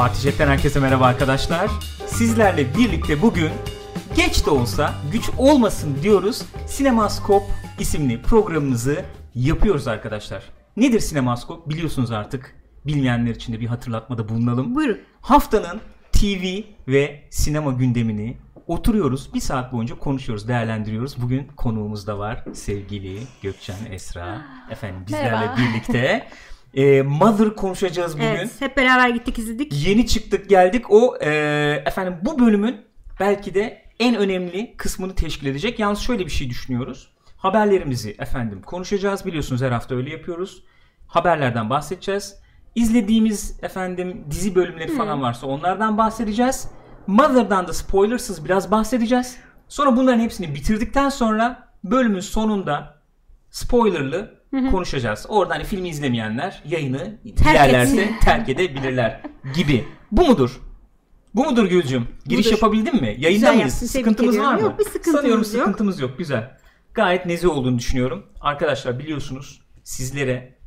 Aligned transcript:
Fatih 0.00 0.40
herkese 0.40 0.80
merhaba 0.80 1.06
arkadaşlar. 1.06 1.70
Sizlerle 2.06 2.74
birlikte 2.74 3.22
bugün 3.22 3.50
geç 4.16 4.46
de 4.46 4.50
olsa 4.50 4.94
güç 5.12 5.30
olmasın 5.38 5.98
diyoruz. 6.02 6.42
Sinemaskop 6.66 7.42
isimli 7.78 8.22
programımızı 8.22 9.04
yapıyoruz 9.34 9.88
arkadaşlar. 9.88 10.42
Nedir 10.76 11.00
Sinemaskop? 11.00 11.68
Biliyorsunuz 11.68 12.10
artık. 12.10 12.54
Bilmeyenler 12.86 13.34
için 13.34 13.52
de 13.52 13.60
bir 13.60 13.66
hatırlatmada 13.66 14.28
bulunalım. 14.28 14.74
Buyurun. 14.74 14.98
Haftanın 15.20 15.80
TV 16.12 16.62
ve 16.88 17.24
sinema 17.30 17.72
gündemini 17.72 18.36
oturuyoruz. 18.66 19.34
Bir 19.34 19.40
saat 19.40 19.72
boyunca 19.72 19.98
konuşuyoruz, 19.98 20.48
değerlendiriyoruz. 20.48 21.22
Bugün 21.22 21.48
konuğumuz 21.56 22.06
da 22.06 22.18
var. 22.18 22.44
Sevgili 22.52 23.18
Gökçen 23.42 23.76
Esra. 23.90 24.42
Efendim 24.70 25.04
bizlerle 25.06 25.30
Merhaba. 25.30 25.56
birlikte. 25.56 26.28
E, 26.74 27.02
Mother 27.02 27.54
konuşacağız 27.56 28.14
bugün. 28.14 28.26
Evet, 28.26 28.50
hep 28.60 28.76
beraber 28.76 29.08
gittik 29.08 29.38
izledik. 29.38 29.86
Yeni 29.86 30.06
çıktık 30.06 30.48
geldik. 30.48 30.90
O 30.90 31.16
e, 31.20 31.30
efendim 31.86 32.14
bu 32.22 32.38
bölümün 32.38 32.76
belki 33.20 33.54
de 33.54 33.82
en 33.98 34.14
önemli 34.16 34.76
kısmını 34.76 35.14
teşkil 35.14 35.46
edecek. 35.46 35.78
Yalnız 35.78 35.98
şöyle 35.98 36.26
bir 36.26 36.30
şey 36.30 36.50
düşünüyoruz. 36.50 37.10
Haberlerimizi 37.36 38.16
efendim 38.18 38.62
konuşacağız. 38.62 39.26
Biliyorsunuz 39.26 39.62
her 39.62 39.70
hafta 39.70 39.94
öyle 39.94 40.10
yapıyoruz. 40.10 40.64
Haberlerden 41.06 41.70
bahsedeceğiz. 41.70 42.36
İzlediğimiz 42.74 43.58
efendim 43.62 44.24
dizi 44.30 44.54
bölümleri 44.54 44.96
falan 44.96 45.22
varsa 45.22 45.46
onlardan 45.46 45.98
bahsedeceğiz. 45.98 46.68
Mother'dan 47.06 47.68
da 47.68 47.72
spoilersız 47.72 48.44
biraz 48.44 48.70
bahsedeceğiz. 48.70 49.36
Sonra 49.68 49.96
bunların 49.96 50.20
hepsini 50.20 50.54
bitirdikten 50.54 51.08
sonra 51.08 51.68
bölümün 51.84 52.20
sonunda 52.20 53.00
spoilerlı 53.50 54.39
konuşacağız. 54.50 55.26
Orada 55.28 55.54
hani 55.54 55.64
filmi 55.64 55.88
izlemeyenler 55.88 56.62
yayını 56.68 57.18
dilerlerse 57.24 58.00
etsin. 58.00 58.16
terk 58.20 58.48
edebilirler 58.48 59.22
gibi. 59.54 59.84
Bu 60.12 60.24
mudur? 60.26 60.60
Bu 61.34 61.44
mudur 61.44 61.64
Gülcüm? 61.66 62.08
Giriş 62.26 62.46
Budur. 62.46 62.54
yapabildin 62.56 63.00
mi? 63.00 63.06
Yayında 63.06 63.28
Güzel 63.30 63.56
mıyız? 63.56 63.74
Sıkıntımız 63.74 64.38
var 64.38 64.54
mı? 64.54 64.60
Yok, 64.60 64.78
bir 64.78 64.84
sıkıntımız 64.84 65.16
Sanıyorum 65.20 65.42
yok. 65.42 65.46
sıkıntımız 65.52 66.00
yok. 66.00 66.18
Güzel. 66.18 66.56
Gayet 66.94 67.26
nezih 67.26 67.48
olduğunu 67.50 67.78
düşünüyorum. 67.78 68.26
Arkadaşlar 68.40 68.98
biliyorsunuz 68.98 69.60
sizlere 69.82 70.58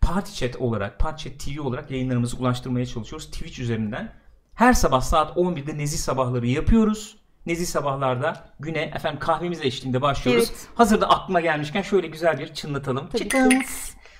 Party 0.00 0.32
Chat 0.32 0.56
olarak, 0.56 0.98
Party 0.98 1.28
Chat 1.28 1.40
TV 1.40 1.60
olarak 1.60 1.90
yayınlarımızı 1.90 2.36
ulaştırmaya 2.36 2.86
çalışıyoruz. 2.86 3.30
Twitch 3.30 3.60
üzerinden. 3.60 4.12
Her 4.54 4.72
sabah 4.72 5.00
saat 5.00 5.36
11'de 5.36 5.78
nezih 5.78 5.98
sabahları 5.98 6.46
yapıyoruz. 6.46 7.16
Nezih 7.46 7.66
sabahlarda 7.66 8.36
güne 8.60 8.82
efendim 8.82 9.18
kahvemiz 9.20 9.60
eşliğinde 9.64 10.02
başlıyoruz. 10.02 10.48
Evet. 10.50 10.66
Hazırda 10.74 11.08
aklıma 11.10 11.40
gelmişken 11.40 11.82
şöyle 11.82 12.06
güzel 12.06 12.38
bir 12.38 12.54
çınlatalım. 12.54 13.08
Tabii 13.08 13.22
Çıkın. 13.22 13.50
ki. 13.50 13.56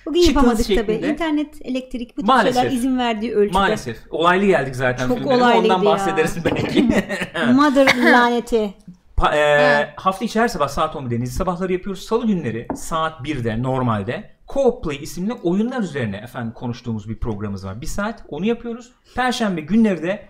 Bugün 0.05 0.21
Çıkınız 0.21 0.35
yapamadık 0.45 0.65
tabii. 0.65 0.75
şeklinde. 0.75 1.09
İnternet, 1.09 1.55
elektrik 1.65 2.17
bu 2.17 2.25
Maalesef. 2.25 2.61
şeyler 2.61 2.75
izin 2.77 2.97
verdiği 2.97 3.33
ölçüde. 3.35 3.57
Maalesef. 3.57 3.97
Olaylı 4.11 4.45
geldik 4.45 4.75
zaten 4.75 5.07
Çok 5.07 5.17
filmlere. 5.17 5.37
olaylıydı 5.37 5.73
Ondan 5.73 5.83
ya. 5.85 5.91
bahsederiz 5.91 6.45
belki. 6.45 6.83
Mother 7.53 8.11
laneti. 8.11 8.73
Pa- 9.17 9.35
e, 9.35 9.93
hafta 9.95 10.25
içi 10.25 10.39
her 10.39 10.47
sabah 10.47 10.67
saat 10.67 10.95
11'de 10.95 11.19
Nezih 11.19 11.33
sabahları 11.35 11.73
yapıyoruz. 11.73 12.03
Salı 12.03 12.27
günleri 12.27 12.67
saat 12.75 13.21
1'de 13.21 13.63
normalde 13.63 14.29
Co-op 14.47 14.83
Play 14.83 14.97
isimli 15.03 15.33
oyunlar 15.33 15.79
üzerine 15.81 16.17
efendim 16.17 16.53
konuştuğumuz 16.53 17.09
bir 17.09 17.19
programımız 17.19 17.65
var. 17.65 17.81
Bir 17.81 17.85
saat 17.87 18.23
onu 18.29 18.45
yapıyoruz. 18.45 18.91
Perşembe 19.15 19.61
günleri 19.61 20.03
de 20.03 20.25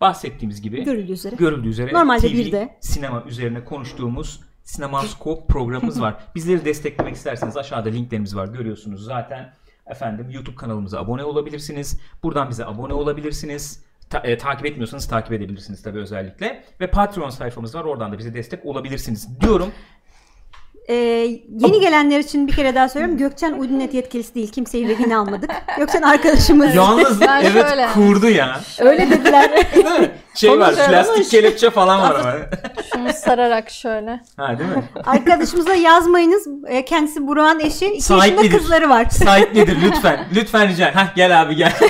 bahsettiğimiz 0.00 0.60
gibi 0.62 0.84
Görüldüğü 0.84 1.12
üzere. 1.12 1.36
görüldüğü 1.36 1.68
üzere 1.68 1.92
Normalde 1.92 2.28
TV, 2.28 2.32
birde. 2.32 2.76
sinema 2.80 3.22
üzerine 3.26 3.64
konuştuğumuz 3.64 4.40
Sinemaskop 4.64 5.48
programımız 5.48 6.00
var. 6.00 6.16
Bizleri 6.34 6.64
desteklemek 6.64 7.14
isterseniz 7.14 7.56
aşağıda 7.56 7.88
linklerimiz 7.88 8.36
var 8.36 8.46
görüyorsunuz 8.48 9.04
zaten. 9.04 9.52
Efendim 9.86 10.30
YouTube 10.30 10.56
kanalımıza 10.56 11.00
abone 11.00 11.24
olabilirsiniz. 11.24 12.00
Buradan 12.22 12.50
bize 12.50 12.66
abone 12.66 12.92
olabilirsiniz. 12.92 13.84
Ta- 14.10 14.18
e, 14.18 14.38
takip 14.38 14.66
etmiyorsanız 14.66 15.08
takip 15.08 15.32
edebilirsiniz 15.32 15.82
tabii 15.82 15.98
özellikle. 15.98 16.64
Ve 16.80 16.86
Patreon 16.90 17.28
sayfamız 17.30 17.74
var. 17.74 17.84
Oradan 17.84 18.12
da 18.12 18.18
bize 18.18 18.34
destek 18.34 18.66
olabilirsiniz 18.66 19.40
diyorum. 19.40 19.68
Ee, 20.88 20.94
yeni 21.60 21.80
gelenler 21.80 22.18
için 22.18 22.46
bir 22.48 22.52
kere 22.56 22.74
daha 22.74 22.88
söylüyorum. 22.88 23.18
Gökçen 23.18 23.52
Uydunet 23.52 23.94
yetkilisi 23.94 24.34
değil. 24.34 24.52
Kimseyi 24.52 24.88
rehin 24.88 25.10
almadık. 25.10 25.50
Gökçen 25.78 26.02
arkadaşımız. 26.02 26.74
Yalnız 26.74 27.20
Ben 27.20 27.44
evet 27.44 27.68
şöyle. 27.68 27.86
kurdu 27.94 28.28
ya. 28.28 28.60
Öyle 28.80 29.10
dediler. 29.10 29.50
Değil 29.74 30.00
mi? 30.00 30.10
Şey 30.34 30.58
var 30.58 30.74
plastik 30.74 31.30
kelepçe 31.30 31.70
falan 31.70 32.00
var 32.02 32.14
ama. 32.20 32.32
Şunu 32.94 33.08
sararak 33.12 33.70
şöyle. 33.70 34.20
ha 34.36 34.58
değil 34.58 34.70
mi? 34.70 34.84
Arkadaşımıza 35.06 35.74
yazmayınız. 35.74 36.46
Ee, 36.68 36.84
Kendisi 36.84 37.26
Burak'ın 37.26 37.60
eşi. 37.60 37.86
İki 37.86 38.02
Sahiplidir. 38.02 38.42
yaşında 38.44 38.58
kızları 38.58 38.88
var. 38.88 39.04
Sahipledir 39.10 39.76
lütfen. 39.82 40.24
Lütfen 40.34 40.68
rica. 40.68 40.94
Hah 40.94 41.14
gel 41.16 41.42
abi 41.42 41.56
gel. 41.56 41.72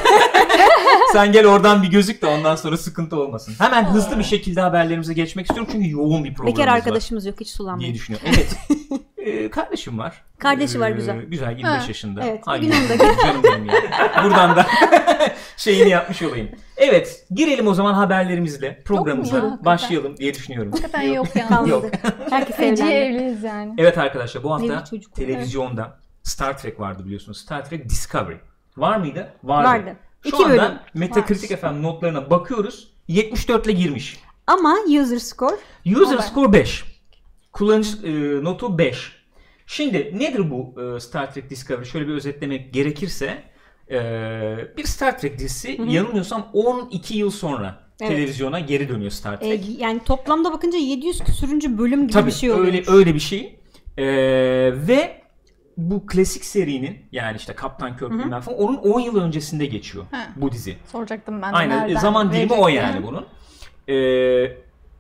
Sen 1.12 1.32
gel 1.32 1.47
oradan 1.47 1.82
bir 1.82 1.88
gözük 1.91 2.22
de 2.22 2.27
ondan 2.27 2.56
sonra 2.56 2.77
sıkıntı 2.77 3.16
olmasın. 3.21 3.55
Hemen 3.59 3.84
hızlı 3.84 4.19
bir 4.19 4.25
şekilde 4.25 4.60
haberlerimize 4.60 5.12
geçmek 5.15 5.47
istiyorum 5.47 5.69
çünkü 5.72 5.91
yoğun 5.91 6.25
bir 6.25 6.34
programımız 6.34 6.59
Bekar 6.60 6.72
var 6.72 6.77
arkadaşımız 6.77 7.27
yok. 7.27 7.41
Hiç 7.41 7.49
diye 7.49 7.55
sulanmayın. 7.56 7.94
düşünüyorum. 7.94 8.28
Evet. 8.34 8.56
Ee, 9.27 9.50
kardeşim 9.50 9.99
var. 9.99 10.22
Kardeşi 10.38 10.81
var, 10.81 10.91
Ee, 10.91 10.93
güzel. 10.93 11.22
Güzel 11.22 11.50
25 11.50 11.65
Ha, 11.83 11.84
yaşında. 11.88 12.25
evet, 12.25 12.43
Ay, 12.47 12.59
bugün 12.60 12.71
onu 12.72 12.88
da 12.88 12.99
canım 13.22 13.43
benim 13.44 13.65
ya. 13.65 13.75
Buradan 14.25 14.56
da 14.56 14.66
şeyini 15.56 15.91
yapmış 15.91 16.22
olayım. 16.22 16.49
Evet 16.77 17.27
girelim 17.31 17.66
o 17.66 17.75
zaman 17.75 17.94
haberlerimizle 17.94 18.83
programımıza 18.84 19.37
ya, 19.37 19.43
hakikaten? 19.43 19.65
başlayalım 19.65 20.16
diye 20.16 20.34
düşünüyorum. 20.34 20.72
Hakikaten 20.72 21.03
yok 21.03 21.27
yani. 21.37 21.49
Kalmadı. 21.49 21.71
Yok. 21.71 21.84
Herkes 22.31 22.56
Feci 22.56 22.83
evlendi. 22.83 22.94
evliyiz 22.94 23.43
yani. 23.43 23.75
Evet 23.78 23.99
arkadaşlar 23.99 24.43
bu 24.43 24.53
hafta 24.54 24.84
çocuk. 24.84 25.15
televizyonda 25.15 25.97
Star 26.22 26.59
Trek 26.59 26.81
vardı 26.81 27.04
biliyorsunuz. 27.04 27.38
Star 27.41 27.65
Trek 27.65 27.88
Discovery. 27.88 28.37
Var 28.77 28.97
mıydı? 28.97 29.28
Vardı. 29.44 29.69
Vardı. 29.69 29.97
Şu 30.25 30.29
İki 30.29 30.45
anda 30.45 30.49
bölüm. 30.62 30.79
Metacritic 30.95 31.55
efendim 31.55 31.83
notlarına 31.83 32.31
bakıyoruz. 32.31 32.89
74 33.09 33.67
ile 33.67 33.73
girmiş. 33.73 34.19
Ama 34.47 34.77
user 34.89 35.19
score 35.19 35.57
User 35.87 36.15
Evet. 36.15 36.25
score 36.25 36.53
5. 36.53 36.85
Kullanıcı 37.53 38.07
e, 38.07 38.45
notu 38.45 38.79
5. 38.79 39.13
Şimdi 39.67 40.13
nedir 40.19 40.51
bu 40.51 40.75
e, 40.97 41.01
Star 41.01 41.34
Trek 41.34 41.51
Discovery? 41.51 41.84
Şöyle 41.84 42.09
bir 42.09 42.13
özetlemek 42.13 42.75
gerekirse 42.75 43.43
e, 43.91 43.97
bir 44.77 44.84
Star 44.84 45.19
Trek 45.19 45.39
dizisi 45.39 45.81
yanılmıyorsam 45.89 46.49
12 46.53 47.17
yıl 47.17 47.31
sonra 47.31 47.84
Evet. 48.01 48.13
televizyona 48.13 48.61
geri 48.61 48.89
dönüyor 48.89 49.11
Star 49.11 49.34
e, 49.34 49.39
Trek. 49.39 49.65
yani 49.81 50.01
toplamda 50.05 50.53
bakınca 50.53 50.79
700 50.79 51.21
küsürüncü 51.25 51.79
bölüm 51.79 52.03
gibi 52.03 52.13
Tabii 52.13 52.27
bir 52.27 52.33
şey 52.33 52.51
oluyor. 52.51 52.67
öyle 52.67 52.83
öyle 52.87 53.15
bir 53.15 53.21
şey. 53.21 53.61
Ee, 53.99 54.05
ve 54.89 55.21
bu 55.77 56.07
klasik 56.07 56.45
serinin 56.45 56.99
yani 57.12 57.37
işte 57.37 57.53
Kaptan 57.53 57.97
Kirk 57.97 58.11
bilmem 58.11 58.41
falan 58.41 58.59
onun 58.59 58.77
10 58.77 59.01
yıl 59.01 59.21
öncesinde 59.21 59.67
geçiyor 59.67 60.05
Ha. 60.11 60.27
bu 60.37 60.53
dizi. 60.53 60.77
Soracaktım 60.93 61.43
ben 61.43 61.53
de 61.53 61.57
Aynen 61.57 61.79
nereden 61.79 62.01
zaman 62.01 62.33
dilimi 62.33 62.53
o 62.53 62.69
yani 62.69 63.03
bunun. 63.07 63.27
Ee, 63.89 63.95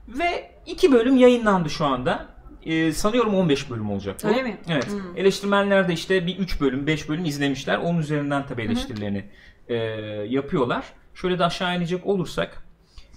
ve 0.08 0.50
iki 0.66 0.92
bölüm 0.92 1.16
yayınlandı 1.16 1.70
şu 1.70 1.84
anda. 1.84 2.26
Ee, 2.66 2.92
sanıyorum 2.92 3.34
15 3.34 3.70
bölüm 3.70 3.90
olacak. 3.90 4.16
bu. 4.24 4.28
Öyle 4.28 4.42
mi? 4.42 4.56
Evet. 4.68 4.90
Hmm. 4.90 5.16
Eleştirmenler 5.16 5.88
de 5.88 5.92
işte 5.92 6.26
bir 6.26 6.38
3 6.38 6.60
bölüm 6.60 6.86
5 6.86 7.08
bölüm 7.08 7.24
izlemişler. 7.24 7.78
Onun 7.78 7.98
üzerinden 7.98 8.46
tabii 8.46 8.62
eleştirilerini 8.62 9.24
e, 9.68 9.74
yapıyorlar. 10.28 10.84
Şöyle 11.14 11.38
de 11.38 11.44
aşağı 11.44 11.76
inecek 11.76 12.06
olursak 12.06 12.63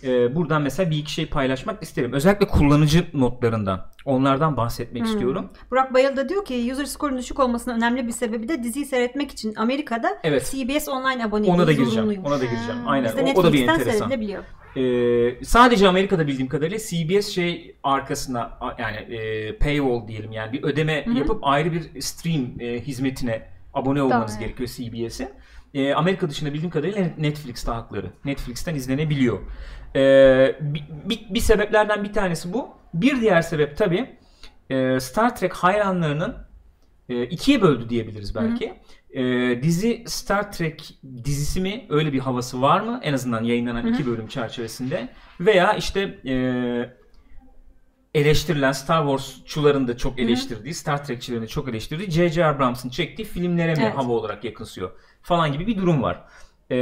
e, 0.03 0.35
buradan 0.35 0.62
mesela 0.62 0.90
bir 0.91 0.97
iki 0.97 1.12
şey 1.13 1.25
paylaşmak 1.25 1.84
isterim. 1.84 2.13
Özellikle 2.13 2.47
kullanıcı 2.47 3.06
notlarından. 3.13 3.85
Onlardan 4.06 4.58
bahsetmek 4.58 5.03
Hmm. 5.03 5.12
istiyorum. 5.12 5.50
Burak 5.72 5.94
Bayıl 5.94 6.16
da 6.18 6.30
diyor 6.30 6.46
ki 6.46 6.69
user 6.74 6.85
score'un 6.85 7.18
düşük 7.18 7.40
olmasının 7.40 7.75
önemli 7.78 8.08
bir 8.08 8.12
sebebi 8.12 8.47
de 8.50 8.63
diziyi 8.63 8.85
seyretmek 8.85 9.31
için 9.31 9.56
Amerika'da 9.56 10.18
Evet. 10.24 10.52
CBS 10.52 10.88
Online 10.90 11.25
aboneliği 11.25 11.53
Ona 11.53 11.68
da 11.68 11.72
gireceğim. 11.72 11.91
zorunluymuş. 11.91 12.28
Ona 12.30 12.40
da 12.40 12.46
gireceğim. 12.46 12.80
Ha. 12.84 12.90
Aynen. 12.90 13.06
Bizde 13.18 13.34
O, 13.35 13.40
o 13.40 13.44
da 13.44 13.53
bir 13.53 13.68
enteresan. 13.68 14.12
Ee, 14.78 15.46
sadece 15.46 15.88
Amerika'da 15.88 16.28
bildiğim 16.28 16.50
kadarıyla 16.50 16.78
CBS 16.78 17.28
şey 17.29 17.76
arkasına 17.84 18.59
yani 18.79 18.96
e, 18.97 19.58
paywall 19.58 20.08
diyelim 20.08 20.32
yani 20.32 20.53
bir 20.53 20.64
ödeme 20.64 21.05
yapıp 21.17 21.40
ayrı 21.41 21.72
bir 21.72 22.02
stream 22.02 22.46
e, 22.59 22.79
hizmetine 22.82 23.41
abone 23.73 24.02
olmanız 24.02 24.34
Tamam. 24.34 24.40
gerekiyor 24.40 24.70
CBS'in. 24.70 25.29
E, 25.73 25.93
Amerika 25.93 26.29
dışında 26.29 26.53
bildiğim 26.53 26.70
kadarıyla 26.70 27.08
Netflix'te 27.17 27.72
hakları. 27.72 28.11
Netflix'ten 28.26 28.76
izlenebiliyor. 28.76 29.40
E, 29.95 30.55
bir, 30.61 30.84
bir, 31.05 31.25
bir 31.29 31.39
sebeplerden 31.39 32.03
bir 32.03 32.13
tanesi 32.13 32.53
bu. 32.53 32.69
Bir 32.93 33.22
diğer 33.22 33.41
sebep 33.41 33.78
tabii 33.78 34.09
e, 34.69 34.99
Star 34.99 35.35
Trek 35.35 35.53
hayranlarının 35.53 36.35
e, 37.09 37.23
ikiye 37.23 37.61
böldü 37.61 37.89
diyebiliriz 37.89 38.35
belki. 38.35 38.73
E, 39.09 39.23
dizi 39.63 40.03
Star 40.07 40.51
Trek 40.51 40.99
dizisi 41.23 41.61
mi 41.61 41.85
öyle 41.89 42.13
bir 42.13 42.19
havası 42.19 42.61
var 42.61 42.81
mı? 42.81 42.99
En 43.03 43.13
azından 43.13 43.43
yayınlanan 43.43 43.87
iki 43.93 44.05
bölüm 44.05 44.28
çerçevesinde. 44.28 45.09
Veya 45.39 45.73
işte 45.73 46.19
e, 46.25 46.33
eleştirilen 48.13 48.72
Star 48.72 49.01
Wars'çuların 49.01 49.87
da 49.87 49.97
çok 49.97 50.19
eleştirdiği, 50.19 50.73
Star 50.73 51.05
Trek'çilerin 51.05 51.41
de 51.41 51.47
çok 51.47 51.69
eleştirdiği 51.69 52.11
J.J. 52.11 52.45
Abrams'ın 52.45 52.90
çektiği 52.90 53.23
filmlere 53.25 53.73
mi 53.73 53.81
Evet. 53.83 53.97
hava 53.97 54.13
olarak 54.13 54.43
yakınsıyor 54.43 54.91
falan 55.22 55.53
gibi 55.53 55.67
bir 55.67 55.78
durum 55.78 56.01
var. 56.01 56.23
E, 56.72 56.78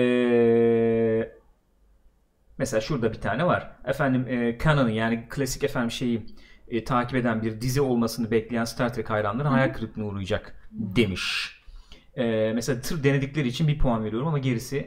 mesela 2.57 2.81
şurada 2.81 3.13
bir 3.13 3.21
tane 3.21 3.45
var. 3.45 3.71
Efendim 3.85 4.27
e, 4.27 4.57
Canon'ı 4.63 4.91
yani 4.91 5.25
klasik 5.29 5.63
efendim 5.63 5.91
şeyi 5.91 6.25
e, 6.67 6.83
takip 6.83 7.15
eden 7.15 7.41
bir 7.41 7.61
dizi 7.61 7.81
olmasını 7.81 8.31
bekleyen 8.31 8.65
Star 8.65 8.93
Trek 8.93 9.09
hayranları 9.09 9.47
hayal 9.47 9.73
kırıklığına 9.73 10.05
uğrayacak 10.05 10.67
demiş. 10.71 11.55
E, 12.15 12.51
mesela 12.55 12.81
tır 12.81 13.03
denedikleri 13.03 13.47
için 13.47 13.67
bir 13.67 13.79
puan 13.79 14.03
veriyorum 14.05 14.27
ama 14.27 14.39
gerisi 14.39 14.77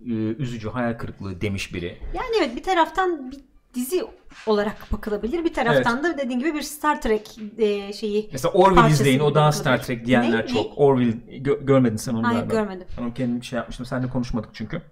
e, 0.00 0.12
üzücü 0.38 0.68
hayal 0.68 0.98
kırıklığı 0.98 1.40
demiş 1.40 1.74
biri. 1.74 1.98
Yani 2.14 2.36
evet 2.38 2.56
bir 2.56 2.62
taraftan 2.62 3.30
bir 3.30 3.38
dizi 3.74 4.04
olarak 4.46 4.92
bakılabilir. 4.92 5.44
Bir 5.44 5.54
taraftan 5.54 6.04
da 6.04 6.18
dediğin 6.18 6.38
gibi 6.38 6.54
bir 6.54 6.62
Star 6.62 7.02
Trek 7.02 7.38
e, 7.58 7.92
şeyi. 7.92 8.28
Mesela 8.32 8.52
Orville 8.52 8.88
izleyin 8.88 9.20
o 9.20 9.34
daha. 9.34 9.52
Star 9.52 9.82
Trek 9.82 10.06
diyenler 10.06 10.42
Ne? 10.44 10.46
çok. 10.46 10.78
Orville 10.78 11.16
gö- 11.38 11.66
görmedin 11.66 11.96
sen 11.96 12.14
onu 12.14 12.26
Hayır 12.26 12.38
galiba. 12.38 12.54
görmedim. 12.54 12.86
Ben 12.98 13.02
onu 13.02 13.14
kendim 13.14 13.44
şey 13.44 13.56
yapmıştım. 13.56 13.86
Seninle 13.86 14.08
konuşmadık 14.08 14.50
çünkü. 14.52 14.82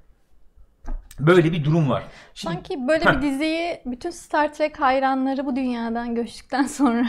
Böyle 1.20 1.52
bir 1.52 1.64
durum 1.64 1.90
var. 1.90 2.02
Şimdi, 2.34 2.54
Sanki 2.54 2.88
böyle 2.88 3.04
Heh. 3.04 3.16
bir 3.16 3.22
diziyi 3.22 3.80
bütün 3.86 4.10
Star 4.10 4.52
Trek 4.52 4.80
hayranları 4.80 5.46
bu 5.46 5.56
dünyadan 5.56 6.14
göçtükten 6.14 6.62
sonra 6.66 7.06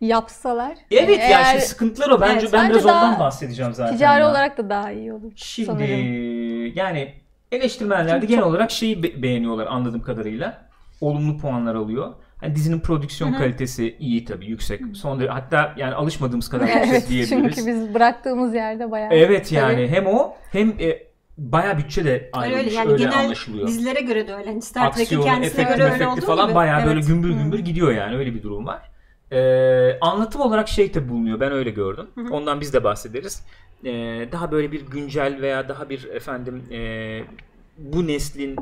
yapsalar. 0.00 0.72
evet 0.90 1.18
ya 1.18 1.24
eğer 1.24 1.44
işte 1.44 1.60
sıkıntılar 1.60 2.10
o. 2.10 2.20
Bence 2.20 2.38
Evet, 2.40 2.52
ben 2.52 2.60
bence 2.64 2.74
biraz 2.74 2.86
ondan 2.86 3.18
bahsedeceğim 3.20 3.74
zaten. 3.74 3.92
ticari 3.94 4.20
ya. 4.20 4.30
olarak 4.30 4.58
da 4.58 4.70
daha 4.70 4.92
iyi 4.92 5.12
olur 5.12 5.32
Şimdi 5.36 5.66
sanırım. 5.66 6.72
yani 6.76 7.14
eleştirmenler 7.52 8.22
de 8.22 8.26
genel 8.26 8.42
olarak 8.44 8.70
şeyi 8.70 9.02
be- 9.02 9.22
beğeniyorlar 9.22 9.66
anladığım 9.66 10.02
kadarıyla. 10.02 10.68
Olumlu 11.00 11.38
puanlar 11.38 11.74
alıyor. 11.74 12.14
Yani 12.42 12.54
dizinin 12.56 12.80
prodüksiyon 12.80 13.32
kalitesi 13.32 13.96
iyi 13.98 14.24
tabii 14.24 14.46
yüksek. 14.46 14.80
Son 14.94 15.20
derece- 15.20 15.32
hatta 15.32 15.74
yani 15.76 15.94
alışmadığımız 15.94 16.48
kadar 16.48 16.66
yüksek 16.68 16.86
Evet 16.88 17.08
diyebiliriz. 17.08 17.56
çünkü 17.56 17.70
biz 17.70 17.94
bıraktığımız 17.94 18.54
yerde 18.54 18.90
bayağı. 18.90 19.12
Evet 19.12 19.52
yani 19.52 19.72
Tabii. 19.74 19.88
hem 19.88 20.06
o 20.06 20.34
hem 20.52 20.68
e, 20.80 20.98
bayağı 21.38 21.78
bütçe 21.78 22.04
de 22.04 22.10
Öyle, 22.10 22.28
ayrılmış 22.32 22.60
öyle. 22.66 22.80
öyle, 22.80 22.90
Yani 22.92 22.98
genel 22.98 23.24
anlaşılıyor. 23.24 23.68
dizilere 23.68 24.00
göre 24.00 24.28
de 24.28 24.34
öyle. 24.34 24.46
Hani 24.50 24.62
Star 24.62 24.92
Trek'in 24.92 25.20
kendisine 25.22 25.64
göre 25.64 25.82
öyle 25.92 26.06
olduğu 26.08 26.20
falan 26.20 26.46
gibi. 26.46 26.54
bayağı 26.54 26.86
böyle 26.86 26.98
Evet. 26.98 27.06
gümbür 27.08 27.30
gümbür 27.30 27.58
gidiyor 27.58 27.92
yani 27.92 28.16
öyle 28.16 28.34
bir 28.34 28.42
durum 28.42 28.66
var. 28.66 28.92
Ee, 29.32 29.98
anlatım 30.00 30.40
olarak 30.40 30.68
şey 30.68 30.94
de 30.94 31.08
bulunuyor 31.08 31.40
ben 31.40 31.52
öyle 31.52 31.70
gördüm. 31.70 32.06
Ondan 32.30 32.60
biz 32.60 32.72
de 32.74 32.84
bahsederiz. 32.84 33.42
Ee, 33.84 33.88
daha 34.32 34.52
böyle 34.52 34.72
bir 34.72 34.80
güncel 34.86 35.38
veya 35.40 35.68
daha 35.68 35.90
bir 35.90 36.04
efendim 36.04 36.62
e, 36.72 37.20
bu 37.78 38.06
neslin 38.06 38.56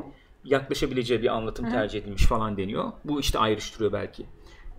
yaklaşabileceği 0.45 1.21
bir 1.21 1.27
anlatım 1.35 1.69
tercih 1.71 1.99
edilmiş 1.99 2.23
falan 2.25 2.57
deniyor. 2.57 2.91
Bu 3.05 3.19
işte 3.19 3.39
ayrıştırıyor 3.39 3.93
belki 3.93 4.25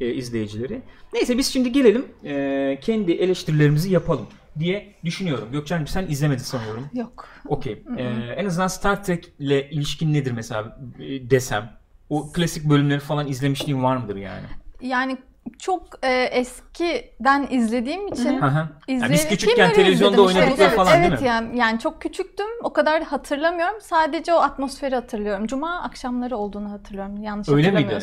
e, 0.00 0.06
izleyicileri. 0.12 0.82
Neyse 1.12 1.38
biz 1.38 1.52
şimdi 1.52 1.72
gelelim 1.72 2.04
e, 2.24 2.78
kendi 2.80 3.12
eleştirilerimizi 3.12 3.92
yapalım 3.92 4.26
diye 4.58 4.94
düşünüyorum. 5.04 5.48
Gökçen'cim 5.52 5.86
sen 5.86 6.06
izlemedin 6.06 6.42
sanıyorum. 6.42 6.88
Yok. 6.94 7.28
Okey. 7.48 7.84
Ee, 7.96 8.02
en 8.36 8.46
azından 8.46 8.68
Star 8.68 9.04
Trek 9.04 9.32
ile 9.38 9.70
ilişkin 9.70 10.14
nedir 10.14 10.32
mesela 10.32 10.78
e, 10.98 11.30
desem? 11.30 11.70
O 12.10 12.32
klasik 12.32 12.64
bölümleri 12.64 13.00
falan 13.00 13.28
izlemişliğin 13.28 13.82
var 13.82 13.96
mıdır 13.96 14.16
yani? 14.16 14.46
Yani 14.80 15.18
çok 15.58 15.82
e, 16.02 16.22
eskiden 16.22 17.46
izlediğim 17.50 18.08
için 18.08 18.42
Hı 18.42 18.46
hı. 18.46 18.68
Ya 18.88 19.10
biz 19.10 19.28
küçükken 19.28 19.72
televizyonda 19.72 20.14
izledim 20.14 20.28
işte. 20.28 20.40
oynadıkları 20.40 20.68
evet, 20.68 20.76
falan 20.76 20.92
değil 20.92 21.08
evet 21.08 21.20
mi? 21.20 21.26
Yani, 21.26 21.58
yani 21.58 21.78
çok 21.78 22.02
küçüktüm. 22.02 22.46
O 22.62 22.72
kadar 22.72 23.02
hatırlamıyorum. 23.02 23.80
Sadece 23.80 24.34
o 24.34 24.36
atmosferi 24.36 24.94
hatırlıyorum. 24.94 25.46
Cuma 25.46 25.82
akşamları 25.82 26.36
olduğunu 26.36 26.70
hatırlıyorum. 26.70 27.22
Yanlış 27.22 27.48
Öyle 27.48 27.70
miydi? 27.70 27.98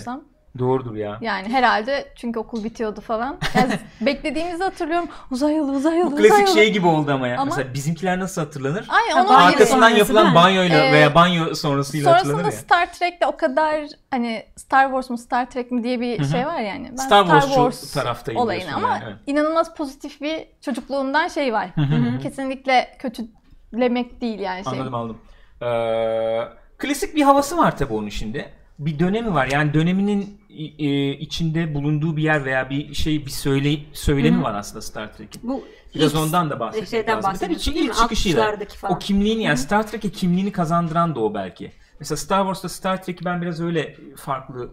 Doğrudur 0.59 0.95
ya. 0.95 1.17
Yani 1.21 1.49
herhalde 1.49 2.13
çünkü 2.15 2.39
okul 2.39 2.63
bitiyordu 2.63 3.01
falan. 3.01 3.37
Yani 3.55 3.73
beklediğimizi 4.01 4.63
hatırlıyorum. 4.63 5.09
Uzay 5.31 5.55
yolu, 5.55 5.71
uzay 5.71 5.97
yolu, 5.99 6.11
Bu 6.11 6.15
uzay 6.15 6.29
klasik 6.29 6.47
yolu. 6.47 6.57
şey 6.57 6.73
gibi 6.73 6.87
oldu 6.87 7.11
ama 7.11 7.27
ya. 7.27 7.35
Ama- 7.35 7.45
Mesela 7.45 7.73
bizimkiler 7.73 8.19
nasıl 8.19 8.41
hatırlanır? 8.41 8.87
Ay 8.89 9.09
Ha, 9.13 9.19
onun 9.19 9.25
gibi. 9.25 9.33
Arkasından 9.33 9.81
sonrası 9.81 9.97
yapılan 9.99 10.23
değil 10.23 10.33
mi? 10.33 10.35
banyoyla 10.35 10.85
Ee, 10.85 10.91
veya 10.93 11.15
banyo 11.15 11.55
sonrasıyla 11.55 12.13
hatırlanır 12.13 12.37
Sonrasında 12.39 12.55
ya. 12.55 12.85
Star 12.85 12.93
Trek'te 12.93 13.25
o 13.27 13.37
kadar 13.37 13.85
hani 14.11 14.45
Star 14.55 14.85
Wars 14.85 15.09
mu 15.09 15.17
Star 15.17 15.49
Trek 15.49 15.71
mi 15.71 15.83
diye 15.83 15.99
bir 16.01 16.19
Hı 16.19 16.23
hı. 16.23 16.27
şey 16.27 16.45
var 16.45 16.59
yani. 16.59 16.89
Ben 16.91 16.95
Star 17.03 17.25
Wars'cu 17.25 17.93
taraftayım 17.93 18.41
olayını 18.41 18.63
diyorsun 18.63 18.83
ama 18.83 18.93
yani, 18.95 19.03
evet. 19.07 19.17
inanılmaz 19.27 19.75
pozitif 19.75 20.21
bir 20.21 20.47
çocukluğundan 20.61 21.27
şey 21.27 21.53
var. 21.53 21.69
Hı 21.75 21.81
hı. 21.81 22.19
Kesinlikle 22.19 22.97
kötülemek 22.99 24.21
değil 24.21 24.39
yani 24.39 24.63
şey. 24.63 24.73
Anladım 24.73 24.93
anladım. 24.95 25.17
Ee, 25.61 26.39
klasik 26.77 27.15
bir 27.15 27.21
havası 27.21 27.57
var 27.57 27.77
tabii 27.77 27.93
onun 27.93 28.09
şimdi. 28.09 28.58
Bir 28.79 28.99
dönemi 28.99 29.33
var. 29.33 29.47
Yani 29.51 29.73
döneminin 29.73 30.39
e, 30.79 31.11
içinde 31.11 31.75
bulunduğu 31.75 32.17
bir 32.17 32.23
yer 32.23 32.45
veya 32.45 32.69
bir 32.69 32.93
şey 32.93 33.25
bir 33.25 33.31
söyle 33.31 33.77
söylemi 33.93 34.43
var 34.43 34.55
aslında 34.55 34.81
Star 34.81 35.13
Trek'in. 35.13 35.41
Bu 35.43 35.63
Biraz 35.95 36.13
ilk 36.13 36.19
ondan 36.19 36.49
da 36.49 36.59
bahsetmek 36.59 36.89
şeyden 36.89 37.17
lazım. 37.17 37.33
Tabii 37.39 37.59
çünkü 37.59 37.79
ilk 37.79 37.95
çıkışıyla 37.95 38.45
60'lardaki 38.45 38.77
falan. 38.77 38.95
o 38.95 38.99
kimliğini 38.99 39.43
yani 39.43 39.57
Star 39.57 39.87
Trek'e 39.87 40.09
kimliğini 40.09 40.51
kazandıran 40.51 41.15
da 41.15 41.19
o 41.19 41.33
belki. 41.33 41.71
Mesela 41.99 42.17
Star 42.17 42.39
Wars'ta 42.39 42.69
Star 42.69 43.03
Trek'i 43.03 43.25
ben 43.25 43.41
biraz 43.41 43.61
öyle 43.61 43.97
farklı 44.15 44.69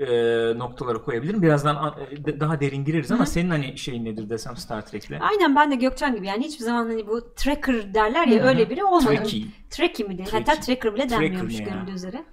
e, 0.00 0.58
noktalara 0.58 1.02
koyabilirim. 1.02 1.42
Birazdan 1.42 1.94
e, 2.26 2.40
daha 2.40 2.60
derin 2.60 2.84
gireriz 2.84 3.12
ama 3.12 3.26
senin 3.26 3.50
hani 3.50 3.78
şeyin 3.78 4.04
nedir 4.04 4.30
desem 4.30 4.56
Star 4.56 4.86
Trek'le. 4.86 5.20
Aynen 5.20 5.56
ben 5.56 5.70
de 5.70 5.74
Gökçen 5.74 6.14
gibi 6.16 6.26
yani 6.26 6.44
hiçbir 6.44 6.64
zaman 6.64 6.86
hani 6.86 7.06
bu 7.06 7.34
tracker 7.34 7.94
derler 7.94 8.26
ya 8.26 8.44
öyle 8.44 8.70
biri 8.70 8.84
olmadı. 8.84 9.06
Trekkie. 9.06 9.44
Trekkie 9.70 10.06
mi. 10.06 10.16
Trekkie. 10.16 10.38
Hatta 10.38 10.60
tracker 10.60 10.94
bile 10.94 11.06
Tracker 11.06 11.24
denmiyormuş 11.24 11.58
görüldüğü 11.58 11.92
üzere. 11.92 12.24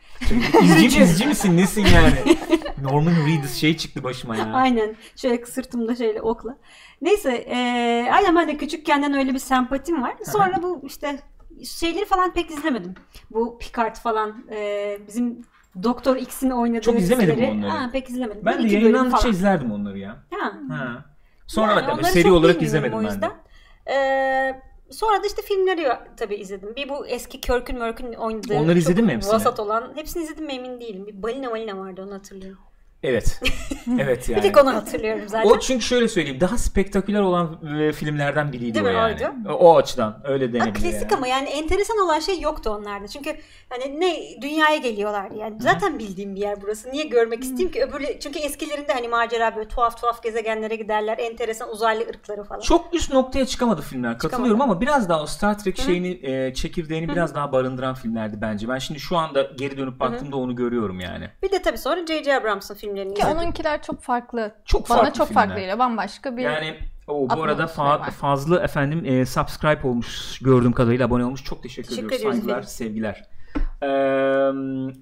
İzci, 0.64 1.02
izci 1.02 1.28
misin 1.28 1.58
nesin 1.58 1.86
yani? 1.96 2.38
Norman 2.82 3.14
Reedus 3.28 3.54
şey 3.54 3.78
çıktı 3.78 4.04
başıma 4.04 4.36
ya. 4.36 4.46
Aynen. 4.54 4.96
Şöyle 5.16 5.46
sırtımda 5.46 5.96
şöyle 5.96 6.22
okla. 6.22 6.58
Neyse 7.02 7.46
eee 7.50 8.10
aynen 8.14 8.36
ben 8.36 8.48
de 8.48 8.58
küçükkenden 8.58 9.14
öyle 9.14 9.34
bir 9.34 9.40
sempatim 9.40 10.02
var. 10.02 10.16
Sonra 10.26 10.64
bu 10.64 10.82
işte 10.86 11.20
şeyleri 11.64 12.06
falan 12.06 12.34
pek 12.34 12.52
izlemedim. 12.52 12.94
Bu 13.32 13.58
Picard 13.60 13.96
falan 13.96 14.44
eee, 14.52 15.00
bizim 15.08 15.42
Doktor 15.84 16.16
X'in 16.16 16.50
oynadığı 16.50 16.82
Çok 16.82 17.00
izlemedim 17.00 17.36
dizileri. 17.36 17.52
onları. 17.52 17.70
Ha, 17.72 17.90
pek 17.94 18.10
izlemedim. 18.10 18.42
Ben 18.46 18.58
Bir 18.58 18.64
de 18.64 18.68
iki 18.68 18.76
bölüm 18.76 18.84
yayınlandıkça 18.84 19.18
falan. 19.22 19.32
izlerdim 19.34 19.72
onları 19.72 19.98
ya. 20.00 20.18
Ha. 20.40 20.54
Ha. 20.70 21.06
Sonra 21.48 21.72
Yani 21.74 21.92
onları 21.92 22.06
seri 22.06 22.24
çok 22.24 22.32
olarak 22.34 22.42
bilmiyorum 22.62 22.66
izlemedim 22.66 22.94
o 22.98 22.98
ben 22.98 23.06
de. 23.08 23.12
yüzden. 23.14 23.32
Ee, 23.94 24.62
sonra 24.92 25.24
da 25.24 25.28
işte 25.28 25.42
filmleri 25.42 25.88
tabii 26.18 26.36
izledim. 26.36 26.76
Bir 26.76 26.90
bu 26.90 27.08
eski 27.08 27.42
Körkün 27.42 27.78
Mörkün 27.80 28.14
oynadığı. 28.14 28.54
Onları 28.54 28.68
çok 28.68 28.78
izledin 28.78 29.06
mi 29.06 29.14
hepsini? 29.14 29.34
Vasat 29.34 29.60
olan. 29.60 29.92
Hepsini 29.96 30.24
izledim 30.24 30.46
mi 30.46 30.54
emin 30.54 30.80
değilim. 30.80 31.08
Bir 31.08 31.24
balina 31.24 31.52
balina 31.52 31.78
vardı 31.78 32.04
onu 32.08 32.14
hatırlıyorum. 32.14 32.60
Evet. 33.04 33.42
evet 34.00 34.28
Bir 34.28 34.34
yani. 34.34 34.42
tek 34.42 34.58
onu 34.58 34.74
hatırlıyorum 34.74 35.24
zaten. 35.28 35.50
O 35.50 35.60
çünkü 35.60 35.86
şöyle 35.86 36.08
söyleyeyim 36.08 36.42
daha 36.42 36.58
spektaküler 36.58 37.22
olan 37.22 37.60
e, 37.80 37.92
filmlerden 37.92 38.54
biriydi 38.54 38.74
Değil 38.74 38.86
o 38.86 38.90
mi? 38.90 38.96
yani. 38.96 39.14
Oydu. 39.14 39.54
O, 39.54 39.78
açıdan 39.78 40.22
öyle 40.24 40.54
denebilir 40.54 40.74
klasik 40.74 41.02
yani. 41.02 41.16
ama 41.16 41.28
yani 41.28 41.50
enteresan 41.50 41.98
olan 41.98 42.20
şey 42.20 42.42
yoktu 42.42 42.70
onlarda. 42.70 43.08
Çünkü 43.08 43.36
hani 43.70 44.00
ne 44.00 44.42
dünyaya 44.42 44.78
geliyorlardı 44.78 45.36
yani. 45.36 45.56
Zaten 45.60 46.00
bildiğim 46.00 46.36
bir 46.36 46.42
yer 46.42 46.62
burası. 46.62 46.92
Niye 46.92 47.04
görmek 47.04 47.44
isteyeyim 47.44 47.72
ki? 47.72 47.84
Öbürle, 47.84 48.20
çünkü 48.20 48.40
eskilerinde 48.40 48.94
hani 48.94 49.08
macera 49.08 49.56
böyle 49.56 49.68
tuhaf 49.68 50.02
tuhaf 50.02 50.24
gezegenlere 50.24 50.76
giderler. 50.76 51.18
Enteresan 51.18 51.70
uzaylı 51.70 52.02
ırkları 52.10 52.44
falan. 52.44 52.62
Çok 52.62 52.94
üst 52.94 53.14
noktaya 53.14 53.46
çıkamadı 53.46 53.82
filmler. 53.82 54.18
Katılıyorum 54.18 54.62
ama 54.62 54.82
biraz 54.82 55.10
daha 55.10 55.24
o 55.24 55.26
Star 55.26 55.60
Trek 55.60 55.82
şeyini 55.82 56.20
e, 56.24 56.54
çekirdeğini 56.54 57.10
biraz 57.10 57.36
daha 57.36 57.52
barındıran 57.52 57.96
filmlerdi 57.96 58.38
bence. 58.42 58.70
Ben 58.70 58.78
şimdi 58.78 59.00
şu 59.00 59.18
anda 59.18 59.42
geri 59.42 59.78
dönüp 59.78 60.00
baktığımda 60.00 60.36
onu 60.38 60.56
görüyorum 60.56 61.00
yani. 61.00 61.30
Bir 61.44 61.52
de 61.52 61.62
tabii 61.62 61.78
sonra 61.78 62.06
J.J. 62.08 62.36
Abrams 62.36 62.72
filmlerini 62.88 63.14
Ki 63.14 63.22
izledim. 63.22 63.38
onunkiler 63.38 63.82
çok 63.82 64.02
farklı. 64.02 64.52
Çok 64.66 64.90
Bana 64.90 64.98
farklı 64.98 65.18
çok 65.18 65.28
filmler. 65.28 65.46
farklı 65.48 65.60
geliyor. 65.62 65.80
Bambaşka 65.80 66.38
bir 66.38 66.42
Yani 66.42 66.76
o 67.08 67.30
bu 67.30 67.44
arada 67.44 67.64
fa- 67.64 68.12
fazla 68.12 68.60
efendim 68.64 69.06
e, 69.06 69.26
subscribe 69.26 69.88
olmuş 69.88 70.40
gördüğüm 70.40 70.72
kadarıyla 70.72 71.06
abone 71.06 71.26
olmuş. 71.26 71.44
Çok 71.44 71.64
teşekkür, 71.64 71.90
Teşekkür 71.90 72.16
ediyoruz. 72.16 72.40
ediyoruz 72.40 72.68
Saygılar, 72.70 73.10
efendim. 73.10 73.24
sevgiler. 73.24 73.38
Ee, 73.82 73.88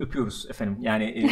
öpüyoruz 0.03 0.45
efendim. 0.49 0.77
Yani 0.81 1.03
e, 1.03 1.25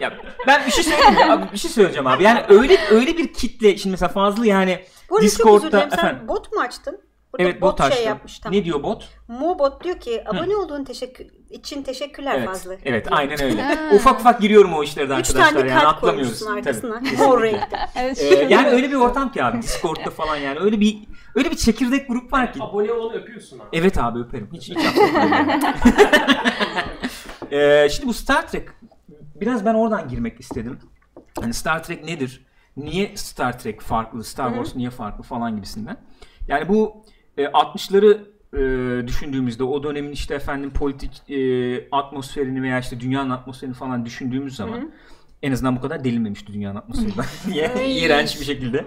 ya 0.00 0.12
ben 0.46 0.66
bir 0.66 0.70
şey 0.70 0.84
söyleyeyim 0.84 1.14
mi? 1.14 1.32
Abi, 1.32 1.52
bir 1.52 1.58
şey 1.58 1.70
söyleyeceğim 1.70 2.06
abi. 2.06 2.22
Yani 2.22 2.42
öyle 2.48 2.76
öyle 2.90 3.16
bir 3.18 3.32
kitle 3.32 3.76
şimdi 3.76 3.90
mesela 3.90 4.08
fazla 4.08 4.46
yani 4.46 4.80
Bu 5.10 5.16
arada 5.16 5.28
çok 5.28 5.36
özür 5.36 5.38
Discord'da 5.38 5.66
dilerim. 5.72 5.90
Sen 5.90 5.98
efendim. 5.98 6.28
bot 6.28 6.52
mu 6.52 6.60
açtın? 6.60 7.00
Burada 7.32 7.48
Evet 7.48 7.60
bot, 7.62 7.78
şey 7.78 7.86
açtım. 7.86 8.06
yapmış 8.06 8.38
tamam. 8.38 8.58
Ne 8.58 8.64
diyor 8.64 8.82
bot? 8.82 9.08
Mobot 9.28 9.84
diyor 9.84 10.00
ki 10.00 10.22
abone 10.28 10.56
olduğun 10.56 10.84
teşekkür 10.84 11.26
için 11.50 11.82
teşekkürler 11.82 12.34
Evet. 12.38 12.46
fazla. 12.48 12.74
Evet 12.84 13.04
diyor. 13.08 13.18
aynen 13.18 13.42
öyle. 13.42 13.78
Ufak 13.94 14.20
ufak 14.20 14.40
giriyorum 14.40 14.74
o 14.74 14.82
işlere 14.82 15.08
de 15.08 15.14
Üç 15.14 15.30
arkadaşlar 15.30 15.52
tane 15.60 15.70
yani 15.70 15.80
kalp 15.82 15.96
atlamıyoruz. 15.96 16.42
arkasına. 16.42 17.00
Mor 17.18 17.42
renkte. 17.42 17.78
Evet, 17.96 18.18
Ee, 18.22 18.46
yani 18.50 18.68
öyle 18.68 18.90
bir 18.90 18.94
ortam 18.94 19.32
ki 19.32 19.44
abi 19.44 19.62
Discord'da 19.62 20.10
falan 20.16 20.36
yani 20.36 20.58
öyle 20.58 20.80
bir 20.80 20.98
öyle 21.34 21.50
bir 21.50 21.56
çekirdek 21.56 22.08
grup 22.08 22.32
var 22.32 22.52
ki. 22.52 22.62
Abone 22.62 22.92
olanı 22.92 23.16
öpüyorsun 23.16 23.58
abi. 23.58 23.66
Evet 23.72 23.98
abi 23.98 24.18
öperim. 24.18 24.48
Hiç 24.52 24.70
hiç 24.70 24.78
ee, 27.52 27.88
şimdi 27.90 28.08
bu 28.08 28.14
Star 28.14 28.48
Trek 28.48 28.68
biraz 29.40 29.64
ben 29.64 29.74
oradan 29.74 30.08
girmek 30.08 30.40
istedim. 30.40 30.78
Hani 31.40 31.54
Star 31.54 31.82
Trek 31.84 32.04
nedir? 32.04 32.46
Niye 32.76 33.16
Star 33.16 33.58
Trek 33.58 33.80
farklı? 33.80 34.24
Star 34.24 34.48
Wars 34.54 34.76
niye 34.76 34.90
farklı 34.90 35.22
falan 35.24 35.56
gibisinden. 35.56 35.96
Yani 36.48 36.68
bu 36.68 37.04
e, 37.36 37.44
60'ları 37.44 38.18
e, 38.54 39.06
düşündüğümüzde 39.06 39.64
o 39.64 39.82
dönemin 39.82 40.12
işte 40.12 40.34
efendim 40.34 40.72
politik 40.72 41.30
e, 41.30 41.88
atmosferini 41.90 42.62
veya 42.62 42.78
işte 42.78 43.00
dünyanın 43.00 43.30
atmosferini 43.30 43.74
falan 43.74 44.04
düşündüğümüz 44.04 44.56
zaman 44.56 44.92
en 45.42 45.52
azından 45.52 45.76
bu 45.76 45.80
kadar 45.80 46.04
delinmemişti 46.04 46.52
dünyanın 46.52 46.76
atmosferi. 46.76 47.12
diye 47.52 47.88
iğrenç 47.88 48.40
bir 48.40 48.44
şekilde. 48.44 48.84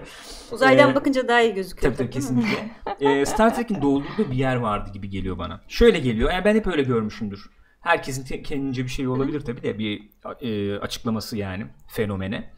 Uzaydan 0.52 0.90
Ee, 0.90 0.94
bakınca 0.94 1.28
daha 1.28 1.40
iyi 1.40 1.54
gözüküyor. 1.54 1.92
Tabii 1.92 2.04
tabii 2.04 2.14
kesinlikle. 2.14 2.70
Ee, 3.00 3.26
Star 3.26 3.54
Trek'in 3.56 3.82
doldurduğu 3.82 4.30
bir 4.30 4.36
yer 4.36 4.56
vardı 4.56 4.90
gibi 4.92 5.10
geliyor 5.10 5.38
bana. 5.38 5.60
Şöyle 5.68 5.98
geliyor. 5.98 6.32
Yani 6.32 6.44
ben 6.44 6.54
hep 6.54 6.66
öyle 6.66 6.82
görmüşümdür. 6.82 7.50
Herkesin 7.80 8.42
kendince 8.42 8.84
bir 8.84 8.88
şey 8.88 9.08
olabilir 9.08 9.40
tabii 9.40 9.62
de 9.62 9.78
bir 9.78 10.10
e, 10.40 10.78
açıklaması 10.78 11.36
yani 11.36 11.66
fenomene. 11.88 12.50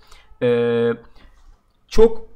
Ee, 0.42 0.90
çok 1.88 2.28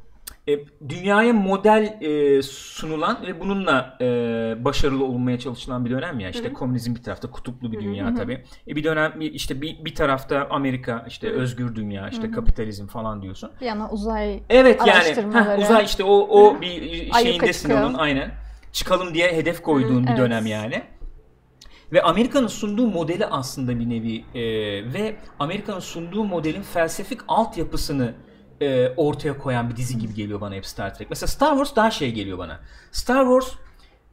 e, 0.49 0.59
dünyaya 0.89 1.33
model 1.33 1.99
e, 2.01 2.43
sunulan 2.43 3.19
ve 3.27 3.41
bununla 3.41 3.99
e, 4.01 4.07
başarılı 4.65 5.05
olunmaya 5.05 5.39
çalışılan 5.39 5.85
bir 5.85 5.91
dönem 5.91 6.21
ya. 6.21 6.31
İşte 6.31 6.53
komünizm 6.53 6.95
bir 6.95 7.03
tarafta 7.03 7.31
kutuplu 7.31 7.73
bir 7.73 7.81
dünya 7.81 8.15
tabii. 8.15 8.45
E, 8.69 8.77
bir 8.77 8.85
dönem 8.85 9.13
bir- 9.21 9.33
işte 9.33 9.63
bir, 9.63 9.85
bir 9.85 9.95
tarafta 9.95 10.47
Amerika 10.51 11.05
işte 11.09 11.31
özgür 11.31 11.77
dünya 11.77 12.09
işte 12.09 12.31
kapitalizm 12.31 12.87
falan 12.87 13.23
diyorsun. 13.23 13.51
Bir 13.61 13.67
yana 13.67 13.91
uzay 13.91 14.41
Evet 14.51 14.81
yani 14.87 15.35
heh, 15.35 15.59
uzay 15.59 15.85
işte 15.85 16.05
o 16.05 16.15
o 16.15 16.61
bir 16.61 16.83
Ayyuka 16.83 17.19
şeyindesin 17.19 17.71
onun 17.71 17.95
aynen. 17.95 18.31
Çıkalım 18.73 19.15
diye 19.15 19.33
hedef 19.33 19.63
koyduğun 19.63 20.05
bir 20.05 20.09
evet. 20.11 20.19
dönem 20.19 20.47
yani. 20.47 20.83
Ve 21.93 22.03
Amerika'nın 22.03 22.47
sunduğu 22.47 22.87
modeli 22.87 23.27
aslında 23.27 23.79
bir 23.79 23.91
nevi 23.91 24.25
e, 24.35 24.43
ve 24.93 25.17
Amerika'nın 25.39 25.81
sunduğu 25.81 26.25
modelin 26.25 26.63
felsefik 26.63 27.21
altyapısını 27.29 28.15
e, 28.63 28.95
ortaya 28.97 29.39
koyan 29.39 29.71
bir 29.71 29.77
dizi 29.77 29.99
gibi 29.99 30.15
geliyor 30.15 30.41
bana 30.41 30.55
hep 30.55 30.67
Star 30.67 30.95
Trek. 30.95 31.11
Mesela 31.11 31.27
Star 31.27 31.51
Wars 31.51 31.77
daha 31.77 31.91
şey 31.91 32.13
geliyor 32.13 32.39
bana. 32.39 32.61
Star 32.93 33.25
Wars 33.25 33.53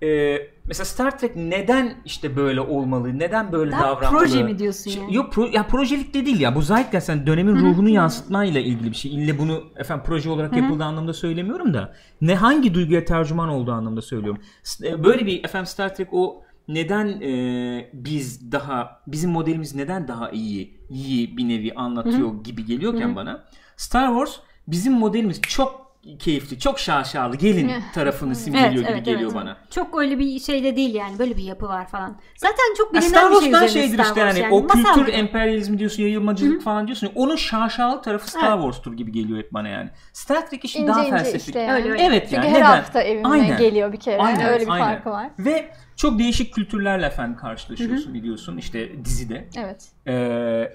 e, 0.04 0.38
mesela 0.66 0.86
Star 0.86 1.20
Trek 1.20 1.36
neden 1.36 1.96
işte 2.06 2.36
böyle 2.36 2.62
olmalı, 2.62 3.20
neden 3.20 3.52
böyle 3.52 3.72
Daha 3.72 3.82
davranmalı? 3.82 4.20
proje 4.24 4.44
mi 4.44 4.60
diyorsun 4.60 4.92
Şey- 4.92 5.02
yani? 5.02 5.16
Yok 5.16 5.34
pro, 5.34 5.46
ya 5.54 5.68
projelik 5.68 6.14
de 6.14 6.26
değil 6.26 6.40
ya. 6.40 6.56
Bu 6.56 6.62
zeitgeist 6.62 7.10
yani 7.10 7.28
dönemin 7.28 7.56
ruhunu 7.56 7.90
yansıtmayla 7.90 8.62
ilgili 8.62 8.92
bir 8.92 8.96
şey. 8.96 9.16
İlle 9.16 9.40
bunu 9.40 9.64
efendim 9.76 10.04
proje 10.08 10.30
olarak 10.30 10.56
yapıldığı 10.58 10.84
anlamda 10.84 11.14
söylemiyorum 11.14 11.74
da 11.74 11.94
ne 12.22 12.36
hangi 12.36 12.74
duyguya 12.74 13.06
tercüman 13.06 13.50
olduğu 13.50 13.72
anlamda 13.72 14.02
söylüyorum. 14.02 14.42
E, 14.84 15.04
Böyle 15.04 15.26
bir 15.26 15.44
efendim 15.44 15.66
Star 15.66 15.96
Trek 15.96 16.08
o 16.12 16.44
neden 16.68 17.22
e, 17.22 17.90
biz 17.94 18.52
daha 18.52 19.02
bizim 19.08 19.32
modelimiz 19.32 19.76
neden 19.76 20.08
daha 20.08 20.30
iyi 20.30 20.80
iyi 20.90 21.38
bir 21.38 21.48
nevi 21.50 21.74
anlatıyor 21.74 22.44
gibi 22.44 22.66
geliyorken 22.66 23.16
bana 23.16 23.44
Star 23.80 24.08
Wars 24.08 24.40
bizim 24.68 24.94
modelimiz. 24.94 25.42
Çok 25.42 25.89
keyifli, 26.18 26.60
çok 26.60 26.80
şaşalı 26.80 27.36
gelin 27.36 27.72
tarafını 27.94 28.36
simgeliyor 28.36 28.88
gibi 28.88 29.04
geliyor 29.04 29.34
bana. 29.34 29.58
Çok 29.70 30.00
öyle 30.00 30.20
bir 30.20 30.40
şey 30.40 30.64
de 30.64 30.76
değil 30.76 30.96
yani. 30.96 31.20
Böyle 31.20 31.38
bir 31.38 31.44
yapı 31.44 31.66
var 31.68 31.88
falan. 31.88 32.18
Zaten 32.38 32.74
çok 32.78 32.94
bilinen 32.94 33.08
Star 33.08 33.32
bir 33.32 33.36
şey 33.36 33.52
Wars'tan 33.52 33.68
şeydir 33.68 33.94
Star 33.94 34.06
işte 34.06 34.20
yani, 34.20 34.40
yani. 34.40 34.54
o 34.54 34.64
Masal 34.64 34.94
kültür 34.94 35.02
gibi. 35.02 35.12
emperyalizmi 35.12 35.80
diyorsun 35.80 36.04
yayılmacılık 36.04 36.62
falan 36.62 36.88
diyorsun 36.88 37.10
onun 37.16 37.36
şaşalı 37.36 38.02
tarafı 38.02 38.30
Star 38.30 38.42
Evet. 38.48 38.64
Wars'tur 38.64 38.94
gibi 38.94 39.12
geliyor 39.12 39.40
hep 39.40 39.54
bana 39.54 39.68
yani. 39.68 39.90
Star 40.14 40.50
Trek 40.50 40.66
işin 40.66 40.82
ince 40.82 40.92
daha 40.92 41.02
ince 41.02 41.12
felsefik. 41.12 41.42
işte 41.42 41.60
yani. 41.60 41.72
Öyle 41.74 41.92
öyle. 41.92 42.04
Evet 42.04 42.24
Çünkü 42.24 42.36
yani 42.36 42.48
her 42.48 42.54
neden? 42.54 42.66
hafta 42.66 43.02
evime 43.02 43.28
Aynen. 43.30 43.58
geliyor 43.58 43.94
bir 43.94 44.00
kere. 44.00 44.18
Aynen, 44.22 44.48
Öyle 44.48 44.66
bir 44.66 44.70
aynen. 44.72 44.86
farkı 44.86 45.10
var. 45.10 45.30
Ve 45.40 45.72
çok 45.96 46.20
değişik 46.20 46.54
kültürlerle 46.54 47.06
efendim 47.06 47.38
karşılaşıyorsun 47.38 48.14
biliyorsun 48.14 48.58
işte 48.58 49.06
dizide. 49.06 49.48
Evet. 49.58 49.86
Ee, 50.06 50.14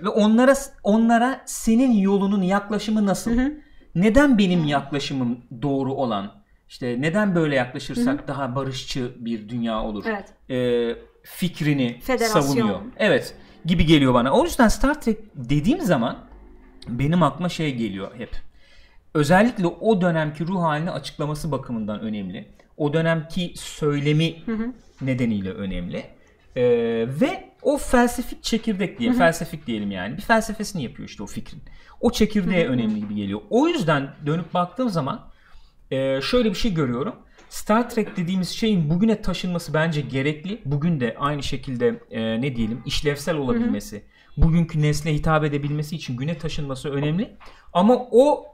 ve 0.04 0.08
onlara 0.08 0.54
onlara 0.82 1.40
senin 1.46 1.92
yolunun 1.92 2.42
yaklaşımı 2.42 3.06
nasıl? 3.06 3.30
Neden 3.94 4.38
benim 4.38 4.64
yaklaşımım 4.64 5.38
doğru 5.62 5.92
olan? 5.94 6.32
İşte 6.68 6.96
neden 7.00 7.34
böyle 7.34 7.54
yaklaşırsak 7.54 8.28
daha 8.28 8.56
barışçı 8.56 9.12
bir 9.18 9.48
dünya 9.48 9.82
olur? 9.82 10.04
Evet. 10.08 10.50
Ee, 10.50 10.96
fikrini 11.22 12.00
Federasyon. 12.00 12.40
savunuyor. 12.40 12.80
Evet 12.96 13.34
gibi 13.64 13.86
geliyor 13.86 14.14
bana. 14.14 14.32
O 14.32 14.44
yüzden 14.44 14.68
Star 14.68 15.00
Trek 15.00 15.18
dediğim 15.34 15.80
zaman 15.80 16.18
benim 16.88 17.22
aklıma 17.22 17.48
şey 17.48 17.74
geliyor 17.74 18.10
hep. 18.18 18.30
Özellikle 19.14 19.66
o 19.66 20.00
dönemki 20.00 20.46
ruh 20.46 20.62
halini 20.62 20.90
açıklaması 20.90 21.52
bakımından 21.52 22.00
önemli. 22.00 22.48
O 22.76 22.92
dönemki 22.92 23.52
söylemi 23.56 24.34
nedeniyle 25.00 25.50
önemli. 25.50 26.04
Ee, 26.56 26.62
ve 27.20 27.50
o 27.64 27.78
felsefik 27.78 28.42
çekirdek 28.42 28.98
diye, 28.98 29.12
felsefik 29.12 29.66
diyelim 29.66 29.90
yani. 29.90 30.16
Bir 30.16 30.22
felsefesini 30.22 30.82
yapıyor 30.82 31.08
işte 31.08 31.22
o 31.22 31.26
fikrin. 31.26 31.62
O 32.00 32.10
çekirdeğe 32.12 32.66
önemli 32.68 33.00
gibi 33.00 33.14
geliyor. 33.14 33.40
O 33.50 33.68
yüzden 33.68 34.14
dönüp 34.26 34.54
baktığım 34.54 34.88
zaman 34.88 35.20
e, 35.90 36.20
şöyle 36.20 36.50
bir 36.50 36.54
şey 36.54 36.74
görüyorum. 36.74 37.14
Star 37.48 37.90
Trek 37.90 38.16
dediğimiz 38.16 38.48
şeyin 38.48 38.90
bugüne 38.90 39.22
taşınması 39.22 39.74
bence 39.74 40.00
gerekli. 40.00 40.62
Bugün 40.64 41.00
de 41.00 41.16
aynı 41.18 41.42
şekilde 41.42 42.00
e, 42.10 42.40
ne 42.40 42.56
diyelim 42.56 42.82
işlevsel 42.86 43.36
olabilmesi, 43.36 44.02
bugünkü 44.36 44.82
nesle 44.82 45.14
hitap 45.14 45.44
edebilmesi 45.44 45.96
için 45.96 46.16
güne 46.16 46.38
taşınması 46.38 46.90
önemli. 46.90 47.36
Ama 47.72 47.96
o 48.10 48.46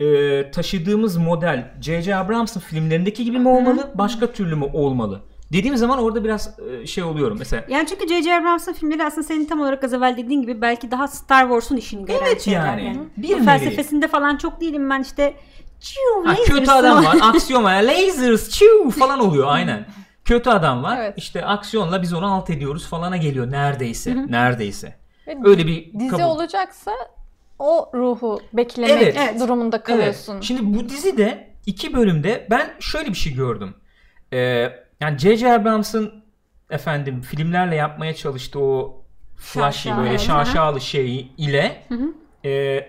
e, 0.00 0.50
taşıdığımız 0.50 1.16
model 1.16 1.74
J.J. 1.80 2.16
Abrams'ın 2.16 2.60
filmlerindeki 2.60 3.24
gibi 3.24 3.38
mi 3.38 3.48
olmalı, 3.48 3.92
başka 3.94 4.32
türlü 4.32 4.54
mü 4.56 4.64
olmalı? 4.72 5.22
Dediğim 5.52 5.76
zaman 5.76 5.98
orada 5.98 6.24
biraz 6.24 6.58
e, 6.82 6.86
şey 6.86 7.04
oluyorum. 7.04 7.36
Mesela 7.38 7.64
Yani 7.68 7.86
çünkü 7.88 8.08
J.J. 8.08 8.34
Abrams 8.34 8.68
filmleri 8.80 9.04
aslında 9.04 9.26
senin 9.26 9.44
tam 9.44 9.60
olarak 9.60 9.84
az 9.84 9.94
evvel 9.94 10.16
dediğin 10.16 10.42
gibi 10.42 10.60
belki 10.60 10.90
daha 10.90 11.08
Star 11.08 11.42
Wars'un 11.42 11.76
işini 11.76 12.04
gören 12.06 12.20
Evet 12.26 12.42
şeyler 12.42 12.66
yani. 12.66 12.84
yani. 12.84 12.98
Bir 13.16 13.44
felsefesinde 13.44 14.08
falan 14.08 14.36
çok 14.36 14.60
değilim 14.60 14.90
ben 14.90 15.02
işte 15.02 15.34
Çiu, 15.80 16.26
Ha, 16.28 16.34
kötü 16.46 16.70
adam 16.70 17.04
var, 17.04 17.16
aksiyon 17.22 17.64
var, 17.64 17.82
lasers, 17.82 18.48
çiu 18.50 18.90
falan 18.90 19.20
oluyor 19.20 19.46
aynen. 19.48 19.86
Kötü 20.24 20.50
adam 20.50 20.82
var, 20.82 20.96
Evet. 21.00 21.14
işte 21.16 21.44
aksiyonla 21.44 22.02
biz 22.02 22.12
onu 22.12 22.34
alt 22.34 22.50
ediyoruz 22.50 22.86
falana 22.88 23.16
geliyor 23.16 23.50
neredeyse, 23.50 24.16
neredeyse. 24.28 24.94
Ve 25.26 25.36
Öyle 25.44 25.66
bir 25.66 25.92
Dizi 25.98 26.08
kabul. 26.08 26.22
olacaksa 26.22 26.92
o 27.58 27.90
ruhu 27.94 28.40
beklemek 28.52 28.90
Evet, 29.02 29.16
evet. 29.18 29.40
durumunda 29.40 29.76
Evet. 29.76 29.86
kalıyorsun. 29.86 30.40
Şimdi 30.40 30.78
bu 30.78 30.88
dizide 30.88 31.50
iki 31.66 31.94
bölümde 31.94 32.46
ben 32.50 32.70
şöyle 32.80 33.08
bir 33.08 33.14
şey 33.14 33.34
gördüm. 33.34 33.74
Ee, 34.32 34.68
yani 35.04 35.18
J.J. 35.18 35.52
Abrams'ın 35.52 36.24
efendim 36.70 37.20
filmlerle 37.20 37.74
yapmaya 37.74 38.14
çalıştığı 38.14 38.58
o 38.58 39.04
flashy 39.36 39.88
Şaşalı, 39.88 40.04
böyle 40.04 40.18
şaşalı 40.18 40.80
şey 40.80 41.32
ile 41.38 41.86
e, 42.44 42.80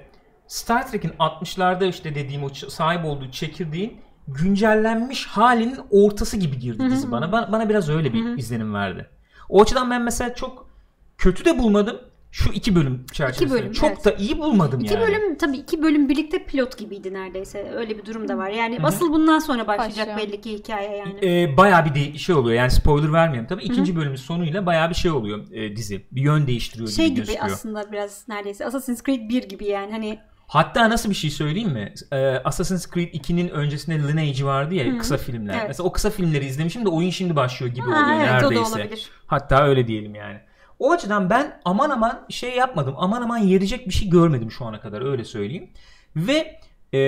Star 0.48 0.92
Trek'in 0.92 1.10
60'larda 1.10 1.90
işte 1.90 2.16
dediğim 2.16 2.44
o 2.44 2.50
sahip 2.50 3.06
olduğu 3.06 3.32
çekirdeğin 3.32 4.02
güncellenmiş 4.28 5.28
halinin 5.28 5.80
ortası 5.92 6.38
gibi 6.38 6.60
girdi 6.60 6.90
dizi 6.90 7.12
bana. 7.12 7.32
bana. 7.32 7.52
Bana 7.52 7.70
biraz 7.70 7.90
öyle 7.90 8.14
bir 8.14 8.38
izlenim 8.38 8.74
verdi. 8.74 9.10
O 9.50 9.62
açıdan 9.62 9.92
ben 9.92 10.02
mesela 10.02 10.36
çok 10.36 10.70
kötü 11.18 11.46
de 11.46 11.60
bulmadım. 11.60 11.98
Şu 12.36 12.52
iki 12.54 12.76
bölüm 12.76 13.06
çerçevesinde. 13.14 13.60
bölüm, 13.62 13.72
çok 13.72 13.90
evet. 13.90 14.06
da 14.06 14.12
iyi 14.12 14.38
bulmadım 14.38 14.80
İki 14.80 14.94
yani. 14.94 15.08
bölüm 15.08 15.38
tabii 15.38 15.58
iki 15.58 15.82
bölüm 15.84 16.10
birlikte 16.10 16.46
pilot 16.46 16.78
gibiydi 16.78 17.14
neredeyse. 17.14 17.72
Öyle 17.76 17.98
bir 17.98 18.06
durum 18.06 18.28
da 18.28 18.38
var. 18.38 18.50
Yani 18.50 18.78
asıl 18.84 19.14
bundan 19.14 19.40
sonra 19.40 19.68
başlayacak 19.68 20.08
Başlıyor. 20.08 20.18
belli 20.32 20.42
ki 20.42 20.54
hikaye 20.54 20.98
yani. 20.98 21.42
e, 21.44 21.58
bayağı 21.58 21.86
bir 21.86 21.96
de- 21.96 22.18
şey 22.18 22.36
oluyor. 22.36 22.58
Yani 22.58 22.72
spoiler 22.72 23.14
vermiyorum 23.14 23.48
tabii. 23.48 23.64
İkinci 23.64 23.96
bölümün 23.96 24.16
sonuyla 24.16 24.66
bayağı 24.66 24.90
bir 24.90 24.96
şey 24.96 25.12
oluyor 25.12 25.52
e, 25.52 25.76
dizi. 25.76 26.06
Bir 26.12 26.22
yön 26.22 26.48
değiştiriyor 26.48 26.90
Şey 26.90 27.06
gibi 27.06 27.16
gibi 27.16 27.26
gözüküyor. 27.26 27.46
aslında 27.52 27.92
biraz 27.92 28.26
neredeyse 28.28 28.66
Assassin's 28.66 29.04
Creed 29.04 29.30
1 29.30 29.44
gibi 29.50 29.66
yani 29.66 29.92
hani 29.92 30.20
Hatta 30.48 30.90
nasıl 30.90 31.10
bir 31.10 31.16
şey 31.16 31.30
söyleyeyim 31.30 31.70
mi? 31.72 31.94
E, 32.12 32.18
Assassin's 32.46 32.92
Creed 32.94 33.14
2'nin 33.14 33.50
öncesinde 33.50 34.08
Lineage 34.08 34.44
vardı 34.46 34.74
ya 34.76 34.98
kısa 34.98 35.18
filmler. 35.18 35.54
Evet. 35.58 35.66
Mesela 35.68 35.90
o 35.90 35.92
kısa 35.92 36.10
filmleri 36.10 36.46
izlemişim 36.46 36.86
de 36.86 36.90
oyun 36.90 37.10
şimdi 37.10 37.36
başlıyor 37.36 37.74
gibi 37.74 37.86
Ha, 37.86 38.04
oluyor 38.04 38.20
evet, 38.20 38.44
o 38.44 38.46
da 38.46 38.50
neredeyse. 38.50 38.76
olabilir. 38.76 39.10
Hatta 39.28 39.64
öyle 39.68 39.88
diyelim 39.88 40.16
yani. 40.16 40.40
O 40.80 40.92
açıdan 40.92 41.30
ben 41.30 41.62
aman 41.66 41.90
aman 41.90 42.26
şey 42.30 42.56
yapmadım. 42.56 42.94
Aman 42.98 43.22
aman 43.22 43.38
yerecek 43.38 43.88
bir 43.88 43.94
şey 43.94 44.10
görmedim 44.10 44.52
şu 44.52 44.66
ana 44.66 44.80
kadar 44.82 45.12
öyle 45.12 45.24
söyleyeyim. 45.24 45.70
Ve 46.16 46.60
e, 46.94 47.00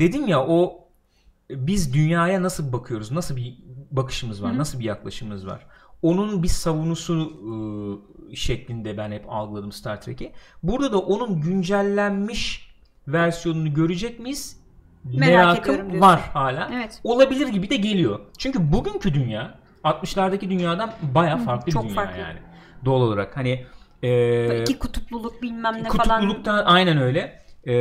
dedim 0.00 0.28
ya 0.28 0.46
o 0.46 0.88
biz 1.50 1.94
dünyaya 1.94 2.42
nasıl 2.42 2.72
bakıyoruz? 2.72 3.10
Nasıl 3.12 3.36
bir 3.36 3.58
bakışımız 3.90 4.42
var? 4.42 4.58
Nasıl 4.58 4.80
bir 4.80 4.84
yaklaşımımız 4.84 5.46
var? 5.46 5.66
Onun 6.02 6.42
bir 6.42 6.48
savunusu 6.48 7.32
e, 8.32 8.36
şeklinde 8.36 8.96
ben 8.96 9.12
hep 9.12 9.24
algıladım 9.28 9.72
Star 9.72 10.00
Trek'i. 10.00 10.32
Burada 10.62 10.92
da 10.92 10.98
onun 10.98 11.40
güncellenmiş 11.40 12.72
versiyonunu 13.08 13.74
görecek 13.74 14.20
miyiz? 14.20 14.62
Merak 15.04 15.66
Merakım 15.68 16.00
var 16.00 16.20
hala. 16.20 16.70
Evet. 16.74 17.00
Olabilir 17.04 17.48
gibi 17.48 17.70
de 17.70 17.76
geliyor. 17.76 18.20
Çünkü 18.38 18.72
bugünkü 18.72 19.14
dünya 19.14 19.58
60'lardaki 19.84 20.50
dünyadan 20.50 20.92
baya 21.02 21.36
farklı 21.36 21.66
bir 21.66 21.72
çok 21.72 21.84
dünya 21.84 21.94
farklı. 21.94 22.20
yani. 22.20 22.38
Doğal 22.84 23.00
olarak 23.00 23.36
hani 23.36 23.66
e, 24.02 24.62
iki 24.62 24.78
kutupluluk 24.78 25.42
bilmem 25.42 25.74
ne 25.82 25.88
falan. 25.88 26.20
kutupluluktan 26.20 26.64
aynen 26.64 26.98
öyle. 26.98 27.42
E, 27.64 27.72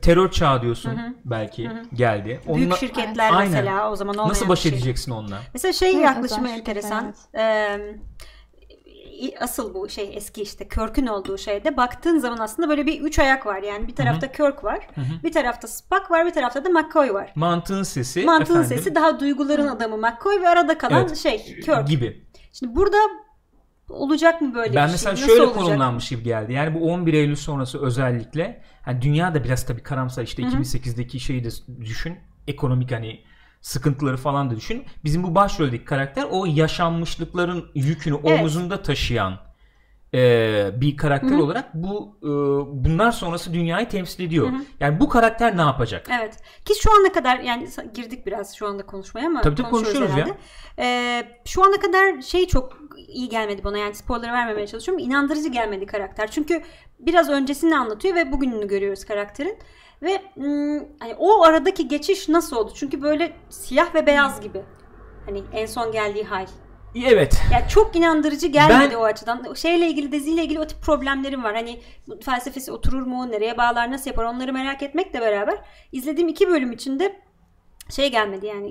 terör 0.00 0.30
çağı 0.30 0.62
diyorsun 0.62 0.92
belki 1.24 1.70
geldi. 1.94 2.24
Büyük 2.26 2.48
Onunla- 2.48 2.76
şirketler 2.76 3.32
Aynen. 3.32 3.50
mesela 3.50 3.90
o 3.92 3.96
zaman 3.96 4.14
olmayan 4.14 4.28
Nasıl 4.30 4.48
baş 4.48 4.58
şey. 4.60 4.72
edeceksin 4.72 5.12
onunla? 5.12 5.38
Mesela 5.54 5.72
şey 5.72 5.94
Hı, 5.96 5.98
yaklaşımı 6.00 6.48
enteresan. 6.48 7.14
Ee, 7.38 7.78
asıl 9.40 9.74
bu 9.74 9.88
şey 9.88 10.10
eski 10.16 10.42
işte 10.42 10.68
Kirk'ün 10.68 11.06
olduğu 11.06 11.38
şeyde 11.38 11.76
baktığın 11.76 12.18
zaman 12.18 12.38
aslında 12.38 12.68
böyle 12.68 12.86
bir 12.86 13.00
üç 13.00 13.18
ayak 13.18 13.46
var. 13.46 13.62
Yani 13.62 13.88
bir 13.88 13.94
tarafta 13.94 14.32
Kirk 14.32 14.64
var, 14.64 14.88
bir 15.24 15.32
tarafta 15.32 15.68
Spock 15.68 16.10
var, 16.10 16.26
bir 16.26 16.30
tarafta 16.32 16.64
da 16.64 16.68
McCoy 16.68 17.14
var. 17.14 17.32
Mantığın 17.34 17.82
sesi 17.82 18.24
Mantığın 18.24 18.54
efendim, 18.60 18.76
sesi 18.78 18.94
daha 18.94 19.20
duyguların 19.20 19.68
adamı 19.68 19.96
McCoy 19.96 20.40
ve 20.40 20.48
arada 20.48 20.78
kalan 20.78 21.00
Evet. 21.06 21.16
şey 21.16 21.44
Kirk. 21.44 21.88
gibi. 21.88 22.26
Şimdi 22.52 22.76
burada 22.76 22.96
olacak 23.88 24.40
mı 24.40 24.54
böyle 24.54 24.74
Ben 24.74 24.86
bir 24.86 24.92
mesela 24.92 25.16
şey? 25.16 25.22
Nasıl 25.24 25.36
şöyle 25.36 25.46
olacak? 25.50 25.64
konumlanmış 25.64 26.08
gibi 26.08 26.22
geldi. 26.22 26.52
Yani 26.52 26.74
bu 26.74 26.92
11 26.92 27.14
Eylül 27.14 27.36
sonrası 27.36 27.82
özellikle 27.82 28.62
hani 28.82 29.02
dünya 29.02 29.34
da 29.34 29.44
biraz 29.44 29.66
tabii 29.66 29.82
karamsar 29.82 30.22
işte 30.22 30.42
2008'deki 30.42 31.20
şeyi 31.20 31.44
de 31.44 31.48
düşün. 31.80 32.18
Ekonomik 32.48 32.92
hani 32.92 33.20
sıkıntıları 33.60 34.16
falan 34.16 34.50
da 34.50 34.56
düşün. 34.56 34.84
Bizim 35.04 35.22
bu 35.22 35.34
başroldeki 35.34 35.84
karakter 35.84 36.26
o 36.30 36.46
yaşanmışlıkların 36.46 37.64
yükünü 37.74 38.16
Evet. 38.24 38.40
omuzunda 38.40 38.82
taşıyan 38.82 39.38
e, 40.16 40.80
bir 40.80 40.96
karakter 40.96 41.38
olarak 41.38 41.74
bu 41.74 42.16
e, 42.22 42.28
bunlar 42.84 43.12
sonrası 43.12 43.54
dünyayı 43.54 43.88
temsil 43.88 44.24
ediyor. 44.24 44.50
Yani 44.80 45.00
bu 45.00 45.08
karakter 45.08 45.56
ne 45.56 45.60
yapacak? 45.60 46.08
Evet. 46.20 46.38
Ki 46.64 46.74
şu 46.82 46.90
ana 47.00 47.12
kadar 47.12 47.38
yani 47.38 47.68
girdik 47.94 48.26
biraz 48.26 48.56
şu 48.56 48.66
anda 48.66 48.86
konuşmaya 48.86 49.26
ama 49.26 49.40
Tabii 49.40 49.54
tabii 49.54 49.70
konuşuyoruz 49.70 50.10
herhalde. 50.10 50.34
Ee, 50.78 51.28
şu 51.44 51.64
ana 51.64 51.76
kadar 51.80 52.22
şey 52.22 52.46
çok 52.46 52.78
iyi 53.08 53.28
gelmedi 53.28 53.64
bana 53.64 53.78
yani 53.78 53.94
spoiler 53.94 54.32
vermemeye 54.32 54.66
çalışıyorum. 54.66 55.04
İnandırıcı 55.04 55.48
gelmedi 55.48 55.86
karakter. 55.86 56.30
Çünkü 56.30 56.62
biraz 56.98 57.30
öncesini 57.30 57.76
anlatıyor 57.76 58.14
ve 58.14 58.32
bugününü 58.32 58.68
görüyoruz 58.68 59.04
karakterin. 59.04 59.58
Ve 60.02 60.22
hmm, 60.34 60.78
hani 61.00 61.14
o 61.18 61.42
aradaki 61.42 61.88
geçiş 61.88 62.28
nasıl 62.28 62.56
oldu? 62.56 62.72
Çünkü 62.74 63.02
böyle 63.02 63.32
siyah 63.48 63.94
ve 63.94 64.06
beyaz 64.06 64.40
gibi. 64.40 64.62
Hani 65.26 65.42
en 65.52 65.66
son 65.66 65.92
geldiği 65.92 66.24
hal. 66.24 66.46
Evet. 66.94 67.42
Ya 67.52 67.68
çok 67.68 67.96
inandırıcı 67.96 68.46
gelmedi 68.46 68.90
Ben- 68.90 68.96
o 68.96 69.02
açıdan. 69.04 69.54
Şeyle 69.54 69.86
ilgili 69.86 70.12
diziyle 70.12 70.44
ilgili 70.44 70.60
o 70.60 70.66
tip 70.66 70.82
problemlerim 70.82 71.44
var. 71.44 71.54
Hani 71.54 71.80
felsefesi 72.24 72.72
oturur 72.72 73.02
mu, 73.02 73.30
nereye 73.30 73.56
bağlar, 73.58 73.90
nasıl 73.92 74.10
yapar 74.10 74.24
onları 74.24 74.52
merak 74.52 74.82
etmekle 74.82 75.20
beraber 75.20 75.58
izlediğim 75.92 76.28
iki 76.28 76.48
bölüm 76.48 76.72
içinde 76.72 77.16
şey 77.90 78.10
gelmedi 78.10 78.46
yani 78.46 78.68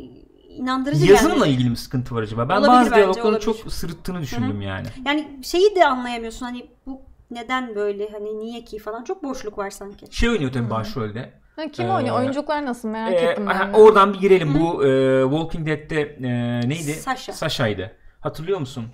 inandırıcı 0.49 1.05
Yazımla 1.05 1.33
gelmedi. 1.33 1.49
ilgili 1.49 1.69
mi 1.69 1.77
sıkıntı 1.77 2.15
var 2.15 2.21
acaba? 2.23 2.49
Ben 2.49 2.55
Olabilir 2.55 2.69
bazı 2.73 2.95
diyalogların 2.95 3.39
çok 3.39 3.73
sırıttığını 3.73 4.21
düşündüm 4.21 4.61
yani. 4.61 4.87
Yani 5.05 5.39
şeyi 5.43 5.75
de 5.75 5.85
anlayamıyorsun 5.87 6.45
hani 6.45 6.65
bu 6.87 7.01
neden 7.31 7.75
böyle 7.75 8.09
hani 8.11 8.39
niye 8.39 8.63
ki 8.63 8.79
falan 8.79 9.03
çok 9.03 9.23
boşluk 9.23 9.57
var 9.57 9.69
sanki. 9.69 10.05
Şey 10.11 10.29
oynuyor 10.29 10.51
tabii 10.51 10.69
başrolde. 10.69 11.33
Ha, 11.55 11.61
kim 11.73 11.85
Ee, 11.85 11.91
oynuyor? 11.93 12.19
Oyunculuklar 12.19 12.65
nasıl 12.65 12.89
merak 12.89 13.13
Ee, 13.13 13.15
ettim 13.15 13.47
ben. 13.47 13.73
oradan 13.73 14.13
bir 14.13 14.19
girelim. 14.19 14.59
Bu 14.59 14.85
e, 14.87 15.21
Walking 15.23 15.67
Dead'te 15.67 15.99
e, 16.01 16.29
neydi? 16.69 16.93
Sasha. 16.93 17.33
Sasha'ydı. 17.33 17.91
Hatırlıyor 18.25 18.59
musun? 18.59 18.85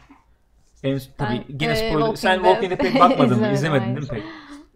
En, 0.84 1.02
tabii 1.18 1.46
Ben, 1.50 1.58
gene 1.58 1.72
e, 1.72 1.76
spoiler. 1.76 1.92
Walking 1.92 2.18
Sen 2.18 2.44
Dead 2.44 2.44
Walking 2.44 2.72
Dead'e 2.72 2.92
pek 2.92 3.02
bakmadın 3.02 3.40
mı? 3.40 3.48
İzlemedin 3.54 3.84
hayır. 3.84 3.96
değil 3.98 4.12
mi 4.12 4.18
pek? 4.18 4.24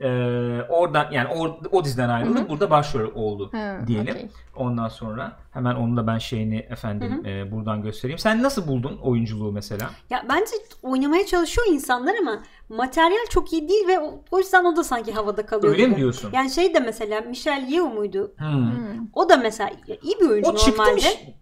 Ee, 0.02 0.62
oradan 0.70 1.12
yani 1.12 1.28
or, 1.28 1.50
o 1.72 1.84
diziden 1.84 2.10
ayrıldı. 2.10 2.50
Burada 2.50 2.70
başrol 2.70 3.12
oldu 3.16 3.52
Hı, 3.52 3.88
diyelim. 3.88 4.16
okey. 4.16 4.30
Ondan 4.56 4.88
sonra 4.88 5.38
hemen 5.52 5.76
onu 5.76 5.98
da 5.98 6.08
ben 6.08 6.18
şeyini 6.18 6.58
efendim 6.58 7.26
e, 7.26 7.52
buradan 7.52 7.82
göstereyim. 7.82 8.20
Sen 8.20 8.44
nasıl 8.44 8.68
buldun 8.68 8.98
oyunculuğu 8.98 9.52
mesela? 9.52 9.90
Ya 10.10 10.26
bence 10.30 10.52
oynamaya 10.84 11.26
çalışıyor 11.26 11.68
insanlar 11.70 12.16
ama 12.22 12.44
materyal 12.70 13.26
çok 13.30 13.54
iyi 13.54 13.70
değil 13.70 13.88
ve 13.88 14.00
o, 14.32 14.40
yüzden 14.40 14.66
o 14.66 14.76
da 14.76 14.84
sanki 14.84 15.12
havada 15.12 15.46
kalıyor. 15.46 15.74
Öyle 15.74 15.84
mi 15.84 15.90
gibi. 15.90 16.00
diyorsun? 16.00 16.30
Yani 16.34 16.52
şey 16.52 16.74
de 16.74 16.80
mesela 16.80 17.22
Michelle 17.22 17.76
Yeoh 17.76 17.94
muydu? 17.94 18.34
Hmm. 18.38 19.08
O 19.14 19.30
da 19.30 19.38
mesela 19.38 19.72
iyi 20.04 20.16
bir 20.22 20.30
oyuncu 20.30 20.52
O 20.52 20.56
çıktı 20.56 20.82
normalde. 20.82 21.36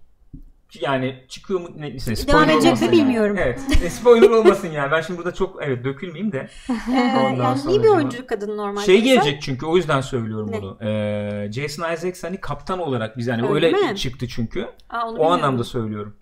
Yani 0.82 1.24
çıkıyor 1.28 1.60
mu? 1.62 1.70
Ne, 1.76 1.82
neyse, 1.90 2.16
Devam 2.28 2.44
spoiler 2.44 2.54
edecek 2.54 2.82
mi 2.82 2.92
bilmiyorum. 2.92 3.36
Yani. 3.38 3.46
Evet. 3.46 3.84
E, 3.84 3.90
spoiler 3.90 4.30
olmasın 4.30 4.68
yani. 4.72 4.92
Ben 4.92 5.02
şimdi 5.02 5.18
burada 5.18 5.34
çok 5.34 5.64
evet 5.64 5.84
dökülmeyeyim 5.84 6.32
de. 6.32 6.50
Ee, 6.70 7.18
Ondan 7.20 7.44
yani 7.44 7.72
iyi 7.72 7.84
bir 7.84 7.88
oyuncu 7.88 8.28
kadın 8.28 8.58
normalde. 8.58 8.86
Şey 8.86 9.02
gelecek 9.02 9.42
çünkü 9.42 9.66
o 9.66 9.78
yüzden 9.78 10.02
söylüyorum 10.02 10.52
Ne? 10.52 10.62
bunu. 10.62 10.78
Ee, 10.82 11.50
Jason 11.52 11.94
Isaacs 11.94 12.24
hani 12.24 12.38
kaptan 12.38 12.80
olarak 12.80 13.18
biz 13.18 13.28
yani 13.28 13.48
Öyle 13.50 13.66
öyle, 13.66 13.78
mi? 13.92 13.98
çıktı 13.98 14.28
çünkü. 14.28 14.68
Aa, 14.90 15.12
O 15.12 15.32
anlamda 15.32 15.64
söylüyorum. 15.64 16.16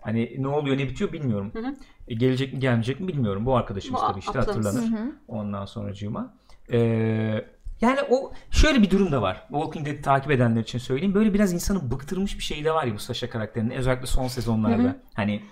Hani 0.00 0.34
ne 0.38 0.48
oluyor 0.48 0.78
ne 0.78 0.88
bitiyor 0.88 1.12
bilmiyorum. 1.12 1.50
Hı 1.54 1.58
hı. 1.58 1.74
E, 2.08 2.14
gelecek 2.14 2.52
mi 2.52 2.60
gelmeyecek 2.60 3.00
mi 3.00 3.08
bilmiyorum. 3.08 3.46
Bu 3.46 3.56
arkadaşımız 3.56 4.02
Bu 4.02 4.06
tabii 4.06 4.18
işte 4.18 4.30
ablamız. 4.30 4.48
hatırlanır. 4.66 4.90
Hı 4.98 5.02
hı. 5.02 5.12
Ondan 5.28 5.64
sonracığıma. 5.64 6.34
Ee, 6.72 7.44
yani 7.80 7.98
o 8.10 8.32
şöyle 8.50 8.82
bir 8.82 8.90
durum 8.90 9.12
da 9.12 9.22
var. 9.22 9.46
Walking 9.48 9.86
Dead'i 9.86 10.02
takip 10.02 10.30
edenler 10.30 10.60
için 10.60 10.78
söyleyeyim. 10.78 11.14
Böyle 11.14 11.34
biraz 11.34 11.52
insanı 11.52 11.90
bıktırmış 11.90 12.38
bir 12.38 12.42
şey 12.42 12.64
de 12.64 12.72
var 12.72 12.84
ya 12.84 12.94
bu 12.94 12.98
Sasha 12.98 13.30
karakterinin. 13.30 13.70
Özellikle 13.70 14.06
son 14.06 14.28
sezonlarda. 14.28 14.96
Hani 15.14 15.42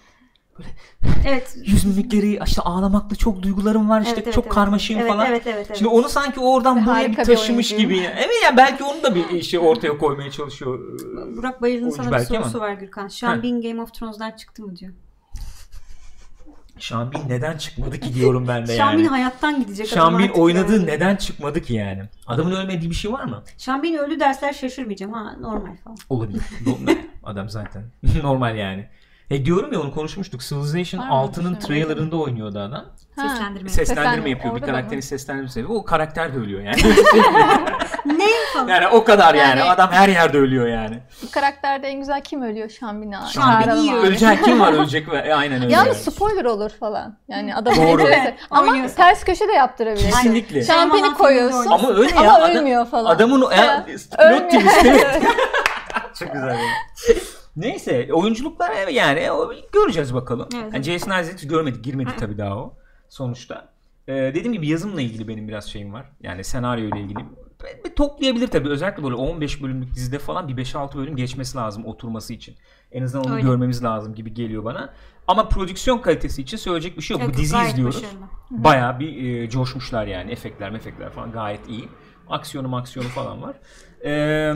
Evet. 1.27 1.57
yüz 1.67 1.85
mimikleri 1.85 2.39
işte 2.47 2.63
ağlamaklı 2.63 3.17
çok 3.17 3.43
duygularım 3.43 3.89
var 3.89 4.01
işte 4.01 4.13
Evet, 4.15 4.25
evet, 4.25 4.35
çok 4.35 4.45
evet. 4.45 4.55
karmaşayım 4.55 5.03
Evet, 5.03 5.13
falan. 5.13 5.27
evet, 5.27 5.47
evet, 5.47 5.67
evet. 5.67 5.79
Şimdi 5.79 5.89
onu 5.89 6.09
sanki 6.09 6.41
oradan 6.41 6.77
buraya 6.87 7.01
bir 7.01 7.05
Harika 7.15 7.23
bir 7.23 7.27
taşımış 7.27 7.73
oyuncu. 7.73 7.89
gibi. 7.89 8.01
Evet 8.01 8.43
ya 8.45 8.57
belki 8.57 8.85
onu 8.85 9.03
da 9.03 9.15
bir 9.15 9.43
şey 9.43 9.61
ortaya 9.61 9.99
koymaya 9.99 10.31
çalışıyor. 10.31 10.99
Burak 11.37 11.63
Bayır'ın 11.63 11.91
sana 11.91 12.19
bir 12.19 12.25
sorusu 12.25 12.59
ama. 12.59 12.67
var 12.67 12.73
Gürkan. 12.73 13.09
Sean. 13.09 13.43
Bean 13.43 13.61
Game 13.61 13.83
of 13.83 13.95
Thrones'dan 13.95 14.31
çıktı 14.31 14.63
mı 14.63 14.77
diyor. 14.77 14.93
Bean 17.13 17.29
neden 17.29 17.57
çıkmadı 17.59 18.01
ki 18.01 18.15
diyorum 18.15 18.49
ben 18.49 18.67
de 18.67 18.73
yani. 18.93 18.99
Bean 18.99 19.09
hayattan 19.09 19.61
gidecek 19.61 19.87
artık 19.97 20.39
oynadığı 20.39 20.73
yani. 20.77 20.87
neden 20.87 21.17
çıkmadı 21.17 21.63
ki 21.63 21.75
yani? 21.75 22.03
Adamın 22.27 22.53
ölmediği 22.53 22.91
bir 22.91 22.97
şey 22.97 23.13
var 23.13 23.25
mı? 23.25 23.43
Sean 23.57 23.83
Bean 23.83 23.95
öldü 23.95 24.21
dersler 24.21 24.53
şaşırmayacağım 24.53 25.13
ha 25.13 25.37
normal 25.41 25.77
falan. 25.85 25.97
Olabilir. 26.09 26.43
Adam 27.25 27.49
zaten. 27.49 27.85
Normal 28.23 28.57
yani. 28.57 28.89
E 29.31 29.45
diyorum 29.45 29.73
ya 29.73 29.81
onu 29.81 29.95
konuşmuştuk. 29.95 30.41
Civilization 30.41 31.01
Var 31.01 31.09
mı? 31.09 31.15
6'nın 31.15 31.31
Düşünmedim. 31.35 31.59
trailerında 31.61 32.17
oynuyordu 32.17 32.59
adam. 32.59 32.85
Ha. 33.17 33.29
Seslendirme. 33.29 33.69
Seslendirme 33.69 33.69
Seslendirme. 34.05 34.31
yapıyor. 34.31 34.55
Bir 34.55 34.61
Orada 34.61 34.67
da 34.67 34.71
karakterin 34.73 34.99
mı? 34.99 35.03
seslendirmesi. 35.03 35.67
O 35.67 35.85
karakter 35.85 36.35
de 36.35 36.39
ölüyor 36.39 36.61
yani. 36.61 36.77
ne 38.07 38.25
falan. 38.55 38.69
yani 38.69 38.87
o 38.89 39.05
kadar 39.05 39.35
yani. 39.35 39.49
Yani- 39.61 39.71
Adam 39.71 39.93
her 39.93 40.09
yerde 40.09 40.39
ölüyor 40.39 40.67
yani. 40.69 40.99
Bu 41.23 41.31
karakterde 41.31 41.89
en 41.89 41.99
güzel 42.01 42.21
kim 42.23 42.43
ölüyor? 42.43 42.69
Şambina. 42.71 43.25
Bean 43.37 43.77
iyi 43.77 43.93
ölüyor. 43.93 44.05
Ölecek 44.05 44.45
kim 44.45 44.61
var 44.61 44.73
ölecek 44.73 45.09
ve 45.13 45.17
e, 45.19 45.33
aynen 45.35 45.63
öyle. 45.63 45.73
Yalnız 45.75 45.97
spoiler 45.97 46.45
olur 46.45 46.71
falan. 46.71 47.19
Yani 47.29 47.55
adam 47.55 47.77
Doğru. 47.77 47.85
öldürürse. 48.03 48.37
Ama 48.51 48.73
Oynuyorsa. 48.73 48.95
ters 48.97 49.25
köşe 49.25 49.49
de 49.49 49.53
yaptırabilir. 49.53 50.05
Kesinlikle. 50.11 50.65
Shyamalan 50.65 51.15
koyuyorsun 51.15 51.63
filminde 51.63 51.75
Ama 51.75 51.89
öyle 51.99 52.15
ya. 52.15 52.21
ama 52.21 52.33
adam- 52.35 52.51
ölmüyor 52.51 52.87
falan. 52.87 53.11
Adamın 53.15 53.43
o 53.43 53.47
ölmüyor. 53.51 53.81
twist 53.81 54.15
evet. 54.19 54.53
Çok 56.19 56.33
güzel. 56.33 56.49
yani. 56.49 56.61
Neyse 57.57 58.09
oyunculuklar 58.13 58.71
evet, 58.77 58.95
yani 58.95 59.29
göreceğiz 59.73 60.15
bakalım. 60.15 60.49
Evet. 60.55 60.75
Yani 60.75 60.83
Jason 60.83 61.11
Isaacs 61.21 61.47
görmedik 61.47 61.85
girmedi 61.85 62.11
tabii 62.19 62.39
daha 62.39 62.57
o 62.59 62.75
sonuçta. 63.09 63.69
Ee, 64.09 64.13
dediğim 64.15 64.53
gibi 64.53 64.69
yazımla 64.69 65.01
ilgili 65.01 65.29
benim 65.29 65.49
biraz 65.49 65.65
şeyim 65.65 65.93
var. 65.93 66.07
Yani 66.23 66.45
senaryo 66.45 66.89
ile 66.89 67.01
ilgili. 67.01 67.19
Bir- 67.19 67.95
toplayabilir 67.97 68.47
tabii. 68.49 68.69
Özellikle 68.69 69.03
böyle 69.05 69.15
15 69.15 69.63
bölümlük 69.63 69.95
dizide 69.95 70.19
falan 70.19 70.49
bir 70.49 70.57
5-6 70.57 70.95
bölüm 70.99 71.17
geçmesi 71.17 71.57
lazım 71.59 71.87
oturması 71.87 72.33
için. 72.35 72.57
En 72.93 73.03
azından 73.03 73.27
onu 73.27 73.35
Öyle. 73.35 73.47
görmemiz 73.47 73.85
lazım 73.85 74.15
gibi 74.15 74.35
geliyor 74.35 74.65
bana. 74.65 74.95
Ama 75.29 75.49
prodüksiyon 75.49 75.99
kalitesi 75.99 76.43
için 76.43 76.57
söyleyecek 76.57 76.97
bir 76.97 77.03
şey 77.03 77.15
yok. 77.15 77.23
Yok, 77.27 77.35
Bu 77.35 77.39
dizi 77.39 77.57
izliyoruz. 77.69 78.03
başarılı. 78.03 78.25
Bayağı 78.51 79.01
bir 79.01 79.43
e, 79.43 79.51
coşmuşlar 79.51 80.07
yani. 80.07 80.31
Efektler 80.33 80.71
mefekler 80.71 81.11
falan 81.11 81.33
gayet 81.33 81.69
iyi. 81.69 81.89
Aksiyonu 82.29 82.69
maksiyonu 82.69 83.09
falan 83.09 83.43
var. 83.43 83.57
Ee, 84.05 84.55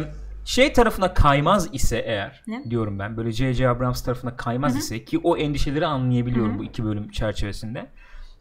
şey 0.51 0.73
tarafına 0.73 1.15
kaymaz 1.15 1.69
ise 1.75 1.99
eğer 2.07 2.43
Ne? 2.47 2.71
diyorum 2.71 2.99
ben 2.99 3.17
böyle 3.17 3.33
J.J. 3.33 3.69
Abrams 3.69 4.03
tarafına 4.03 4.37
kaymaz 4.37 4.77
ise 4.77 5.05
ki 5.05 5.19
o 5.23 5.37
endişeleri 5.37 5.87
anlayabiliyorum 5.87 6.59
bu 6.59 6.65
iki 6.65 6.85
bölüm 6.85 7.11
çerçevesinde. 7.11 7.87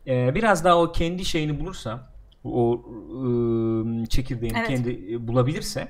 Ee, 0.08 0.36
biraz 0.36 0.64
daha 0.64 0.82
o 0.82 0.92
kendi 0.92 1.26
şeyini 1.26 1.60
bulursa 1.60 2.14
o 2.44 2.86
ıı, 3.14 4.06
çekirdeğini 4.06 4.58
Evet. 4.58 4.68
kendi 4.68 5.14
e, 5.14 5.28
bulabilirse 5.28 5.88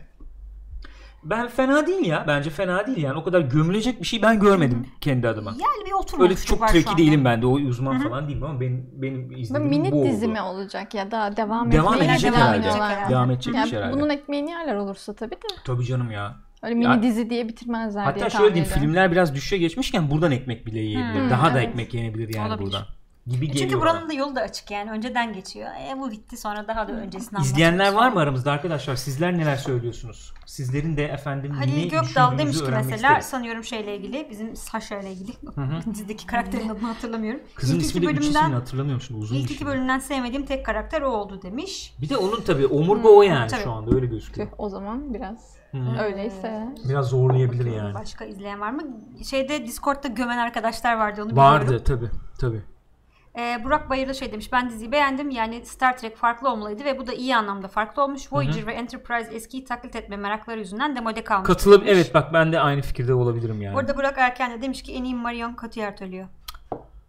ben 1.24 1.48
fena 1.48 1.88
değil 1.88 2.06
ya. 2.06 2.26
Bence 2.28 2.50
fena 2.50 2.88
değil 2.88 2.98
yani. 2.98 3.18
O 3.20 3.24
kadar 3.24 3.42
gömülecek 3.42 4.02
bir 4.02 4.06
şey 4.08 4.22
ben 4.22 4.40
görmedim 4.40 4.86
kendi 5.02 5.28
adıma. 5.28 5.50
Yani 5.52 5.86
bir 5.86 5.92
oturmamışlık 5.92 6.22
Öyle 6.52 6.60
çok 6.60 6.68
treki 6.70 6.98
değilim 6.98 7.26
ben 7.26 7.42
de. 7.42 7.46
O 7.46 7.52
uzman 7.52 8.00
falan 8.00 8.28
değilim 8.30 8.44
ama 8.44 8.60
benim 8.62 8.90
benim 8.94 9.32
izlediğim 9.32 9.70
mini 9.70 9.92
bu 9.92 10.02
oldu. 10.02 10.10
dizi 10.10 10.28
mi 10.28 10.42
olacak 10.42 10.94
ya 10.94 11.12
da 11.12 11.38
devam, 11.38 11.72
Devam 11.72 12.02
edecek 12.02 12.34
devam 12.34 12.48
herhalde. 12.48 12.72
herhalde. 12.72 13.10
Devam 13.14 13.32
edecekmiş 13.32 13.72
Yani 13.74 13.76
herhalde. 13.84 13.98
bunun 13.98 14.10
ekmeğini 14.10 14.50
yerler 14.52 14.76
olursa 14.76 15.14
tabii 15.14 15.36
de. 15.36 15.48
Tabii 15.66 15.86
canım 15.86 16.12
ya. 16.12 16.36
Öyle 16.64 16.76
mini 16.76 16.86
Ya- 16.86 17.04
dizi 17.04 17.30
diye 17.30 17.48
bitirmezler 17.48 18.16
diye 18.16 18.24
Hatta 18.24 18.38
şöyle 18.38 18.56
diyeyim 18.56 18.74
filmler 18.74 19.12
biraz 19.12 19.36
düşüşe 19.36 19.58
geçmişken 19.58 20.12
buradan 20.12 20.32
ekmek 20.32 20.66
bile 20.66 20.80
yiyebilir. 20.80 21.22
Hmm, 21.22 21.30
Daha 21.30 21.54
da 21.54 21.60
evet. 21.60 21.70
ekmek 21.70 21.94
yenebilir 21.94 22.34
yani 22.36 22.48
Olabilir. 22.48 22.66
buradan. 22.66 22.86
Gibi 23.30 23.46
E 23.46 23.48
geliyor. 23.48 23.64
Çünkü 23.70 23.82
bana. 23.82 23.94
buranın 23.94 24.10
da 24.10 24.14
yolu 24.14 24.36
da 24.36 24.42
açık 24.42 24.72
yani. 24.72 24.92
Önceden 24.92 25.34
geçiyor. 25.34 25.70
E 25.90 26.00
bu 26.00 26.12
bitti 26.12 26.38
sonra 26.38 26.68
daha 26.68 26.88
da 26.88 26.92
öncesini 26.92 27.40
İzleyenler 27.42 27.94
var 27.94 28.12
mı 28.12 28.20
aramızda 28.20 28.52
arkadaşlar? 28.52 28.96
Sizler 28.96 29.38
neler 29.38 29.56
söylüyorsunuz? 29.56 30.34
Sizlerin 30.46 30.98
de 30.98 31.06
efendim 31.06 31.52
ne 31.54 31.58
Halil 31.58 31.84
Gökdal 31.90 32.02
düşündüğünüzü 32.02 32.38
demiş 32.38 32.58
ki 32.58 32.64
mesela 32.72 32.96
isteriz. 33.10 33.26
sanıyorum 33.26 33.64
şeyle 33.64 33.98
ilgili 33.98 34.28
bizim 34.30 34.56
Sasha 34.56 35.00
ile 35.00 35.12
ilgili 35.12 35.34
hı. 35.56 35.94
dizideki 35.94 36.26
karakterin 36.26 36.70
adını 36.70 36.88
hatırlamıyorum. 36.88 37.42
Kızın 37.56 37.76
İlk 37.76 37.84
ismi 37.84 37.98
iki 38.06 38.08
bölümden 38.18 38.52
hatırlamıyorum 38.52 39.02
şimdi 39.02 39.20
uzun 39.20 39.36
ilk 39.36 39.52
iki 39.52 39.66
bölümden 39.66 40.00
sevmediğim 40.00 40.46
tek 40.46 40.66
karakter 40.66 41.02
o 41.02 41.10
oldu 41.10 41.42
demiş. 41.42 41.94
Bir 42.02 42.10
de 42.10 42.18
onun 42.18 42.42
tabii 42.42 42.66
omurga 42.68 43.10
o 43.10 43.22
yani 43.22 43.48
tabii. 43.48 43.62
şu 43.64 43.72
anda 43.72 43.96
öyle 43.96 44.06
gözüküyor. 44.06 44.48
Tüh, 44.48 44.54
O 44.58 44.70
zaman 44.70 45.14
biraz 45.14 45.56
Hı. 45.72 45.78
öyleyse. 46.02 46.68
Biraz 46.90 47.06
zorlayabilir 47.10 47.66
yani. 47.66 47.94
Başka 47.94 48.26
izleyen 48.26 48.60
var 48.60 48.72
mı? 48.72 48.82
Şeyde 49.30 49.66
Discord'da 49.68 50.08
gömen 50.08 50.38
arkadaşlar 50.38 50.98
vardı 50.98 51.24
onu 51.24 51.36
Vardı 51.36 51.66
biliyorum. 51.66 51.86
tabii 51.88 52.10
tabii. 52.40 52.62
Ee, 53.40 53.64
Burak 53.64 53.90
Bayırlı 53.90 54.16
şey 54.16 54.32
demiş 54.32 54.52
ben 54.52 54.70
diziyi 54.70 54.92
beğendim 54.92 55.30
yani 55.30 55.66
Star 55.66 55.98
Trek 55.98 56.18
farklı 56.18 56.52
olmalıydı 56.52 56.86
ve 56.86 57.00
bu 57.00 57.08
da 57.08 57.14
iyi 57.14 57.36
anlamda 57.36 57.68
farklı 57.68 58.04
olmuş. 58.04 58.34
Voyager 58.34 58.68
ve 58.68 58.74
Enterprise 58.74 59.36
eskiyi 59.36 59.66
taklit 59.66 59.96
etme 59.96 60.18
merakları 60.18 60.60
yüzünden 60.60 60.96
demode 60.96 61.24
kalmış. 61.24 61.48
Katılıp 61.48 61.82
demiş. 61.86 61.92
evet 61.94 62.14
bak 62.14 62.34
ben 62.34 62.52
de 62.52 62.60
aynı 62.60 62.82
fikirde 62.82 63.14
olabilirim 63.14 63.62
yani. 63.62 63.78
Orada 63.78 63.98
Burak 63.98 64.18
Erken 64.18 64.52
de 64.52 64.62
demiş 64.62 64.84
ki 64.84 64.94
en 64.94 65.04
iyi 65.04 65.16
Marion 65.16 65.56
Cotillard 65.62 66.00
ölüyor. 66.00 66.28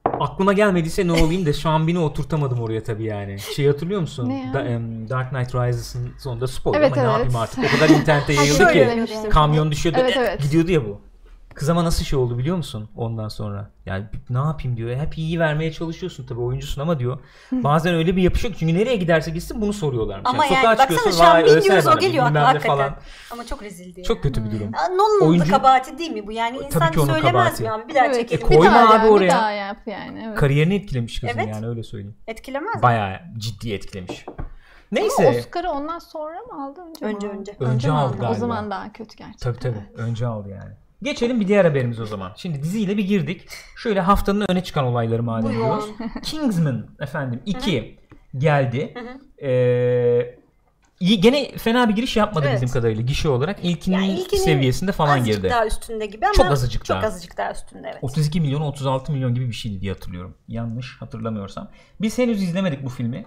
Aklıma 0.04 0.52
gelmediyse 0.52 1.06
ne 1.06 1.12
olayım 1.12 1.46
da 1.46 1.50
Bean'i 1.64 1.98
oturtamadım 1.98 2.60
oraya 2.60 2.82
tabii 2.82 3.04
yani. 3.04 3.38
Şey 3.38 3.66
hatırlıyor 3.66 4.00
musun? 4.00 4.28
Ne 4.28 4.40
ya? 4.40 4.54
Da- 4.54 4.62
em, 4.62 5.08
Dark 5.08 5.30
Knight 5.30 5.54
Rises'ın 5.54 6.12
sonunda 6.18 6.46
spoiler 6.46 6.80
Evet, 6.80 6.92
ama 6.92 7.02
ne 7.02 7.08
evet. 7.08 7.12
yapayım 7.12 7.36
artık. 7.36 7.64
O 7.64 7.78
kadar 7.78 7.88
internete 7.88 8.32
yayıldı 8.32 8.72
ki 8.72 9.28
kamyon 9.30 9.70
düşüyordu 9.70 9.98
Evet, 10.00 10.16
eh, 10.16 10.20
evet. 10.20 10.42
gidiyordu 10.42 10.70
ya 10.72 10.84
bu. 10.84 11.09
Kız 11.54 11.68
ama 11.70 11.84
nasıl 11.84 12.04
şey 12.04 12.18
oldu 12.18 12.38
biliyor 12.38 12.56
musun 12.56 12.90
ondan 12.96 13.28
sonra? 13.28 13.70
Yani 13.86 14.04
ne 14.30 14.38
yapayım 14.38 14.76
diyor. 14.76 14.96
Hep 14.96 15.18
iyi 15.18 15.40
vermeye 15.40 15.72
çalışıyorsun 15.72 16.26
tabii 16.26 16.40
oyuncusun 16.40 16.82
ama 16.82 16.98
diyor. 16.98 17.18
Bazen 17.52 17.94
öyle 17.94 18.16
bir 18.16 18.22
yapışıyor 18.22 18.54
ki 18.54 18.58
çünkü 18.60 18.74
nereye 18.74 18.96
giderse 18.96 19.30
gitsin 19.30 19.60
bunu 19.60 19.72
soruyorlarmış. 19.72 20.30
Ama 20.30 20.44
yani, 20.46 20.56
sokağa 20.56 20.78
baksana 20.78 21.12
şu 21.12 21.22
an 21.24 21.34
"Vay, 21.34 21.44
bin 21.44 21.62
diyoruz 21.62 21.86
o 21.86 21.90
bana," 21.90 22.00
geliyor 22.00 22.34
ne 22.34 22.38
hakikaten. 22.38 22.94
Ama 23.30 23.46
çok 23.46 23.62
rezildi. 23.62 24.02
Çok 24.02 24.22
kötü 24.22 24.44
bir 24.44 24.50
durum. 24.50 24.70
Ya, 24.74 24.88
Nolan'ın 24.88 25.30
Oyuncu- 25.30 25.50
kabahati 25.50 25.98
değil 25.98 26.10
mi 26.10 26.26
bu? 26.26 26.32
Yani 26.32 26.56
Tabii 26.56 26.66
insan 26.66 26.90
ki 26.92 27.00
onun 27.00 27.06
söylemez 27.06 27.32
kabahati. 27.32 27.62
mi 27.62 27.70
abi? 27.70 27.88
Bir 27.88 27.94
daha 27.94 28.04
Evet. 28.06 28.14
çekelim. 28.14 28.44
E, 28.44 28.48
koyma 28.48 28.64
bir 28.64 28.74
daha 28.74 28.88
abi 28.88 28.92
yani, 28.98 29.08
oraya. 29.10 29.24
Bir 29.24 29.30
daha 29.30 29.50
yap 29.50 29.78
yani. 29.86 30.22
Evet. 30.26 30.38
Kariyerini 30.38 30.74
etkilemiş 30.74 31.20
kızın 31.20 31.38
Evet. 31.38 31.48
yani 31.48 31.66
öyle 31.66 31.82
söyleyeyim. 31.82 32.16
Etkilemez 32.26 32.74
mi? 32.76 32.82
Bayağı 32.82 33.20
ciddi 33.38 33.72
etkilemiş. 33.72 34.24
Ama 34.28 35.00
Neyse. 35.00 35.28
Oscar'ı 35.40 35.70
ondan 35.70 35.98
sonra 35.98 36.40
mı 36.40 36.64
aldı? 36.64 36.80
Önce, 37.00 37.06
Önce, 37.06 37.28
önce. 37.28 37.52
Önce 37.60 37.88
mi 37.88 37.94
aldı 37.94 38.14
O 38.16 38.20
galiba. 38.20 38.34
zaman 38.38 38.70
daha 38.70 38.92
kötü 38.92 39.16
gerçekten. 39.16 39.52
Tabii 39.52 39.62
tabii. 39.62 39.84
Önce 40.02 40.26
aldı 40.26 40.48
yani. 40.48 40.72
Geçelim 41.02 41.40
bir 41.40 41.48
diğer 41.48 41.64
haberimiz 41.64 42.00
o 42.00 42.06
zaman. 42.06 42.32
Şimdi 42.36 42.62
diziyle 42.62 42.96
bir 42.96 43.04
girdik. 43.06 43.46
Şöyle 43.76 44.00
haftanın 44.00 44.44
öne 44.48 44.64
çıkan 44.64 44.84
olayları 44.84 45.22
madem 45.22 45.52
diyoruz. 45.52 45.84
Kingsman 46.22 46.86
efendim 47.00 47.40
2 47.46 47.98
geldi. 48.38 48.94
Ee, 49.42 50.40
gene 51.00 51.56
fena 51.58 51.88
bir 51.88 51.94
giriş 51.96 52.16
yapmadı 52.16 52.46
Evet. 52.48 52.56
bizim 52.62 52.68
kadarıyla 52.68 53.02
gişe 53.02 53.28
olarak. 53.28 53.58
İlkinin, 53.64 53.96
Yani 53.96 54.12
ilkinin 54.20 54.40
seviyesinde 54.42 54.92
falan 54.92 55.18
azıcık 55.18 55.36
girdi. 55.36 55.50
daha 55.50 55.66
üstünde 55.66 56.06
gibi 56.06 56.26
ama 56.26 56.34
Çok 56.34 56.46
azıcık 56.46 56.84
çok 56.84 56.96
daha. 56.96 57.06
azıcık 57.06 57.36
daha 57.36 57.52
üstünde 57.52 57.88
evet. 57.92 57.98
32 58.02 58.40
milyon 58.40 58.60
36 58.60 59.12
milyon 59.12 59.34
gibi 59.34 59.48
bir 59.48 59.52
şeydi 59.52 59.80
diye 59.80 59.92
hatırlıyorum. 59.92 60.34
Yanlış 60.48 60.96
hatırlamıyorsam. 61.00 61.68
Biz 62.00 62.18
henüz 62.18 62.42
izlemedik 62.42 62.84
bu 62.84 62.88
filmi. 62.88 63.24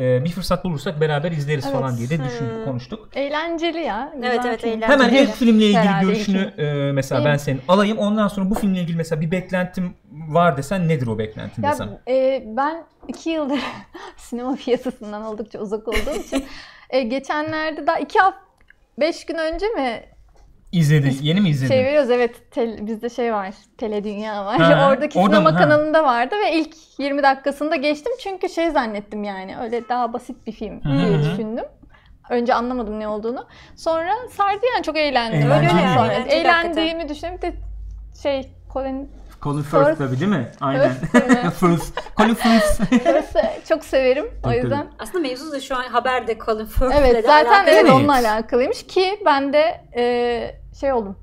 Ee, 0.00 0.24
bir 0.24 0.30
fırsat 0.30 0.64
bulursak 0.64 1.00
beraber 1.00 1.32
izleriz 1.32 1.64
Evet. 1.64 1.74
falan 1.76 1.96
diye 1.96 2.08
de 2.10 2.24
düşün, 2.24 2.46
Hmm. 2.46 2.64
konuştuk. 2.64 3.08
Eğlenceli 3.14 3.80
ya. 3.80 4.12
güzel 4.14 4.28
Evet, 4.30 4.40
evet, 4.46 4.60
film. 4.60 4.70
eğlenceli. 4.70 4.92
Hemen 4.92 5.08
ilk 5.14 5.34
filmle 5.34 5.64
ilgili 5.64 5.78
Herhalde 5.78 6.04
görüşünü 6.06 6.52
e, 6.58 6.92
mesela 6.92 7.20
İlk- 7.20 7.24
ben 7.26 7.36
senin 7.36 7.60
alayım. 7.68 7.98
Ondan 7.98 8.28
sonra 8.28 8.50
bu 8.50 8.54
filmle 8.54 8.80
ilgili 8.80 8.96
mesela 8.96 9.20
bir 9.20 9.30
beklentim 9.30 9.94
var 10.12 10.56
desen 10.56 10.88
nedir 10.88 11.06
o 11.06 11.18
beklentin 11.18 11.62
Ya 11.62 11.70
desem? 11.72 11.98
e, 12.08 12.42
ben 12.46 12.84
iki 13.08 13.30
yıldır 13.30 13.60
sinema 14.16 14.54
piyasasından 14.56 15.22
oldukça 15.22 15.58
uzak 15.58 15.88
olduğum 15.88 16.20
için 16.26 16.44
e, 16.90 17.02
geçenlerde 17.02 17.86
daha 17.86 17.98
iki 17.98 18.18
hafta 18.18 18.40
beş 19.00 19.26
gün 19.26 19.34
önce 19.34 19.66
mi 19.68 20.02
İzledin. 20.72 21.18
Yeni 21.22 21.40
mi 21.40 21.48
izledin? 21.48 21.74
şey 21.74 21.84
veriyoruz 21.84 22.10
evet 22.10 22.50
tel, 22.50 22.86
bizde 22.86 23.08
şey 23.08 23.32
var 23.32 23.54
tele 23.78 24.04
dünya 24.04 24.46
var 24.46 24.58
Ha, 24.60 24.88
oradaki 24.90 25.18
orada 25.18 25.36
sinema 25.36 25.50
mı? 25.50 25.56
Ha. 25.56 25.62
kanalında 25.62 26.04
vardı 26.04 26.34
ve 26.44 26.52
ilk 26.52 26.74
20 26.98 27.22
dakikasında 27.22 27.76
geçtim 27.76 28.12
çünkü 28.22 28.48
şey 28.48 28.70
zannettim 28.70 29.24
yani 29.24 29.56
öyle 29.62 29.88
daha 29.88 30.12
basit 30.12 30.46
bir 30.46 30.52
film 30.52 30.84
Hı 30.84 30.98
diye 30.98 31.18
düşündüm. 31.18 31.64
Önce 32.30 32.54
anlamadım 32.54 33.00
ne 33.00 33.08
olduğunu. 33.08 33.46
Sonra 33.76 34.12
sardı 34.30 34.66
yani 34.74 34.82
çok 34.84 34.96
eğlendim. 34.98 35.42
Eğlenceli 35.42 35.70
Öyle 35.70 35.80
yani, 35.82 35.94
sonra 35.98 36.12
eğlenceli 36.12 36.34
eğlendiğimi 36.40 37.08
düşünüyorum. 37.08 37.42
Bir 37.42 37.48
de 37.52 37.56
şey 38.22 38.50
Colin 38.72 39.10
Colin 39.42 39.62
Firth 39.62 39.84
Firth 39.84 39.98
tabii 39.98 40.20
değil 40.20 40.30
mi? 40.30 40.48
Aynen. 40.60 40.90
Firth. 41.60 41.84
Colin 42.16 42.34
Firth. 42.34 42.84
Firth'ı 42.90 43.42
çok 43.68 43.84
severim. 43.84 44.26
O 44.46 44.52
yüzden 44.52 44.86
Aslında 44.98 45.28
mevzu 45.28 45.52
da 45.52 45.60
şu 45.60 45.76
an 45.76 45.82
haberde 45.82 46.38
Colin 46.46 46.66
Firth'le 46.66 46.94
Evet 46.94 47.14
de 47.14 47.22
zaten 47.22 47.50
alakalı. 47.50 47.70
evet 47.70 47.80
Evet. 47.82 47.92
onunla 47.92 48.12
alakalıymış 48.14 48.86
ki 48.86 49.18
ben 49.26 49.52
de 49.52 49.80
e, 49.96 50.59
şey 50.80 50.92
oldum. 50.92 51.16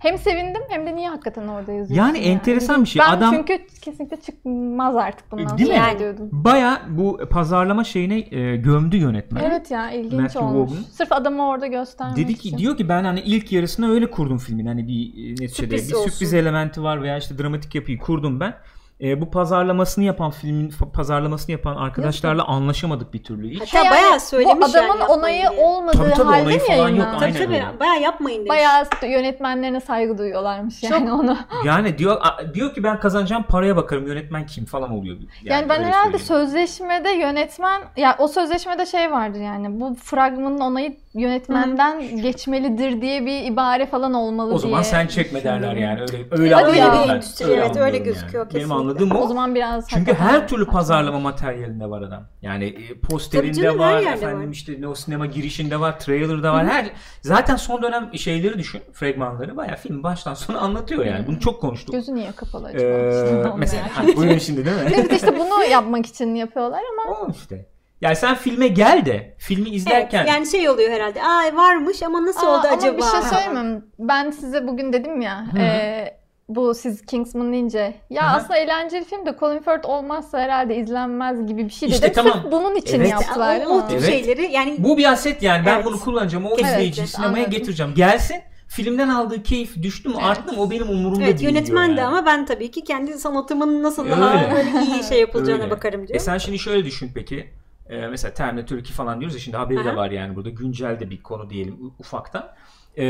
Hem 0.00 0.18
sevindim 0.18 0.62
hem 0.68 0.86
de 0.86 0.96
niye 0.96 1.08
hakikaten 1.08 1.48
orada 1.48 1.72
yazıyorsun? 1.72 1.94
Yani 1.94 2.18
enteresan 2.18 2.82
bir 2.82 2.88
şey. 2.88 3.02
Ben 3.02 3.16
Adam- 3.16 3.34
çünkü 3.34 3.66
kesinlikle 3.80 4.16
çıkmaz 4.20 4.96
artık 4.96 5.32
bundan 5.32 5.58
Değil 5.58 5.68
mi? 5.70 5.76
sonra 5.76 5.86
Yani. 5.88 5.98
diyordum. 5.98 6.28
Baya 6.32 6.82
bu 6.88 7.20
pazarlama 7.30 7.84
şeyine 7.84 8.18
e, 8.38 8.56
gömdü 8.56 8.96
yönetmen. 8.96 9.44
Evet 9.44 9.70
ya 9.70 9.90
ilginç 9.90 10.12
Matthew 10.20 10.38
olmuş. 10.44 10.70
Vaughn. 10.70 10.82
Sırf 10.92 11.12
adamı 11.12 11.48
orada 11.48 11.66
göstermek 11.66 12.16
Dedi 12.16 12.34
ki 12.34 12.48
için. 12.48 12.58
diyor 12.58 12.76
ki 12.76 12.88
ben 12.88 13.04
hani 13.04 13.20
ilk 13.20 13.52
yarısını 13.52 13.90
öyle 13.90 14.10
kurdum 14.10 14.38
filmin. 14.38 14.66
Hani 14.66 14.88
bir 14.88 15.06
e, 15.16 15.30
neticede 15.30 15.48
Sürpriz 15.48 15.90
bir 15.90 15.94
olsun. 15.94 16.10
sürpriz 16.10 16.34
elementi 16.34 16.82
var 16.82 17.02
veya 17.02 17.18
işte 17.18 17.38
dramatik 17.38 17.74
yapıyı 17.74 17.98
kurdum 17.98 18.40
ben. 18.40 18.54
E, 19.00 19.20
bu 19.20 19.30
pazarlamasını 19.30 20.04
yapan 20.04 20.30
filmin 20.30 20.72
pazarlamasını 20.92 21.52
yapan 21.52 21.76
arkadaşlarla 21.76 22.44
anlaşamadık 22.44 23.14
bir 23.14 23.24
türlü 23.24 23.50
hiç. 23.50 23.60
Hatta 23.60 23.78
Yani 23.78 23.90
bayağı 23.90 24.20
söylemiş 24.20 24.60
Bu 24.60 24.64
adamın 24.64 25.00
yani 25.00 25.04
onayı 25.04 25.50
diye. 25.50 25.64
olmadığı 25.64 25.98
Tabii, 25.98 26.10
tabii, 26.10 26.24
halde 26.24 26.42
onayı 26.42 26.58
mi 26.58 26.64
falan 26.66 26.76
yok, 26.76 26.88
yayınlandı? 26.88 27.18
Tabii 27.20 27.32
tabii 27.32 27.54
öyle. 27.54 27.80
bayağı 27.80 28.00
yapmayın 28.00 28.38
demiş. 28.38 28.50
Bayağı 28.50 28.86
yönetmenlerine 29.02 29.80
saygı 29.80 30.18
duyuyorlarmış 30.18 30.82
yani 30.82 31.12
onu. 31.12 31.38
Yani 31.64 31.98
diyor 31.98 32.20
diyor 32.54 32.74
ki 32.74 32.82
ben 32.82 33.00
kazanacağım 33.00 33.42
paraya 33.42 33.76
bakarım 33.76 34.06
yönetmen 34.06 34.46
kim 34.46 34.64
falan 34.64 34.90
oluyor. 34.90 35.16
Yani, 35.42 35.68
ben 35.68 35.78
öyle 35.78 35.88
herhalde 35.88 36.18
söyleyeyim. 36.18 36.48
sözleşmede 36.50 37.10
yönetmen 37.10 37.82
ya 37.96 38.16
o 38.18 38.28
sözleşmede 38.28 38.86
şey 38.86 39.12
vardır 39.12 39.40
yani 39.40 39.80
bu 39.80 39.94
fragmanın 39.94 40.60
onayı 40.60 40.96
yönetmenden 41.14 42.22
geçmelidir 42.22 43.00
diye 43.00 43.26
bir 43.26 43.44
ibare 43.44 43.86
falan 43.86 44.14
olmalı 44.14 44.48
o 44.48 44.50
diye. 44.50 44.58
zaman 44.58 44.82
sen 44.82 45.06
çekme 45.06 45.44
derler 45.44 45.74
yani 45.76 46.00
öyle 46.00 46.16
öyle 46.30 46.54
Hadi 46.54 46.64
anlıyorum 46.66 46.94
ya. 46.94 47.04
ben. 47.08 47.14
Endüstri, 47.14 47.52
evet, 47.52 47.76
öyle 47.76 47.98
gözüküyor 47.98 48.44
Benim 48.44 48.52
kesinlikle. 48.52 48.74
anladığım 48.74 49.10
o. 49.10 49.18
O 49.18 49.26
zaman 49.26 49.54
biraz 49.54 49.88
Çünkü 49.88 50.14
her 50.14 50.48
türlü 50.48 50.66
pazarlama 50.66 51.20
materyalinde 51.20 51.90
var 51.90 52.02
adam. 52.02 52.22
Yani 52.42 52.64
e, 52.64 52.98
posterinde 53.00 53.62
canım, 53.62 53.78
var, 53.78 54.02
efendim 54.02 54.48
var. 54.48 54.52
işte 54.52 54.80
ne 54.80 54.88
o 54.88 54.94
sinema 54.94 55.26
girişinde 55.26 55.80
var, 55.80 55.98
trailer'da 56.00 56.52
var. 56.52 56.66
Her 56.66 56.90
zaten 57.22 57.56
son 57.56 57.82
dönem 57.82 58.10
şeyleri 58.14 58.58
düşün, 58.58 58.80
fragmanları 58.92 59.56
bayağı 59.56 59.76
film 59.76 60.02
baştan 60.02 60.34
sona 60.34 60.58
anlatıyor 60.58 61.04
yani. 61.04 61.26
Bunu 61.26 61.40
çok 61.40 61.60
konuştuk. 61.60 61.94
Gözü 61.94 62.14
niye 62.14 62.32
kapalı 62.32 62.66
acaba? 62.66 62.82
Ee, 62.82 63.52
mesela 63.56 63.82
hani 63.94 64.16
buyurun 64.16 64.38
şimdi 64.38 64.64
değil 64.64 64.76
mi? 64.76 64.82
Evet 64.94 65.12
işte 65.12 65.38
bunu 65.38 65.64
yapmak 65.70 66.06
için 66.06 66.34
yapıyorlar 66.34 66.80
ama 66.92 67.18
o 67.18 67.30
işte. 67.30 67.66
Yani 68.04 68.16
sen 68.16 68.34
filme 68.34 68.68
gel 68.68 69.02
de 69.06 69.34
filmi 69.38 69.68
Evet, 69.68 69.76
izlerken 69.76 70.26
yani 70.26 70.46
şey 70.46 70.68
oluyor 70.68 70.90
herhalde. 70.90 71.22
Aa 71.22 71.56
varmış 71.56 72.02
ama 72.02 72.26
nasıl 72.26 72.46
Aa, 72.46 72.50
oldu 72.58 72.66
ama 72.66 72.76
acaba? 72.76 72.96
bir 72.98 73.02
şey 73.02 73.22
söyleyeyim? 73.22 73.84
Ben 73.98 74.30
size 74.30 74.66
bugün 74.68 74.92
dedim 74.92 75.20
ya 75.20 75.46
e, 75.58 76.04
bu 76.48 76.74
siz 76.74 77.06
Kingsman 77.06 77.52
deyince 77.52 77.94
ya 78.10 78.32
hı. 78.32 78.36
aslında 78.36 78.56
eğlenceli 78.58 79.04
film 79.04 79.26
de 79.26 79.36
Colin 79.40 79.58
Firth 79.58 79.88
olmazsa 79.88 80.38
herhalde 80.38 80.76
izlenmez 80.76 81.46
gibi 81.46 81.64
bir 81.64 81.70
şey 81.72 81.88
İşte 81.88 82.02
dedim. 82.02 82.14
tamam. 82.14 82.40
Sırf 82.42 82.52
bunun 82.52 82.74
için 82.76 83.00
Evet. 83.00 83.10
yaptılar 83.10 83.60
o, 83.66 83.68
o 83.70 83.88
tür 83.88 83.94
Evet. 83.94 84.06
şeyleri 84.06 84.52
yani 84.52 84.74
bu 84.78 84.98
bir 84.98 85.12
aset 85.12 85.42
yani 85.42 85.66
ben 85.66 85.74
Evet. 85.74 85.84
bunu 85.86 86.00
kullanacağım. 86.00 86.44
O 86.46 86.48
Kesinlikle, 86.48 86.72
izleyiciyi 86.72 87.06
sinemaya 87.06 87.34
anladım. 87.44 87.50
getireceğim. 87.58 87.94
Gelsin 87.94 88.36
filmden 88.68 89.08
aldığı 89.08 89.42
keyif 89.42 89.82
düştü 89.82 90.08
mü 90.08 90.14
Evet. 90.18 90.26
arttı 90.30 90.52
mı 90.52 90.62
o 90.62 90.70
benim 90.70 90.88
umurumda 90.88 91.24
evet 91.24 91.38
değil 91.40 91.50
yönetmen 91.54 91.86
diyor 91.86 91.96
de 91.96 92.00
yani. 92.00 92.08
ama 92.08 92.26
ben 92.26 92.46
tabii 92.46 92.70
ki 92.70 92.84
kendi 92.84 93.18
sanatımın 93.18 93.82
nasıl 93.82 94.04
Öyle. 94.04 94.16
daha 94.16 94.50
böyle 94.54 94.70
iyi 94.94 95.04
şey 95.04 95.20
yapılacağına 95.20 95.62
Öyle. 95.62 95.70
bakarım 95.70 96.08
diyor. 96.08 96.16
E 96.16 96.18
sen 96.20 96.38
şimdi 96.38 96.58
şöyle 96.58 96.84
düşün 96.84 97.10
peki. 97.14 97.50
Ee, 97.88 98.06
mesela 98.06 98.34
Terminator 98.34 98.76
2 98.76 98.92
falan 98.92 99.20
diyoruz 99.20 99.34
ya 99.34 99.40
şimdi 99.40 99.56
haberi 99.56 99.84
de 99.84 99.90
Aha. 99.90 99.96
var 99.96 100.10
yani 100.10 100.36
burada 100.36 100.50
güncel 100.50 101.00
de 101.00 101.10
bir 101.10 101.22
konu 101.22 101.50
diyelim 101.50 101.92
ufaktan. 101.98 102.54
Ee, 102.96 103.04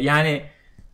yani 0.00 0.42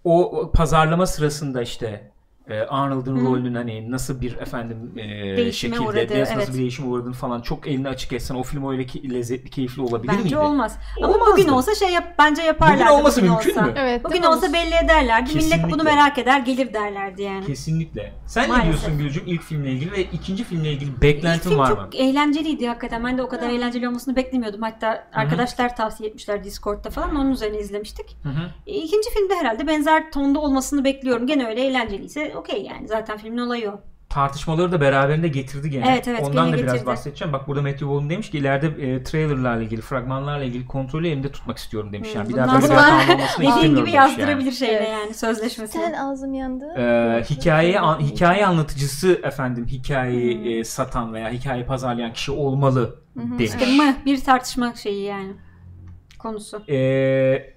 o 0.05 0.51
pazarlama 0.55 1.07
sırasında 1.07 1.63
işte 1.63 2.11
e, 2.49 2.61
Arnold'un 2.61 3.27
rolünün 3.27 3.55
hani 3.55 3.91
nasıl 3.91 4.21
bir 4.21 4.37
efendim 4.37 4.93
e, 4.97 5.37
Değişime 5.37 5.77
şekilde 5.77 6.21
nasıl, 6.21 6.35
evet. 6.35 6.49
bir 6.53 6.59
değişim 6.59 6.93
uğradığını 6.93 7.13
falan 7.13 7.41
çok 7.41 7.67
elini 7.67 7.89
açık 7.89 8.13
etsen 8.13 8.35
o 8.35 8.43
film 8.43 8.69
öyle 8.69 8.87
ki, 8.87 9.15
lezzetli 9.15 9.51
keyifli 9.51 9.83
olabilir 9.83 10.13
Bence 10.13 10.23
miydi? 10.23 10.37
olmaz. 10.39 10.79
Ama 11.03 11.09
Olmazdı. 11.15 11.33
bugün 11.33 11.49
olsa 11.49 11.75
şey 11.75 11.91
yap, 11.93 12.15
bence 12.19 12.43
yaparlardı. 12.43 12.81
Bugün 12.85 12.93
olması 12.99 13.23
mümkün 13.23 13.51
olsa. 13.51 13.63
mü? 13.63 13.73
Evet. 13.77 14.05
Bugün 14.05 14.23
olsa 14.23 14.53
belli 14.53 14.75
ederlerdi. 14.85 15.29
Millet 15.35 15.43
Kesinlikle. 15.51 15.71
bunu 15.73 15.83
merak 15.83 16.19
eder, 16.19 16.41
gelir 16.41 16.73
derlerdi 16.75 17.23
yani. 17.23 17.47
Kesinlikle. 17.47 18.13
Sen 18.27 18.49
Maalesef. 18.49 18.67
ne 18.67 18.73
diyorsun 18.73 18.99
Gülcüm 18.99 19.23
ilk 19.27 19.43
filmle 19.43 19.71
ilgili 19.73 19.93
ve 19.93 20.03
ikinci 20.03 20.45
filmle 20.45 20.73
ilgili 20.73 20.91
İlk 20.91 21.03
beklentin 21.03 21.49
film 21.51 21.59
var 21.59 21.69
çok 21.69 21.79
mı? 21.79 21.89
eğlenceliydi 21.95 22.67
hakikaten. 22.69 23.05
Ben 23.05 23.19
de 23.19 23.23
o 23.23 23.29
kadar 23.29 23.51
eğlenceli 23.51 23.89
olmasını 23.89 24.17
beklemiyordum. 24.17 24.63
Hatta 24.63 25.05
arkadaşlar 25.13 25.77
tavsiye 25.77 26.09
etmişler 26.09 26.45
Discord'da 26.45 26.91
falan. 26.91 27.17
Onun 27.17 27.31
üzerine 27.33 27.59
izlemiştik. 27.59 28.17
Hı 28.23 28.29
hı. 28.29 28.51
E, 28.67 28.73
İkinci 28.75 29.11
filmde 29.11 29.35
herhalde 29.35 29.67
benzer 29.67 30.13
tonda 30.13 30.41
olmasını 30.41 30.85
bekliyorum. 30.85 31.27
Gene 31.27 31.47
öyle 31.47 31.65
eğlenceliyse 31.67 32.34
okey 32.37 32.63
yani. 32.65 32.89
Zaten 32.89 33.19
filmin 33.19 33.39
olayı 33.39 33.71
o. 33.71 33.81
tartışmaları 34.09 34.73
da 34.73 34.81
beraberinde 34.81 35.29
getirdi 35.29 35.71
gene. 35.71 35.87
Evet, 35.93 36.09
evet, 36.09 36.21
Ondan 36.23 36.53
da 36.53 36.57
biraz 36.57 36.73
getirdi. 36.73 36.87
bahsedeceğim. 36.87 37.33
Bak 37.33 37.49
burada 37.49 37.63
Matthew 37.63 37.87
Vaughn 37.87 38.11
demiş 38.11 38.31
ki 38.31 38.39
ileride 38.39 38.67
e, 38.67 39.03
trailerlarla 39.05 39.63
ilgili, 39.63 39.81
fragmanlarla 39.81 40.45
ilgili 40.45 40.67
kontrolü 40.67 41.09
elimde 41.09 41.33
tutmak 41.33 41.59
istiyorum 41.59 41.93
demiş. 41.93 42.09
Hmm, 42.09 42.17
Yani 42.21 42.29
bir 42.29 42.37
daha 42.37 42.55
böyle 42.63 42.73
bir 42.73 42.77
hata 42.79 43.13
olmasını 43.15 43.45
istemiyorum 43.45 43.85
gibi 43.87 43.97
yazdırabilir 43.97 44.53
şeyle 44.53 44.73
Evet. 44.73 44.89
yani 44.89 45.15
sözleşmesini. 45.15 45.83
Sen 45.83 45.93
ağzım 45.93 46.35
yandı. 46.35 46.65
Yani. 46.79 47.17
Ee, 47.21 47.23
hikaye 47.31 47.81
an- 47.81 48.01
hikaye 48.01 48.47
anlatıcısı 48.47 49.21
efendim 49.23 49.67
hikayeyi 49.67 50.39
Hmm. 50.39 50.51
e, 50.51 50.65
satan 50.65 51.15
veya 51.15 51.31
hikaye 51.31 51.65
pazarlayan 51.65 52.13
kişi 52.13 52.33
olmalı 52.33 52.99
demiş. 53.17 53.45
İşte 53.45 53.67
mı 53.77 53.95
bir 54.07 54.21
tartışma 54.25 54.75
şeyi 54.75 55.05
yani. 55.05 55.33
Konusu. 56.19 56.63
Ee, 56.69 57.54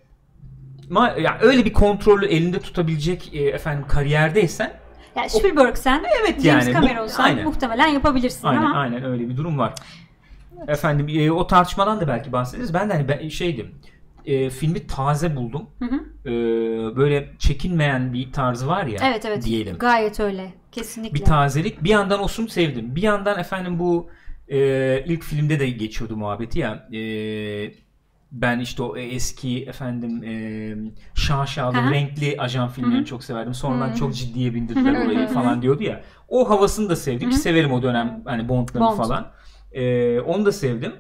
ma- 0.90 1.22
ya 1.22 1.38
öyle 1.42 1.66
bir 1.66 1.74
kontrolü 1.74 2.26
elinde 2.26 2.60
tutabilecek 2.60 3.36
e, 3.36 3.44
efendim 3.44 3.86
kariyerdeysen 3.88 4.74
Yani 5.16 5.30
Spielberg 5.30 5.76
sen, 5.78 6.04
evet 6.22 6.42
James 6.44 6.68
yani 6.68 6.74
Cameron 6.74 7.08
sen 7.08 7.24
aynen. 7.24 7.44
muhtemelen 7.44 7.88
yapabilirsin 7.88 8.48
Aynen 8.48 8.62
ama 8.62 8.78
aynen 8.80 9.04
öyle 9.04 9.30
bir 9.30 9.38
durum 9.38 9.58
var. 9.58 9.74
Efendim 10.68 11.08
e, 11.10 11.32
o 11.32 11.48
tartışmadan 11.48 12.02
da 12.02 12.08
belki 12.08 12.32
bahsederiz. 12.32 12.74
Ben 12.74 12.90
de 12.90 12.94
hani 12.94 13.08
ben, 13.08 13.30
şeydim. 13.30 13.76
e, 14.26 14.50
filmi 14.50 14.88
taze 14.88 15.36
buldum. 15.36 15.70
Hı 15.80 15.86
hı. 15.86 16.30
E, 16.30 16.32
böyle 16.98 17.30
çekinmeyen 17.40 18.14
bir 18.14 18.32
tarzı 18.32 18.68
var 18.68 18.86
ya 18.86 19.00
evet 19.04 19.26
evet 19.26 19.44
diyelim. 19.46 19.78
gayet 19.78 20.20
öyle. 20.20 20.54
Kesinlikle. 20.72 21.20
Bir 21.20 21.26
tazelik. 21.26 21.84
Bir 21.84 21.90
yandan 21.90 22.20
olsun 22.20 22.48
sevdim. 22.48 22.96
Bir 22.96 23.02
yandan 23.02 23.40
efendim 23.40 23.80
bu 23.80 24.10
e, 24.48 24.58
ilk 25.06 25.24
filmde 25.24 25.60
de 25.60 25.70
geçiyordu 25.70 26.18
muhabbeti 26.18 26.60
ya. 26.60 26.88
E, 26.94 27.00
ben 28.32 28.60
işte 28.60 28.84
o 28.84 28.98
eski 28.98 29.64
efendim 29.64 30.24
e, 30.24 30.76
şaşalı 31.16 31.78
Aha. 31.78 31.92
renkli 31.92 32.36
ajan 32.40 32.70
filmlerini 32.70 33.06
çok 33.06 33.24
severdim. 33.24 33.54
Sonradan 33.54 33.92
Hı. 33.92 33.96
çok 33.96 34.16
ciddiye 34.16 34.54
bindirdiler 34.54 35.06
orayı 35.06 35.28
falan 35.28 35.62
diyordu 35.62 35.84
ya. 35.84 36.02
O 36.28 36.50
havasını 36.50 36.90
da 36.90 36.96
sevdim. 36.96 37.32
Hı 37.32 37.36
hı. 37.36 37.40
Severim 37.40 37.74
o 37.74 37.82
dönem 37.84 38.22
hani 38.26 38.50
Bond'ları 38.50 38.84
Bond. 38.84 38.98
falan. 38.98 39.32
E, 39.72 40.20
onu 40.20 40.46
da 40.46 40.52
sevdim. 40.52 40.94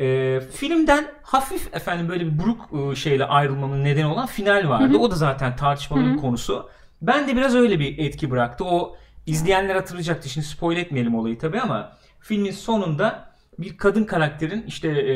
E, 0.00 0.40
filmden 0.52 1.06
hafif 1.22 1.74
efendim 1.74 2.08
böyle 2.08 2.26
bir 2.26 2.38
buruk 2.38 2.92
e, 2.92 2.96
şeyle 2.96 3.24
ayrılmamın 3.24 3.84
nedeni 3.84 4.06
olan 4.06 4.26
final 4.26 4.68
vardı. 4.68 4.94
Hı 4.94 4.98
hı. 4.98 4.98
O 4.98 5.10
da 5.10 5.14
zaten 5.14 5.56
tartışmaların 5.56 6.10
Hı 6.10 6.14
hı. 6.14 6.20
konusu. 6.20 6.68
Ben 7.02 7.28
de 7.28 7.36
biraz 7.36 7.54
öyle 7.54 7.80
bir 7.80 7.98
etki 7.98 8.30
bıraktı. 8.30 8.64
O 8.64 8.96
izleyenler 9.26 9.74
hatırlayacaktı. 9.74 10.28
Şimdi 10.28 10.46
spoil 10.46 10.76
etmeyelim 10.76 11.14
olayı 11.14 11.38
tabii 11.38 11.60
ama 11.60 11.92
filmin 12.20 12.50
sonunda 12.50 13.30
bir 13.58 13.76
kadın 13.76 14.04
karakterin 14.04 14.64
işte 14.66 14.88
e, 14.88 15.14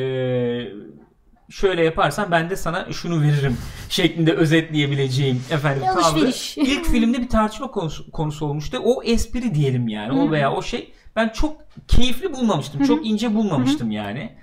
şöyle 1.49 1.83
yaparsan 1.83 2.31
ben 2.31 2.49
de 2.49 2.55
sana 2.55 2.87
şunu 2.93 3.21
veririm 3.21 3.57
şeklinde 3.89 4.33
özetleyebileceğim 4.33 5.43
efendim 5.51 5.83
tavrı. 6.01 6.31
İlk 6.55 6.85
filmde 6.85 7.21
bir 7.21 7.29
tartışma 7.29 7.71
konusu, 7.71 8.11
konusu 8.11 8.45
olmuştu. 8.45 8.81
O 8.83 9.03
espri 9.03 9.55
diyelim 9.55 9.87
yani. 9.87 10.19
O 10.19 10.27
Hı. 10.27 10.31
veya 10.31 10.53
o 10.53 10.61
şey 10.61 10.93
ben 11.15 11.29
çok 11.29 11.57
keyifli 11.87 12.33
bulmamıştım. 12.33 12.81
Hı. 12.81 12.85
Çok 12.85 13.07
ince 13.07 13.35
bulmamıştım 13.35 13.91
yani. 13.91 14.35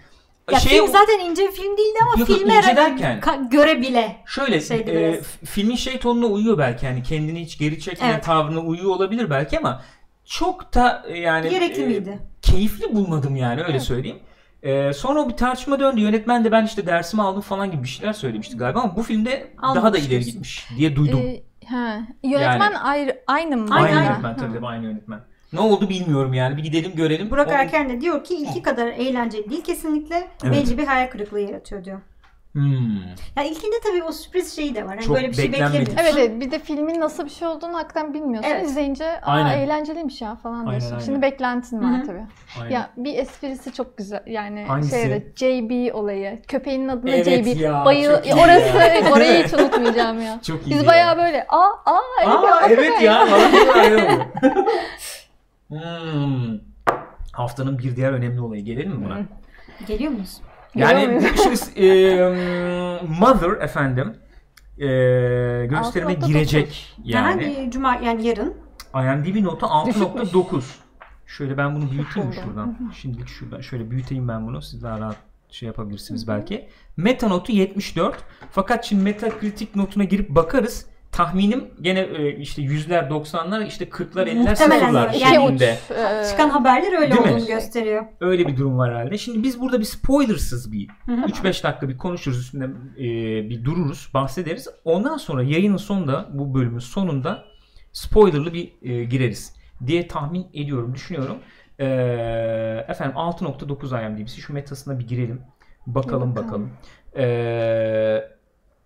Ya 0.53 0.59
Şey- 0.61 0.73
film 0.73 0.87
zaten 0.87 1.19
ince 1.31 1.43
bir 1.43 1.53
film 1.53 1.77
değildi 1.77 1.99
ama 2.03 2.15
Yok, 2.19 2.27
filme 2.29 2.57
ince 2.57 2.77
derken- 2.77 3.21
ka- 3.21 3.51
göre 3.51 3.81
bile. 3.81 4.17
Şöyle 4.27 4.57
e, 4.57 4.87
biraz. 4.87 5.25
filmin 5.45 5.77
şey 5.77 5.99
tonuna 5.99 6.27
uyuyor 6.27 6.59
belki 6.59 6.87
hani 6.87 7.03
kendini 7.03 7.41
hiç 7.45 7.59
geri 7.59 7.81
çekmeyen 7.81 8.13
Evet. 8.15 8.25
tavrına 8.25 8.61
uyuyor 8.61 8.91
olabilir 8.91 9.31
belki 9.31 9.59
ama 9.59 9.83
çok 10.25 10.75
da 10.75 11.03
e, 11.09 11.19
yani 11.19 11.51
Gerekli 11.51 11.83
e, 11.83 11.87
miydi? 11.87 12.19
keyifli 12.43 12.95
bulmadım 12.95 13.37
yani 13.37 13.61
öyle 13.61 13.73
Evet. 13.73 13.83
söyleyeyim. 13.83 14.19
E, 14.63 14.93
sonra 14.93 15.21
o 15.21 15.29
bir 15.29 15.35
tartışma 15.37 15.81
döndü. 15.81 16.01
Yönetmen 16.01 16.45
de 16.45 16.53
ben 16.53 16.65
işte 16.65 16.87
dersimi 16.87 17.23
aldım 17.23 17.41
falan 17.41 17.71
gibi 17.71 17.83
bir 17.83 17.89
şeyler 17.89 18.13
söylemişti 18.13 18.57
galiba 18.57 18.81
ama 18.81 18.97
bu 18.97 19.03
filmde 19.03 19.47
daha 19.63 19.93
da 19.93 19.99
ileri 19.99 20.11
diyorsun. 20.11 20.31
gitmiş 20.33 20.69
diye 20.77 20.97
duydum. 20.97 21.21
Ee, 21.21 21.43
ha. 21.67 21.99
Yönetmen 22.23 22.61
Yani- 22.61 22.79
ayrı, 22.79 23.23
aynı 23.27 23.57
mı? 23.57 23.75
aynı 23.75 23.87
aynen. 23.87 24.05
yönetmen 24.05 24.37
tabii 24.37 24.53
tabii 24.55 24.67
aynı 24.67 24.85
yönetmen. 24.85 25.21
Ne 25.53 25.61
oldu 25.61 25.89
bilmiyorum 25.89 26.35
yani. 26.35 26.57
Bir 26.57 26.63
gidelim 26.63 26.93
görelim. 26.95 27.31
Burak 27.31 27.49
O- 27.49 27.53
Erken 27.53 27.89
de 27.89 28.01
diyor 28.01 28.25
ki 28.25 28.35
ilki 28.35 28.63
kadar 28.63 28.87
eğlenceli 28.87 29.51
değil 29.51 29.65
kesinlikle. 29.65 30.29
Evet. 30.45 30.55
Belli 30.55 30.79
bir 30.79 30.87
hayal 30.87 31.11
kırıklığı 31.11 31.41
yaratıyor 31.41 31.85
diyor. 31.85 32.01
Hmm. 32.53 32.97
Ya 33.37 33.43
ilkinde 33.43 33.77
tabii 33.85 34.03
o 34.03 34.13
sürpriz 34.13 34.57
şeyi 34.57 34.75
de 34.75 34.85
var. 34.85 34.89
Hani 34.89 35.03
Çok 35.03 35.17
böyle 35.17 35.29
bir 35.29 35.35
şey 35.35 35.53
beklemiyorsun. 35.53 35.97
Evet, 36.01 36.15
evet 36.19 36.41
bir 36.41 36.51
de 36.51 36.59
filmin 36.59 37.01
nasıl 37.01 37.25
bir 37.25 37.31
şey 37.31 37.49
olduğunu 37.49 37.75
hakikaten 37.75 38.15
bilmiyorsun. 38.15 38.51
Evet. 38.51 38.65
İzleyince 38.67 39.21
aa 39.21 39.33
Aynen. 39.33 39.59
eğlenceliymiş 39.59 40.23
ya 40.23 40.37
falan 40.37 40.59
Aynen, 40.59 40.71
diyorsun. 40.71 40.93
aynen. 40.93 41.05
Şimdi 41.05 41.23
beklentin 41.23 41.79
var 41.83 42.05
tabii. 42.07 42.27
Aynen. 42.61 42.71
Ya 42.75 42.91
bir 42.97 43.19
esprisi 43.19 43.73
çok 43.73 43.97
güzel. 43.99 44.23
Yani 44.27 44.65
Hangisi? 44.65 44.91
şeyde 44.91 45.33
JB 45.37 45.95
olayı. 45.95 46.43
Köpeğin 46.49 46.89
adına 46.89 47.11
Evet 47.11 47.45
JB. 47.45 47.61
ya, 47.61 47.85
Bayıl 47.85 48.11
orası 48.13 48.79
ya. 48.79 49.13
orayı 49.13 49.45
hiç 49.45 49.53
unutmayacağım 49.55 50.23
ya. 50.23 50.41
Çok 50.47 50.67
iyi. 50.67 50.71
Biz 50.71 50.83
ya. 50.83 50.87
bayağı 50.89 51.17
böyle 51.17 51.47
aa 51.49 51.71
aa 51.87 52.01
evet 52.21 52.27
ya, 52.27 52.55
Aa 52.55 52.69
evet 52.69 53.03
ya. 53.03 53.23
Oldu. 53.27 54.25
hmm. 55.83 56.59
Haftanın 57.33 57.79
bir 57.79 57.97
diğer 57.97 58.13
önemli 58.13 58.41
olayı. 58.41 58.65
Gelelim 58.65 58.93
mi 58.93 59.05
buna? 59.05 59.19
Geliyor 59.87 60.13
muyuz? 60.13 60.41
Yani 60.75 61.31
şimdi 61.43 61.87
e, 61.87 62.17
Mother 63.21 63.51
efendim 63.51 64.17
e, 64.79 64.87
gösterime 65.67 66.13
6.9. 66.13 66.27
girecek 66.27 66.97
yani. 67.05 67.45
Yani 67.45 67.71
cuma 67.71 67.97
yani 67.97 68.27
yarın. 68.27 68.55
IMDb 68.95 69.45
notu 69.45 69.67
6.9. 69.67 70.63
Şöyle 71.27 71.57
ben 71.57 71.77
bunu 71.77 71.91
büyüteyim 71.91 72.29
mi 72.29 72.35
şuradan? 72.35 72.91
Şimdilik 72.95 73.29
şuradan 73.29 73.61
şöyle 73.61 73.91
büyüteyim 73.91 74.29
ben 74.29 74.47
bunu. 74.47 74.63
Siz 74.63 74.83
daha 74.83 75.01
rahat 75.01 75.17
şey 75.51 75.67
yapabilirsiniz 75.67 76.29
belki. 76.29 76.69
Meta 76.97 77.29
notu 77.29 77.53
74. 77.53 78.17
Fakat 78.51 78.85
şimdi 78.85 79.03
Metacritic 79.03 79.69
notuna 79.75 80.05
girip 80.05 80.29
bakarız. 80.29 80.87
Tahminim 81.13 81.65
gene 81.81 82.01
e, 82.01 82.37
işte 82.37 82.63
yüzler, 82.63 83.03
90'lar, 83.03 83.67
işte 83.67 83.85
40'lar, 83.85 84.27
50'ler, 84.29 84.35
Muhtemelen 84.49 84.81
sıfırlar 84.81 85.13
şeklinde. 85.13 85.79
e, 85.91 86.31
Çıkan 86.31 86.49
haberler 86.49 87.01
öyle 87.01 87.11
Değil 87.15 87.23
mi? 87.27 87.33
olduğunu 87.33 87.47
gösteriyor. 87.47 88.05
Öyle 88.21 88.47
bir 88.49 88.57
durum 88.57 88.79
var 88.79 88.95
herhalde. 88.95 89.19
Şimdi 89.19 89.43
biz 89.43 89.61
burada 89.61 89.81
bir 89.81 89.85
spoilersız 89.85 90.73
bir 90.73 90.89
Hı 91.07 91.13
hı. 91.13 91.21
3-5 91.27 91.63
dakika 91.65 91.89
bir 91.89 91.99
konuşuruz 91.99 92.39
üstünde 92.39 92.65
e, 92.99 93.05
bir 93.51 93.65
dururuz, 93.65 94.11
bahsederiz. 94.15 94.69
Ondan 94.85 95.17
sonra 95.17 95.43
yayının 95.43 95.77
sonunda 95.77 96.29
bu 96.33 96.55
bölümün 96.55 96.79
sonunda 96.79 97.45
spoilerlı 97.93 98.53
bir 98.55 98.73
gireriz 99.05 99.57
diye 99.87 100.09
tahmin 100.09 100.47
ediyorum, 100.55 100.95
düşünüyorum. 100.95 101.37
Efendim 102.89 103.17
6.9 103.17 104.07
IMDb'si 104.07 104.41
şu 104.41 104.53
metasına 104.53 104.99
bir 104.99 105.09
girelim. 105.09 105.41
Bakalım 105.87 106.37
Bakalım. 106.37 106.49
bakalım. 106.49 106.71
E, 107.17 108.25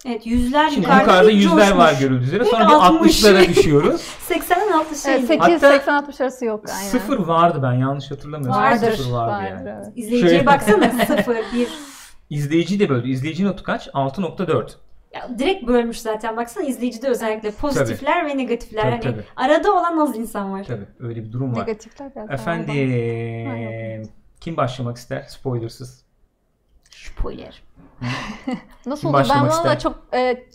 Evet 0.04 0.26
yüzler 0.26 0.68
şimdi 0.70 0.80
yukarıda, 0.86 1.00
yukarıda 1.02 1.30
yüzler 1.30 1.50
coşmuş. 1.50 1.78
var 1.78 1.94
görüldüğü 2.00 2.24
üzere. 2.24 2.44
Sonra 2.44 2.66
bir 2.68 2.72
60. 2.72 3.22
60'lara 3.24 3.48
düşüyoruz. 3.48 4.00
80'den 4.28 4.72
altı 4.72 5.02
şey. 5.02 5.14
Evet, 5.14 5.26
8 5.26 5.40
Hatta 5.40 5.58
80 5.72 5.94
60 5.94 6.20
arası 6.20 6.44
yok 6.44 6.64
aynen. 6.78 6.88
Sıfır 6.90 7.18
vardı 7.18 7.60
ben 7.62 7.72
yanlış 7.72 8.10
hatırlamıyorsam. 8.10 8.62
Vardır. 8.62 8.96
Sıfır 8.96 9.10
vardı 9.12 9.32
Vardır, 9.32 9.50
yani. 9.50 9.68
evet. 9.68 9.86
İzleyiciye 9.96 10.30
Şöyle- 10.32 10.46
baksana 10.46 10.90
0, 11.06 11.36
1. 11.54 11.68
İzleyici 12.30 12.80
de 12.80 12.88
böldü. 12.88 13.08
İzleyici 13.08 13.44
notu 13.44 13.62
kaç? 13.64 13.88
6.4. 13.88 14.70
Ya 15.14 15.28
direkt 15.38 15.66
bölmüş 15.66 16.00
zaten. 16.00 16.36
Baksana 16.36 16.64
izleyicide 16.64 17.08
özellikle 17.08 17.50
pozitifler 17.50 18.26
ve 18.26 18.36
negatifler. 18.38 18.82
Tabii, 18.82 18.90
hani 18.92 19.02
tabii. 19.02 19.24
arada 19.36 19.72
olan 19.72 19.98
az 19.98 20.16
insan 20.16 20.52
var. 20.52 20.64
Tabii 20.64 20.86
öyle 21.00 21.24
bir 21.24 21.32
durum 21.32 21.56
var. 21.56 21.60
Negatifler 21.60 22.10
biraz 22.16 22.28
daha 22.28 22.34
Efendim 22.34 24.10
kim 24.40 24.56
başlamak 24.56 24.96
ister 24.96 25.22
spoilersız? 25.22 26.02
Spoiler. 26.90 27.62
Nasıl 28.86 29.08
olur? 29.08 29.26
Ben 29.34 29.48
valla 29.48 29.78
çok 29.78 30.02
e. 30.14 30.46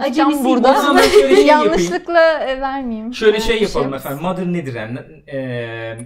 O 0.00 0.44
burada. 0.44 0.74
şöyle 0.92 1.08
şey 1.10 1.20
yapayım. 1.20 1.46
Yanlışlıkla 1.46 2.38
e, 2.40 2.60
vermeyeyim. 2.60 3.14
Şöyle 3.14 3.36
E, 3.36 3.40
şey 3.40 3.62
yapalım 3.62 3.88
şey. 3.90 3.96
efendim. 3.96 4.22
Mother 4.22 4.46
nedir 4.46 4.74
yani? 4.74 4.98
Ee, 5.32 5.98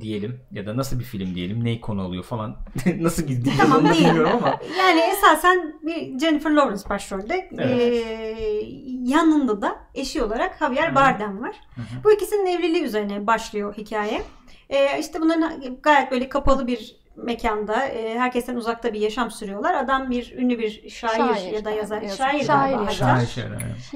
diyelim 0.00 0.40
ya 0.52 0.66
da 0.66 0.76
nasıl 0.76 0.98
bir 0.98 1.04
film 1.04 1.34
diyelim 1.34 1.64
neyi 1.64 1.80
konu 1.80 2.02
alıyor 2.02 2.24
falan 2.24 2.56
nasıl 3.00 3.22
gideceğiz 3.22 3.58
Tamam 3.58 3.84
onu 3.84 3.90
bilmiyorum 3.94 4.30
ama 4.34 4.58
Yani 4.78 5.00
esasen 5.00 5.74
bir 5.82 6.18
Jennifer 6.18 6.50
Lawrence 6.50 6.88
başrolde. 6.90 7.48
Evet. 7.58 7.80
Ee, 7.80 8.64
yanında 9.04 9.62
da 9.62 9.76
eşi 9.94 10.22
olarak 10.22 10.58
Javier 10.58 10.90
Hı. 10.90 10.94
Bardem 10.94 11.42
var. 11.42 11.56
Hı 11.74 11.80
hı. 11.80 12.04
Bu 12.04 12.12
ikisinin 12.12 12.46
evliliği 12.46 12.82
üzerine 12.82 13.26
başlıyor 13.26 13.74
hikaye. 13.76 14.22
Ee, 14.70 14.98
işte 15.00 15.20
bunların 15.20 15.76
gayet 15.82 16.10
böyle 16.10 16.28
kapalı 16.28 16.66
bir 16.66 16.96
mekanda 17.16 17.86
e, 17.86 18.18
herkesten 18.18 18.56
uzakta 18.56 18.92
bir 18.92 19.00
yaşam 19.00 19.30
sürüyorlar. 19.30 19.74
Adam 19.74 20.10
bir 20.10 20.32
ünlü 20.36 20.58
bir 20.58 20.88
şair, 20.90 21.34
Şair, 21.34 21.52
ya 21.52 21.64
da 21.64 21.70
yazar. 21.70 22.02
yazar. 22.02 22.16
Şair, 22.32 22.44
Şair 22.44 22.72
galiba 22.76 22.90
şair 22.90 23.26
şair 23.26 23.46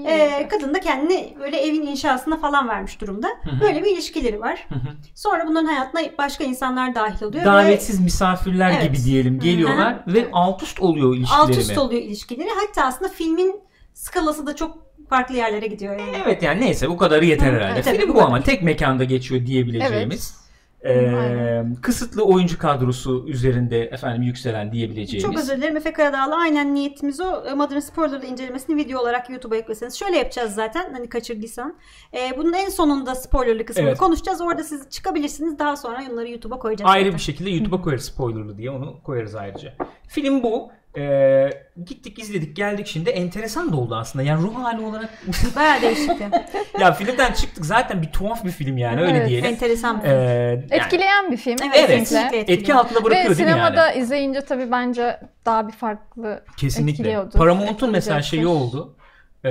Ee, 0.07 0.11
yazıyor. 0.13 0.49
kadın 0.49 0.75
da 0.75 0.81
kendini 0.81 1.35
böyle 1.41 1.57
evin 1.57 1.83
inşasına 1.87 2.37
falan 2.37 2.69
vermiş 2.69 3.01
durumda. 3.01 3.29
Böyle 3.61 3.85
bir 3.85 3.91
ilişkileri 3.95 4.41
var. 4.41 4.69
Sonra 5.15 5.47
bunların 5.47 5.67
hayatına 5.67 6.01
başka 6.19 6.45
insanlar 6.45 6.95
dahil 6.95 7.23
oluyor. 7.25 7.43
ve 7.43 7.47
Davetsiz 7.47 8.01
misafirler 8.01 8.71
Evet. 8.71 8.83
gibi 8.83 9.05
diyelim 9.05 9.41
geliyorlar 9.41 9.95
ve 10.07 10.19
Evet. 10.19 10.29
alt 10.33 10.63
üst 10.63 10.81
oluyor 10.81 11.17
ilişkileri. 11.17 11.41
alt 11.43 11.51
üst 11.51 11.79
oluyor 11.79 12.03
ilişkileri. 12.03 12.49
Hatta 12.67 12.85
aslında 12.85 13.11
filmin 13.11 13.61
skalası 13.95 14.47
da 14.47 14.57
çok 14.57 14.79
farklı 15.09 15.35
yerlere 15.37 15.67
gidiyor 15.67 15.99
yani. 15.99 16.17
Evet 16.25 16.43
yani 16.43 16.61
neyse 16.61 16.89
bu 16.89 16.97
kadarı 16.97 17.25
yeter 17.25 17.53
Hı, 17.53 17.57
herhalde. 17.57 17.81
evet, 17.87 17.99
Film 18.01 18.09
bu 18.11 18.15
bu 18.15 18.23
ama 18.23 18.43
tek 18.43 18.63
mekanda 18.63 19.05
geçiyor 19.05 19.47
diyebileceğimiz. 19.47 20.48
Aynen. 20.85 21.75
kısıtlı 21.75 22.25
oyuncu 22.25 22.59
kadrosu 22.59 23.25
üzerinde 23.29 23.83
efendim 23.83 24.23
yükselen 24.23 24.73
diyebileceğimiz. 24.73 25.23
Çok 25.33 25.39
özür 25.43 25.57
dilerim 25.57 25.77
Efe 25.77 25.93
Karadağlı. 25.93 26.35
Aynen 26.37 26.75
niyetimiz 26.75 27.21
o. 27.21 27.43
Modern 27.57 27.79
Spoiler'da 27.79 28.27
incelemesini 28.27 28.77
video 28.77 29.01
olarak 29.01 29.31
YouTube'a 29.31 29.57
ekleseniz. 29.57 29.95
Şöyle 29.99 30.17
yapacağız 30.17 30.55
zaten 30.55 30.93
hani 30.93 31.09
kaçırdıysan. 31.09 31.77
Ee, 32.15 32.39
bunun 32.39 32.53
en 32.53 32.69
sonunda 32.69 33.15
spoilerlı 33.15 33.65
kısmını 33.65 33.89
Evet. 33.89 33.99
konuşacağız. 33.99 34.41
Orada 34.41 34.65
siz 34.65 34.91
çıkabilirsiniz. 34.91 35.59
Daha 35.59 35.77
sonra 35.77 36.03
onları 36.13 36.29
YouTube'a 36.29 36.59
koyacağız. 36.59 36.91
Ayrı 36.91 37.05
zaten. 37.05 37.19
bir 37.19 37.23
şekilde 37.23 37.51
YouTube'a 37.51 37.81
koyarız 37.81 38.05
spoilerlı 38.05 38.59
diye 38.59 38.71
onu 38.71 39.03
koyarız 39.03 39.35
ayrıca. 39.35 39.75
Film 40.09 40.43
bu. 40.43 40.71
Ee, 40.97 41.51
gittik 41.87 42.19
izledik 42.19 42.57
geldik 42.57 42.87
şimdi 42.87 43.11
enteresan 43.11 43.73
da 43.73 43.77
oldu 43.77 43.95
aslında. 43.97 44.23
Yani 44.23 44.43
ruh 44.43 44.55
hali 44.55 44.81
olarak 44.81 45.11
Bayağı 45.57 45.83
değişikti. 45.83 46.29
ya 46.81 46.93
filmden 46.93 47.33
çıktık 47.33 47.67
zaten 47.67 48.03
bir 48.03 48.13
tuhaf 48.13 48.45
bir 48.45 48.51
film 48.51 48.77
yani 48.79 49.01
öyle 49.01 49.17
Evet. 49.19 49.29
diyelim. 49.29 49.51
Enteresan 49.51 50.03
bir 50.03 50.09
Ee, 50.09 50.11
film. 50.11 50.69
yani 50.71 50.83
Etkileyen 50.83 51.33
bir 51.33 51.37
film. 51.37 51.57
Evet, 51.63 51.77
evet. 51.91 52.13
etki 52.13 52.53
etkiliyor. 52.53 52.79
altında 52.79 52.99
Ve 53.01 53.05
bırakıyor 53.05 53.37
değil 53.37 53.49
mi 53.49 53.53
sinemada 53.55 53.87
yani? 53.87 54.01
izleyince 54.03 54.41
tabii 54.41 54.71
bence 54.71 55.21
daha 55.47 55.69
bir 55.69 55.73
farklı 55.73 56.45
Kesinlikle. 56.57 57.29
Paramount'un 57.35 57.91
mesela 57.93 58.23
şeyi 58.23 58.47
oldu. 58.47 58.97
Ee, 59.45 59.49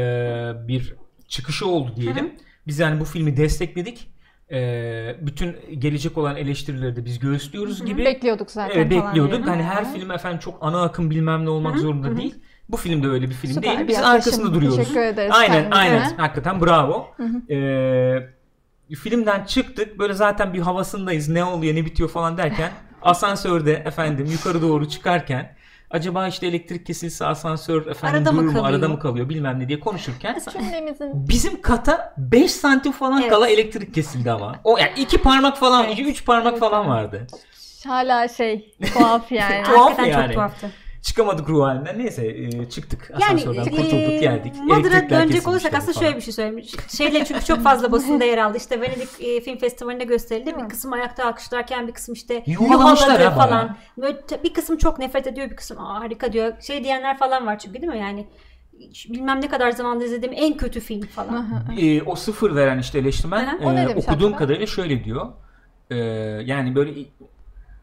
bir 0.68 0.96
çıkışı 1.28 1.68
oldu 1.68 1.94
diyelim. 1.96 2.34
Biz 2.68 2.80
yani 2.80 3.00
bu 3.00 3.06
filmi 3.06 3.38
destekledik. 3.38 4.08
Ee, 4.52 5.16
bütün 5.22 5.56
gelecek 5.80 6.18
olan 6.18 6.36
eleştirileri 6.36 6.96
de 6.96 7.06
biz 7.06 7.20
göğüslüyoruz 7.20 7.86
gibi. 7.86 8.06
bekliyorduk 8.06 8.52
zaten 8.52 8.74
falan 8.74 8.90
bekliyorduk. 8.90 9.34
diyelim. 9.34 9.48
Hani 9.48 9.64
her 9.64 9.94
film 9.94 10.12
efendim 10.12 10.40
çok 10.40 10.58
ana 10.62 10.84
akım 10.84 11.10
bilmem 11.10 11.46
ne 11.46 11.50
olmak 11.50 11.74
Hı 11.74 11.78
hı, 11.78 11.82
zorunda 11.82 12.08
hı 12.08 12.12
hı. 12.12 12.18
değil. 12.18 12.36
Bu 12.70 12.78
film 12.78 13.04
de 13.04 13.08
öyle 13.08 13.30
bir 13.30 13.34
film 13.34 13.54
Süper 13.54 13.78
değil. 13.78 13.88
Biz 13.88 13.98
arkasında 14.00 14.54
duruyoruz. 14.54 14.78
Teşekkür 14.78 15.00
ederiz 15.02 15.32
Aynen 15.36 15.54
kendinize. 15.54 15.76
aynen. 15.76 16.18
Hakikaten 16.18 16.62
bravo. 16.62 17.08
Hı 17.18 17.24
hı. 17.24 17.54
Ee, 17.54 18.96
filmden 18.96 19.46
çıktık. 19.46 20.00
Böyle 20.00 20.14
zaten 20.14 20.54
bir 20.54 20.60
havasındayız. 20.60 21.30
Ne 21.30 21.44
oluyor 21.44 21.76
ne 21.76 21.86
bitiyor 21.86 22.10
falan 22.10 22.38
derken 22.38 22.72
asansörde 23.02 23.74
efendim 23.74 24.26
yukarı 24.26 24.62
doğru 24.62 24.90
çıkarken 24.90 25.56
acaba 25.92 26.28
işte 26.28 26.48
elektrik 26.48 26.86
kesilse 26.86 27.26
asansör 27.26 27.88
efendim 27.88 28.18
Arada 28.20 28.32
mı 28.32 28.38
durur 28.42 28.48
mu 28.48 28.54
kalıyor? 28.54 28.74
arada 28.76 28.90
mı 28.90 29.00
kalıyor 29.00 29.30
bilmem 29.30 29.60
ne 29.60 29.68
diye 29.68 29.80
konuşurken 29.80 30.40
Cümlemizin 30.54 31.28
bizim 31.30 31.62
kata 31.62 32.14
5 32.18 32.52
santim 32.52 32.92
falan 32.92 33.22
Evet. 33.22 33.32
kala 33.32 33.48
elektrik 33.50 33.94
kesildi 33.94 34.32
ama. 34.32 34.56
O 34.64 34.78
yani 34.78 34.92
iki 34.98 35.18
parmak 35.18 35.58
falan, 35.58 35.84
Evet. 35.86 35.94
iki 35.94 36.06
üç 36.06 36.26
parmak 36.26 36.52
Evet, 36.52 36.60
falan 36.60 36.88
vardı. 36.88 37.28
hala 37.88 38.28
şey 38.28 38.76
tuhaf 38.94 39.32
yani. 39.32 39.64
Tuhaf 39.66 39.78
Hakikaten 39.86 40.06
yani. 40.12 40.26
çok 40.26 40.34
tuhaftı. 40.34 40.72
Çıkamadık 41.08 41.50
ruh 41.50 41.64
halinden. 41.64 42.00
Neyse 42.00 42.28
e, 42.28 42.70
çıktık. 42.70 43.12
Yani 43.22 43.24
Asansörden 43.24 43.66
e, 43.66 43.70
kurtulduk 43.70 44.20
geldik. 44.22 44.54
Modern'a 44.64 44.88
Elektrikler 44.88 45.24
dönecek 45.24 45.48
olursak 45.48 45.74
aslında 45.74 45.94
falan. 45.94 46.06
şöyle 46.06 46.18
bir 46.18 46.22
şey 46.22 46.34
söylemiş. 46.34 46.76
Şeyle 46.98 47.26
çünkü 47.26 47.46
çok 47.46 47.64
fazla 47.64 47.92
basında 47.92 48.24
yer 48.24 48.38
aldı. 48.38 48.58
İşte 48.58 48.82
Venedik 48.82 49.10
e, 49.20 49.42
Film 49.42 49.58
Festivali'nde 49.58 50.04
gösterildi. 50.04 50.56
Bir 50.64 50.70
kısım 50.70 50.94
ayakta 50.94 51.26
alkışlarken 51.26 51.88
bir 51.88 51.94
kısım 51.94 52.14
işte 52.14 52.44
Yuhalamışlar 52.46 53.20
yuhaladı 53.20 53.36
falan. 53.36 53.78
Böyle 53.98 54.18
bir 54.44 54.54
kısım 54.54 54.78
çok 54.78 55.00
nefret 55.00 55.28
ediyor 55.28 55.50
bir 55.50 55.56
kısım 55.56 55.80
Aa, 55.80 56.00
harika 56.00 56.34
diyor. 56.34 56.62
Şey 56.62 56.84
diyenler 56.84 57.18
falan 57.18 57.48
var 57.48 57.60
çünkü 57.60 57.82
değil 57.82 57.94
mi 57.94 58.00
yani 58.00 58.28
bilmem 59.10 59.42
ne 59.42 59.48
kadar 59.48 59.72
zamanda 59.72 60.06
izlediğim 60.06 60.34
en 60.38 60.58
kötü 60.58 60.80
film 60.80 61.08
falan. 61.08 61.48
E, 61.82 62.02
o 62.02 62.16
sıfır 62.16 62.56
veren 62.56 62.80
işte 62.80 63.00
eleştirmen 63.00 63.58
e, 63.62 63.88
okuduğum 63.88 64.32
hatta? 64.32 64.38
kadarıyla 64.44 64.68
şöyle 64.68 65.04
diyor. 65.04 65.28
E, 65.90 65.96
yani 66.46 66.76
böyle 66.76 66.92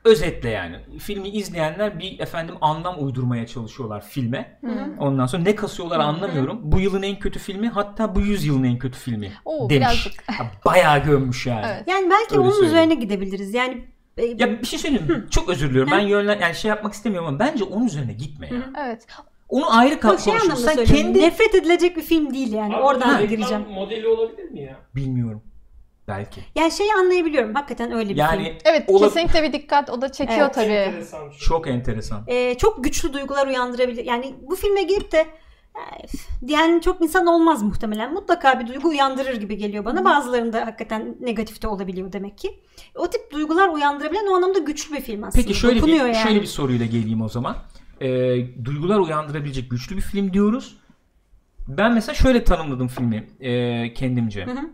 özetle 0.04 0.50
yani 0.50 0.76
filmi 0.98 1.28
izleyenler 1.28 1.98
bir 1.98 2.18
efendim 2.20 2.54
anlam 2.60 3.04
uydurmaya 3.04 3.46
çalışıyorlar 3.46 4.04
filme. 4.06 4.58
Ondan 4.98 5.26
sonra 5.26 5.42
ne 5.42 5.54
kasıyorlar 5.54 6.00
anlamıyorum. 6.00 6.60
Bu 6.62 6.80
yılın 6.80 7.02
en 7.02 7.18
kötü 7.18 7.38
filmi 7.38 7.68
hatta 7.68 8.14
bu 8.14 8.20
yüzyılın 8.20 8.64
en 8.64 8.78
kötü 8.78 8.98
filmi 8.98 9.32
Oo, 9.44 9.70
demiş. 9.70 9.86
birazcık. 9.86 10.24
Ya, 10.40 10.50
Bayağı 10.64 11.04
gömmüş 11.04 11.46
yani. 11.46 11.66
Evet. 11.66 11.84
Yani 11.88 12.10
belki 12.10 12.30
Öyle 12.34 12.40
onun 12.40 12.50
söyleyeyim. 12.50 12.74
üzerine 12.74 12.94
gidebiliriz. 12.94 13.54
Yani 13.54 13.84
e, 14.16 14.24
Ya 14.26 14.60
bir 14.62 14.66
şey 14.66 14.78
söyleyeyim 14.78 15.06
mi? 15.12 15.24
Çok 15.30 15.48
özür 15.48 15.70
diliyorum. 15.70 15.92
Ben 15.92 16.00
yönlen 16.00 16.40
yani 16.40 16.54
şey 16.54 16.68
yapmak 16.68 16.92
istemiyorum 16.92 17.28
ama 17.28 17.38
bence 17.38 17.64
onun 17.64 17.86
üzerine 17.86 18.12
gitme 18.12 18.46
ya. 18.46 18.62
Evet. 18.86 19.06
Onu 19.48 19.76
ayrı 19.78 20.00
kal 20.00 20.18
şey 20.18 20.32
söylüyorum. 20.40 20.84
kendi 20.94 21.20
Nefret 21.22 21.54
edilecek 21.54 21.96
bir 21.96 22.02
film 22.02 22.34
değil 22.34 22.52
yani. 22.52 22.76
Abi, 22.76 22.82
Oradan 22.82 23.28
gireceğim. 23.28 23.64
modeli 23.70 24.08
olabilir 24.08 24.50
mi 24.50 24.60
ya? 24.60 24.76
bilmiyorum. 24.96 25.42
Belki. 26.08 26.40
Yani 26.54 26.72
şeyi 26.72 26.94
anlayabiliyorum. 26.94 27.54
Hakikaten 27.54 27.92
öyle 27.92 28.08
bir 28.08 28.14
film. 28.14 28.18
Yani 28.18 28.58
Evet 28.64 28.84
Ola- 28.88 29.06
kesinlikle 29.06 29.42
bir 29.42 29.52
dikkat 29.52 29.90
o 29.90 30.02
da 30.02 30.12
çekiyor 30.12 30.40
Evet. 30.40 30.54
tabii. 30.54 30.72
Enteresan 30.72 31.30
şey. 31.30 31.38
çok 31.38 31.68
enteresan. 31.68 32.24
Ee, 32.26 32.54
çok 32.54 32.84
güçlü 32.84 33.12
duygular 33.12 33.46
uyandırabilir. 33.46 34.04
Yani 34.04 34.34
bu 34.42 34.56
filme 34.56 34.82
girip 34.82 35.12
de 35.12 35.26
diyen 36.46 36.80
çok 36.80 37.02
insan 37.02 37.26
olmaz 37.26 37.62
muhtemelen. 37.62 38.12
Mutlaka 38.14 38.60
bir 38.60 38.66
duygu 38.66 38.88
uyandırır 38.88 39.34
gibi 39.34 39.56
geliyor 39.56 39.84
bana. 39.84 40.04
Bazılarında 40.04 40.66
hakikaten 40.66 41.16
negatifte 41.20 41.68
olabiliyor 41.68 42.12
demek 42.12 42.38
ki. 42.38 42.60
O 42.94 43.10
tip 43.10 43.32
duygular 43.32 43.68
uyandırabilen 43.68 44.26
o 44.26 44.34
anlamda 44.34 44.58
güçlü 44.58 44.96
bir 44.96 45.00
film 45.00 45.24
aslında. 45.24 45.42
Peki 45.42 45.58
şöyle 45.58 45.82
bir 45.82 45.92
yani. 45.92 46.14
şöyle 46.14 46.42
bir 46.42 46.46
soruyla 46.46 46.86
geleyim 46.86 47.22
o 47.22 47.28
zaman. 47.28 47.56
Ee, 48.00 48.06
duygular 48.64 48.98
uyandırabilecek 48.98 49.70
güçlü 49.70 49.96
bir 49.96 50.02
film 50.02 50.32
diyoruz. 50.32 50.76
Ben 51.68 51.92
mesela 51.94 52.14
şöyle 52.14 52.44
tanımladım 52.44 52.88
filmi 52.88 53.28
e, 53.40 53.94
kendimce. 53.94 54.46
Hı 54.46 54.50
hı. 54.50 54.70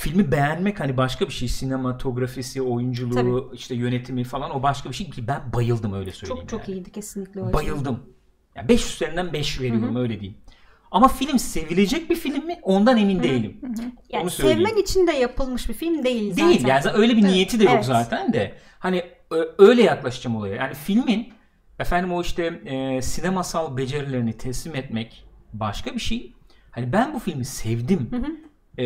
Filmi 0.00 0.32
beğenmek 0.32 0.80
hani 0.80 0.96
başka 0.96 1.26
bir 1.26 1.32
şey. 1.32 1.48
Sinematografisi, 1.48 2.62
oyunculuğu, 2.62 3.14
Tabii. 3.14 3.56
işte 3.56 3.74
yönetimi 3.74 4.24
falan 4.24 4.50
o 4.50 4.62
başka 4.62 4.88
bir 4.88 4.94
şey 4.94 5.10
ki 5.10 5.26
ben 5.26 5.40
bayıldım 5.54 5.92
öyle 5.92 6.12
söyleyeyim. 6.12 6.40
Çok 6.40 6.48
çok 6.48 6.68
yani. 6.68 6.78
iyiydi 6.78 6.92
kesinlikle. 6.92 7.42
o 7.42 7.52
Bayıldım. 7.52 8.02
Ya 8.56 8.68
5 8.68 8.94
üzerinden 8.94 9.32
5 9.32 9.60
veriyorum 9.60 9.96
öyle 9.96 10.20
diyeyim. 10.20 10.38
Ama 10.90 11.08
film 11.08 11.38
sevilecek 11.38 12.10
bir 12.10 12.16
film 12.16 12.46
mi? 12.46 12.58
Ondan 12.62 12.96
emin 12.96 13.22
değilim. 13.22 13.60
Yani 14.10 14.22
Onu 14.22 14.30
söyleyeyim. 14.30 14.58
sevmen 14.68 14.82
için 14.82 15.06
de 15.06 15.12
yapılmış 15.12 15.68
bir 15.68 15.74
film 15.74 16.04
değil 16.04 16.30
zaten. 16.30 16.48
Değil 16.48 16.66
yani 16.66 16.84
öyle 16.92 17.16
bir 17.16 17.22
niyeti 17.22 17.60
de 17.60 17.64
yok 17.64 17.74
Evet. 17.74 17.84
zaten 17.84 18.32
de. 18.32 18.54
Hani 18.78 19.02
öyle 19.58 19.82
yaklaşacağım 19.82 20.36
olaya. 20.36 20.54
Yani 20.54 20.74
filmin 20.74 21.32
efendim 21.78 22.12
o 22.12 22.22
işte 22.22 22.44
e, 22.64 23.02
sinemasal 23.02 23.76
becerilerini 23.76 24.32
teslim 24.32 24.74
etmek 24.74 25.24
başka 25.52 25.94
bir 25.94 26.00
şey. 26.00 26.34
Hani 26.70 26.92
ben 26.92 27.14
bu 27.14 27.18
filmi 27.18 27.44
sevdim 27.44 28.10
e, 28.78 28.84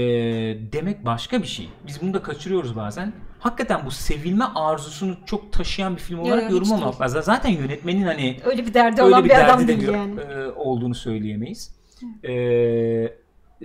demek 0.73 1.05
başka 1.05 1.43
bir 1.43 1.47
şey. 1.47 1.69
Biz 1.87 2.03
bunu 2.03 2.15
da 2.15 2.23
kaçırıyoruz 2.23 2.77
bazen. 2.77 3.13
Hakikaten 3.41 3.87
bu 3.87 3.91
sevilme 3.91 4.45
arzusunu 4.55 5.17
çok 5.27 5.53
taşıyan 5.53 5.97
bir 5.97 6.01
film 6.01 6.19
olarak 6.19 6.45
hiç 6.45 6.51
yorumlamak 6.51 7.01
lazım. 7.01 7.23
Zaten 7.23 7.51
yönetmenin 7.51 8.03
hani 8.03 8.41
Öyle 8.45 8.67
bir 8.67 8.75
derdi 8.75 9.03
öyle 9.03 9.15
olan 9.15 9.25
bir, 9.25 9.31
bir, 9.31 9.45
adam 9.45 9.69
değil 9.69 9.89
yani. 9.89 10.21
e, 10.21 10.47
olduğunu 10.47 10.95
söyleyemeyiz. 10.95 11.75
E, 12.25 12.33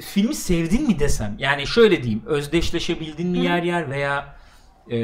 filmi 0.01 0.35
sevdin 0.35 0.87
mi 0.87 0.99
desem 0.99 1.35
yani 1.39 1.67
şöyle 1.67 2.03
diyeyim 2.03 2.23
özdeşleşebildin 2.25 3.27
mi 3.27 3.39
yer 3.39 3.63
yer 3.63 3.89
veya 3.89 4.35
e, 4.89 4.99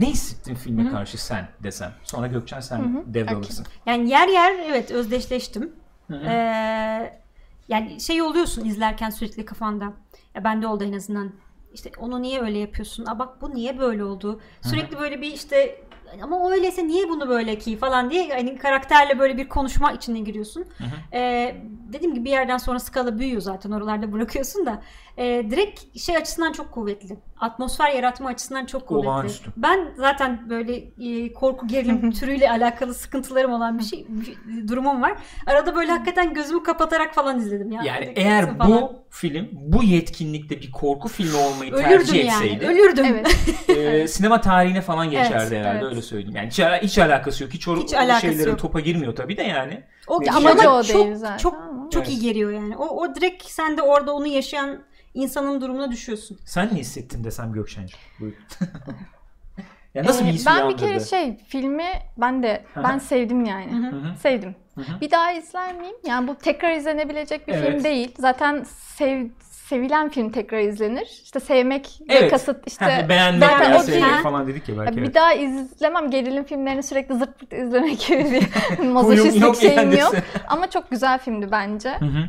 ne 0.00 0.06
hissettin 0.06 0.54
filme 0.54 0.90
karşı 0.90 1.24
sen 1.24 1.48
desem 1.62 1.92
sonra 2.04 2.26
Gökçen 2.26 2.60
sen 2.60 3.04
devralırsın. 3.06 3.66
Yani 3.86 4.10
yer 4.10 4.28
yer 4.28 4.54
evet 4.70 4.90
özdeşleştim. 4.90 5.72
Hı 6.08 6.14
hı. 6.16 6.24
Ee, 6.24 7.20
yani 7.68 8.00
şey 8.00 8.22
oluyorsun 8.22 8.64
izlerken 8.64 9.10
sürekli 9.10 9.44
kafanda. 9.44 9.92
Ya 10.34 10.44
bende 10.44 10.66
oldu 10.66 10.84
en 10.84 10.92
azından. 10.92 11.30
İşte 11.74 11.90
onu 11.98 12.22
niye 12.22 12.40
öyle 12.40 12.58
yapıyorsun? 12.58 13.06
Aa 13.06 13.18
bak 13.18 13.42
bu 13.42 13.54
niye 13.54 13.78
böyle 13.78 14.04
oldu? 14.04 14.40
Sürekli 14.62 14.98
böyle 14.98 15.20
bir 15.22 15.32
işte 15.32 15.84
ama 16.22 16.50
öyleyse 16.50 16.86
niye 16.86 17.08
bunu 17.08 17.28
böyle 17.28 17.58
ki 17.58 17.76
falan 17.76 18.10
diye 18.10 18.28
hani 18.34 18.58
karakterle 18.58 19.18
böyle 19.18 19.36
bir 19.36 19.48
konuşma 19.48 19.92
içine 19.92 20.20
giriyorsun. 20.20 20.64
Ee, 21.12 21.56
dediğim 21.92 22.14
gibi 22.14 22.24
bir 22.24 22.30
yerden 22.30 22.58
sonra 22.58 22.78
skala 22.78 23.18
büyüyor 23.18 23.40
zaten 23.40 23.70
oralarda 23.70 24.12
bırakıyorsun 24.12 24.66
da 24.66 24.82
Ee, 25.20 25.46
direkt 25.50 25.98
şey 25.98 26.16
açısından 26.16 26.52
çok 26.52 26.72
kuvvetli. 26.72 27.16
Atmosfer 27.40 27.90
yaratma 27.90 28.28
açısından 28.28 28.66
çok 28.66 28.86
kuvvetli. 28.86 29.08
Olağanüstü. 29.08 29.50
Ben 29.56 29.88
zaten 29.96 30.50
böyle 30.50 30.76
e, 30.76 31.32
korku 31.32 31.66
gerilim 31.66 32.12
türüyle 32.12 32.50
alakalı 32.50 32.94
sıkıntılarım 32.94 33.52
olan 33.52 33.78
bir 33.78 33.84
şey 33.84 34.06
bir 34.08 34.68
durumum 34.68 35.02
var. 35.02 35.12
Arada 35.46 35.74
böyle 35.74 35.90
hakikaten 35.90 36.34
gözümü 36.34 36.62
kapatarak 36.62 37.14
falan 37.14 37.38
izledim 37.38 37.72
ya. 37.72 37.82
Yani 37.84 38.02
Direkt 38.02 38.18
eğer 38.18 38.58
falan. 38.58 38.72
bu 38.72 38.92
film 39.10 39.48
bu 39.52 39.82
yetkinlikte 39.82 40.60
bir 40.60 40.70
korku 40.70 41.08
filmi 41.08 41.36
olmayı 41.36 41.72
ölürdüm 41.72 41.88
tercih 41.88 42.24
yani. 42.24 42.46
etseydi 42.46 42.66
Ölürdüm. 42.66 43.06
Evet. 43.06 43.28
e, 43.68 44.08
sinema 44.08 44.40
tarihine 44.40 44.80
falan 44.80 45.10
geçerdi 45.10 45.54
Evet, 45.54 45.66
herhalde 45.66 45.78
evet. 45.78 45.90
öyle 45.90 46.02
söyleyeyim. 46.02 46.36
Yani 46.36 46.46
hiç, 46.46 46.60
hiç 46.90 46.98
alakası 46.98 47.44
yok. 47.44 47.52
Hiç, 47.54 47.68
o, 47.68 47.76
Hiç 47.76 47.94
o 47.94 47.96
alakası 47.96 48.20
şeylerin 48.20 48.50
yok. 48.50 48.58
topa 48.58 48.80
girmiyor 48.80 49.16
tabii 49.16 49.36
de 49.36 49.42
yani. 49.42 49.82
O 50.08 50.20
ama 50.28 50.50
amacı 50.50 50.70
o 50.70 50.82
çok, 50.82 51.04
değil 51.04 51.14
zaten 51.14 51.36
çok 51.36 51.70
çok 51.90 52.02
Evet. 52.02 52.08
iyi 52.12 52.20
geliyor 52.20 52.50
yani. 52.52 52.76
O, 52.76 52.84
o 52.84 53.14
direkt 53.14 53.44
sen 53.46 53.76
de 53.76 53.82
orada 53.82 54.12
onu 54.12 54.26
yaşayan 54.26 54.78
insanın 55.14 55.60
durumuna 55.60 55.90
düşüyorsun. 55.90 56.38
Sen 56.44 56.68
ne 56.74 56.78
hissettin 56.78 57.24
desem 57.24 57.52
Gökçen'cim? 57.52 57.98
Buyur. 58.20 58.34
ya 59.94 60.04
nasıl 60.04 60.24
Ee, 60.24 60.28
bir 60.28 60.32
his 60.32 60.46
ben 60.46 60.68
bir 60.68 60.76
kere 60.76 61.00
şey 61.00 61.36
filmi 61.36 61.88
ben 62.16 62.42
de 62.42 62.64
ben 62.76 62.98
sevdim 62.98 63.44
yani. 63.44 63.92
Sevdim. 64.22 64.54
Bir 65.00 65.10
daha 65.10 65.32
izler 65.32 65.74
miyim? 65.74 65.96
Yani 66.06 66.28
bu 66.28 66.34
tekrar 66.34 66.72
izlenebilecek 66.76 67.48
bir 67.48 67.54
Evet. 67.54 67.70
film 67.72 67.84
değil. 67.84 68.14
Zaten 68.18 68.64
sev, 68.96 69.26
sevilen 69.40 70.08
film 70.08 70.32
tekrar 70.32 70.58
izlenir. 70.60 71.20
İşte 71.24 71.40
sevmek 71.40 72.00
ve 72.08 72.14
Evet. 72.14 72.30
kasıt 72.30 72.66
işte 72.66 72.84
Heh, 72.84 73.08
beğenmek 73.08 73.50
zaten 73.50 73.70
veya 73.70 73.80
o 73.80 73.82
sevmek 73.82 74.10
değil. 74.10 74.22
falan 74.22 74.46
dedik 74.46 74.68
ya 74.68 74.78
belki. 74.78 74.90
Ya 74.92 74.98
evet. 74.98 75.08
bir 75.08 75.14
daha 75.14 75.34
izlemem 75.34 76.10
gerilim 76.10 76.44
filmlerini 76.44 76.82
sürekli 76.82 77.14
zırt 77.14 77.38
pırt 77.38 77.52
izlemek 77.52 78.00
gibi 78.06 78.30
bir 78.78 78.78
mazoşistlik 78.88 79.56
şeyim 79.56 79.76
yani. 79.78 79.98
yok. 79.98 80.14
Ama 80.48 80.70
çok 80.70 80.90
güzel 80.90 81.18
filmdi 81.18 81.48
bence. 81.50 81.90
Hı 81.98 82.04
hı. 82.04 82.24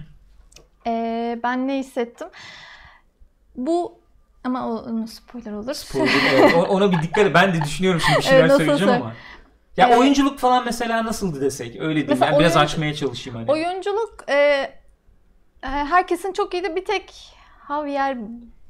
Ee, 0.87 1.39
ben 1.43 1.67
ne 1.67 1.77
hissettim? 1.77 2.27
Bu 3.67 3.99
ama 4.43 4.67
o 4.69 4.71
onun 4.75 5.05
spoiler 5.05 5.51
olur. 5.51 5.73
Spoiler, 5.73 6.13
evet. 6.33 6.55
Ona 6.69 6.91
bir 6.91 7.01
dikkat 7.01 7.25
et. 7.25 7.33
Ben 7.35 7.53
de 7.53 7.61
düşünüyorum 7.61 8.01
şimdi 8.05 8.17
bir 8.17 8.23
şeyler 8.23 8.39
Evet, 8.39 8.51
söyleyeceğim 8.51 8.79
söyle- 8.79 9.01
ama. 9.03 9.13
Ya 9.77 9.87
Evet. 9.87 9.97
oyunculuk 9.99 10.39
falan 10.39 10.65
mesela 10.65 11.05
nasıldı 11.05 11.41
desek 11.41 11.75
öyle 11.75 11.95
diyeyim. 11.95 12.07
Mesela 12.09 12.31
ben 12.31 12.39
biraz 12.39 12.57
açmaya 12.57 12.93
çalışayım 12.93 13.39
hani. 13.39 13.51
Oyunculuk 13.51 14.15
e, 14.29 14.33
e, 14.33 15.67
herkesin 15.67 16.33
çok 16.33 16.53
iyiydi. 16.53 16.75
Bir 16.75 16.85
tek 16.85 17.33
Javier 17.67 18.17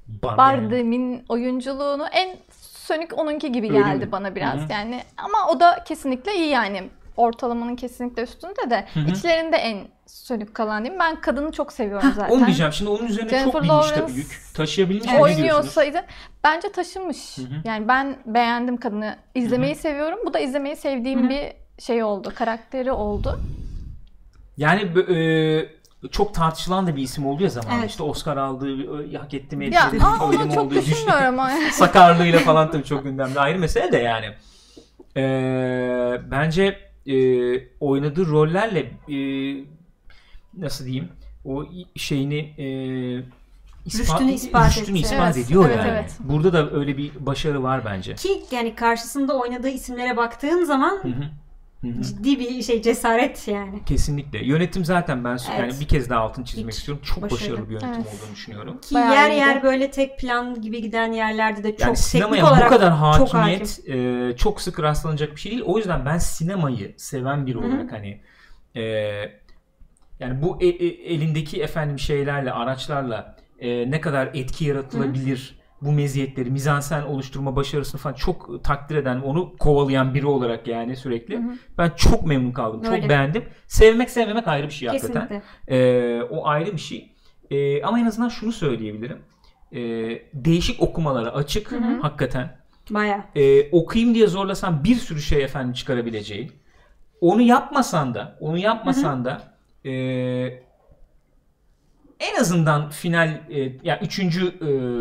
Bardem. 0.08 0.38
Bardem'in 0.38 1.26
oyunculuğunu 1.30 2.08
en 2.12 2.38
sönük 2.76 3.18
onunki 3.20 3.52
gibi 3.52 3.68
Öyle 3.70 3.80
geldi 3.80 4.06
mi? 4.06 4.12
bana 4.12 4.36
biraz. 4.36 4.60
Hı 4.60 4.66
hı. 4.66 4.72
Yani 4.72 5.04
ama 5.18 5.48
o 5.52 5.60
da 5.60 5.84
kesinlikle 5.84 6.36
iyi 6.36 6.48
yani. 6.50 6.90
Ortalamanın 7.18 7.76
kesinlikle 7.76 8.24
üstünde 8.24 8.70
de 8.70 8.86
hı. 8.94 9.00
içlerinde 9.00 9.58
en 9.58 9.88
sönük 10.12 10.56
kalan 10.56 10.84
değil 10.84 10.94
mi? 10.96 11.00
Ben 11.00 11.22
kadını 11.22 11.52
çok 11.52 11.74
seviyorum 11.74 12.14
zaten. 12.16 12.36
Onu 12.36 12.46
diyeceğim. 12.46 12.74
Şimdi 12.74 12.92
onun 12.92 13.08
üzerine 13.08 13.30
Jennifer 13.30 13.52
çok 13.52 13.64
binmiş 13.64 13.90
tabii 13.90 14.00
Lawrence 14.00 14.14
yük. 14.14 14.42
Taşıyabilmiş 14.54 15.12
mi? 15.12 15.20
Oynuyorsaydı 15.20 16.06
bence 16.44 16.72
taşımış. 16.72 17.38
Hı 17.38 17.42
hı. 17.42 17.46
Yani 17.66 17.88
ben 17.88 18.18
beğendim 18.26 18.78
kadını. 18.78 19.16
İzlemeyi 19.36 19.76
seviyorum. 19.76 20.20
Bu 20.26 20.34
da 20.34 20.40
izlemeyi 20.40 20.76
sevdiğim 20.76 21.30
bir 21.30 21.54
şey 21.80 22.04
oldu. 22.04 22.32
Karakteri 22.36 22.92
oldu. 22.92 23.40
Yani 24.58 24.82
e, 24.82 26.10
çok 26.12 26.34
tartışılan 26.34 26.88
da 26.88 26.96
bir 26.96 27.02
isim 27.02 27.26
oldu 27.26 27.44
ya 27.44 27.50
zaman. 27.50 27.80
Evet. 27.80 27.90
İşte 27.90 28.04
Oscar 28.04 28.38
aldığı, 28.38 29.04
e, 29.14 29.18
hak 29.18 29.34
etti 29.34 29.58
mi 29.58 29.74
Ya 29.74 29.92
aa, 30.02 30.26
onu 30.26 30.54
çok 30.54 30.72
düşünmüyorum. 30.72 31.40
Sakarlığıyla 31.72 32.40
falan 32.40 32.72
tabii 32.72 32.84
çok 32.84 33.04
gündemde. 33.04 33.40
Ayrı 33.40 33.60
mesele 33.60 33.92
de 33.92 33.98
yani. 33.98 34.26
Ee, 35.18 36.22
bence 36.32 36.80
e, 37.08 37.16
oynadığı 37.80 38.28
rollerle 38.28 38.80
e, 38.80 39.16
nasıl 40.58 40.86
diyeyim 40.86 41.10
o 41.46 41.66
şeyini 41.96 42.38
e, 42.38 42.66
Rüştünü 43.86 44.32
ispat 44.32 44.78
rüştünü 44.78 45.00
ispat 45.00 45.36
Evet, 45.38 45.46
ediyor 45.46 45.66
evet, 45.66 45.78
yani. 45.78 45.90
evet. 45.90 46.18
Burada 46.20 46.54
da 46.54 46.72
öyle 46.72 46.98
bir 46.98 47.12
başarı 47.20 47.64
var 47.64 47.86
bence. 47.86 48.16
Ki 48.16 48.44
yani 48.52 48.76
karşısında 48.76 49.38
oynadığı 49.38 49.70
isimlere 49.70 50.18
baktığın 50.18 50.64
zaman 50.66 51.00
Hı 51.02 51.08
hı. 51.08 51.90
hı. 51.90 52.02
ciddi 52.02 52.40
bir 52.40 52.64
şey 52.64 52.82
cesaret 52.82 53.48
yani. 53.48 53.86
Kesinlikle. 53.86 54.46
Yönetim 54.46 54.86
zaten 54.86 55.24
ben 55.24 55.30
Evet. 55.30 55.60
yani 55.60 55.80
bir 55.80 55.88
kez 55.88 56.10
daha 56.10 56.20
altını 56.20 56.46
çizmek 56.46 56.68
Hiç 56.74 56.80
istiyorum. 56.80 57.04
Çok 57.06 57.22
başarılı. 57.24 57.42
başarılı 57.42 57.70
bir 57.70 57.74
yönetim 57.74 57.90
Evet. 57.90 58.06
olduğunu 58.08 58.36
düşünüyorum. 58.36 58.82
Ki 58.82 58.96
Bayağı 58.96 59.14
yer 59.14 59.32
yer 59.32 59.64
böyle 59.64 59.92
tek 59.92 60.20
plan 60.20 60.62
gibi 60.62 60.82
giden 60.82 61.12
yerlerde 61.12 61.64
de 61.64 61.72
çok 61.72 61.80
Yani 61.80 61.88
teknik 61.94 61.98
sinemaya 61.98 62.46
olarak 62.50 62.66
bu 62.66 62.70
kadar 62.76 63.18
çok 63.18 63.34
hakimiyet 63.34 63.80
e, 63.90 64.38
çok 64.38 64.62
sık 64.62 64.80
rastlanacak 64.80 65.36
bir 65.36 65.42
şey 65.42 65.52
değil. 65.52 65.64
O 65.66 65.78
yüzden 65.78 66.06
ben 66.06 66.18
sinemayı 66.18 66.94
seven 66.98 67.46
biri 67.46 67.58
olarak 67.58 67.92
hani 67.92 68.22
e, 68.76 68.82
yani 70.22 70.42
bu 70.42 70.58
e- 70.62 70.68
e- 70.68 71.14
elindeki 71.14 71.62
efendim 71.62 72.00
şeylerle, 72.00 72.52
araçlarla 72.52 73.36
e, 73.60 73.92
ne 73.92 74.02
kadar 74.02 74.30
etki 74.34 74.66
yaratılabilir 74.66 75.62
bu 75.82 75.92
meziyetleri, 75.92 76.52
mizansen 76.52 77.02
oluşturma 77.02 77.56
başarısını 77.56 78.02
falan 78.02 78.14
çok 78.14 78.64
takdir 78.64 78.96
eden, 78.96 79.22
onu 79.22 79.58
kovalayan 79.58 80.14
biri 80.14 80.26
olarak 80.26 80.68
yani 80.68 80.96
sürekli. 80.96 81.38
Hı 81.38 81.40
hı. 81.40 81.54
Ben 81.78 81.90
çok 81.90 82.26
memnun 82.26 82.52
kaldım. 82.52 82.84
Öyle. 82.84 83.02
Çok 83.02 83.10
beğendim. 83.10 83.44
Sevmek 83.68 84.10
sevmemek 84.10 84.48
ayrı 84.48 84.68
bir 84.68 84.72
şey 84.72 84.88
hakikaten. 84.88 85.22
Kesinlikle. 85.22 85.78
Ee, 85.78 86.22
o 86.24 86.48
ayrı 86.48 86.72
bir 86.72 86.78
şey. 86.78 87.12
Ee, 87.52 87.84
ama 87.84 88.00
en 88.00 88.06
azından 88.06 88.30
şunu 88.30 88.52
söyleyebilirim. 88.52 89.18
Ee, 89.72 89.80
değişik 90.34 90.82
okumalara 90.82 91.30
açık 91.30 91.72
Hı 91.72 91.76
hı. 91.76 92.00
hakikaten. 92.02 92.58
Baya. 92.90 93.26
Ee, 93.36 93.70
okuyayım 93.72 94.16
diye 94.16 94.28
zorlasan 94.28 94.84
bir 94.84 94.96
sürü 94.96 95.22
şey 95.22 95.44
efendim 95.44 95.74
çıkarabileceğin. 95.74 96.52
Onu 97.22 97.42
yapmasan 97.42 98.14
da, 98.14 98.38
onu 98.40 98.58
yapmasan 98.58 99.26
da 99.26 99.51
ee, 99.86 99.92
en 102.20 102.40
azından 102.40 102.90
final 102.90 103.28
e, 103.50 103.78
ya 103.84 104.00
üçüncü 104.00 104.48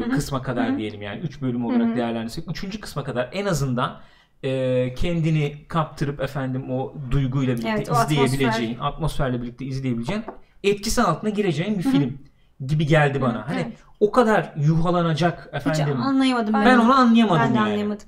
e, 0.07 0.11
kısma 0.11 0.43
kadar 0.43 0.69
Hı 0.69 0.73
hı. 0.73 0.79
diyelim 0.79 1.03
yani 1.03 1.21
üç 1.21 1.43
bölüm 1.43 1.65
olarak 1.67 1.89
Hı 1.89 1.93
hı. 1.93 1.97
değerlendirsek 1.97 2.51
üçüncü 2.51 2.81
kısma 2.81 3.05
kadar 3.05 3.29
en 3.33 3.47
azından 3.47 4.01
e, 4.45 4.95
kendini 4.95 5.65
kaptırıp 5.69 6.21
efendim 6.21 6.71
o 6.71 6.95
duyguyla 7.11 7.55
birlikte 7.55 7.71
Evet, 7.71 7.91
o 7.91 7.95
atmosfer. 7.95 8.25
izleyebileceğin, 8.25 8.79
atmosferle 8.79 9.43
birlikte 9.43 9.65
izleyebileceğin 9.65 10.25
etkisi 10.65 11.03
altına 11.03 11.31
gireceğin 11.31 11.79
bir 11.79 11.83
film 11.83 12.19
gibi 12.67 12.87
geldi 12.87 13.21
bana. 13.23 13.49
Hani 13.49 13.61
evet. 13.61 13.79
o 14.01 14.11
kadar 14.11 14.53
yuhalanacak 14.57 15.51
Hiç 15.55 15.67
efendim. 15.67 16.01
anlayamadım 16.01 16.55
ben. 16.55 16.65
ben 16.65 16.79
onu 16.79 16.95
anlayamadım 16.95 17.43
Ben 17.43 17.55
de 17.55 17.59
yani. 17.59 17.69
anlayamadım. 17.69 18.07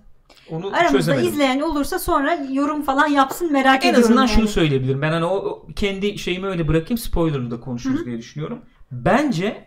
Onu 0.51 0.67
Aramızda 0.67 0.99
çözemedim. 0.99 1.29
izleyen 1.29 1.61
olursa 1.61 1.99
sonra 1.99 2.39
yorum 2.53 2.83
falan 2.83 3.07
yapsın 3.07 3.53
merak 3.53 3.85
En 3.85 3.91
ediyorum. 3.91 4.05
azından 4.05 4.27
yani. 4.27 4.31
şunu 4.31 4.49
söyleyebilirim. 4.49 5.03
Ben 5.03 5.13
hani 5.13 5.25
o, 5.25 5.67
kendi 5.77 6.19
şeyimi 6.19 6.47
öyle 6.47 6.69
bırakayım. 6.69 6.99
Spoiler'ını 6.99 7.51
da 7.51 7.61
konuşuruz 7.61 8.05
diye 8.07 8.19
düşünüyorum. 8.19 8.59
Bence 8.93 9.65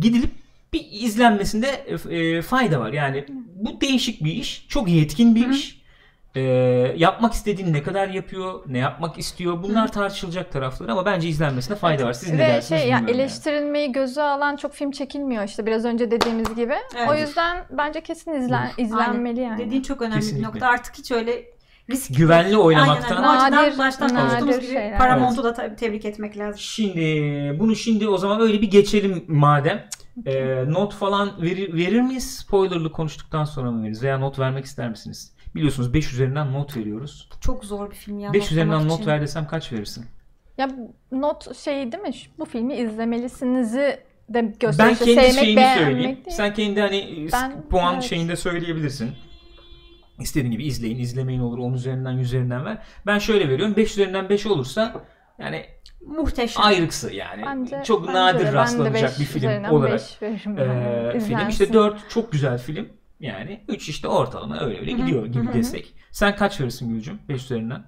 gidilip 0.00 0.30
bir 0.72 0.86
izlenmesinde 0.90 1.86
e, 2.10 2.16
e, 2.16 2.42
fayda 2.42 2.80
var. 2.80 2.92
Yani 2.92 3.24
bu 3.54 3.80
değişik 3.80 4.24
bir 4.24 4.32
iş. 4.32 4.66
Çok 4.68 4.88
yetkin 4.88 5.34
bir 5.34 5.44
Hı 5.44 5.48
hı. 5.48 5.52
iş. 5.52 5.77
E, 6.34 6.40
yapmak 6.96 7.32
istediğini 7.32 7.72
ne 7.72 7.82
kadar 7.82 8.08
yapıyor, 8.08 8.60
ne 8.66 8.78
yapmak 8.78 9.18
istiyor. 9.18 9.62
Bunlar 9.62 9.92
tartışılacak 9.92 10.52
tarafları 10.52 10.92
ama 10.92 11.06
bence 11.06 11.28
izlenmesine 11.28 11.76
fayda 11.76 12.04
var. 12.04 12.12
Siz 12.12 12.28
ne 12.32 12.34
Ve 12.34 12.38
dersiniz 12.38 12.68
şey 12.68 12.78
ya 12.78 12.96
bilmiyorum 12.96 13.08
yani. 13.08 13.20
eleştirilmeyi 13.20 13.92
göze 13.92 14.22
alan 14.22 14.56
çok 14.56 14.72
film 14.74 14.90
çekilmiyor 14.90 15.44
işte 15.44 15.66
biraz 15.66 15.84
önce 15.84 16.10
dediğimiz 16.10 16.54
gibi. 16.54 16.74
Evet. 16.96 17.08
O 17.10 17.14
yüzden 17.14 17.64
bence 17.70 18.00
kesin 18.00 18.32
izlen, 18.32 18.70
izlenmeli 18.78 19.40
yani. 19.40 19.66
Dediğin 19.66 19.82
çok 19.82 20.02
önemli 20.02 20.14
Kesinlikle. 20.20 20.42
bir 20.48 20.48
nokta. 20.54 20.66
Artık 20.66 20.98
hiç 20.98 21.12
öyle 21.12 21.44
risk 21.90 22.16
Güvenli 22.16 22.56
oynamaktan- 22.56 23.22
Aynen. 23.22 23.52
Nadir- 23.58 23.78
baştan 23.78 24.14
nadir 24.14 24.20
konuştuğumuz 24.28 24.56
gibi 24.60 24.66
şeyler. 24.66 24.98
Paramount'u 24.98 25.44
da 25.44 25.52
tabii 25.54 25.76
tebrik 25.76 26.04
etmek 26.04 26.38
lazım. 26.38 26.58
Şimdi 26.60 27.00
bunu 27.60 27.76
şimdi 27.76 28.08
o 28.08 28.18
zaman 28.18 28.40
öyle 28.40 28.62
bir 28.62 28.70
geçelim 28.70 29.24
madem. 29.28 29.84
E, 30.26 30.64
not 30.68 30.94
falan 30.94 31.42
verir, 31.42 31.74
verir 31.74 32.00
miyiz? 32.00 32.36
Spoilerlı 32.36 32.92
konuştuktan 32.92 33.44
sonra 33.44 33.70
mı 33.70 33.82
veririz? 33.82 34.02
Veya 34.02 34.18
not 34.18 34.38
vermek 34.38 34.64
ister 34.64 34.88
misiniz? 34.90 35.32
Biliyorsunuz 35.58 35.94
5 35.94 36.12
üzerinden 36.12 36.52
not 36.52 36.76
veriyoruz. 36.76 37.28
Çok 37.40 37.64
zor 37.64 37.90
bir 37.90 37.94
film 37.96 38.18
ya. 38.18 38.32
5 38.32 38.52
üzerinden 38.52 38.74
notlamak 38.74 38.90
not 38.90 39.00
için. 39.00 39.10
ver 39.10 39.20
desem 39.20 39.46
kaç 39.46 39.72
verirsin? 39.72 40.06
Ya 40.58 40.68
not 41.12 41.56
şey 41.56 41.92
değil 41.92 42.02
mi? 42.02 42.10
Bu 42.38 42.44
filmi 42.44 42.74
izlemelisinizi 42.76 43.76
de 43.78 43.98
Ben 44.28 44.54
gösteriyor. 44.60 44.92
İşte 44.92 45.04
kendi 45.04 45.20
sevmek, 45.32 45.44
şeyimi 45.44 45.66
söyleyeyim. 45.78 46.16
değil. 46.24 46.36
Sen 46.36 46.54
kendi 46.54 46.80
hani 46.80 47.28
Ben- 47.32 47.68
puan 47.68 47.94
evet. 47.94 48.02
şeyinde 48.04 48.36
söyleyebilirsin. 48.36 49.10
İstediğin 50.20 50.52
gibi 50.52 50.64
izleyin, 50.66 50.98
izlemeyin 50.98 51.40
olur. 51.40 51.58
10 51.58 51.72
üzerinden 51.72 52.12
100 52.12 52.26
üzerinden 52.26 52.64
ver. 52.64 52.78
Ben 53.06 53.18
şöyle 53.18 53.48
veriyorum. 53.48 53.76
5 53.76 53.90
üzerinden 53.92 54.28
5 54.28 54.46
olursa 54.46 55.04
yani 55.38 55.64
Muhteşem. 56.06 56.64
ayrıksı 56.64 57.12
yani. 57.14 57.42
Bence, 57.46 57.82
Çok 57.84 58.08
bence 58.08 58.18
nadir 58.18 58.38
Ben 58.44 58.46
de 58.46 58.52
rastlanacak 58.52 59.18
bir 59.20 59.24
film 59.24 59.64
olarak. 59.70 59.92
beş 59.92 60.22
veririm 60.22 60.58
Ee, 60.58 61.20
film 61.20 61.48
işte 61.48 61.72
4 61.72 62.10
çok 62.10 62.32
güzel 62.32 62.58
film. 62.58 62.88
Yani 63.20 63.64
3 63.68 63.88
işte 63.88 64.08
ortalama 64.08 64.60
öyle 64.60 64.80
öyle 64.80 64.92
gidiyor 64.92 65.26
gibi 65.26 65.46
hı 65.46 65.50
hı. 65.50 65.54
desek. 65.54 65.94
Sen 66.10 66.36
kaç 66.36 66.60
verirsin 66.60 66.88
Gülcüm? 66.88 67.18
5 67.28 67.44
üzerinden. 67.44 67.84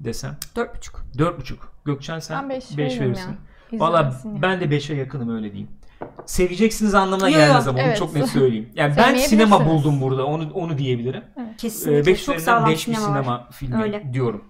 Desem. 0.00 0.36
Dört 0.56 0.76
buçuk. 0.76 1.04
4,5. 1.16 1.54
Gökçen 1.84 2.18
sen 2.18 2.42
Ben 2.42 2.50
5 2.50 2.70
5 2.70 2.78
veririm 2.78 3.00
verirsin. 3.00 3.30
ya. 3.72 3.80
Valla 3.80 4.20
ben 4.24 4.60
de 4.60 4.64
5'e 4.64 4.96
yakınım 4.96 5.36
öyle 5.36 5.52
diyeyim. 5.52 5.70
Seveceksiniz 6.26 6.94
anlamına 6.94 7.28
Yo, 7.28 7.38
gelmez 7.38 7.68
ama 7.68 7.78
onu 7.78 7.86
evet. 7.86 7.98
çok 7.98 8.14
net 8.14 8.28
söyleyeyim. 8.28 8.68
Yani 8.74 8.94
ben 8.96 9.14
sinema 9.14 9.66
buldum 9.66 10.00
burada. 10.00 10.26
Onu 10.26 10.52
onu 10.52 10.78
diyebilirim. 10.78 11.24
Kesinlikle 11.58 12.12
5 12.12 12.24
çok 12.24 12.40
sağlam 12.40 12.70
5 12.70 12.88
bir 12.88 12.94
sinema, 12.94 13.06
sinema 13.06 13.32
var. 13.32 13.48
filmi 13.52 13.82
Öyle. 13.82 14.12
diyorum. 14.12 14.44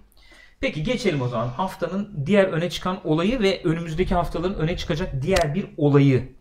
Peki 0.61 0.83
geçelim 0.83 1.21
o 1.21 1.27
zaman. 1.27 1.47
Haftanın 1.47 2.25
diğer 2.25 2.45
öne 2.45 2.69
çıkan 2.69 2.97
olayı 3.03 3.39
ve 3.39 3.61
önümüzdeki 3.63 4.15
haftaların 4.15 4.57
öne 4.57 4.77
çıkacak 4.77 5.21
diğer 5.21 5.55
bir 5.55 5.67
olayı 5.77 6.31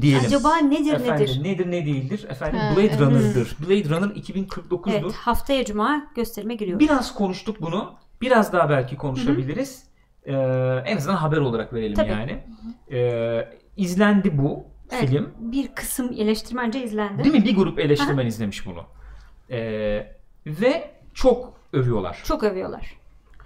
diyelim. 0.00 0.26
Acaba 0.26 0.56
nedir 0.56 0.92
Efendim, 0.92 1.26
nedir? 1.26 1.44
nedir 1.44 1.66
ne 1.70 1.86
değildir? 1.86 2.26
Efendim 2.30 2.58
Ha, 2.60 2.76
Blade. 2.76 2.98
Runner'dır. 2.98 3.56
Blade 3.60 3.84
Runner 3.96 4.14
2049'dur. 4.16 4.90
Evet 4.92 5.12
haftaya 5.14 5.64
cuma 5.64 6.06
gösterime 6.16 6.54
giriyor. 6.54 6.78
Biraz 6.80 7.14
konuştuk 7.14 7.60
bunu. 7.60 7.94
Biraz 8.20 8.52
daha 8.52 8.70
belki 8.70 8.96
konuşabiliriz. 8.96 9.82
Ee, 10.24 10.32
en 10.86 10.96
azından 10.96 11.16
haber 11.16 11.36
olarak 11.38 11.72
verelim 11.74 11.94
Tabii. 11.94 12.10
yani. 12.10 12.44
Ee, 12.92 13.48
izlendi 13.76 14.38
bu 14.38 14.64
Evet, 14.90 15.08
film. 15.08 15.34
Bir 15.38 15.68
kısım 15.68 16.12
eleştirmence 16.18 16.84
izlendi. 16.84 17.24
Değil 17.24 17.34
mi? 17.34 17.44
Bir 17.44 17.56
grup 17.56 17.78
eleştirmen 17.78 18.26
izlemiş 18.26 18.66
bunu. 18.66 18.82
Ee, 19.50 20.06
ve 20.46 20.90
çok 21.14 21.52
övüyorlar. 21.72 22.20
Çok 22.24 22.44
övüyorlar. 22.44 22.97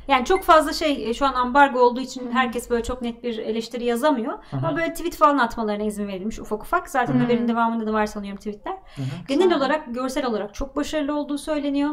Yani 0.08 0.24
çok 0.24 0.42
fazla 0.42 0.72
şey 0.72 1.10
e, 1.10 1.14
şu 1.14 1.26
an 1.26 1.34
ambargo 1.34 1.80
olduğu 1.80 2.00
için 2.00 2.30
herkes 2.32 2.70
böyle 2.70 2.82
çok 2.82 3.02
net 3.02 3.24
bir 3.24 3.38
eleştiri 3.38 3.84
yazamıyor. 3.84 4.38
Ama 4.52 4.76
böyle 4.76 4.92
tweet 4.92 5.16
falan 5.16 5.38
atmalarına 5.38 5.84
izin 5.84 6.08
verilmiş 6.08 6.38
ufak 6.38 6.62
ufak. 6.62 6.88
Zaten 6.88 7.14
Hı. 7.14 7.18
haberin 7.18 7.48
devamında 7.48 7.86
da 7.86 7.92
var 7.92 8.06
sanıyorum 8.06 8.38
tweetler. 8.38 8.72
Hı 8.72 9.02
hı. 9.02 9.06
Genel 9.28 9.56
olarak 9.56 9.94
görsel 9.94 10.26
olarak 10.26 10.54
çok 10.54 10.76
başarılı 10.76 11.18
olduğu 11.18 11.38
söyleniyor. 11.38 11.90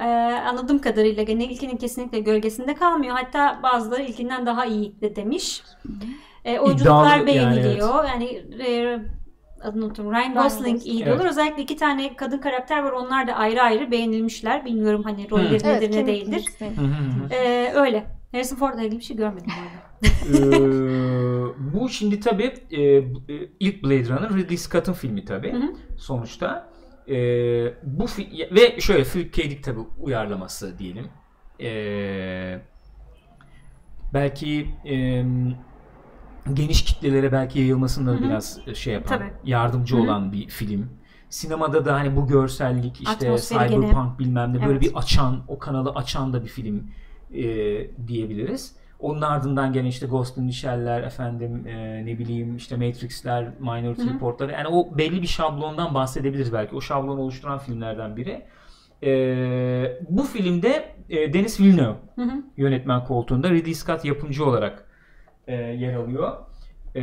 Ee, 0.00 0.04
anladığım 0.48 0.78
kadarıyla 0.78 1.22
gene 1.22 1.44
ilkinin 1.44 1.76
kesinlikle 1.76 2.20
gölgesinde 2.20 2.74
kalmıyor. 2.74 3.16
Hatta 3.16 3.60
bazıları 3.62 4.02
ilkinden 4.02 4.46
daha 4.46 4.64
iyi 4.66 5.00
de 5.00 5.16
demiş. 5.16 5.62
Ee, 6.44 6.58
oyunculuklar 6.58 7.18
İddialı 7.18 7.30
yani, 7.30 7.54
beğeniliyor. 7.54 8.04
Yani, 8.04 8.24
e, 8.66 8.98
adını 9.64 9.84
unuttum. 9.84 10.10
Ryan 10.12 10.20
Ryan 10.20 10.34
Gosling 10.34 10.74
Gosling. 10.76 10.86
iyi 10.86 10.96
Evet. 10.96 11.06
diyorlar. 11.06 11.30
Özellikle 11.30 11.62
iki 11.62 11.76
tane 11.76 12.16
kadın 12.16 12.38
karakter 12.38 12.82
var. 12.82 12.92
Onlar 12.92 13.26
da 13.26 13.32
ayrı 13.34 13.62
ayrı 13.62 13.90
beğenilmişler. 13.90 14.64
Bilmiyorum 14.64 15.02
hani 15.04 15.30
rolleri 15.30 15.48
Evet, 15.52 15.64
nedir 15.64 15.92
ne 15.96 16.06
değildir. 16.06 16.44
Ee, 17.30 17.72
öyle. 17.74 18.06
Harrison 18.32 18.56
Ford'la 18.56 18.82
ilgili 18.82 18.98
bir 18.98 19.04
şey 19.04 19.16
görmedim 19.16 19.46
bu 19.56 19.60
arada. 19.60 19.84
Ee, 20.38 21.72
bu 21.74 21.88
şimdi 21.88 22.20
tabii 22.20 22.54
e, 22.70 22.82
e, 22.82 23.04
ilk 23.60 23.82
Blade 23.84 24.08
Runner 24.08 24.30
Ridley 24.34 24.56
Scott'ın 24.56 24.92
filmi 24.92 25.24
tabii 25.24 25.52
Hı 25.52 25.56
hı. 25.56 25.74
sonuçta. 25.98 26.70
Ee, 27.08 27.12
bu 27.82 28.04
fi- 28.04 28.54
ve 28.54 28.80
şöyle 28.80 29.04
Philip 29.04 29.34
K. 29.34 29.42
Dick 29.50 29.64
tabii 29.64 29.80
uyarlaması 30.00 30.78
diyelim. 30.78 31.08
Ee, 31.60 32.58
belki 34.14 34.66
e, 34.84 35.24
geniş 36.52 36.84
kitlelere 36.84 37.32
belki 37.32 37.58
yayılmasında 37.58 38.10
da 38.10 38.14
Hı 38.14 38.18
hı. 38.18 38.24
biraz 38.24 38.60
şey 38.74 38.94
yapan, 38.94 39.18
Tabii. 39.18 39.32
yardımcı 39.44 39.94
Hı 39.96 39.98
hı. 39.98 40.02
olan 40.02 40.32
bir 40.32 40.48
film. 40.48 40.88
Sinemada 41.28 41.84
da 41.84 41.94
hani 41.94 42.16
bu 42.16 42.26
görsellik 42.26 42.96
işte 43.00 43.10
Atmosferi 43.10 43.68
gene. 43.68 43.80
cyberpunk 43.80 44.18
bilmem 44.18 44.50
ne 44.54 44.60
böyle 44.60 44.72
Evet. 44.72 44.82
bir 44.82 44.94
açan, 44.94 45.40
o 45.48 45.58
kanalı 45.58 45.90
açan 45.90 46.32
da 46.32 46.42
bir 46.42 46.48
film 46.48 46.90
e, 47.34 47.42
diyebiliriz. 48.08 48.76
Onun 49.00 49.22
ardından 49.22 49.72
gene 49.72 49.88
işte 49.88 50.06
Ghost 50.06 50.38
in 50.38 50.46
the 50.46 50.52
Shell'ler 50.52 51.02
efendim 51.02 51.66
e, 51.66 52.06
ne 52.06 52.18
bileyim 52.18 52.56
işte 52.56 52.76
Matrix'ler, 52.76 53.48
Minority 53.60 54.02
Hı 54.02 54.06
hı. 54.06 54.14
Report'lar 54.14 54.48
yani 54.48 54.68
o 54.68 54.98
belli 54.98 55.22
bir 55.22 55.26
şablondan 55.26 55.94
bahsedebiliriz 55.94 56.52
belki. 56.52 56.76
O 56.76 56.80
şablonu 56.80 57.20
oluşturan 57.20 57.58
filmlerden 57.58 58.16
biri. 58.16 58.42
E, 59.02 59.12
bu 60.10 60.22
filmde 60.22 60.94
e, 61.08 61.32
Denis 61.32 61.60
Villeneuve 61.60 61.96
Hı 62.16 62.22
hı. 62.22 62.42
yönetmen 62.56 63.04
koltuğunda 63.04 63.50
Ridley 63.50 63.74
Scott 63.74 64.04
yapımcı 64.04 64.44
olarak 64.44 64.84
e, 65.46 65.54
yer 65.54 65.94
alıyor. 65.94 66.32
E, 66.96 67.02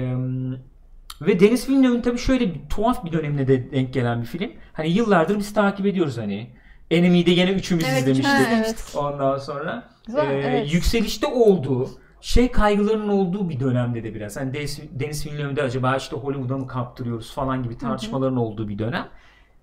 ve 1.22 1.40
Denis 1.40 1.70
Villeneuve'ın 1.70 2.02
tabii 2.02 2.18
şöyle 2.18 2.54
bir 2.54 2.60
tuhaf 2.70 3.06
bir 3.06 3.12
dönemine 3.12 3.48
de 3.48 3.72
denk 3.72 3.94
gelen 3.94 4.22
bir 4.22 4.26
film. 4.28 4.52
Hani 4.74 4.90
yıllardır 4.90 5.40
biz 5.40 5.54
takip 5.54 5.86
ediyoruz 5.86 6.18
hani. 6.18 6.48
Enemy'de 6.92 7.34
gene 7.34 7.52
üçümüz 7.52 7.86
Evet, 7.90 8.00
izlemiştik. 8.02 8.28
Ha, 8.28 8.40
evet. 8.54 8.94
Ondan 8.98 9.38
sonra 9.38 9.90
Güzel, 10.08 10.32
e, 10.32 10.34
evet. 10.34 10.74
yükselişte 10.74 11.28
olduğu 11.28 11.90
şey 12.22 12.52
kaygılarının 12.52 13.10
olduğu 13.10 13.50
bir 13.50 13.60
dönemde 13.60 14.04
de 14.04 14.16
biraz. 14.16 14.38
Hani 14.38 14.54
Denis, 14.54 14.80
Denis 14.92 15.28
Villeneuve'de 15.28 15.64
acaba 15.64 15.96
işte 15.96 16.16
Hollywood'a 16.16 16.58
mı 16.58 16.68
kaptırıyoruz 16.68 17.34
falan 17.34 17.64
gibi 17.64 17.78
tartışmaların 17.78 18.38
olduğu 18.38 18.70
bir 18.70 18.80
dönem. 18.80 19.08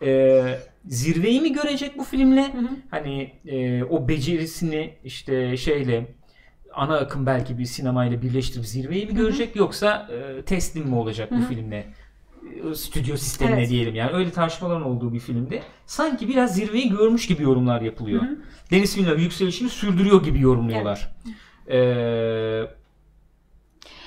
e, 0.03 0.59
zirveyi 0.87 1.41
mi 1.41 1.53
görecek 1.53 1.99
bu 1.99 2.05
filmle? 2.05 2.43
Hı 2.53 2.59
hı. 2.59 2.69
Hani 2.91 3.33
e, 3.47 3.85
o 3.85 4.09
becerisini 4.09 4.95
işte 5.05 5.57
şeyle 5.57 6.07
ana 6.79 6.97
akım 6.97 7.27
belki 7.27 7.59
bir 7.59 7.65
sinemayla 7.65 8.23
birleştirip 8.23 8.67
zirveyi 8.67 9.07
mi 9.07 9.15
görecek 9.15 9.57
yoksa 9.57 10.09
e, 10.39 10.43
teslim 10.43 10.87
mi 10.89 10.95
olacak 10.95 11.31
bu 11.31 11.37
Hı 11.37 11.41
hı. 11.41 11.49
filmle? 11.49 11.87
E, 12.71 12.75
Stüdyo 12.75 13.17
sistemine 13.17 13.57
Evet. 13.61 13.71
diyelim 13.71 13.95
yani 13.95 14.11
öyle 14.13 14.31
tartışmaların 14.31 14.83
olduğu 14.83 15.13
bir 15.13 15.19
filmde 15.21 15.63
sanki 15.87 16.29
biraz 16.29 16.55
zirveyi 16.55 16.89
görmüş 16.91 17.27
gibi 17.27 17.43
yorumlar 17.43 17.81
yapılıyor. 17.81 18.23
Hı 18.23 18.27
hı. 18.27 18.37
Deniz 18.71 18.99
Villeneuve 18.99 19.23
yükselişini 19.23 19.69
sürdürüyor 19.69 20.23
gibi 20.25 20.41
yorumluyorlar. 20.41 21.13
Ee, 21.71 22.63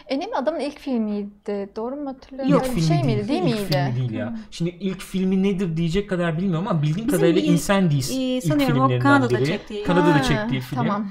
Enemy 0.08 0.36
adamın 0.36 0.60
ilk 0.60 0.80
filmiydi. 0.80 1.70
Doğru 1.76 1.96
mu 1.96 2.10
hatırlıyorum? 2.10 2.64
bir 2.66 2.70
filmi 2.70 2.82
şey 2.82 3.04
miydi? 3.04 3.28
Değil 3.28 3.40
ilk 3.42 3.46
miydi? 3.46 3.58
filmi 3.58 3.96
değil 3.96 4.12
ya. 4.20 4.36
Şimdi 4.52 4.70
ilk 4.80 5.02
filmi 5.02 5.44
nedir 5.44 5.78
diyecek 5.78 6.10
kadar 6.10 6.38
bilmiyorum 6.38 6.68
ama 6.68 6.82
bildiğim 6.82 7.08
Bizim 7.08 7.20
kadarıyla 7.20 7.42
ilk- 7.42 7.50
Incendies 7.50 8.12
Ee, 8.12 8.16
ilk 8.16 8.44
sanıyorum 8.44 8.76
o 8.78 8.80
filmlerinden 8.88 9.04
Kanada'da 9.04 9.38
biri. 9.40 9.46
çektiği. 9.46 9.84
Kanada'da 9.84 10.16
Ha, 10.20 10.24
çektiği 10.24 10.62
film. 10.62 10.76
Tamam. 10.80 11.08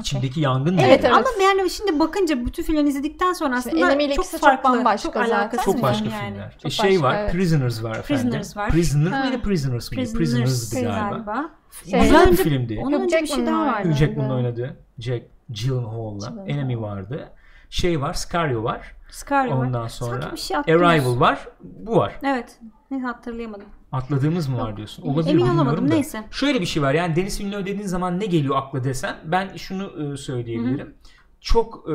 İçindeki 0.00 0.40
yangın 0.40 0.78
Evet, 0.78 1.00
Evet, 1.04 1.12
ama 1.12 1.24
yani 1.42 1.70
şimdi 1.70 2.00
bakınca 2.00 2.46
bütün 2.46 2.62
filmleri 2.62 2.88
izledikten 2.88 3.32
sonra 3.32 3.62
Şimdi 3.62 3.84
aslında 3.84 4.02
ile 4.02 4.14
çok 4.14 4.24
ikisi 4.24 4.32
çok 4.40 4.40
farklı, 4.40 4.70
bambaşka 4.70 5.02
çok 5.08 5.14
zaten. 5.14 5.30
alakasız 5.38 5.64
çok 5.64 5.82
başka 5.82 6.04
yani. 6.08 6.26
filmler. 6.30 6.52
Çok 6.62 6.66
E, 6.66 6.70
şey 6.70 6.90
başka, 6.90 7.02
var, 7.02 7.14
evet. 7.20 7.32
Prisoners 7.32 7.82
var 7.82 7.90
efendim. 7.98 8.24
Prisoners 8.24 8.56
var. 8.56 8.70
Prisoner 8.70 9.10
Ha. 9.10 9.24
mıydı, 9.24 9.42
Prisoners 9.42 9.92
mıydı? 9.92 10.12
Prisoners 10.12 10.70
Prisoners 10.70 10.72
galiba. 10.84 11.10
galiba. 11.10 11.50
Şey- 11.90 12.00
Güzel 12.00 12.30
bir 12.30 12.36
filmdi. 12.36 12.80
Onun 12.84 13.00
önce 13.00 13.22
bir 13.22 13.26
şey 13.26 13.46
daha 13.46 13.66
vardı. 13.66 13.92
Jackman'ın 13.92 14.30
Evet. 14.30 14.44
oynadığı 14.44 14.76
Jack 14.98 15.24
Gyllenhaal'la 15.50 16.28
Gyllenhaal. 16.28 16.48
Enemy 16.48 16.80
vardı. 16.80 17.28
Şey 17.70 18.00
var, 18.00 18.14
Scario 18.14 18.62
var. 18.64 18.94
Scario 19.10 19.58
var. 19.58 19.66
Ondan 19.66 19.86
sonra 19.88 20.22
Sanki 20.22 20.36
bir 20.36 20.40
şey. 20.40 20.56
Arrival 20.56 21.20
var. 21.20 21.48
Bu 21.60 21.96
var. 21.96 22.12
Evet. 22.22 22.58
Ne 22.90 23.00
hatırlayamadım. 23.00 23.66
Atladığımız 23.92 24.48
mı 24.48 24.58
var 24.58 24.76
diyorsun? 24.76 25.02
Olabilir 25.02 25.30
Emin 25.30 25.42
olamadım, 25.42 25.88
da. 25.90 25.94
neyse. 25.94 26.24
Şöyle 26.30 26.60
bir 26.60 26.66
şey 26.66 26.82
var 26.82 26.94
yani 26.94 27.16
Deniz 27.16 27.40
Villeneuve 27.40 27.66
dediğin 27.66 27.86
zaman 27.86 28.20
ne 28.20 28.26
geliyor 28.26 28.56
akla 28.56 28.84
desen 28.84 29.16
ben 29.24 29.56
şunu 29.56 30.12
e, 30.12 30.16
söyleyebilirim. 30.16 30.94
Çok 31.40 31.88
e, 31.90 31.94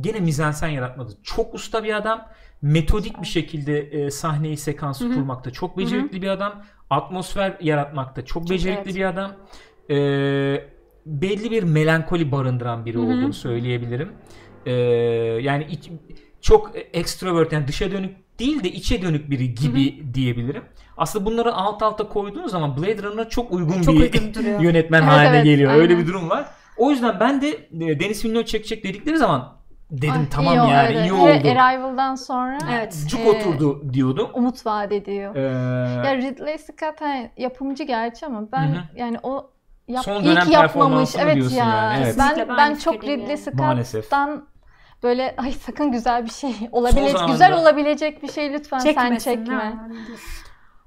gene 0.00 0.20
mizansen 0.20 0.68
yaratmadı. 0.68 1.12
Çok 1.22 1.54
usta 1.54 1.84
bir 1.84 1.96
adam. 1.96 2.28
Metodik 2.62 3.20
bir 3.22 3.26
şekilde 3.26 3.80
e, 3.80 4.10
sahneyi 4.10 4.56
sekansı 4.56 5.04
Hı 5.04 5.08
hı. 5.08 5.14
kurmakta 5.14 5.50
çok 5.50 5.78
becerikli 5.78 6.22
bir 6.22 6.28
adam. 6.28 6.62
Atmosfer 6.90 7.56
yaratmakta 7.60 8.24
çok 8.24 8.50
becerikli 8.50 8.80
evet. 8.84 8.94
bir 8.96 9.04
adam. 9.04 9.32
E, 9.90 9.96
belli 11.06 11.50
bir 11.50 11.62
melankoli 11.62 12.32
barındıran 12.32 12.86
biri 12.86 12.96
Hı 12.96 13.00
hı. 13.00 13.04
olduğunu 13.04 13.32
söyleyebilirim. 13.32 14.12
E, 14.66 14.72
yani 15.42 15.64
iç- 15.70 15.90
çok 16.40 16.72
extrovert 16.92 17.52
yani 17.52 17.68
dışa 17.68 17.90
dönük 17.90 18.16
değil 18.38 18.64
de 18.64 18.72
içe 18.72 19.02
dönük 19.02 19.30
biri 19.30 19.54
gibi 19.54 20.14
diyebilirim. 20.14 20.62
Aslında 20.96 21.26
bunları 21.26 21.54
alt 21.54 21.82
alta 21.82 22.08
koyduğun 22.08 22.46
zaman 22.48 22.76
Blade 22.76 23.02
Runner'a 23.02 23.28
çok 23.28 23.52
uygun 23.52 23.82
Çok 23.82 23.94
bir 23.94 24.00
uygun 24.00 24.32
yönetmen 24.60 25.02
Evet, 25.02 25.10
haline 25.12 25.28
evet, 25.36 25.44
geliyor. 25.44 25.72
Öyle 25.72 25.82
aynen. 25.94 25.98
bir 25.98 26.06
durum 26.12 26.30
var. 26.30 26.46
O 26.76 26.90
yüzden 26.90 27.20
ben 27.20 27.42
de 27.42 27.48
e, 27.50 28.00
Denis 28.00 28.24
Villeneuve 28.24 28.46
çekecek 28.46 28.84
dedikleri 28.84 29.16
zaman 29.18 29.56
dedim 29.90 30.12
Ah, 30.26 30.30
tamam 30.30 30.54
iyi 30.54 30.70
yani 30.72 30.92
evet. 30.92 31.06
iyi 31.10 31.12
Ve 31.12 31.16
oldu. 31.16 31.58
Arrival'dan 31.60 32.14
sonra 32.14 32.58
Evet. 32.72 32.96
Cuk 33.08 33.20
e, 33.20 33.28
oturdu 33.30 33.92
diyordum. 33.92 34.30
umut 34.34 34.66
vaat 34.66 34.92
ediyor. 34.92 35.36
Ee, 35.36 35.40
Ya 36.06 36.16
Ridley 36.16 36.58
Scott 36.58 37.00
hani 37.00 37.30
yapımcı 37.36 37.84
gerçi 37.84 38.26
ama 38.26 38.52
ben 38.52 38.66
Hı 38.68 38.82
yani 38.96 39.18
o 39.22 39.50
yap, 39.88 40.04
Son 40.04 40.24
dönem 40.24 40.42
ilk 40.46 40.52
yapmamış. 40.52 41.10
Evet 41.18 41.34
diyorsun 41.34 41.56
ya. 41.56 41.64
yani? 41.66 42.02
Evet. 42.04 42.16
Ben 42.18 42.48
ben 42.48 42.56
ben 42.56 42.74
çok 42.74 43.04
Ridley 43.04 43.36
yani. 43.46 43.54
Maalesef. 43.54 44.04
Scott'tan 44.04 44.46
böyle 45.02 45.34
ay 45.38 45.52
sakın 45.52 45.92
güzel 45.92 46.24
bir 46.24 46.30
şey 46.30 46.54
olabilecek 46.72 47.20
güzel 47.28 47.52
olabilecek 47.60 48.22
bir 48.22 48.32
şey 48.32 48.52
lütfen 48.52 48.78
sen 48.78 48.92
Çekmesin. 48.94 49.30
çekme. 49.30 49.74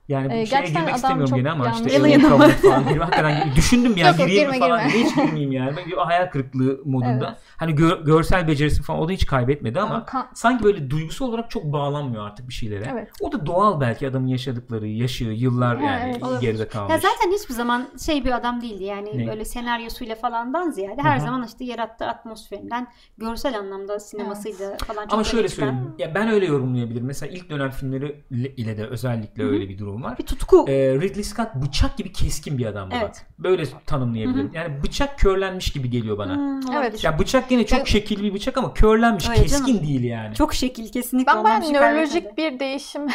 Yani 0.10 0.26
Ee, 0.26 0.42
bir 0.42 0.46
şeye 0.46 0.60
gerçekten 0.60 0.68
girmek 0.74 0.88
adam 0.90 0.96
istemiyorum 0.96 1.30
çok 1.30 1.38
gene 1.38 1.52
ama 1.52 1.70
işte 1.70 2.00
Alien 2.00 2.22
kabul 2.22 2.50
falan 2.50 2.88
gibi. 2.90 3.00
Hakikaten 3.00 3.52
düşündüm 3.56 3.98
ya 3.98 4.08
Yok, 4.08 4.18
gireyim 4.18 4.52
girme, 4.52 4.60
falan. 4.68 4.88
girme. 4.90 5.04
Hiç 5.04 5.16
girmeyeyim 5.16 5.52
yani. 5.52 5.74
Ben 5.78 5.86
bir 5.86 5.98
hayal 5.98 6.30
kırıklığı 6.32 6.80
modunda. 6.86 7.28
Evet. 7.28 7.38
Hani 7.58 7.72
gö- 7.72 8.06
görsel 8.06 8.48
becerisi 8.48 8.84
falan 8.84 9.00
o 9.00 9.08
da 9.08 9.12
hiç 9.12 9.26
kaybetmedi 9.26 9.80
ama 9.80 9.94
Ama 9.96 10.06
kan- 10.06 10.28
sanki 10.34 10.64
böyle 10.64 10.90
duygusal 10.90 11.26
olarak 11.26 11.50
çok 11.50 11.64
bağlanmıyor 11.64 12.26
artık 12.28 12.48
bir 12.50 12.54
şeylere. 12.54 12.86
Evet. 12.94 13.10
O 13.22 13.32
da 13.32 13.46
doğal 13.46 13.82
belki 13.82 14.08
adamın 14.08 14.28
yaşadıkları, 14.28 14.88
yaşıyor, 14.88 15.32
yıllar 15.32 15.78
Ha, 15.78 15.84
yani 15.84 16.12
evet. 16.12 16.24
Olabilir. 16.24 16.42
geride 16.42 16.68
kalmış. 16.68 16.92
Ya 16.92 16.98
zaten 17.00 17.32
hiçbir 17.32 17.54
zaman 17.54 17.88
şey 18.06 18.26
bir 18.26 18.32
adam 18.32 18.62
değildi 18.62 18.84
yani 18.84 19.18
Ne? 19.18 19.28
böyle 19.28 19.46
senaryosuyla 19.46 20.16
falandan 20.16 20.72
ziyade 20.72 21.02
her 21.02 21.18
Hı 21.18 21.22
hı. 21.22 21.26
zaman 21.26 21.44
işte 21.48 21.66
yarattığı 21.66 22.06
atmosferinden 22.08 22.88
görsel 23.18 23.58
anlamda 23.60 24.00
sinemasıydı 24.00 24.78
falan 24.88 25.04
çok 25.04 25.14
Ama 25.14 25.24
şöyle 25.24 25.50
çıkan 25.50 25.66
söyleyeyim. 25.68 25.94
Ya 26.00 26.16
ben 26.16 26.28
öyle 26.30 26.46
yorumlayabilirim. 26.46 27.06
Mesela 27.06 27.32
ilk 27.34 27.50
dönem 27.50 27.70
filmleri 27.70 28.24
ile 28.32 28.78
de 28.78 28.86
özellikle 28.88 29.44
öyle 29.44 29.70
bir 29.70 29.78
durum 29.78 29.99
var. 30.04 30.18
Bir 30.18 30.26
tutku. 30.26 30.66
Ee, 30.68 30.74
Ridley 30.74 31.24
Scott 31.24 31.56
bıçak 31.56 31.98
gibi 31.98 32.12
keskin 32.14 32.58
bir 32.58 32.66
adam 32.66 32.92
baba. 32.92 33.00
Evet. 33.02 33.26
Böyle 33.40 33.64
tanımlayabilirim. 33.86 34.52
Yani 34.54 34.84
bıçak 34.84 35.20
körlenmiş 35.20 35.72
gibi 35.72 35.90
geliyor 35.90 36.18
bana. 36.18 36.36
Hmm. 36.36 36.72
Evet. 36.74 37.04
Ya 37.04 37.20
bıçak 37.20 37.52
yine 37.52 37.66
çok 37.66 37.80
Ya- 37.80 37.86
şekilli 37.86 38.24
bir 38.24 38.34
bıçak 38.34 38.58
ama 38.58 38.74
körlenmiş, 38.74 39.30
Öyle 39.30 39.42
keskin 39.42 39.66
canım. 39.74 39.88
değil 39.88 40.04
yani. 40.04 40.36
Çok 40.36 40.54
şekil 40.54 40.92
kesinlikle 40.92 41.32
Ben 41.46 41.62
şey 41.62 41.74
nörolojik 41.74 42.38
bir 42.38 42.60
değişim 42.60 43.02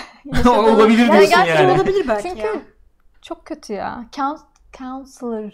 Olabilir 0.49 0.99
Yani 0.99 1.13
diyorsun 1.13 1.31
gerçekten 1.31 1.63
yani. 1.63 1.73
olabilir 1.73 2.05
belki 2.09 2.29
Çünkü 2.29 2.41
ya. 2.47 2.53
çok 3.23 3.47
kötü 3.47 3.73
ya. 3.73 4.05
Couns 4.13 4.41
Counselor. 4.79 5.53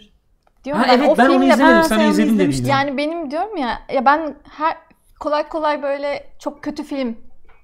Diyor 0.63 0.77
Ha, 0.77 0.83
ben, 0.87 0.97
evet 0.97 1.09
o 1.09 1.17
ben 1.17 1.25
onu 1.25 1.31
filmle 1.39 1.53
izlemedim. 1.53 1.77
ben- 1.77 1.81
Sen 1.81 1.99
onu 1.99 2.03
izledin 2.11 2.33
izlemiştin. 2.33 2.65
Yani 2.65 2.97
benim 2.97 3.31
diyorum 3.31 3.57
ya 3.57 3.79
ya 3.93 4.05
ben 4.05 4.35
her 4.57 4.77
kolay 5.19 5.47
kolay 5.49 5.83
böyle 5.83 6.27
çok 6.39 6.63
kötü 6.63 6.83
film 6.83 7.17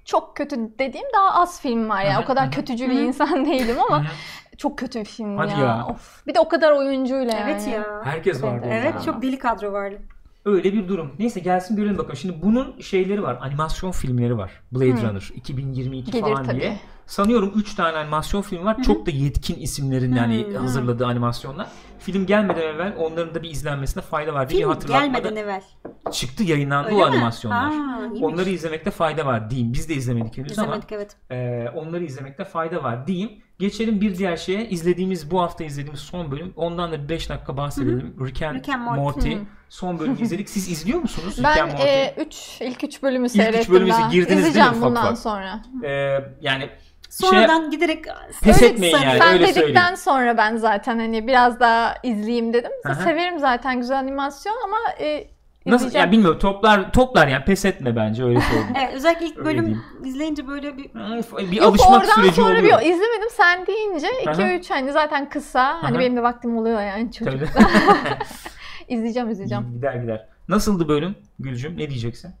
çok 0.08 0.36
kötü 0.36 0.56
dediğim 0.78 1.06
daha 1.16 1.40
az 1.42 1.60
film 1.60 1.88
var 1.88 2.02
ya. 2.04 2.14
Hı 2.14 2.18
hı, 2.18 2.22
O 2.22 2.26
kadar 2.26 2.50
kötücü 2.52 2.90
bir 2.90 3.00
insan 3.00 3.44
değilim 3.46 3.76
ama 3.88 4.04
çok 4.56 4.78
kötü 4.78 5.00
bir 5.00 5.04
film 5.04 5.36
Hadi 5.36 5.52
ya. 5.52 5.58
ya. 5.58 5.86
Of. 5.90 6.26
Bir 6.26 6.34
de 6.34 6.40
o 6.40 6.48
kadar 6.48 6.72
oyuncuyla 6.72 7.36
yani. 7.38 7.50
Evet 7.50 7.68
ya. 7.72 8.00
Herkes 8.04 8.42
vardı. 8.42 8.54
orada. 8.64 8.74
Evet 8.74 8.94
Ya. 8.94 9.00
çok 9.00 9.22
deli 9.22 9.38
kadro 9.38 9.72
vardı. 9.72 9.98
Öyle 10.44 10.72
bir 10.72 10.88
durum. 10.88 11.12
Neyse 11.18 11.40
gelsin 11.40 11.76
görelim 11.76 11.98
bakalım. 11.98 12.16
Şimdi 12.16 12.42
bunun 12.42 12.80
şeyleri 12.80 13.22
var. 13.22 13.38
Animasyon 13.40 13.90
filmleri 13.90 14.38
var. 14.38 14.50
Blade. 14.72 15.02
Runner 15.08 15.30
2022 15.34 16.10
Gelir 16.10 16.22
falan 16.22 16.44
tabii. 16.44 16.60
diye. 16.60 16.78
Sanıyorum 17.08 17.52
3 17.56 17.74
tane 17.74 17.96
animasyon 17.98 18.42
film 18.42 18.64
var. 18.64 18.82
Çok 18.82 19.06
da 19.06 19.10
yetkin 19.10 19.54
isimlerin 19.60 20.14
yani 20.16 20.46
Hı. 20.52 20.58
hazırladığı 20.58 21.06
animasyonlar. 21.06 21.66
Film 21.98 22.26
gelmeden 22.26 22.62
evvel 22.62 22.94
onların 22.98 23.34
da 23.34 23.42
bir 23.42 23.50
izlenmesine 23.50 24.02
fayda 24.02 24.34
var 24.34 24.48
diye 24.48 24.60
Film 24.60 24.68
hatırlatmada 24.70 25.06
gelmeden 25.18 25.36
evvel. 25.36 25.62
çıktı 26.12 26.42
yayınlandı 26.44 26.88
Öyle 26.88 26.96
o 26.96 26.98
mi? 26.98 27.04
animasyonlar. 27.04 27.72
Ha, 27.72 27.98
iyiymiş. 28.00 28.22
Onları 28.22 28.50
izlemekte 28.50 28.90
fayda 28.90 29.26
var 29.26 29.50
diyeyim. 29.50 29.72
Biz 29.72 29.88
de 29.88 29.94
izlemedik 29.94 30.38
henüz 30.38 30.58
ama 30.58 30.66
İzlemedik 30.66 30.92
evet. 30.92 31.16
e, 31.30 31.68
onları 31.74 32.04
izlemekte 32.04 32.44
fayda 32.44 32.82
var 32.82 33.06
diyeyim. 33.06 33.30
Geçelim 33.58 34.00
bir 34.00 34.18
diğer 34.18 34.36
şeye. 34.36 34.68
İzlediğimiz 34.68 35.30
bu 35.30 35.40
hafta 35.40 35.64
izlediğimiz 35.64 36.00
son 36.00 36.30
bölüm. 36.30 36.52
Ondan 36.56 36.92
da 36.92 37.08
5 37.08 37.30
dakika 37.30 37.56
bahsedelim. 37.56 38.14
Rick 38.26 38.42
and, 38.42 38.54
Rick 38.56 38.68
and 38.68 38.82
Morty. 38.82 39.00
Morty. 39.00 39.32
Son 39.68 39.98
bölümü 39.98 40.20
izledik. 40.20 40.48
Siz 40.48 40.68
izliyor 40.70 40.98
musunuz 41.00 41.34
Rick 41.38 41.44
Ben 41.44 41.62
and 41.62 41.70
Morty? 41.72 41.82
e, 41.88 42.14
üç, 42.26 42.58
ilk 42.60 42.84
üç 42.84 43.02
bölümü 43.02 43.26
üç 43.26 43.32
seyrettim 43.32 43.74
bölümü 43.74 43.90
daha. 43.90 44.10
girdiniz 44.10 44.28
değil 44.28 44.40
mi 44.42 44.48
İzleyeceğim 44.48 44.82
bundan 44.82 45.04
ufak? 45.04 45.18
sonra. 45.18 45.62
E, 45.84 45.90
yani 46.40 46.70
Sonradan 47.08 47.70
giderek 47.70 48.04
Pes 48.42 48.62
etmeyin 48.62 48.96
yani. 48.96 49.18
Sen 49.18 49.32
öyle 49.32 49.42
dedikten 49.44 49.62
söyleyeyim. 49.64 49.96
sonra 49.96 50.36
ben 50.36 50.56
zaten 50.56 50.98
hani 50.98 51.26
biraz 51.26 51.60
daha 51.60 51.94
izleyeyim 52.02 52.52
dedim. 52.52 52.70
Aha. 52.86 52.94
Severim 52.94 53.38
zaten 53.38 53.80
güzel 53.80 53.98
animasyon 53.98 54.54
ama 54.64 54.76
e, 55.00 55.28
Nasıl 55.66 55.94
ya 55.94 56.12
bilmiyorum 56.12 56.38
toplar 56.38 56.92
toplar 56.92 57.28
yani 57.28 57.44
pes 57.44 57.64
etme 57.64 57.96
bence 57.96 58.24
öyle 58.24 58.40
söyleyeyim. 58.40 58.68
Evet, 58.78 58.94
özellikle 58.94 59.26
ilk 59.26 59.36
bölüm 59.44 59.66
diyeyim. 59.66 59.84
izleyince 60.04 60.46
böyle 60.46 60.76
bir 60.76 60.84
bir 61.50 61.56
Yok 61.56 61.66
alışmak 61.66 61.90
oradan 62.00 62.14
süreci 62.14 62.34
sonra 62.34 62.58
oluyor. 62.58 62.80
bir 62.80 62.86
izlemedim 62.86 63.28
sen 63.36 63.66
deyince 63.66 64.06
Aha. 64.26 64.32
2-3 64.42 64.68
hani 64.74 64.92
zaten 64.92 65.28
kısa. 65.28 65.82
Hani 65.82 65.92
Aha. 65.96 65.98
benim 65.98 66.16
de 66.16 66.22
vaktim 66.22 66.56
oluyor 66.58 66.82
yani 66.82 67.12
çocuk. 67.12 67.48
Tabii. 67.54 67.64
izleyeceğim 68.88 69.30
izleyeceğim. 69.30 69.70
gider 69.74 69.94
gider. 69.94 70.26
Nasıldı 70.48 70.88
bölüm 70.88 71.14
Gülcüm? 71.38 71.72
Ne 71.78 71.90
diyeceksin? 71.90 72.34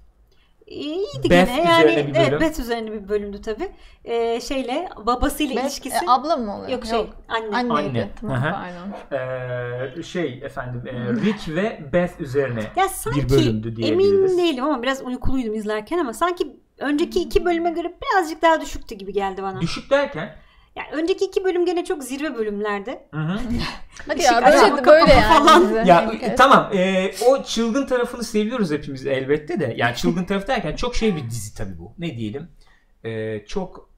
İyiydi 0.70 1.30
Beth 1.30 1.56
gene. 1.56 1.64
Yani 1.64 1.90
üzerine 1.90 2.06
bir 2.06 2.14
evet, 2.14 2.28
bölüm. 2.30 2.40
Beth 2.40 2.60
üzerine 2.60 2.92
bir 2.92 3.08
bölümdü 3.08 3.42
tabii. 3.42 3.68
Ee, 4.04 4.40
şeyle 4.40 4.88
babasıyla 5.06 5.56
Beth, 5.56 5.64
ilişkisi. 5.64 5.96
e, 5.96 6.08
abla 6.08 6.36
mı 6.36 6.56
oluyor? 6.56 6.70
Yok 6.70 6.86
şey 6.86 7.10
anne. 7.28 7.56
Anneydi. 7.56 7.88
Anne. 7.88 8.10
Tamam 8.20 8.36
Aha. 8.36 8.62
pardon. 8.62 9.18
Ee, 9.98 10.02
şey 10.02 10.40
efendim 10.44 10.82
e, 10.86 10.92
Rick 11.24 11.48
ve 11.48 11.80
Beth 11.92 12.20
üzerine. 12.20 12.62
Ya 12.76 12.88
sanki 12.88 13.24
bir 13.24 13.30
bölümdü 13.30 13.76
diyebiliriz. 13.76 14.32
emin 14.32 14.38
değilim 14.44 14.64
ama 14.64 14.82
biraz 14.82 15.02
uykuluydum 15.02 15.54
izlerken 15.54 15.98
ama 15.98 16.12
sanki 16.12 16.56
önceki 16.78 17.20
iki 17.20 17.44
bölüme 17.44 17.70
göre 17.70 17.92
birazcık 18.02 18.42
daha 18.42 18.60
düşüktü 18.60 18.94
gibi 18.94 19.12
geldi 19.12 19.42
bana. 19.42 19.60
Düşük 19.60 19.90
derken 19.90 20.34
Yani 20.78 21.02
önceki 21.02 21.24
iki 21.24 21.44
bölüm 21.44 21.66
gene 21.66 21.84
çok 21.84 22.04
zirve 22.04 22.34
bölümlerdi. 22.34 22.98
Hı 23.10 23.20
hı. 23.20 23.38
Hadi 24.08 24.22
ya 24.22 24.42
böyle, 24.46 24.86
böyle 24.86 25.12
yani. 25.12 25.22
falan. 25.22 25.62
bize. 25.62 25.82
ya 25.86 26.12
e, 26.12 26.26
et. 26.26 26.38
tamam 26.38 26.70
e, 26.74 27.10
o 27.26 27.42
çılgın 27.42 27.86
tarafını 27.86 28.24
seviyoruz 28.24 28.70
hepimiz 28.70 29.06
elbette 29.06 29.60
de. 29.60 29.74
Yani 29.76 29.96
çılgın 29.96 30.24
tarafı 30.24 30.46
derken 30.46 30.76
çok 30.76 30.96
şey 30.96 31.16
bir 31.16 31.30
dizi 31.30 31.54
tabii 31.54 31.78
bu. 31.78 31.92
Ne 31.98 32.16
diyelim? 32.16 32.48
E, 33.04 33.44
çok 33.46 33.90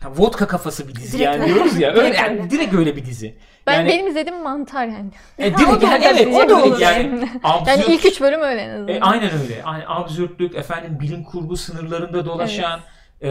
ha, 0.00 0.10
vodka 0.16 0.46
kafası 0.46 0.88
bir 0.88 0.94
dizi 0.94 1.18
Direkt 1.18 1.24
yani 1.24 1.46
diyoruz 1.46 1.80
ya. 1.80 1.90
Öyle, 1.94 2.02
Direkt 2.02 2.20
yani, 2.20 2.40
öyle. 2.40 2.50
direkt 2.50 2.74
öyle 2.74 2.96
bir 2.96 3.06
dizi. 3.06 3.38
Ben 3.66 3.74
yani, 3.74 3.88
benim 3.88 4.06
izlediğim 4.06 4.42
mantar 4.42 4.86
yani. 4.86 5.10
e, 5.38 5.44
direkt 5.44 5.72
o 5.72 5.80
da 5.80 5.86
yani 5.86 6.04
evet 6.04 6.34
o 6.34 6.48
da 6.48 6.62
olur. 6.64 6.80
yani 6.80 7.28
absürt, 7.42 7.68
Yani 7.68 7.94
ilk 7.94 8.06
üç 8.06 8.20
bölüm 8.20 8.40
öyle 8.40 8.60
en 8.60 8.70
azından. 8.70 8.94
E, 8.94 9.00
aynen 9.00 9.30
öyle. 9.42 9.54
Yani 9.66 9.84
absürtlük, 9.86 10.54
efendim 10.54 10.98
bilim 11.00 11.24
kurgu 11.24 11.56
sınırlarında 11.56 12.24
dolaşan, 12.26 12.80
Ee, 13.22 13.28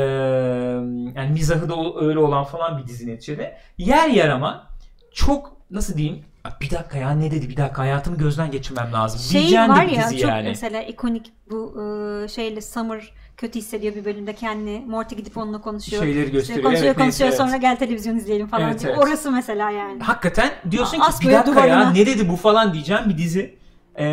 yani 1.16 1.30
mizahı 1.34 1.70
da 1.70 1.76
öyle 2.06 2.20
olan 2.20 2.44
falan 2.44 2.78
bir 2.78 2.88
dizi 2.88 3.08
neticede. 3.08 3.58
Yer 3.78 4.10
yer 4.10 4.30
ama 4.30 4.68
çok 5.14 5.58
nasıl 5.72 5.98
diyeyim 5.98 6.24
bir 6.62 6.70
dakika 6.70 6.98
ya 6.98 7.12
ne 7.12 7.32
dedi 7.32 7.50
bir 7.50 7.58
dakika 7.58 7.82
hayatımı 7.82 8.18
gözden 8.18 8.52
geçirmem 8.52 8.94
lazım. 8.94 9.20
Şey 9.20 9.42
Diyeceğin 9.42 9.70
var 9.70 9.84
ya 9.84 10.10
çok 10.12 10.22
yani. 10.22 10.48
mesela 10.50 10.82
ikonik 10.82 11.32
bu 11.52 11.82
e, 11.82 12.28
şeyle 12.28 12.62
Summer 12.62 13.12
kötü 13.38 13.60
hissediyor 13.60 13.96
bir 13.96 14.06
bölümde 14.06 14.34
kendini. 14.34 14.84
Morty 14.88 15.16
gidip 15.16 15.38
onunla 15.38 15.62
konuşuyor. 15.62 16.04
Şeyleri 16.04 16.20
İşte 16.26 16.32
gösteriyor. 16.38 16.64
konuşuyor 16.64 16.86
Evet, 16.88 16.98
neyse, 16.98 17.24
konuşuyor 17.24 17.30
evet. 17.30 17.38
sonra 17.38 17.58
gel 17.58 17.78
televizyon 17.78 18.16
izleyelim 18.16 18.48
falan 18.48 18.70
Evet, 18.70 18.82
diyor. 18.82 18.94
evet. 18.98 19.04
Orası 19.08 19.32
mesela 19.32 19.72
yani. 19.72 20.04
Hakikaten 20.04 20.50
diyorsun 20.72 21.00
Aa, 21.00 21.10
ki 21.12 21.28
bir 21.28 21.34
dakika 21.34 21.36
ya 21.36 21.46
duvarına. 21.76 21.92
ne 21.92 22.06
dedi 22.06 22.30
bu 22.30 22.36
falan 22.36 22.74
diyeceğim 22.74 23.04
bir 23.10 23.18
dizi. 23.18 23.57
Ee, 23.98 24.06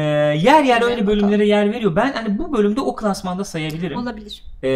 yer 0.42 0.62
yer 0.64 0.82
öyle 0.82 1.06
bölümlere 1.06 1.46
yer 1.46 1.72
veriyor. 1.72 1.96
Ben 1.96 2.12
hani 2.12 2.38
bu 2.38 2.52
bölümde 2.52 2.80
o 2.80 2.96
klasmanda 2.96 3.44
sayabilirim. 3.44 3.98
Olabilir. 3.98 4.42
Ee, 4.62 4.68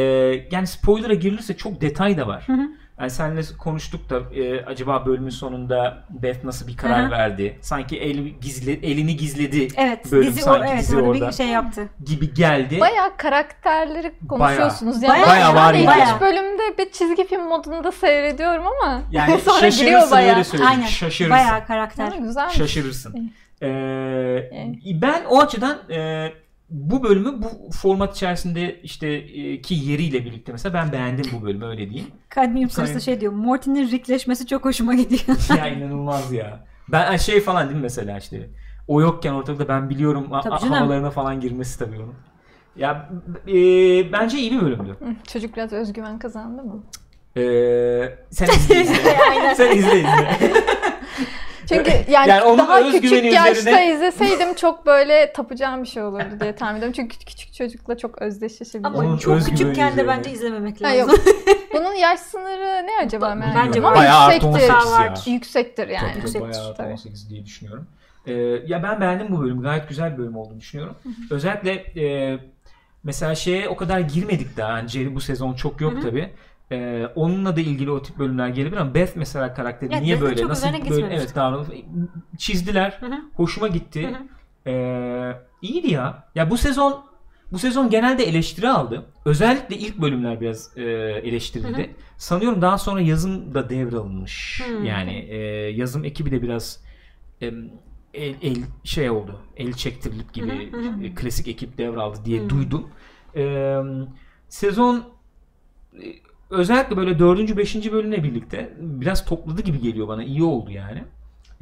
yani 0.51 0.67
spoiler'a 0.67 1.15
girilirse 1.15 1.57
çok 1.57 1.81
detay 1.81 2.17
da 2.19 2.27
var. 2.27 2.43
Hı 2.47 2.53
hı. 2.53 2.69
Yani 3.01 3.11
seninle 3.11 3.41
konuştuk 3.59 4.11
da 4.11 4.35
e, 4.35 4.65
acaba 4.65 5.07
bölümün 5.07 5.31
sonunda 5.31 6.05
Beth 6.11 6.45
nasıl 6.45 6.67
bir 6.69 6.77
karar 6.77 7.03
Hı 7.03 7.07
hı. 7.07 7.11
verdi? 7.11 7.59
Sanki 7.61 7.99
el 7.99 8.17
gizle, 8.17 8.73
elini 8.73 9.17
gizledi 9.17 9.69
Evet. 9.77 10.13
Bölüm 10.13 10.27
dizi, 10.27 10.41
o, 10.41 10.45
sanki 10.45 10.69
evet, 10.73 10.81
dizi 10.81 10.97
orada 10.97 11.29
bir 11.29 11.33
şey 11.33 11.47
yaptı. 11.47 11.89
gibi 12.07 12.35
geldi. 12.35 12.81
Bayağı 12.81 13.17
karakterleri 13.17 14.13
konuşuyorsunuz. 14.29 15.03
yani. 15.03 15.13
Bayağı, 15.13 15.29
Bayağı, 15.29 15.55
var 15.55 15.75
ilk 15.75 15.85
yani. 15.85 16.03
üç 16.03 16.21
bölümde 16.21 16.79
bir 16.79 16.91
çizgi 16.93 17.27
film 17.27 17.43
modunda 17.43 17.93
seyrediyorum 17.93 18.65
ama 18.67 19.03
Yani 19.13 19.41
sonra 19.45 19.69
giriyor 19.69 19.73
şaşırırsın 19.73 20.11
bayağı. 20.11 20.35
öyle 20.35 20.45
söyleyeyim. 20.45 20.73
Aynen. 20.73 20.87
Şaşırırsın. 20.87 21.31
Bayağı 21.39 21.67
karakter. 21.67 22.09
Ha, 22.09 22.17
güzelmiş. 22.17 22.57
Şaşırırsın. 22.57 23.33
Ee, 23.63 24.51
ben 25.03 25.25
o 25.25 25.41
açıdan 25.41 25.79
e, 25.91 26.29
bu 26.71 27.03
bölümü 27.03 27.43
bu 27.43 27.71
format 27.73 28.17
içerisinde 28.17 28.81
işte 28.81 29.07
e, 29.09 29.61
ki 29.61 29.75
yeriyle 29.75 30.25
birlikte 30.25 30.53
mesela 30.53 30.75
ben 30.75 30.93
beğendim 30.93 31.25
bu 31.33 31.47
bölümü 31.47 31.65
öyle 31.65 31.91
diyeyim. 31.91 32.11
Kadmiyum 32.29 32.71
sarısı 32.71 32.93
Aynen. 32.93 33.01
şey 33.01 33.21
diyor. 33.21 33.33
Morty'nin 33.33 33.91
rickleşmesi 33.91 34.47
çok 34.47 34.65
hoşuma 34.65 34.95
gidiyor. 34.95 35.39
ya 35.59 35.69
inanılmaz 35.69 36.33
ya. 36.33 36.65
Ben 36.89 37.17
şey 37.17 37.41
falan 37.41 37.65
değil 37.69 37.77
mi 37.77 37.83
mesela 37.83 38.19
işte 38.19 38.49
o 38.89 39.01
yokken 39.01 39.33
ortalıkta 39.33 39.69
ben 39.69 39.91
biliyorum 39.91 40.27
Tabii 40.43 40.55
havalarına 40.55 41.11
falan 41.11 41.41
girmesi 41.41 41.79
tabii 41.79 41.97
onun. 41.97 42.15
Ya 42.77 43.11
e, 43.49 43.53
bence 44.13 44.39
iyi 44.39 44.53
bir 44.53 44.61
bölümdü. 44.61 44.97
Çocuk 45.33 45.57
biraz 45.57 45.73
özgüven 45.73 46.19
kazandı 46.19 46.63
mı? 46.63 46.83
E, 47.37 47.43
sen 48.31 48.47
izle 48.47 48.81
izle. 48.83 49.15
sen 49.57 49.77
izle 49.77 49.99
izle. 49.99 50.39
Çünkü 51.69 51.91
yani, 52.11 52.29
Yani 52.31 52.43
onun 52.43 52.59
daha 52.59 52.91
küçük 52.91 53.25
yaşta 53.25 53.51
üzerine- 53.51 53.95
izleseydim 53.95 54.55
çok 54.55 54.87
böyle 54.87 55.33
tapacağım 55.33 55.83
bir 55.83 55.89
şey 55.89 56.03
olurdu 56.03 56.41
diye 56.41 56.55
tahmin 56.55 56.77
ediyorum. 56.79 56.93
Çünkü 56.97 57.19
küçük 57.19 57.55
çocukla 57.55 57.99
çok 57.99 58.23
özdeşleşebilirim. 58.23 58.87
Ama 58.97 58.99
Onun 59.09 59.19
çok 59.19 59.45
küçükken 59.45 59.89
de 59.89 59.93
üzerine. 59.93 60.09
bence 60.09 60.31
izlememek 60.31 60.81
Ha, 60.81 60.89
lazım. 60.89 60.99
yok. 61.11 61.19
Bunun 61.75 61.93
yaş 61.95 62.21
sınırı 62.21 62.87
ne 62.87 62.91
acaba 63.05 63.35
merak 63.35 63.57
Bence. 63.67 63.79
Ama 63.79 63.97
Bayağı 63.97 64.21
artı 64.21 64.47
yüksektir. 64.47 64.75
18 64.75 65.27
ya. 65.27 65.33
Yüksektir 65.35 65.89
yani. 65.89 66.01
Tabii, 66.01 66.13
tabii, 66.13 66.23
Yüksektir, 66.25 66.41
bayağı 66.61 66.75
tabii. 66.75 66.93
18 66.93 67.31
diye 67.31 67.45
düşünüyorum. 67.45 67.87
Ee, 68.27 68.33
ya 68.67 68.83
ben 68.83 69.01
beğendim 69.01 69.27
bu 69.37 69.41
bölümü. 69.43 69.63
Gayet 69.63 69.89
güzel 69.89 70.13
bir 70.13 70.19
bölüm 70.19 70.37
olduğunu 70.37 70.61
düşünüyorum. 70.61 70.97
Özellikle 71.31 71.73
e, 71.73 72.39
mesela 73.05 73.35
şeye 73.35 73.69
o 73.69 73.77
kadar 73.77 74.01
girmedik 74.01 74.57
daha. 74.57 74.79
Yani 74.79 74.89
Jerry 74.89 75.15
bu 75.15 75.21
sezon 75.21 75.55
çok 75.55 75.81
yok 75.81 75.93
Hı 75.93 76.01
tabi. 76.71 77.07
onunla 77.15 77.57
da 77.57 77.61
ilgili 77.61 77.91
o 77.91 78.03
tip 78.03 78.19
bölümler 78.19 78.49
gelebilir 78.49 78.81
ama 78.81 78.95
Beth 78.95 79.17
mesela 79.17 79.55
karakteri 79.55 79.91
Evet, 79.93 80.03
niye 80.03 80.15
Beth'in 80.15 80.27
böyle 80.29 80.41
çok 80.41 80.49
nasıl 80.49 80.69
böyle 80.91 81.15
evet 81.15 81.35
davranış 81.35 81.69
çizdiler. 82.39 82.97
Hı 83.01 83.07
hı. 83.07 83.21
Hoşuma 83.35 83.69
gitti. 83.69 84.09
Hı 84.09 84.13
hı. 84.13 84.71
Ee, 84.71 85.37
iyiydi 85.63 85.93
ya. 85.93 86.29
Ya 86.35 86.51
bu 86.51 86.57
sezon 86.57 87.05
bu 87.53 87.59
sezon 87.59 87.91
genelde 87.91 88.25
eleştiri 88.25 88.69
aldı. 88.69 89.07
Özellikle 89.25 89.77
ilk 89.77 89.99
bölümler 89.99 90.41
biraz 90.41 90.79
e, 90.79 90.83
eleştirildi. 91.25 91.79
Hı 91.79 91.83
hı. 91.83 91.89
Sanıyorum 92.17 92.63
daha 92.63 92.79
sonra 92.79 93.01
yazım 93.01 93.55
da 93.55 93.71
devralınmış. 93.71 94.63
Hı. 94.67 94.85
Yani 94.85 95.13
e, 95.13 95.37
yazım 95.71 96.05
ekibi 96.05 96.31
de 96.31 96.43
biraz 96.43 96.85
em, 97.41 97.71
el, 98.15 98.35
el 98.43 98.57
şey 98.85 99.11
oldu. 99.11 99.41
El 99.57 99.73
çektirilip 99.73 100.33
gibi 100.33 100.73
Hı 100.73 100.77
hı, 100.77 101.05
e, 101.05 101.15
klasik 101.15 101.49
ekip 101.49 101.79
devraldı 101.79 102.19
diye 102.25 102.41
Hı. 102.41 102.51
duydum. 102.51 102.89
E, 103.37 103.77
sezon 104.49 105.05
e, 106.03 106.07
özellikle 106.51 106.97
böyle 106.97 107.19
dördüncü, 107.19 107.57
beşinci 107.57 107.93
bölümle 107.93 108.23
birlikte 108.25 108.73
biraz 108.81 109.25
topladı 109.25 109.63
gibi 109.63 109.81
geliyor 109.81 110.09
bana. 110.09 110.25
İyi 110.25 110.43
oldu 110.43 110.71
yani. 110.71 111.05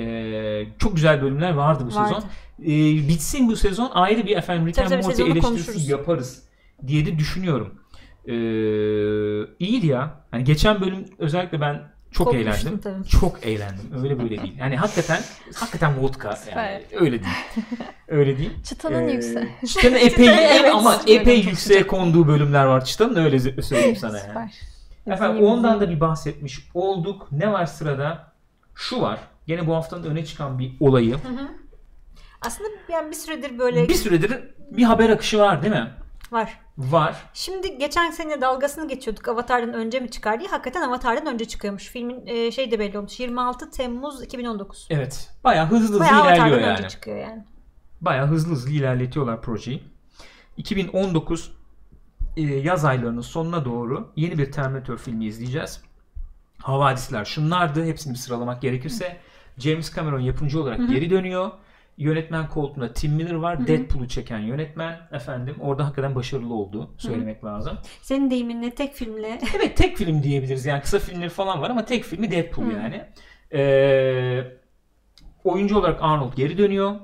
E, 0.00 0.66
çok 0.78 0.94
güzel 0.94 1.22
bölümler 1.22 1.50
vardı 1.52 1.84
bu 1.90 1.94
Vardı. 1.96 2.14
sezon. 2.14 2.28
E, 2.62 3.08
bitsin 3.08 3.48
bu 3.48 3.56
sezon 3.56 3.90
ayrı 3.94 4.26
bir 4.26 4.36
efendim 4.36 4.66
Rick 4.66 4.78
and 4.78 4.90
Morty 4.90 5.22
eleştirisi 5.22 5.40
konuşuruz. 5.48 5.88
yaparız 5.88 6.42
diye 6.86 7.06
de 7.06 7.18
düşünüyorum. 7.18 7.74
E, 8.26 8.34
iyiydi 9.66 9.86
ya. 9.86 10.20
Hani 10.30 10.44
geçen 10.44 10.80
bölüm 10.80 11.04
özellikle 11.18 11.60
ben 11.60 11.82
çok 12.12 12.26
Kopmuştum 12.26 12.52
eğlendim. 12.52 12.78
tabii. 12.78 13.08
Çok 13.08 13.46
eğlendim. 13.46 14.02
Öyle 14.02 14.18
böyle 14.22 14.42
değil. 14.42 14.54
Yani 14.58 14.76
hakikaten 14.76 15.20
hakikaten 15.54 16.02
vodka 16.02 16.38
yani. 16.56 16.82
Öyle 16.92 17.12
değil. 17.22 17.34
Öyle 18.08 18.38
değil. 18.38 18.50
Çıtanın 18.64 19.08
Ee, 19.08 19.12
yüksek. 19.12 19.48
Çıtanın 19.68 19.94
epey 19.94 20.28
Evet, 20.60 20.74
ama 20.74 21.00
epey 21.06 21.42
çok 21.42 21.50
yükseğe 21.50 21.86
konduğu 21.86 22.28
bölümler 22.28 22.64
var 22.64 22.84
Çıtanın 22.84 23.16
öyle 23.16 23.38
söyleyeyim 23.62 23.96
sana 23.96 24.18
yani. 24.18 24.28
Süper. 24.28 24.75
Efendim 25.06 25.44
ondan 25.44 25.80
da 25.80 25.90
bir 25.90 26.00
bahsetmiş 26.00 26.68
olduk. 26.74 27.28
Ne 27.32 27.52
var 27.52 27.66
sırada? 27.66 28.32
Şu 28.74 29.00
var. 29.00 29.18
Gene 29.46 29.66
bu 29.66 29.74
haftanın 29.74 30.02
öne 30.04 30.24
çıkan 30.24 30.58
bir 30.58 30.72
olayı. 30.80 31.14
Hı 31.14 31.16
hı. 31.28 31.48
Aslında 32.46 32.68
yani 32.88 33.10
bir 33.10 33.16
süredir 33.16 33.58
böyle 33.58 33.88
Bir 33.88 33.94
süredir 33.94 34.40
bir 34.70 34.82
haber 34.84 35.10
akışı 35.10 35.38
var 35.38 35.62
değil 35.62 35.72
mi? 35.74 35.90
var. 36.32 36.60
Var. 36.78 37.16
Şimdi 37.34 37.78
geçen 37.78 38.10
sene 38.10 38.40
dalgasını 38.40 38.88
geçiyorduk. 38.88 39.28
Avatar'dan 39.28 39.74
önce 39.74 40.00
mi 40.00 40.10
çıkar 40.10 40.40
diye. 40.40 40.48
Hakikaten 40.50 40.82
Avatar'dan 40.82 41.34
önce 41.34 41.44
çıkıyormuş. 41.44 41.88
Filmin 41.88 42.26
e, 42.26 42.50
şey 42.50 42.70
de 42.70 42.78
belli 42.78 42.98
olmuş. 42.98 43.20
26 43.20 43.70
Temmuz 43.70 44.22
2019. 44.22 44.86
Evet. 44.90 45.30
Bayağı 45.44 45.66
hızlı 45.66 45.84
hızlı 45.88 46.00
Bayağı 46.00 46.22
ilerliyor 46.22 46.46
Avatar'dan 46.46 46.68
yani. 46.68 46.78
önce 46.78 46.88
çıkıyor 46.88 47.16
yani. 47.16 47.44
Bayağı 48.00 48.26
hızlı 48.26 48.52
hızlı 48.52 48.70
ilerletiyorlar 48.70 49.42
projeyi. 49.42 49.82
2019 50.56 51.46
e, 51.46 51.52
yaz 52.36 52.84
aylarının 52.84 53.20
sonuna 53.20 53.64
doğru 53.64 54.12
yeni 54.16 54.38
bir 54.38 54.52
Terminator 54.52 54.96
filmi 54.98 55.24
izleyeceğiz. 55.24 55.80
Havadisler 56.58 57.24
şunlardı. 57.24 57.84
Hepsini 57.84 58.12
bir 58.12 58.18
sıralamak 58.18 58.62
gerekirse. 58.62 59.16
James 59.58 59.94
Cameron 59.96 60.20
yapımcı 60.20 60.62
olarak 60.62 60.88
geri 60.88 61.10
dönüyor. 61.10 61.50
Yönetmen 61.98 62.48
koltuğunda 62.48 62.92
Tim 62.92 63.12
Miller 63.12 63.34
var. 63.34 63.66
Deadpool'u 63.66 64.08
çeken 64.08 64.38
yönetmen. 64.38 65.00
Efendim 65.12 65.56
orada 65.60 65.84
hakikaten 65.84 66.14
başarılı 66.14 66.54
oldu. 66.54 66.90
Söylemek 66.98 67.44
lazım. 67.44 67.78
Senin 68.02 68.30
deyiminle 68.30 68.70
tek 68.70 68.94
filmle 68.94 69.38
Evet 69.56 69.76
tek 69.76 69.96
film 69.96 70.22
diyebiliriz. 70.22 70.66
Yani 70.66 70.82
kısa 70.82 70.98
filmleri 70.98 71.30
falan 71.30 71.62
var 71.62 71.70
ama 71.70 71.84
tek 71.84 72.04
filmi 72.04 72.30
Deadpool 72.30 72.70
yani. 72.70 73.04
Ee, 73.52 74.44
oyuncu 75.44 75.78
olarak 75.78 75.98
Arnold 76.02 76.34
geri 76.36 76.58
dönüyor. 76.58 76.94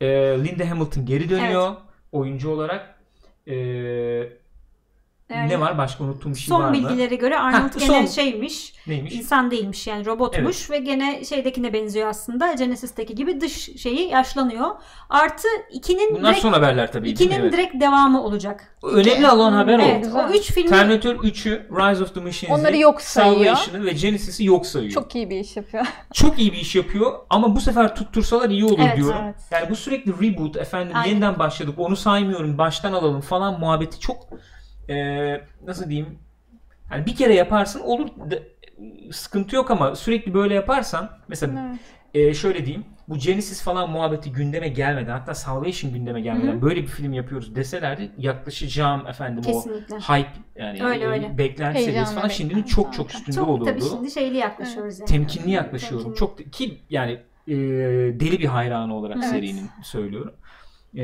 Ee, 0.00 0.06
Linda 0.44 0.70
Hamilton 0.70 1.06
geri 1.06 1.30
dönüyor. 1.30 1.72
Oyuncu 2.12 2.50
olarak. 2.50 2.98
Ee, 3.48 4.41
Yani 5.36 5.48
ne 5.48 5.60
var? 5.60 5.78
Başka 5.78 6.04
unuttuğum 6.04 6.30
bir 6.30 6.34
şey 6.38 6.54
var 6.54 6.60
son 6.60 6.66
mı? 6.68 6.72
bilgilere 6.72 7.14
göre 7.14 7.38
Arnold 7.38 7.60
Ha, 7.62 7.78
gene 7.78 7.86
son. 7.86 8.06
şeymiş. 8.06 8.72
Neymiş? 8.86 9.12
insan 9.14 9.50
değilmiş 9.50 9.86
yani 9.86 10.06
robotmuş 10.06 10.70
ve 10.70 10.78
gene 10.78 11.24
şeydekine 11.24 11.72
benziyor 11.72 12.08
aslında. 12.08 12.52
Genesis'teki 12.52 13.14
gibi 13.14 13.40
dış 13.40 13.52
şeyi 13.82 14.08
yaşlanıyor. 14.08 14.66
Artı 15.10 15.48
ikinin 15.72 16.14
Bunlar 16.14 16.30
direkt, 16.30 16.42
son 16.42 16.52
haberler 16.52 16.92
tabii. 16.92 17.04
değil 17.04 17.18
mi? 17.18 17.24
ikinin 17.24 17.40
Evet. 17.40 17.52
direkt 17.52 17.80
devamı 17.80 18.24
olacak. 18.24 18.76
Önemli 18.82 19.28
olan 19.30 19.52
haber. 19.52 19.78
Evet, 19.78 20.04
güzel. 20.04 20.28
o 20.28 20.32
üç 20.32 20.52
filmi 20.52 20.68
Terminator 20.70 21.14
3'ü, 21.14 21.68
Rise 21.70 22.02
of 22.04 22.14
the 22.14 22.20
Machines'i, 22.20 22.52
Onları 22.60 22.76
yok 22.76 23.00
sayıyor. 23.02 23.54
Salvation'ı 23.56 23.86
ve 23.86 23.90
Genesis'i 23.92 24.44
yok 24.44 24.66
sayıyor. 24.66 24.92
Çok 24.92 25.14
iyi 25.14 25.30
bir 25.30 25.40
iş 25.40 25.56
yapıyor. 25.56 25.86
çok 26.12 26.38
iyi 26.38 26.52
bir 26.52 26.58
iş 26.58 26.74
yapıyor 26.76 27.12
ama 27.30 27.56
bu 27.56 27.60
sefer 27.60 27.94
tuttursalar 27.96 28.50
iyi 28.50 28.64
olur 28.64 28.78
Evet, 28.82 28.96
diyorum. 28.96 29.18
evet. 29.24 29.36
Yani 29.50 29.70
bu 29.70 29.76
sürekli 29.76 30.12
reboot 30.12 30.56
efendim 30.56 30.92
Aynen. 30.96 31.08
yeniden 31.10 31.38
başladık 31.38 31.74
onu 31.78 31.96
saymıyorum 31.96 32.58
baştan 32.58 32.92
alalım 32.92 33.20
falan 33.20 33.60
muhabbeti 33.60 34.00
çok 34.00 34.16
eee, 34.92 35.44
nasıl 35.66 35.88
diyeyim 35.90 36.18
yani 36.92 37.06
bir 37.06 37.16
kere 37.16 37.34
yaparsın 37.34 37.80
olur 37.80 38.08
de- 38.30 38.42
sıkıntı 39.12 39.56
yok 39.56 39.70
ama 39.70 39.96
sürekli 39.96 40.34
böyle 40.34 40.54
yaparsan 40.54 41.10
mesela 41.28 41.68
Evet. 41.70 41.80
eee, 42.14 42.34
şöyle 42.34 42.66
diyeyim 42.66 42.84
bu 43.08 43.18
Genesis 43.18 43.62
falan 43.62 43.90
muhabbeti 43.90 44.32
gündeme 44.32 44.68
gelmeden 44.68 45.12
hatta 45.18 45.34
Salvation 45.34 45.92
gündeme 45.92 46.20
gelmeden 46.20 46.62
böyle 46.62 46.82
bir 46.82 46.86
film 46.86 47.12
yapıyoruz 47.12 47.54
deselerdi 47.54 48.10
yaklaşacağım 48.18 49.06
efendim 49.06 49.42
Kesinlikle. 49.42 49.94
o 49.94 49.98
hype 49.98 50.28
yani 50.56 50.84
Öyle, 50.84 51.04
e, 51.04 51.08
öyle. 51.08 51.38
beklenti 51.38 51.78
Heyecanla 51.78 51.92
seviyesi 51.92 52.14
falan 52.14 52.28
şimdinin 52.28 52.62
çok 52.62 52.84
zaten. 52.86 52.96
çok 52.96 53.10
üstünde 53.14 53.36
Çok 53.36 53.48
olurdu. 53.48 53.64
tabii 53.64 53.80
şimdi 53.90 54.10
şeyli 54.10 54.36
yaklaşıyoruz 54.36 55.00
yani. 55.00 55.08
Temkinli 55.08 55.50
yaklaşıyorum. 55.50 56.14
Temkinli. 56.14 56.18
Çok 56.18 56.52
ki 56.52 56.78
yani 56.90 57.12
e, 57.48 57.54
deli 58.20 58.38
bir 58.38 58.46
hayranı 58.46 58.94
olarak 58.94 59.16
Evet. 59.16 59.26
serinin 59.28 59.70
söylüyorum. 59.82 60.32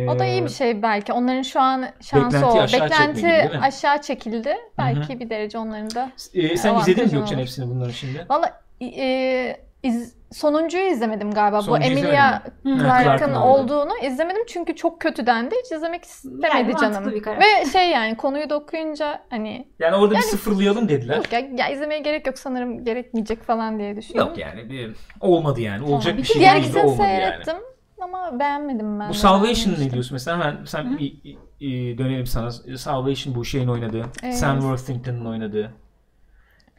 O 0.08 0.18
da 0.18 0.24
iyi 0.24 0.44
bir 0.44 0.48
şey 0.48 0.82
belki. 0.82 1.12
Onların 1.12 1.42
şu 1.42 1.60
an 1.60 1.84
şansı 2.00 2.36
Beklentiyi 2.36 2.60
o. 2.60 2.62
aşağı 2.62 2.82
Beklenti 2.82 3.14
çekme 3.14 3.30
gibi, 3.30 3.42
değil 3.48 3.60
mi? 3.60 3.66
aşağı 3.66 4.02
çekildi. 4.02 4.56
Belki 4.78 5.20
bir 5.20 5.30
derece 5.30 5.58
onların 5.58 5.90
da. 5.90 6.10
E, 6.34 6.56
sen 6.56 6.74
izledin 6.78 7.04
mi 7.04 7.10
Gökçen 7.10 7.38
hepsini 7.38 7.70
bunların 7.70 7.92
şimdi? 7.92 8.26
Valla 8.30 8.60
e, 8.82 9.56
iz, 9.82 10.14
sonuncuyu 10.32 10.84
izlemedim 10.84 11.30
galiba. 11.30 11.62
Sonuncuyu 11.62 11.96
Bu 11.96 12.00
Emilia 12.00 12.42
Clarke'ın 12.64 13.34
olduğunu 13.34 13.92
izlemedim 14.02 14.42
çünkü 14.48 14.76
çok 14.76 15.00
kötü 15.00 15.26
dendi. 15.26 15.54
Hiç 15.64 15.72
izlemek 15.72 16.04
istemedi 16.04 16.46
Yani 16.54 16.76
canım. 16.80 17.12
Ve 17.26 17.70
şey 17.72 17.90
yani 17.90 18.16
konuyu 18.16 18.50
da 18.50 18.56
okuyunca 18.56 19.22
hani 19.30 19.68
Yani 19.78 19.96
orada 19.96 20.14
bir 20.14 20.20
sıfırlayalım 20.20 20.88
dediler. 20.88 21.16
yok 21.16 21.32
ya, 21.32 21.40
ya 21.56 21.68
izlemeye 21.68 22.00
gerek 22.00 22.26
yok 22.26 22.38
sanırım 22.38 22.84
gerekmeyecek 22.84 23.42
falan 23.42 23.78
diye 23.78 23.96
düşünüyorum. 23.96 24.28
Yok 24.30 24.38
yani 24.38 24.70
bir, 24.70 24.96
olmadı 25.20 25.60
yani. 25.60 25.84
Olacak 25.94 26.12
bir 26.16 26.22
Bir 26.22 26.26
şey 26.26 26.40
diğer 26.40 26.62
değil 26.62 26.76
olmadı 26.76 27.02
yani. 27.02 27.08
seyrettim 27.08 27.56
ama 28.02 28.38
beğenmedim 28.40 29.00
ben. 29.00 29.08
Bu 29.08 29.14
Salvation 29.14 29.74
ne 29.74 29.90
diyorsun 29.90 30.14
mesela 30.14 30.38
hemen 30.38 30.64
sen 30.64 30.98
bir, 30.98 31.38
bir 31.60 31.98
dönelim 31.98 32.26
sana. 32.26 32.50
Salvation 32.76 33.34
bu 33.34 33.44
şeyin 33.44 33.68
oynadığı. 33.68 34.04
Evet. 34.22 34.38
Sam 34.38 34.60
Worthington'ın 34.60 35.24
oynadığı. 35.24 35.72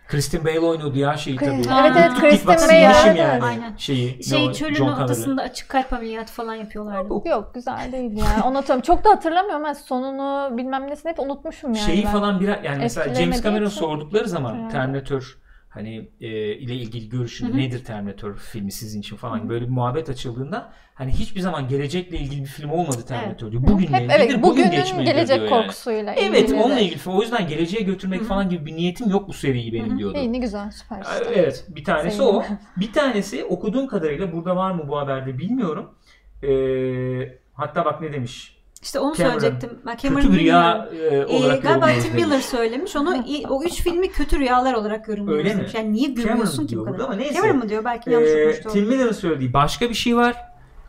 Kristen 0.09 0.45
Bale 0.45 0.59
oynuyordu 0.59 0.97
ya 0.97 1.17
şeyi 1.17 1.37
tabii. 1.37 1.49
Evet 1.49 1.91
evet, 1.97 2.13
Kristen 2.19 2.57
Bale, 2.57 2.73
evet, 2.73 3.05
yani. 3.05 3.19
evet. 3.19 3.43
Aynen. 3.43 3.75
Şeyi. 3.77 4.23
Şey 4.23 4.53
çölün 4.53 4.73
John 4.73 4.85
Connor'ı. 4.85 5.03
ortasında 5.03 5.41
açık 5.41 5.69
kalp 5.69 5.93
ameliyatı 5.93 6.33
falan 6.33 6.55
yapıyorlardı. 6.55 7.29
Yok 7.29 7.51
güzel 7.53 7.91
değil 7.91 8.17
ya. 8.17 8.25
Onu 8.25 8.57
hatırlamıyorum. 8.57 8.81
Çok 8.81 9.05
da 9.05 9.09
hatırlamıyorum. 9.09 9.63
Ben 9.65 9.73
sonunu 9.73 10.57
bilmem 10.57 10.87
nesini 10.87 11.09
hep 11.11 11.19
unutmuşum 11.19 11.73
yani. 11.73 11.85
Şeyi 11.85 12.05
ben. 12.05 12.11
falan 12.11 12.39
bir 12.39 12.47
yani 12.47 12.77
mesela 12.79 13.15
James 13.15 13.43
Cameron 13.43 13.67
sordukları 13.67 14.27
zaman 14.27 14.53
Herhalde. 14.53 14.71
Terminator 14.71 15.37
hani 15.69 16.09
e, 16.21 16.27
ile 16.55 16.75
ilgili 16.75 17.09
görüşün 17.09 17.47
Hı 17.47 17.53
hı. 17.53 17.57
nedir 17.57 17.83
Terminator 17.83 18.35
filmi 18.35 18.71
sizin 18.71 18.99
için 18.99 19.15
falan 19.15 19.49
böyle 19.49 19.65
bir 19.65 19.71
muhabbet 19.71 20.09
açıldığında 20.09 20.73
hani 20.93 21.11
hiçbir 21.11 21.39
zaman 21.41 21.67
gelecekle 21.67 22.17
ilgili 22.17 22.41
bir 22.41 22.45
film 22.47 22.69
olmadı 22.69 23.05
Terminator 23.07 23.51
diyor. 23.51 23.63
Bugünle 23.63 23.87
Hep 23.87 23.89
ilgilidir, 23.91 24.13
evet 24.15 24.29
bugün 24.29 24.43
bugünün 24.43 24.71
geçmelidir 24.71 25.11
gelecek 25.11 25.37
diyor 25.37 25.49
yani. 25.51 25.61
korkusuyla 25.61 26.13
Evet 26.13 26.43
ilgili 26.49 26.61
onunla 26.61 26.75
de. 26.75 26.83
ilgili. 26.83 26.99
O 27.09 27.21
yüzden 27.21 27.47
geleceğe 27.47 27.81
götürmek 27.83 28.19
Hı 28.19 28.23
hı. 28.23 28.27
falan 28.27 28.49
gibi 28.49 28.65
bir 28.65 28.75
niyetim 28.75 29.09
yok 29.09 29.27
bu 29.27 29.33
seriyi 29.33 29.73
benim 29.73 29.89
Hı 29.89 29.93
hı. 29.93 29.97
diyordu. 29.97 30.17
İyi 30.17 30.33
ne 30.33 30.37
güzel 30.37 30.71
süper. 30.71 30.99
Evet 31.33 31.65
bir 31.69 31.83
tanesi 31.83 32.17
Sevdim. 32.17 32.29
o. 32.35 32.43
Bir 32.77 32.93
tanesi 32.93 33.43
okuduğum 33.43 33.87
kadarıyla 33.87 34.31
burada 34.31 34.55
var 34.55 34.71
mı 34.71 34.87
bu 34.87 34.97
haberde 34.97 35.37
bilmiyorum. 35.37 35.95
Ee, 36.43 37.37
hatta 37.53 37.85
bak 37.85 38.01
ne 38.01 38.13
demiş. 38.13 38.58
İşte 38.81 38.99
onu 38.99 39.15
Cameron. 39.15 39.39
söyleyecektim. 39.39 39.79
Ben 39.85 39.97
Cameron 39.97 40.21
Kötü 40.21 40.39
rüya 40.39 40.89
e, 41.11 41.25
olarak 41.25 41.63
galiba 41.63 41.89
yorumluyoruz 41.89 42.03
Tim. 42.03 42.15
Miller 42.15 42.39
söylemiş. 42.41 42.95
Onu 42.95 43.25
o 43.49 43.63
üç 43.63 43.81
filmi 43.81 44.11
kötü 44.11 44.39
rüyalar 44.39 44.73
olarak 44.73 45.07
yorumluyoruz. 45.07 45.45
Öyle 45.45 45.55
mi? 45.55 45.67
Yani 45.73 45.93
niye 45.93 46.15
Cameron 46.15 46.67
ki 46.67 46.77
bu 46.77 46.85
kadar? 46.85 46.99
ama 46.99 47.15
neyse. 47.15 47.33
Cameron 47.33 47.57
mı 47.57 47.69
diyor? 47.69 47.85
Belki 47.85 48.09
yanlış 48.09 48.29
Ee, 48.29 48.41
okumuştu. 48.41 48.69
Tim 48.69 48.87
Miller'ın 48.87 49.11
söylediği 49.11 49.53
başka 49.53 49.89
bir 49.89 49.93
şey 49.93 50.15
var. 50.15 50.35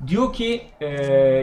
Diyor 0.06 0.32
ki 0.32 0.62
e, 0.80 0.86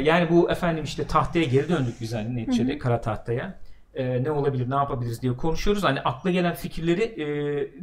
yani 0.03 0.29
bu 0.29 0.51
efendim 0.51 0.83
işte 0.83 1.07
tahtaya 1.07 1.45
geri 1.45 1.69
döndük 1.69 2.01
biz 2.01 2.13
hani 2.13 2.35
neticede 2.35 2.77
kara 2.77 3.01
tahtaya. 3.01 3.59
E, 3.95 4.23
ne 4.23 4.31
olabilir 4.31 4.69
ne 4.69 4.75
yapabiliriz 4.75 5.21
diye 5.21 5.33
konuşuyoruz. 5.37 5.83
Hani 5.83 6.01
akla 6.01 6.31
gelen 6.31 6.53
fikirleri 6.53 7.03
e, 7.03 7.27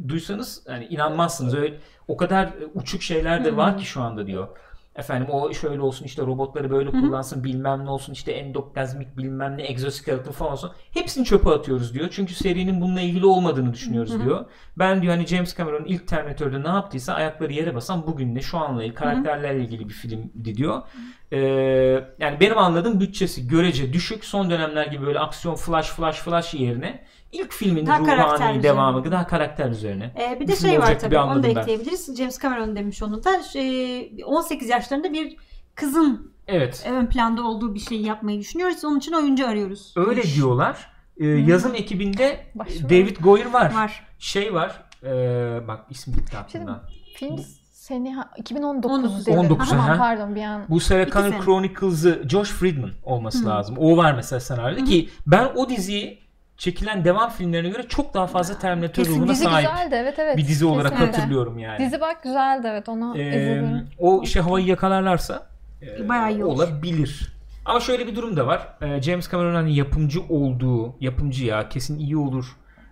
duysanız 0.09 0.63
hani 0.67 0.85
inanmazsınız. 0.85 1.53
Öyle 1.55 1.73
o 2.07 2.17
kadar 2.17 2.49
uçuk 2.73 3.01
şeyler 3.01 3.45
de 3.45 3.57
var 3.57 3.77
ki 3.77 3.85
şu 3.85 4.01
anda 4.01 4.27
diyor. 4.27 4.47
Efendim 4.95 5.27
o 5.29 5.53
şöyle 5.53 5.81
olsun 5.81 6.05
işte 6.05 6.21
robotları 6.21 6.71
böyle 6.71 6.91
Hı 6.91 6.97
hı. 6.97 7.01
kullansın 7.01 7.43
bilmem 7.43 7.85
ne 7.85 7.89
olsun 7.89 8.13
işte 8.13 8.31
endoplazmik 8.31 9.17
bilmem 9.17 9.57
ne 9.57 9.63
exoskeleton 9.63 10.31
falan 10.31 10.51
olsun. 10.51 10.71
Hepsini 10.91 11.25
çöpe 11.25 11.49
atıyoruz 11.49 11.93
diyor. 11.93 12.07
Çünkü 12.11 12.33
serinin 12.33 12.81
bununla 12.81 13.01
ilgili 13.01 13.25
olmadığını 13.25 13.73
düşünüyoruz 13.73 14.13
Hı 14.13 14.17
hı. 14.17 14.23
diyor. 14.23 14.45
Ben 14.77 15.01
diyor 15.01 15.13
hani 15.13 15.25
James 15.25 15.57
Cameron 15.57 15.85
ilk 15.85 16.07
Terminator'da 16.07 16.59
ne 16.59 16.67
yaptıysa 16.67 17.13
ayakları 17.13 17.53
yere 17.53 17.75
basan 17.75 18.07
bugünle 18.07 18.41
şu 18.41 18.57
anla 18.57 18.83
ilgili 18.83 18.95
karakterlerle 18.95 19.63
ilgili 19.63 19.89
bir 19.89 19.93
filmdi 19.93 20.55
diyor. 20.55 20.81
Ee, 21.31 21.37
yani 22.19 22.39
benim 22.39 22.57
anladığım 22.57 22.99
bütçesi 22.99 23.47
görece 23.47 23.93
düşük. 23.93 24.25
Son 24.25 24.49
dönemler 24.49 24.87
gibi 24.87 25.05
böyle 25.05 25.19
aksiyon 25.19 25.55
flash 25.55 25.89
flash 25.89 26.17
flash 26.17 26.53
yerine 26.53 27.05
ilk 27.35 27.53
filmin 27.53 27.85
Daha 27.85 27.99
ruhani 27.99 28.35
üzerine. 28.35 28.63
devamı 28.63 29.11
daha 29.11 29.27
karakter 29.27 29.69
üzerine. 29.69 30.13
Ee, 30.19 30.39
bir 30.39 30.47
de 30.47 30.55
şey 30.55 30.79
var 30.79 30.99
tabii 30.99 31.17
onu 31.17 31.27
da 31.27 31.31
anladım 31.31 31.51
ben. 31.55 31.61
ekleyebiliriz. 31.61 32.17
James 32.17 32.41
Cameron 32.41 32.75
demiş 32.75 33.03
onu 33.03 33.23
da. 33.23 33.43
Şey, 33.43 34.15
18 34.25 34.69
yaşlarında 34.69 35.13
bir 35.13 35.35
kızın 35.75 36.31
Evet. 36.47 36.85
ön 36.91 37.05
planda 37.05 37.43
olduğu 37.43 37.73
bir 37.75 37.79
şey 37.79 38.01
yapmayı 38.01 38.39
düşünüyoruz. 38.39 38.85
Onun 38.85 38.97
için 38.97 39.13
oyuncu 39.13 39.47
arıyoruz. 39.47 39.93
Öyle 39.97 40.21
demiş. 40.21 40.35
diyorlar. 40.35 40.91
Ee, 41.17 41.25
yazım 41.25 41.75
ekibinde 41.75 42.45
Başvuru. 42.55 42.89
David 42.89 43.17
Goyer 43.17 43.53
var. 43.53 43.73
Var. 43.73 44.07
Şey 44.19 44.53
var. 44.53 44.83
ee, 45.03 45.67
bak 45.67 45.85
isim 45.89 46.13
gitti 46.13 46.31
şey 46.31 46.39
aklımdan. 46.39 46.83
Film 47.15 47.35
seni 47.71 48.15
ha- 48.15 48.29
2019 48.37 48.91
19 48.91 49.25
dedi. 49.25 49.37
19, 49.37 49.69
Tamam 49.69 49.85
aha. 49.89 49.97
pardon 49.97 50.35
bir 50.35 50.41
an. 50.43 50.63
Bu 50.69 50.79
Sarah 50.79 51.11
Connor. 51.11 51.43
Chronicles'ı 51.45 52.23
Josh 52.29 52.49
Friedman 52.49 52.91
olması 53.03 53.43
Hı. 53.43 53.49
lazım. 53.49 53.75
O 53.79 53.97
var 53.97 54.13
mesela 54.13 54.39
senaryoda 54.39 54.83
ki 54.83 55.09
ben 55.27 55.51
o 55.55 55.69
diziyi 55.69 56.19
çekilen 56.57 57.05
devam 57.05 57.29
filmlerine 57.29 57.69
göre 57.69 57.83
çok 57.87 58.13
daha 58.13 58.27
fazla 58.27 58.59
Terminator 58.59 59.03
Kesin 59.03 59.15
ruhuna 59.19 59.31
Dizi 59.31 59.43
sahip 59.43 59.69
güzeldi 59.69 59.95
evet 59.99 60.19
evet. 60.19 60.37
bir 60.37 60.47
dizi 60.47 60.65
olarak 60.65 60.91
Kesinlikle. 60.91 61.17
hatırlıyorum 61.17 61.57
yani. 61.59 61.79
Dizi 61.85 62.01
bak 62.01 62.23
güzeldi 62.23 62.67
evet 62.71 62.89
onu 62.89 63.17
Ee, 63.17 63.27
izledim. 63.27 63.87
o 63.99 64.21
işte 64.23 64.39
havayı 64.39 64.65
yakalarlarsa 64.65 65.47
e, 65.81 66.09
Bayağı 66.09 66.31
iyi 66.33 66.43
olur. 66.45 66.53
olabilir. 66.55 67.35
Ama 67.65 67.79
şöyle 67.79 68.07
bir 68.07 68.15
durum 68.15 68.37
da 68.37 68.47
var. 68.47 68.67
James 69.01 69.31
Cameron 69.31 69.55
hani 69.55 69.75
yapımcı 69.75 70.21
olduğu, 70.29 70.95
yapımcı 70.99 71.45
ya 71.45 71.69
kesin 71.69 71.99
iyi 71.99 72.17
olur 72.17 72.45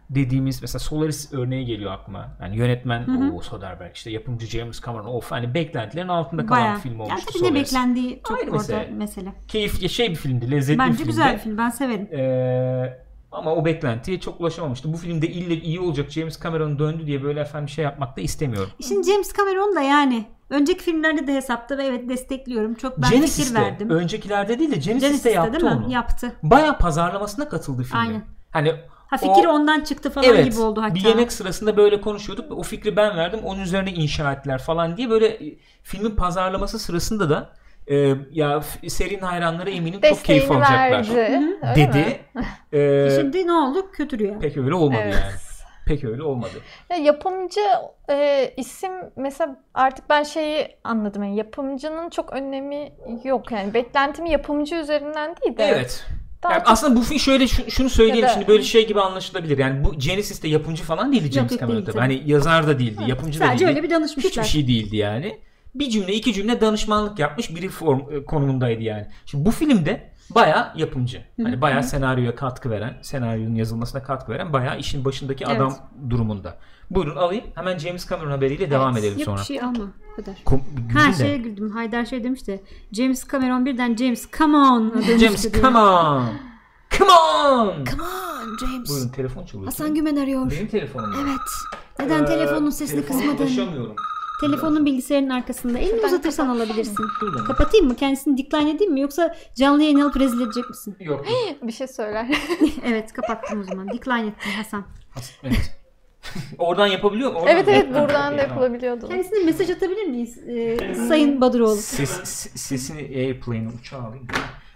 dediğimiz 0.10 0.62
mesela 0.62 0.80
Solaris 0.80 1.34
örneği 1.34 1.66
geliyor 1.66 1.92
aklıma. 1.92 2.28
Yani 2.42 2.58
yönetmen 2.58 3.32
o 3.38 3.42
Soderbergh 3.42 3.96
işte 3.96 4.12
yapımcı 4.12 4.46
James 4.48 4.82
Cameron 4.86 5.06
of 5.06 5.32
hani 5.32 5.54
beklentilerin 5.54 6.08
altında 6.08 6.46
kalan 6.46 6.62
Bayağı. 6.62 6.76
bir 6.76 6.82
film 6.82 6.94
Yani 7.00 7.04
olmuştu 7.04 7.34
tabii 7.34 7.44
ne 7.44 7.48
Solaris. 7.50 7.68
beklendiği 7.74 8.22
çok 8.28 8.38
Ayrı 8.38 8.52
orada 8.52 8.58
mesele. 8.58 8.88
mesele. 8.92 9.34
Keyifli 9.48 9.90
şey 9.90 10.10
bir 10.10 10.16
filmdi, 10.16 10.52
lezzetli 10.52 10.80
bir 10.80 10.80
Bence 10.80 10.94
filmdi. 10.94 11.08
güzel 11.10 11.34
bir 11.34 11.40
film. 11.40 11.58
Ben 11.58 11.70
severim. 11.70 12.08
Ee, 12.14 13.03
ama 13.34 13.56
o 13.56 13.66
beklentiye 13.66 14.20
çok 14.20 14.42
ulaşamamıştı. 14.42 14.94
Bu 14.94 14.98
filmde 14.98 15.28
ille 15.28 15.56
iyi 15.56 15.80
olacak 15.80 16.12
James 16.12 16.44
Cameron 16.44 16.80
döndü 16.80 17.06
diye 17.08 17.24
böyle 17.24 17.40
efendim 17.40 17.70
şey 17.70 17.84
yapmak 17.86 18.18
da 18.18 18.22
istemiyorum. 18.22 18.70
Şimdi 18.88 19.12
James 19.12 19.34
Cameron 19.38 19.76
da 19.76 19.82
yani 19.82 20.26
önceki 20.50 20.84
filmlerde 20.84 21.28
de 21.28 21.34
hesapta 21.36 21.78
ve 21.78 21.84
evet 21.84 22.10
destekliyorum. 22.10 22.74
Çok 22.76 22.98
ben 22.98 23.02
fikir 23.04 23.16
Genesis'te, 23.18 23.62
verdim. 23.62 23.90
öncekilerde 23.90 24.60
değil 24.60 24.72
de 24.72 24.76
Genesis'te, 24.76 25.08
Genesis'te 25.08 25.30
yaptı 25.32 25.54
değil 25.54 25.64
mi? 25.64 25.70
onu. 25.86 25.92
Yaptı. 25.94 26.32
Bayağı 26.44 26.78
pazarlamasına 26.78 27.50
katıldı 27.50 27.84
filmin. 27.84 28.00
Aynen. 28.06 28.26
Hani 28.52 28.74
Ha 29.08 29.18
fikir 29.18 29.46
O- 29.46 29.52
ondan 29.52 29.80
çıktı 29.82 30.10
falan 30.10 30.30
evet 30.30 30.46
gibi 30.46 30.60
oldu 30.60 30.82
hatta. 30.82 30.96
bir 30.96 31.04
yemek 31.04 31.32
sırasında 31.32 31.78
böyle 31.78 32.02
konuşuyorduk. 32.02 32.52
O 32.52 32.64
fikri 32.64 32.96
ben 32.96 33.18
verdim. 33.18 33.40
Onun 33.44 33.60
üzerine 33.62 33.92
inşa 33.94 34.34
ettiler 34.34 34.62
falan 34.62 34.98
diye 34.98 35.10
böyle 35.10 35.28
e, 35.28 35.58
filmin 35.84 36.16
pazarlaması 36.16 36.80
sırasında 36.80 37.30
da 37.30 37.50
e, 37.88 38.16
ya 38.32 38.62
serinin 38.88 39.22
hayranları 39.22 39.70
eminim 39.70 40.02
çok 40.02 40.24
keyif 40.24 40.42
Desteğini 40.42 40.66
alacaklar 40.66 41.16
verdi. 41.16 41.46
dedi. 41.76 42.20
E, 42.74 43.10
Şimdi 43.22 43.48
ne 43.48 43.52
oldu? 43.52 43.92
Kötü 43.92 44.20
rüya. 44.20 44.40
pek 44.40 44.58
öyle 44.58 44.74
olmadı 44.74 45.00
Evet. 45.04 45.14
yani. 45.24 45.34
Pek 45.86 46.04
öyle 46.04 46.24
olmadı. 46.24 46.52
Ya 46.90 46.98
yapımcı 46.98 47.60
e, 48.10 48.50
isim 48.58 48.92
mesela 49.16 49.56
artık 49.74 50.10
ben 50.10 50.24
şeyi 50.24 50.68
anladım. 50.84 51.24
Yani 51.24 51.36
yapımcının 51.38 52.10
çok 52.10 52.34
önemi 52.34 52.92
yok. 53.24 53.52
Yani 53.52 53.74
beklentimi 53.74 54.30
yapımcı 54.32 54.76
üzerinden 54.76 55.36
değil 55.46 55.58
de. 55.58 55.64
Evet. 55.64 56.06
Daha 56.44 56.54
Yani 56.54 56.60
çok- 56.64 56.72
aslında 56.72 56.96
bu 57.00 57.02
film 57.04 57.20
şöyle 57.20 57.48
şu- 57.48 57.72
şunu 57.72 57.90
söyleyelim 57.90 58.24
da- 58.24 58.34
şimdi 58.34 58.48
böyle 58.48 58.64
şey 58.64 58.88
gibi 58.88 59.02
anlaşılabilir. 59.02 59.58
Yani 59.58 59.84
bu 59.84 59.94
Genesis'te 60.00 60.48
yapımcı 60.48 60.84
falan 60.84 61.12
değildi 61.14 61.32
James 61.32 61.60
Cameron 61.60 61.84
tabii. 61.84 62.00
Hani 62.00 62.22
yazar 62.26 62.68
da 62.68 62.80
değildi, 62.80 63.04
yapımcı 63.08 63.40
da 63.40 63.46
Sadece 63.46 63.66
değildi. 63.66 63.78
öyle 63.78 63.84
bir 63.88 63.94
danışmışlar. 63.96 64.32
Hiçbir 64.32 64.44
şey 64.44 64.68
değildi 64.68 64.98
yani. 64.98 65.40
Bir 65.76 65.90
cümle, 65.90 66.14
iki 66.14 66.34
cümle 66.34 66.62
danışmanlık 66.62 67.20
yapmış 67.20 67.56
biri 67.56 67.70
form 67.70 68.00
e, 68.12 68.26
konumundaydı 68.26 68.82
yani. 68.82 69.08
Şimdi 69.26 69.46
bu 69.46 69.52
filmde 69.52 70.14
bayağı 70.36 70.72
yapımcı. 70.76 71.22
Hani 71.44 71.62
bayağı 71.62 71.84
senaryoya 71.84 72.36
katkı 72.36 72.70
veren, 72.70 72.98
senaryonun 73.02 73.56
yazılmasına 73.56 74.04
katkı 74.04 74.32
veren 74.32 74.54
bayağı 74.54 74.80
işin 74.80 75.06
başındaki 75.06 75.44
Evet. 75.48 75.58
adam 75.58 75.76
durumunda. 76.10 76.58
Buyurun 76.90 77.16
alayım. 77.16 77.44
Hemen 77.56 77.78
James 77.78 78.10
Cameron 78.10 78.32
haberiyle 78.32 78.72
devam 78.72 78.98
edelim 78.98 79.18
Yok 79.20 79.26
sonra. 79.26 79.38
bir 79.40 79.44
şey 79.46 79.62
alma. 79.62 79.88
Bu 80.12 80.16
kadar. 80.16 80.36
Kom- 80.46 80.62
güldüm 80.76 81.12
de. 81.12 81.14
şeye 81.18 81.38
güldüm. 81.38 81.70
Haydar 81.70 82.06
şey 82.06 82.24
demişti. 82.24 82.64
James 82.92 83.28
Cameron 83.32 83.66
birden 83.66 83.96
James 83.96 84.28
come 84.38 84.58
on 84.58 84.94
demişti 84.94 85.20
James 85.20 85.54
diye. 85.54 85.64
come 85.64 85.78
on. 85.78 86.26
Come 86.98 87.12
on. 87.12 87.86
Come 87.86 88.04
on 88.04 88.58
James. 88.62 88.90
Buyurun 88.90 89.10
telefon 89.10 89.46
çalıyor. 89.46 89.66
Hasan 89.66 89.96
Gümen 89.96 90.16
arıyor. 90.16 90.52
Benim 90.52 90.68
telefonum. 90.68 91.14
Evet. 91.24 91.40
Neden 92.00 92.24
Ee, 92.24 92.26
telefonun 92.26 92.70
sesini 92.70 93.06
kısmadın? 93.06 93.38
ulaşamıyorum. 93.38 93.96
Telefonun 94.48 94.86
bilgisayarın 94.86 95.30
arkasında. 95.30 95.78
Elini 95.80 95.90
Şuradan 95.92 96.08
uzatırsan 96.08 96.48
kapat. 96.48 96.62
alabilirsin. 96.62 96.96
Şuradan. 97.20 97.46
Kapatayım 97.46 97.88
mı? 97.88 97.96
Kendisini 97.96 98.38
decline 98.38 98.72
edeyim 98.72 98.94
mi? 98.94 99.02
Yoksa 99.02 99.36
canlı 99.56 99.84
yayın 99.84 100.00
alıp 100.00 100.20
rezil 100.20 100.42
edecek 100.42 100.70
misin? 100.70 100.96
Yok. 101.00 101.26
Bir 101.64 101.72
şey 101.72 101.88
söyler. 101.88 102.28
evet 102.86 103.14
kapattım 103.14 103.62
o 103.62 103.64
zaman. 103.64 103.88
Decline 103.88 104.28
ettim 104.28 104.52
Hasan. 104.58 104.84
evet. 105.44 105.80
Oradan 106.58 106.88
yapabiliyor 106.88 107.32
mu? 107.34 107.40
Oradan 107.40 107.56
evet 107.56 107.68
evet 107.68 107.96
Ha, 107.96 108.02
buradan 108.04 108.38
da 108.38 108.42
yapılabiliyordu. 108.42 109.08
Kendisine 109.08 109.46
mesaj 109.46 109.70
atabilir 109.70 110.04
miyiz? 110.04 110.38
Ee, 110.48 110.96
Sayın 110.96 111.42
Badıroğlu. 111.42 111.76
Ses, 111.76 112.12
se- 112.20 112.58
sesini 112.58 113.00
Airplane 113.02 113.68
uçağa 113.80 114.02
alayım. 114.02 114.28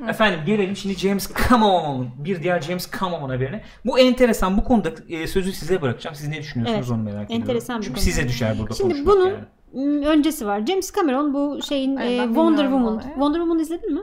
Efendim 0.09 0.39
gelelim 0.45 0.75
şimdi 0.75 0.95
James 0.95 1.29
Come 1.49 1.65
On. 1.65 2.07
Bir 2.17 2.43
diğer 2.43 2.61
James 2.61 2.91
Come 2.99 3.15
On 3.15 3.29
haberine. 3.29 3.63
Bu 3.85 3.99
enteresan. 3.99 4.57
Bu 4.57 4.63
konuda 4.63 4.89
e, 5.09 5.27
sözü 5.27 5.53
size 5.53 5.81
bırakacağım. 5.81 6.15
Siz 6.15 6.27
ne 6.27 6.39
düşünüyorsunuz 6.39 6.87
Evet, 6.89 6.99
onu 6.99 7.03
merak 7.03 7.25
ediyorum. 7.25 7.41
enteresan 7.43 7.77
bir 7.79 7.85
Çünkü 7.85 7.95
konu. 7.95 8.03
size 8.05 8.27
düşer 8.27 8.59
burada 8.59 8.73
Şimdi 8.73 9.05
bunun 9.05 9.27
yani. 9.29 9.39
Öncesi 10.05 10.45
var. 10.47 10.65
James 10.65 10.93
Cameron 10.95 11.33
bu 11.33 11.61
şeyin 11.61 11.95
Ay, 11.95 12.19
e, 12.19 12.23
Wonder 12.23 12.63
Woman. 12.63 12.93
ya. 12.93 13.01
Wonder 13.01 13.39
Woman 13.39 13.59
izledin 13.59 13.93
mi? 13.93 14.01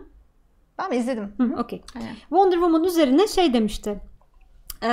Ben 0.79 0.91
mi 0.91 0.97
izledim? 0.97 1.33
Hı, 1.39 1.61
okey. 1.61 1.83
Aynen. 1.97 2.15
Wonder 2.15 2.57
Woman 2.57 2.85
üzerine 2.85 3.27
şey 3.27 3.53
demişti. 3.55 4.01
Ee, 4.83 4.87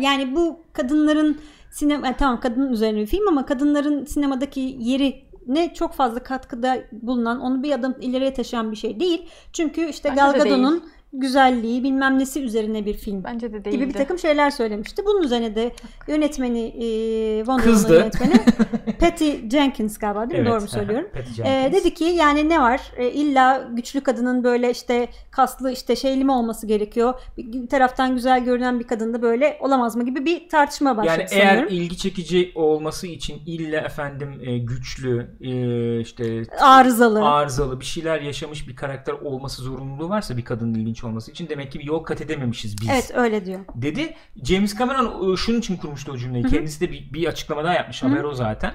yani 0.00 0.36
bu 0.36 0.60
kadınların 0.72 1.38
sinema 1.70 2.08
e, 2.08 2.16
tamam 2.16 2.40
kadının 2.40 2.72
üzerine 2.72 3.00
bir 3.00 3.06
film 3.06 3.28
ama 3.28 3.46
kadınların 3.46 4.04
sinemadaki 4.04 4.76
yeri 4.78 5.28
ne 5.46 5.74
çok 5.74 5.92
fazla 5.92 6.22
katkıda 6.22 6.78
bulunan, 6.92 7.40
onu 7.40 7.62
bir 7.62 7.72
adım 7.72 7.96
ileriye 8.00 8.34
taşıyan 8.34 8.70
bir 8.70 8.76
şey 8.76 9.00
değil. 9.00 9.28
Çünkü 9.52 9.88
işte 9.88 10.08
Bence 10.08 10.20
Gal 10.20 10.32
Gadot'un 10.32 10.82
güzelliği 11.12 11.84
bilmem 11.84 12.18
nesi 12.18 12.42
üzerine 12.42 12.86
bir 12.86 12.94
film 12.94 13.24
Bence 13.24 13.52
de 13.52 13.64
değildi. 13.64 13.76
gibi 13.76 13.88
bir 13.88 13.92
takım 13.94 14.18
şeyler 14.18 14.50
söylemişti. 14.50 15.02
Bunun 15.06 15.22
üzerine 15.22 15.54
de 15.54 15.72
yönetmeni 16.08 16.60
e, 16.60 17.38
Wonder 17.38 17.64
Kızdı. 17.64 17.88
Woman 17.88 18.30
yönetmeni 18.30 18.98
Patty 19.00 19.30
Jenkins 19.50 19.98
galiba 19.98 20.30
değil 20.30 20.42
mi? 20.42 20.46
Doğru 20.46 20.60
mu 20.60 20.68
söylüyorum? 20.68 21.08
Jenkins. 21.36 21.72
dedi 21.72 21.94
ki 21.94 22.04
yani 22.04 22.48
ne 22.48 22.60
var? 22.60 22.80
Ee, 22.96 23.10
illa 23.10 23.68
güçlü 23.72 24.00
kadının 24.00 24.44
böyle 24.44 24.70
işte 24.70 25.08
kaslı 25.30 25.72
işte 25.72 25.96
şeyli 25.96 26.24
mi 26.24 26.32
olması 26.32 26.66
gerekiyor? 26.66 27.14
Bir, 27.36 27.52
bir 27.52 27.66
taraftan 27.68 28.14
güzel 28.14 28.44
görünen 28.44 28.80
bir 28.80 28.86
kadın 28.86 29.14
da 29.14 29.22
böyle 29.22 29.58
olamaz 29.60 29.96
mı 29.96 30.04
gibi 30.04 30.24
bir 30.24 30.48
tartışma 30.48 30.96
başladı 30.96 31.18
Yani 31.20 31.28
eğer 31.30 31.66
ilgi 31.66 31.96
çekici 31.96 32.52
olması 32.54 33.06
için 33.06 33.42
illa 33.46 33.80
efendim 33.80 34.40
e, 34.42 34.58
güçlü 34.58 35.36
e, 35.40 36.00
işte 36.00 36.42
Arızalı. 36.60 37.24
arızalı 37.28 37.80
bir 37.80 37.84
şeyler 37.84 38.20
yaşamış 38.20 38.68
bir 38.68 38.76
karakter 38.76 39.12
olması 39.12 39.62
zorunluluğu 39.62 40.08
varsa 40.08 40.36
bir 40.36 40.44
kadının 40.44 40.74
ilginç 40.74 40.97
olması 41.04 41.30
için 41.30 41.48
demek 41.48 41.72
ki 41.72 41.78
bir 41.78 41.84
yol 41.84 42.02
kat 42.04 42.20
edememişiz 42.20 42.76
biz. 42.80 42.88
evet 42.90 43.10
öyle 43.14 43.44
diyor. 43.44 43.60
Dedi. 43.74 44.14
James 44.44 44.78
Cameron 44.78 45.32
e, 45.32 45.36
şunun 45.36 45.58
için 45.58 45.76
kurmuştu 45.76 46.12
o 46.12 46.16
cümleyi. 46.16 46.44
Kendisi 46.44 46.80
de 46.80 46.92
bir, 46.92 47.12
bir 47.12 47.26
açıklama 47.26 47.64
daha 47.64 47.74
yapmış. 47.74 48.02
Haber 48.02 48.24
o 48.24 48.34
zaten. 48.34 48.72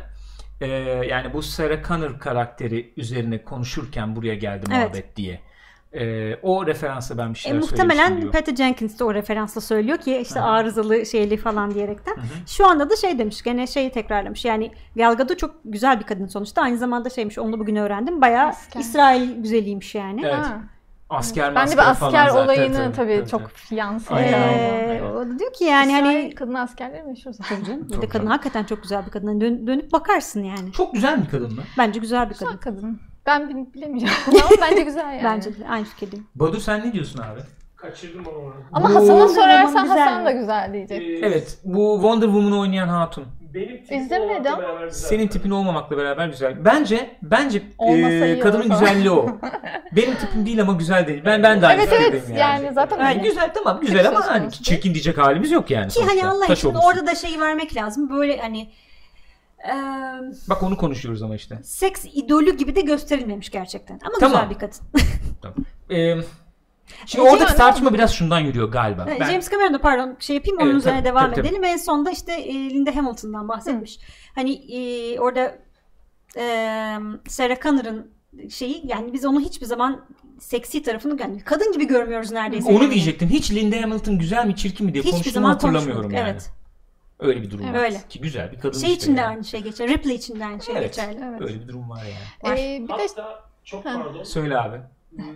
E, 0.62 0.68
yani 1.10 1.34
bu 1.34 1.42
Sarah 1.42 1.88
Connor 1.88 2.20
karakteri 2.20 2.94
üzerine 2.98 3.44
konuşurken 3.44 4.16
buraya 4.16 4.36
geldi 4.36 4.66
Evet. 4.70 4.78
muhabbet 4.80 5.16
diye. 5.16 5.40
E, 5.94 6.36
o 6.42 6.68
referansa 6.68 7.18
ben 7.18 7.30
bir 7.34 7.40
E, 7.40 7.42
şeyler 7.42 7.60
muhtemelen 7.60 7.96
söylemiştim 8.08 8.22
diyor. 8.22 8.34
Patty 8.46 8.64
Jenkins 8.64 9.00
de 9.00 9.04
o 9.04 9.14
referansla 9.14 9.62
söylüyor 9.62 9.98
ki 9.98 10.18
işte 10.18 10.42
Aha. 10.42 10.50
arızalı 10.50 11.06
şeyli 11.06 11.38
falan 11.38 11.74
diyerekten. 11.74 12.14
hı. 12.16 12.22
Şu 12.48 12.68
anda 12.68 12.90
da 12.90 12.96
şey 12.96 13.20
demiş 13.20 13.42
gene 13.44 13.68
şeyi 13.68 13.92
tekrarlamış. 13.92 14.46
Yani 14.46 14.72
Gal 14.96 15.14
Gadot 15.16 15.40
çok 15.40 15.56
güzel 15.66 16.00
bir 16.00 16.06
kadın 16.06 16.28
sonuçta. 16.28 16.62
Aynı 16.62 16.78
zamanda 16.78 17.10
şeymiş 17.10 17.38
onu 17.40 17.54
da 17.54 17.60
bugün 17.60 17.76
öğrendim. 17.76 18.22
Bayağı 18.22 18.48
Asker. 18.48 18.80
İsrail 18.80 19.42
güzeliymiş 19.42 19.96
yani. 19.96 20.22
Evet. 20.26 20.36
Ha. 20.36 20.62
Asker 21.18 21.56
Ben 21.56 21.68
de 21.68 21.72
bir 21.72 21.78
asker 21.78 21.96
falan 22.12 22.30
zaten. 22.30 22.44
olayını 22.46 22.76
Tabii, 22.76 22.96
tabii, 22.96 23.18
tabii, 23.20 23.30
çok 23.30 23.42
yansıyor. 23.72 24.20
Aynen, 24.20 24.34
Ee, 24.34 24.90
aynen. 24.90 25.04
o 25.04 25.16
da 25.26 25.40
diyor 25.40 25.54
ki 25.54 25.64
yani 25.64 25.92
İsrail 25.92 26.06
hani 26.06 26.36
kadın 26.36 26.54
askerleri 26.54 27.04
meşhur 27.04 27.32
zaten. 27.32 27.56
Tabii 27.56 27.66
canım. 27.66 27.88
Bir 27.90 28.02
de 28.02 28.10
kadın 28.10 28.26
hakikaten 28.28 28.64
çok 28.64 28.82
güzel 28.84 29.06
bir 29.06 29.12
kadın. 29.12 29.28
Hani 29.28 29.42
Dön- 29.42 29.68
dönüp 29.68 29.92
bakarsın 29.92 30.44
yani. 30.44 30.72
Çok 30.72 30.94
güzel 30.94 31.22
bir 31.24 31.30
kadın 31.30 31.56
mı? 31.56 31.62
Bence 31.78 32.00
güzel 32.00 32.30
bir 32.30 32.36
kadın. 32.36 32.48
Güzel 32.48 32.60
kadın. 32.74 33.00
Ben 33.26 33.50
bil- 33.50 33.74
bilemeyeceğim 33.74 34.16
ama 34.28 34.50
bence 34.62 34.82
güzel 34.84 35.14
yani. 35.14 35.24
Bence 35.24 35.60
de 35.60 35.68
aynı 35.70 35.86
fikirdeyim. 35.86 36.28
Badu 36.36 36.60
sen 36.60 36.88
ne 36.88 36.94
diyorsun 36.94 37.20
abi? 37.20 37.40
Kaçırdım 37.76 38.26
onu. 38.26 38.54
Ama 38.74 38.96
Hasan'a 38.96 39.28
sorarsan 39.28 39.88
Hasan 39.88 40.26
da 40.26 40.32
güzel 40.32 40.74
diyecek. 40.74 41.02
Ee, 41.02 41.26
Evet. 41.28 41.58
Bu 41.64 41.94
Wonder 41.96 42.26
Woman'ı 42.26 42.60
oynayan 42.60 42.88
hatun. 42.88 43.24
Benim 43.54 43.78
tipim 43.84 44.00
İzlemedim. 44.02 44.32
olmakla 44.54 44.58
beraber 44.64 44.86
güzel. 44.88 45.08
Senin 45.10 45.28
tipin 45.28 45.50
olmamakla 45.52 45.98
beraber 45.98 46.28
güzel. 46.28 46.66
Bence 46.66 47.16
bence 47.22 47.64
Olmasa 47.78 48.14
e, 48.14 48.34
iyi 48.34 48.40
kadının 48.40 48.70
olur. 48.70 48.80
güzelliği 48.80 49.12
o. 49.12 49.26
Benim 49.96 50.16
tipim 50.16 50.46
değil 50.46 50.62
ama 50.62 50.74
güzel 50.74 51.08
değil. 51.08 51.22
Ben 51.26 51.44
ben 51.44 51.62
de 51.62 51.68
aynı 51.68 51.82
Evet 51.82 51.94
evet 51.94 52.12
fikirdeyim 52.14 52.40
yani, 52.42 52.74
zaten 52.74 53.00
Yani 53.00 53.18
öyle. 53.20 53.28
güzel 53.30 53.54
tamam 53.54 53.82
güzel 53.82 54.08
ama 54.08 54.28
hani 54.28 54.52
çekin 54.52 54.94
diyecek 54.94 55.18
halimiz 55.18 55.52
yok 55.52 55.72
yani. 55.72 55.88
Ki 55.88 56.00
hani 56.00 56.10
sonuçta. 56.10 56.30
Allah 56.30 56.46
Taş 56.48 56.60
için 56.60 56.74
orada 56.74 57.08
da 57.08 57.16
şeyi 57.16 57.40
vermek 57.42 57.76
lazım. 57.76 58.10
Böyle 58.10 58.38
hani 58.42 58.60
eee, 59.68 59.74
Bak 60.50 60.64
onu 60.64 60.78
konuşuyoruz 60.78 61.24
ama 61.24 61.36
işte. 61.36 61.56
seks 61.64 62.06
idolü 62.14 62.58
gibi 62.58 62.76
de 62.76 62.82
gösterilmemiş 62.82 63.50
gerçekten. 63.50 64.00
Ama 64.06 64.14
Tamam. 64.20 64.42
güzel 64.42 64.50
bir 64.50 64.60
kadın. 64.60 64.80
Ee, 65.92 66.16
şimdi 67.06 67.28
E, 67.28 67.32
oradaki 67.32 67.56
tartışma 67.56 67.94
biraz 67.94 68.14
şundan 68.14 68.40
yürüyor 68.40 68.72
galiba. 68.72 69.06
Ben, 69.08 69.26
James 69.26 69.52
Cameron 69.52 69.74
da 69.74 69.82
pardon 69.82 70.16
şey 70.20 70.36
yapayım 70.36 70.58
onun 70.62 70.70
Evet, 70.70 70.80
üzerine 70.80 70.98
tabii, 71.00 71.10
devam 71.10 71.24
tabii, 71.26 71.36
tabii. 71.36 71.48
edelim. 71.48 71.64
En 71.64 71.78
sonda 71.78 72.12
işte 72.12 72.34
e, 72.34 72.54
Linda 72.54 72.96
Hamilton'dan 72.96 73.48
bahsetmiş. 73.48 74.00
Hani 74.36 74.54
e, 74.54 75.20
orada 75.20 75.58
e, 76.38 76.44
Sarah 77.28 77.62
Connor'ın 77.64 78.12
şeyi 78.50 78.82
yani 78.88 79.14
biz 79.14 79.26
onu 79.26 79.40
hiçbir 79.40 79.66
zaman 79.66 80.06
seksi 80.40 80.84
tarafını 80.84 81.22
yani 81.22 81.44
kadın 81.44 81.72
gibi 81.74 81.88
görmüyoruz 81.88 82.32
neredeyse. 82.32 82.70
onu 82.72 82.84
yani. 82.84 82.94
diyecektim. 82.94 83.30
Hiç 83.30 83.52
Linda 83.52 83.82
Hamilton 83.82 84.18
güzel 84.20 84.46
mi 84.46 84.56
çirkin 84.56 84.86
mi 84.86 84.94
diye 84.94 85.02
Hiçbir 85.04 85.12
konuştuğumu 85.12 85.34
zaman 85.34 85.50
hatırlamıyorum 85.50 86.12
yani. 86.12 86.30
Evet. 86.30 86.52
Öyle 87.20 87.42
bir 87.42 87.52
durum 87.52 87.66
Evet. 87.66 87.76
var. 87.76 87.84
Öyle. 87.84 88.02
Ki 88.10 88.22
güzel 88.22 88.52
bir 88.52 88.60
kadın 88.60 88.80
Şey 88.80 88.90
işte 88.90 89.04
için 89.04 89.18
de 89.18 89.22
yani. 89.22 89.30
aynı 89.30 89.44
şey 89.44 89.62
geçer. 89.64 89.88
Ripley 89.90 90.16
için 90.16 90.40
de 90.40 90.46
aynı 90.46 90.64
şey 90.64 90.76
Evet. 90.78 90.84
geçerli. 90.96 91.20
Evet. 91.30 91.42
Öyle 91.42 91.62
bir 91.62 91.68
durum 91.68 91.90
var 91.90 92.04
yani. 92.04 92.52
Var. 92.54 92.58
Ee, 92.58 92.80
bir 92.84 92.88
de 92.88 92.94
Hatta 92.94 93.40
çok 93.64 93.86
Ha. 93.86 94.02
pardon. 94.04 94.24
Söyle 94.24 94.58
abi. 94.60 94.78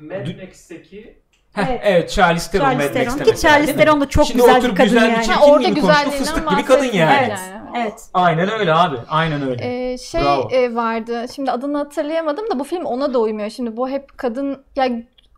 Mad 0.01 0.41
Max'teki 0.43 1.19
Evet. 1.57 1.81
evet. 1.83 2.09
Charlize 2.11 2.51
Theron 2.51 2.65
Charlize 2.65 2.99
Mad. 2.99 3.05
Max'te 3.05 3.23
Ki 3.23 3.41
Charlize? 3.41 3.75
Theron 3.75 4.01
da 4.01 4.09
çok 4.09 4.25
Şimdi 4.25 4.41
güzel 4.41 4.55
bir 4.63 4.75
kadın 4.75 4.83
güzel 4.83 5.11
yani. 5.11 5.27
Ha, 5.27 5.45
orada 5.45 5.69
güzelliğinden 5.69 6.09
fıstık 6.09 6.49
gibi 6.49 6.65
kadın 6.65 6.83
yani. 6.85 7.15
Evet. 7.19 7.29
Yani. 7.29 7.57
Evet. 7.75 8.01
Aynen 8.13 8.51
öyle 8.51 8.73
abi. 8.73 8.97
Aynen 9.09 9.49
öyle. 9.49 9.91
Ee, 9.91 9.97
şey 9.97 10.21
Bravo. 10.21 10.49
e, 10.51 10.75
vardı. 10.75 11.25
Şimdi 11.35 11.51
adını 11.51 11.77
hatırlayamadım 11.77 12.49
da 12.49 12.59
bu 12.59 12.63
film 12.63 12.85
ona 12.85 13.13
da 13.13 13.19
uymuyor. 13.19 13.49
Şimdi 13.49 13.77
bu 13.77 13.89
hep 13.89 14.17
kadın 14.17 14.63
ya 14.75 14.87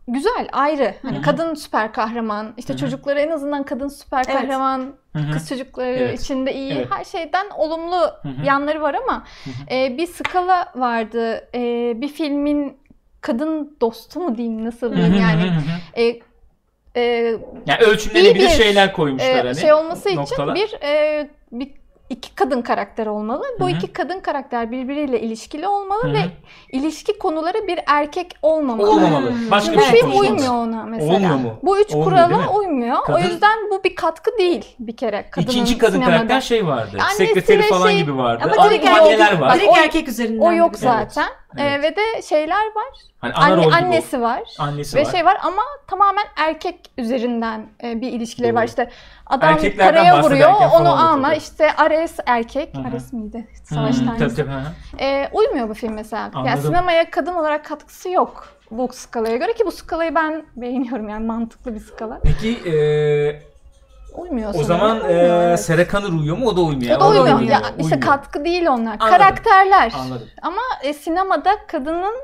güzel 0.08 0.48
ayrı. 0.52 0.94
Hani 1.02 1.16
Hı 1.16 1.18
hı. 1.18 1.22
kadın 1.22 1.54
süper 1.54 1.92
kahraman. 1.92 2.54
İşte 2.56 2.72
Hı 2.72 2.76
hı. 2.76 2.80
çocukları 2.80 3.20
en 3.20 3.30
azından 3.30 3.62
kadın 3.62 3.88
süper 3.88 4.24
kahraman. 4.24 4.80
Hı 5.16 5.18
hı. 5.18 5.32
Kız 5.32 5.48
çocukları 5.48 5.86
Evet. 5.88 6.20
içinde 6.20 6.54
iyi. 6.54 6.72
Evet. 6.72 6.86
Her 6.90 7.04
şeyden 7.04 7.46
olumlu 7.56 8.00
Hı 8.22 8.28
hı. 8.28 8.46
yanları 8.46 8.82
var 8.82 8.96
ama 9.04 9.24
e, 9.70 9.96
bir 9.98 10.06
skala 10.06 10.72
vardı. 10.74 11.48
E, 11.54 11.60
bir 12.00 12.08
filmin 12.08 12.79
kadın 13.20 13.76
dostu 13.80 14.20
mu 14.20 14.36
diyeyim 14.36 14.64
nasıl 14.64 14.96
diyeyim 14.96 15.14
yani. 15.20 15.52
E, 15.96 16.20
e, 16.96 17.02
Yani 17.66 17.80
ölçümlenebilir 17.86 18.34
İyi 18.40 18.44
bir, 18.44 18.48
şeyler 18.48 18.92
koymuşlar 18.92 19.28
e, 19.44 19.48
hani. 19.48 19.56
şey 19.56 19.72
olması 19.72 20.16
noktalar. 20.16 20.56
için 20.56 20.68
bir, 20.82 20.86
e, 20.86 21.30
bir 21.52 21.80
iki 22.10 22.34
kadın 22.34 22.62
karakter 22.62 23.06
olmalı. 23.06 23.44
Bu 23.60 23.64
Hı 23.64 23.72
hı. 23.72 23.76
iki 23.76 23.92
kadın 23.92 24.20
karakter 24.20 24.70
birbiriyle 24.70 25.20
ilişkili 25.20 25.68
olmalı 25.68 26.02
Hı 26.04 26.08
hı. 26.08 26.12
ve 26.12 26.18
ilişki 26.72 27.18
konuları 27.18 27.66
bir 27.66 27.80
erkek 27.86 28.26
olmamalı. 28.42 28.90
Olmamalı. 28.90 29.32
Başka 29.50 29.72
Bu 29.74 29.76
bir 29.76 29.82
şey 29.82 30.00
uymuyor 30.02 30.54
ona 30.54 30.84
mesela. 30.84 31.14
Olmuyor 31.14 31.34
mu? 31.36 31.54
Bu 31.62 31.80
üç 31.80 31.92
Olmuyor, 31.94 32.10
kurala 32.28 32.52
uymuyor. 32.52 32.96
Kadın- 33.04 33.18
O 33.18 33.18
yüzden 33.18 33.70
bu 33.70 33.84
bir 33.84 33.94
katkı 33.94 34.30
değil 34.38 34.64
bir 34.78 34.96
kere 34.96 35.24
kadının 35.30 35.50
İkinci 35.52 35.78
kadın 35.78 35.92
sinemada. 35.92 36.16
karakter 36.16 36.40
şey 36.40 36.66
vardı. 36.66 36.98
Annesiyle 37.00 37.28
Sekreteri 37.28 37.62
falan 37.62 37.88
şey- 37.88 37.98
gibi 37.98 38.16
vardı. 38.16 38.44
Ama 38.56 38.70
direkt 38.70 38.84
erkek, 38.86 39.40
var. 39.40 39.54
direkt 39.58 39.72
O- 39.72 39.76
erkek 39.76 40.08
üzerinden. 40.08 40.46
O 40.46 40.52
yok 40.52 40.72
bir 40.72 40.78
şey. 40.78 40.88
Ee, 41.56 41.62
Evet. 41.62 41.82
ve 41.82 41.96
de 41.96 42.22
şeyler 42.22 42.64
var. 42.66 42.88
Hani 43.18 43.32
ana 43.34 43.44
Anne, 43.52 43.74
annesi 43.74 44.20
var. 44.20 44.42
Annesi 44.58 44.96
Ve 44.96 45.02
var. 45.04 45.10
şey 45.10 45.24
var 45.24 45.38
ama 45.42 45.62
tamamen 45.86 46.24
erkek 46.36 46.90
üzerinden 46.98 47.66
e, 47.84 48.00
bir 48.00 48.12
ilişkileri 48.12 48.50
Doğru. 48.52 48.60
var. 48.60 48.64
İşte 48.66 48.90
adam 49.26 49.56
paraya 49.78 50.22
vuruyor, 50.22 50.50
onu 50.80 51.08
alma. 51.08 51.28
tabii. 51.28 51.36
İşte 51.38 51.72
Ares 51.76 52.16
erkek. 52.26 52.76
Hı 52.76 52.80
hı. 52.80 52.88
Ares 52.88 53.12
miydi? 53.12 53.48
Savaş 53.64 53.96
tabii 53.98 54.06
tanrısı. 54.18 54.36
tabii. 54.36 54.50
hı 54.50 54.58
hı. 54.58 54.98
E, 55.04 55.28
uymuyor 55.32 55.68
bu 55.68 55.74
film 55.74 55.92
mesela. 55.94 56.22
Anladım. 56.24 56.44
Yani 56.46 56.60
sinemaya 56.62 57.10
kadın 57.10 57.34
olarak 57.34 57.64
katkısı 57.64 58.10
yok 58.10 58.48
bu 58.70 58.88
skalaya 58.92 59.36
göre 59.36 59.52
ki 59.52 59.66
bu 59.66 59.72
skalayı 59.72 60.14
ben 60.14 60.44
beğeniyorum 60.56 61.08
yani 61.08 61.26
mantıklı 61.26 61.74
bir 61.74 61.80
skala. 61.80 62.20
Peki 62.24 62.48
eee, 62.64 63.42
Uymuyor 64.14 64.54
o 64.54 64.62
zaman 64.64 65.00
Uymuyor. 65.00 65.56
Sarah 65.56 65.90
Connor 65.90 66.12
uyuyor 66.12 66.36
mu? 66.36 66.46
O 66.46 66.56
da 66.56 66.60
uymuyor. 66.60 66.96
o 66.96 67.00
da 67.00 67.08
uymuyor. 67.08 67.26
uymuyor. 67.38 67.50
Ya 67.50 67.62
işte 67.78 68.00
katkı 68.00 68.44
değil 68.44 68.66
onlar. 68.66 68.96
Anladım. 69.00 69.08
Karakterler. 69.18 69.92
Anladım. 69.96 70.28
Ama 70.42 70.62
e, 70.82 70.94
sinemada 70.94 71.50
kadının 71.68 72.14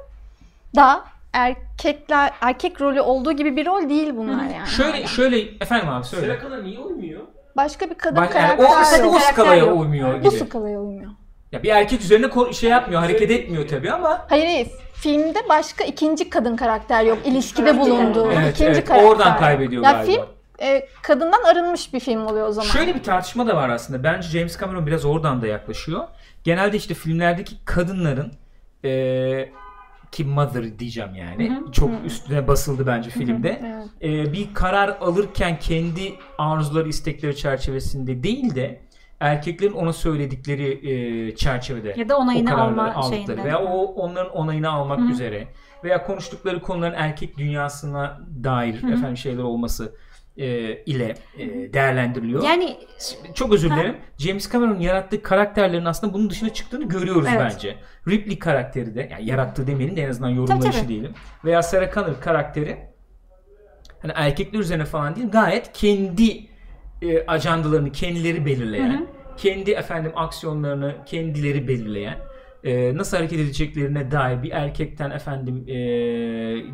da 0.76 1.04
erkekler 1.32 2.32
erkek 2.40 2.80
rolü 2.80 3.00
olduğu 3.00 3.32
gibi 3.32 3.56
bir 3.56 3.66
rol 3.66 3.88
değil 3.88 4.16
bunlar 4.16 4.44
yani. 4.44 4.66
Şöyle 4.76 5.06
şöyle 5.06 5.40
efendim 5.40 5.88
abi 5.88 6.04
söyle. 6.04 6.38
Connor 6.42 6.64
niye 6.64 6.78
uymuyor? 6.78 7.20
Başka 7.56 7.90
bir 7.90 7.94
kadın 7.94 8.20
yani 8.20 8.30
karakter 8.30 8.64
o, 8.64 8.78
mesela 8.78 9.04
yok. 9.04 9.14
o 9.14 9.18
skalaya 9.18 9.64
yok. 9.64 9.80
uymuyor 9.80 10.24
Bu 10.24 10.30
gibi. 10.30 10.44
skalaya 10.44 10.80
uymuyor. 10.80 11.10
Ya 11.52 11.62
bir 11.62 11.68
erkek 11.68 12.00
üzerine 12.00 12.52
şey 12.52 12.70
yapmıyor, 12.70 13.00
hareket 13.00 13.30
etmiyor 13.30 13.68
tabii 13.68 13.92
ama 13.92 14.26
Hayır 14.28 14.46
hayır. 14.46 14.68
Filmde 14.94 15.48
başka 15.48 15.84
ikinci 15.84 16.30
kadın 16.30 16.56
karakter 16.56 17.04
yok. 17.04 17.18
İlişkide 17.24 17.78
bulunduğu 17.80 18.32
evet, 18.32 18.54
ikinci 18.54 18.70
evet, 18.70 18.84
karakter. 18.84 19.08
oradan 19.08 19.38
kaybediyor 19.38 19.82
ya 19.82 19.92
galiba. 19.92 20.12
film 20.12 20.35
e, 20.62 20.88
kadından 21.02 21.42
arınmış 21.44 21.92
bir 21.94 22.00
film 22.00 22.26
oluyor 22.26 22.48
o 22.48 22.52
zaman. 22.52 22.68
Şöyle 22.68 22.94
bir 22.94 23.02
tartışma 23.02 23.46
da 23.46 23.56
var 23.56 23.68
aslında. 23.68 24.02
Bence 24.04 24.28
James 24.28 24.60
Cameron 24.60 24.86
biraz 24.86 25.04
oradan 25.04 25.42
da 25.42 25.46
yaklaşıyor. 25.46 26.04
Genelde 26.44 26.76
işte 26.76 26.94
filmlerdeki 26.94 27.54
kadınların 27.64 28.32
eee 28.84 29.52
ki 30.12 30.24
mother 30.24 30.78
diyeceğim 30.78 31.14
yani. 31.14 31.62
Çok 31.72 31.90
üstüne 32.04 32.48
basıldı 32.48 32.86
bence 32.86 33.10
filmde. 33.10 33.60
Evet. 33.66 33.86
Eee, 34.26 34.32
bir 34.32 34.54
karar 34.54 34.88
alırken 35.00 35.58
kendi 35.58 36.14
arzuları, 36.38 36.88
istekleri 36.88 37.36
çerçevesinde 37.36 38.22
değil 38.22 38.54
de 38.54 38.80
erkeklerin 39.20 39.72
ona 39.72 39.92
söyledikleri 39.92 40.74
eee, 40.74 41.36
çerçevede 41.36 41.94
Ya 41.96 42.08
da 42.08 42.16
onayını 42.18 42.60
alma 42.62 42.82
aldıkları 42.94 43.10
şeyinde. 43.26 43.44
veya 43.44 43.62
o 43.62 43.84
onların 43.84 44.32
onayını 44.36 44.70
almak 44.70 44.98
Hı 44.98 45.02
hı. 45.04 45.08
üzere 45.10 45.48
veya 45.84 46.06
konuştukları 46.06 46.62
konuların 46.62 46.94
erkek 46.94 47.38
dünyasına 47.38 48.20
dair 48.44 48.82
Hı 48.82 48.86
hı. 48.86 48.92
efendim 48.92 49.16
şeyler 49.16 49.42
olması 49.42 49.94
eee, 50.36 50.82
ile 50.86 51.14
eee, 51.38 51.72
değerlendiriliyor. 51.72 52.42
Yani 52.42 52.76
Çok 53.34 53.52
özür 53.52 53.70
dilerim. 53.70 53.96
James 54.18 54.52
Cameron'ın 54.52 54.80
yarattığı 54.80 55.22
karakterlerin 55.22 55.84
aslında 55.84 56.14
bunun 56.14 56.30
dışına 56.30 56.52
çıktığını 56.52 56.88
görüyoruz 56.88 57.26
Evet. 57.30 57.40
bence. 57.54 57.76
Ripley 58.08 58.38
karakteri 58.38 58.94
de 58.94 59.08
yani 59.12 59.26
yarattığı 59.26 59.66
demeyelim 59.66 59.96
de 59.96 60.02
en 60.02 60.08
azından 60.10 60.28
yorumlayışı 60.30 60.78
Tabii, 60.78 60.88
diyelim. 60.88 61.14
Veya 61.44 61.62
Sarah 61.62 61.94
Connor 61.94 62.20
karakteri 62.20 62.76
hani 64.02 64.12
erkekler 64.14 64.58
üzerine 64.60 64.84
falan 64.84 65.16
değil 65.16 65.30
gayet 65.30 65.72
kendi 65.72 66.46
e, 67.02 67.26
ajandalarını 67.26 67.92
kendileri 67.92 68.46
belirleyen, 68.46 68.90
Hı 68.90 68.96
hı. 68.98 69.06
kendi 69.36 69.70
efendim 69.70 70.12
aksiyonlarını 70.16 70.94
kendileri 71.06 71.68
belirleyen 71.68 72.18
e, 72.64 72.96
nasıl 72.96 73.16
hareket 73.16 73.38
edeceklerine 73.40 74.10
dair 74.10 74.42
bir 74.42 74.50
erkekten 74.50 75.10
efendim 75.10 75.64
e, 75.68 75.74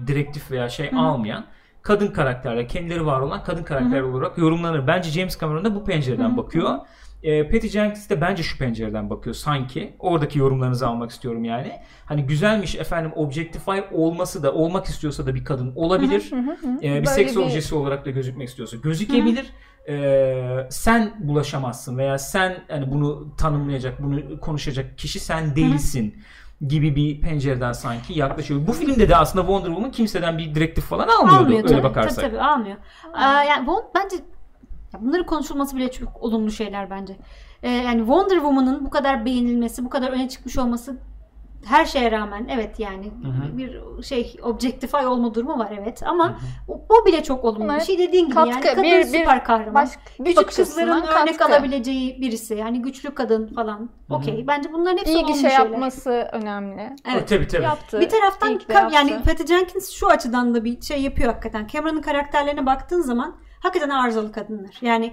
direktif 0.07 0.51
veya 0.51 0.69
şey 0.69 0.91
almayan 0.97 1.47
kadın 1.83 2.07
karakterler, 2.09 2.69
kendileri 2.69 3.07
var 3.07 3.21
olan 3.21 3.45
kadın 3.45 3.63
karakterler 3.63 4.01
olarak 4.03 4.39
yorumlanır. 4.39 4.87
Bence 4.87 5.11
James 5.11 5.41
Cameron 5.41 5.65
da 5.65 5.75
bu 5.75 5.85
pencereden 5.85 6.37
bakıyor. 6.37 6.79
E, 7.23 7.49
Patty 7.49 7.67
Jenkins 7.67 8.11
de 8.11 8.21
bence 8.21 8.43
şu 8.43 8.59
pencereden 8.59 9.11
bakıyor 9.11 9.35
sanki. 9.35 9.95
Oradaki 9.99 10.39
yorumlarınızı 10.39 10.87
almak 10.89 11.11
istiyorum 11.11 11.45
yani. 11.45 11.73
Hani 12.07 12.23
güzelmiş 12.27 12.75
efendim 12.75 13.13
objectify 13.17 13.79
olması 13.93 14.43
da 14.43 14.53
olmak 14.55 14.87
istiyorsa 14.87 15.27
da 15.27 15.35
bir 15.35 15.45
kadın 15.45 15.73
olabilir. 15.77 16.31
E, 16.83 16.83
bir 16.83 16.91
Böyle 16.95 17.07
seks 17.07 17.37
bir- 17.37 17.41
objesi 17.41 17.75
olarak 17.75 18.05
da 18.07 18.11
gözükmek 18.11 18.49
istiyorsa 18.49 18.77
gözükebilir. 18.77 19.47
E, 19.89 20.67
sen 20.71 21.13
bulaşamazsın 21.21 21.99
veya 21.99 22.19
sen 22.19 22.65
hani 22.69 22.91
bunu 22.93 23.37
tanımlayacak, 23.37 24.03
bunu 24.03 24.41
konuşacak 24.41 24.99
kişi 24.99 25.21
sen 25.21 25.57
değilsin 25.57 26.15
gibi 26.69 26.97
bir 26.97 27.21
pencereden 27.21 27.73
sanki 27.73 28.19
yaklaşıyor. 28.19 28.67
Bu 28.67 28.73
filmde 28.73 29.09
de 29.09 29.17
aslında 29.17 29.43
Wonder 29.47 29.67
Woman 29.69 29.91
kimseden 29.91 30.39
bir 30.39 30.55
direktif 30.55 30.85
falan 30.85 31.09
almıyordu 31.09 31.43
Almıyor 31.45 31.59
öyle 31.65 31.69
tabii. 31.75 31.83
bakarsak. 31.83 32.17
Tabii 32.25 32.31
tabii 32.37 32.41
almıyor. 32.43 32.77
Aa, 33.15 33.43
yani 33.43 33.67
Won- 33.67 33.85
bence 33.95 34.17
ya 34.95 35.01
bunların 35.03 35.27
konuşulması 35.27 35.77
bile 35.77 35.91
çok 35.91 36.23
olumlu 36.23 36.51
şeyler 36.51 36.91
bence. 36.91 37.17
Ee, 37.63 37.71
yani 37.71 37.99
Wonder 37.99 38.35
Woman'ın 38.37 38.85
bu 38.87 38.91
kadar 38.91 39.25
beğenilmesi, 39.25 39.85
bu 39.85 39.91
kadar 39.91 40.09
öne 40.13 40.29
çıkmış 40.29 40.59
olması 40.59 40.97
her 41.65 41.85
şeye 41.85 42.11
rağmen 42.11 42.47
evet 42.51 42.81
yani 42.81 43.07
hı. 43.07 43.59
bir 43.59 43.81
şey 44.03 44.37
objectify 44.43 44.97
olma 45.07 45.35
durumu 45.35 45.59
var 45.59 45.79
evet 45.83 46.03
ama 46.07 46.39
o, 46.69 46.85
o 46.89 47.07
bile 47.07 47.23
çok 47.23 47.45
olumlu 47.45 47.65
Bunlar 47.65 47.81
bir 47.81 47.85
şey 47.85 47.99
dediğin 47.99 48.27
gibi 48.27 48.39
yani 48.39 48.51
katkı, 48.51 48.69
kadın 48.69 48.83
bir- 48.83 48.99
bir 48.99 49.05
süper 49.05 49.45
kahraman. 49.45 49.75
Başka 49.75 50.01
Küçük 50.25 50.49
kızların 50.49 50.91
açısından 50.91 51.23
örnek 51.23 51.39
katkı. 51.39 51.55
alabileceği 51.55 52.21
birisi 52.21 52.55
yani 52.55 52.83
güçlü 52.83 53.15
kadın 53.15 53.47
falan. 53.55 53.91
Okey 54.11 54.45
bence 54.47 54.73
bunların 54.73 54.97
hepsi 54.99 55.13
İyi 55.13 55.25
olumlu 55.25 55.37
şeyler. 55.37 55.51
yapması 55.59 56.11
önemli. 56.33 56.97
Evet. 57.15 57.29
Tabii 57.29 57.49
tabii. 57.49 57.63
Yaptı. 57.63 58.01
Bir 58.01 58.09
taraftan 58.09 58.53
ka- 58.59 58.73
yaptı. 58.75 58.95
yani 58.95 59.23
Patty 59.23 59.45
Jenkins 59.55 59.91
şu 59.91 60.09
açıdan 60.09 60.55
da 60.55 60.65
bir 60.65 60.81
şey 60.83 61.03
yapıyor 61.03 61.29
hakikaten. 61.29 61.67
Cameron'ın 61.67 62.03
karakterlerine 62.03 62.67
baktığın 62.67 63.01
zaman 63.01 63.37
hakikaten 63.61 63.95
arızalı 63.95 64.33
kadınlar. 64.33 64.77
Yani 64.81 65.13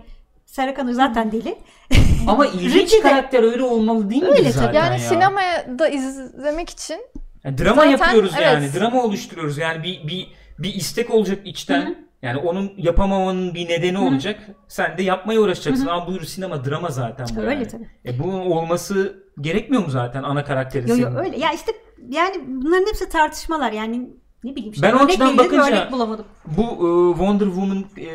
Sarah 0.51 0.75
Connor 0.75 0.91
zaten 0.93 1.31
deli. 1.31 1.57
Ama 2.27 2.45
ilginç 2.47 2.93
de- 2.93 2.99
karakter 3.01 3.43
öyle 3.43 3.63
olmalı 3.63 4.09
değil 4.09 4.23
mi 4.23 4.29
Öyle 4.29 4.41
tabii. 4.41 4.51
zaten 4.51 4.73
yani 4.73 5.01
ya? 5.01 5.09
sinemaya 5.09 5.79
da 5.79 5.89
izlemek 5.89 6.69
için 6.69 7.01
Yani 7.43 7.57
drama 7.57 7.75
Zaten 7.75 7.89
yapıyoruz 7.91 8.31
evet. 8.37 8.45
yani. 8.45 8.69
Drama 8.79 9.03
oluşturuyoruz. 9.03 9.57
Yani 9.57 9.83
bir 9.83 10.07
bir 10.07 10.27
bir 10.59 10.73
istek 10.73 11.11
olacak 11.11 11.39
içten. 11.45 12.09
Yani 12.21 12.37
onun 12.37 12.71
yapamamanın 12.77 13.53
bir 13.53 13.69
nedeni 13.69 13.97
olacak. 13.99 14.39
Sen 14.67 14.97
de 14.97 15.03
yapmaya 15.03 15.39
uğraşacaksın. 15.39 15.87
Ama 15.87 16.07
buyur 16.07 16.21
sinema 16.21 16.65
drama 16.65 16.89
zaten 16.89 17.27
bu 17.35 17.39
Öyle 17.41 17.53
yani. 17.53 17.67
tabii. 17.67 17.87
E 18.05 18.19
bunun 18.23 18.39
olması 18.39 19.23
gerekmiyor 19.41 19.83
mu 19.85 19.89
zaten 19.89 20.23
ana 20.23 20.43
karakteri 20.43 20.89
Yo 20.89 20.97
yo 20.97 21.05
senin? 21.07 21.15
öyle. 21.15 21.37
Ya 21.37 21.51
işte 21.53 21.71
yani 22.09 22.35
bunların 22.47 22.87
hepsi 22.87 23.09
tartışmalar 23.09 23.71
yani 23.71 24.09
ne 24.43 24.55
bileyim 24.55 24.73
işte 24.73 24.87
Ben 24.87 24.93
o 24.93 24.99
açıdan 24.99 25.37
bakınca- 25.37 25.91
bulamadım. 25.91 26.25
Bu 26.47 26.61
e, 26.61 27.17
Wonder 27.17 27.45
Woman 27.45 27.85
e, 27.97 28.09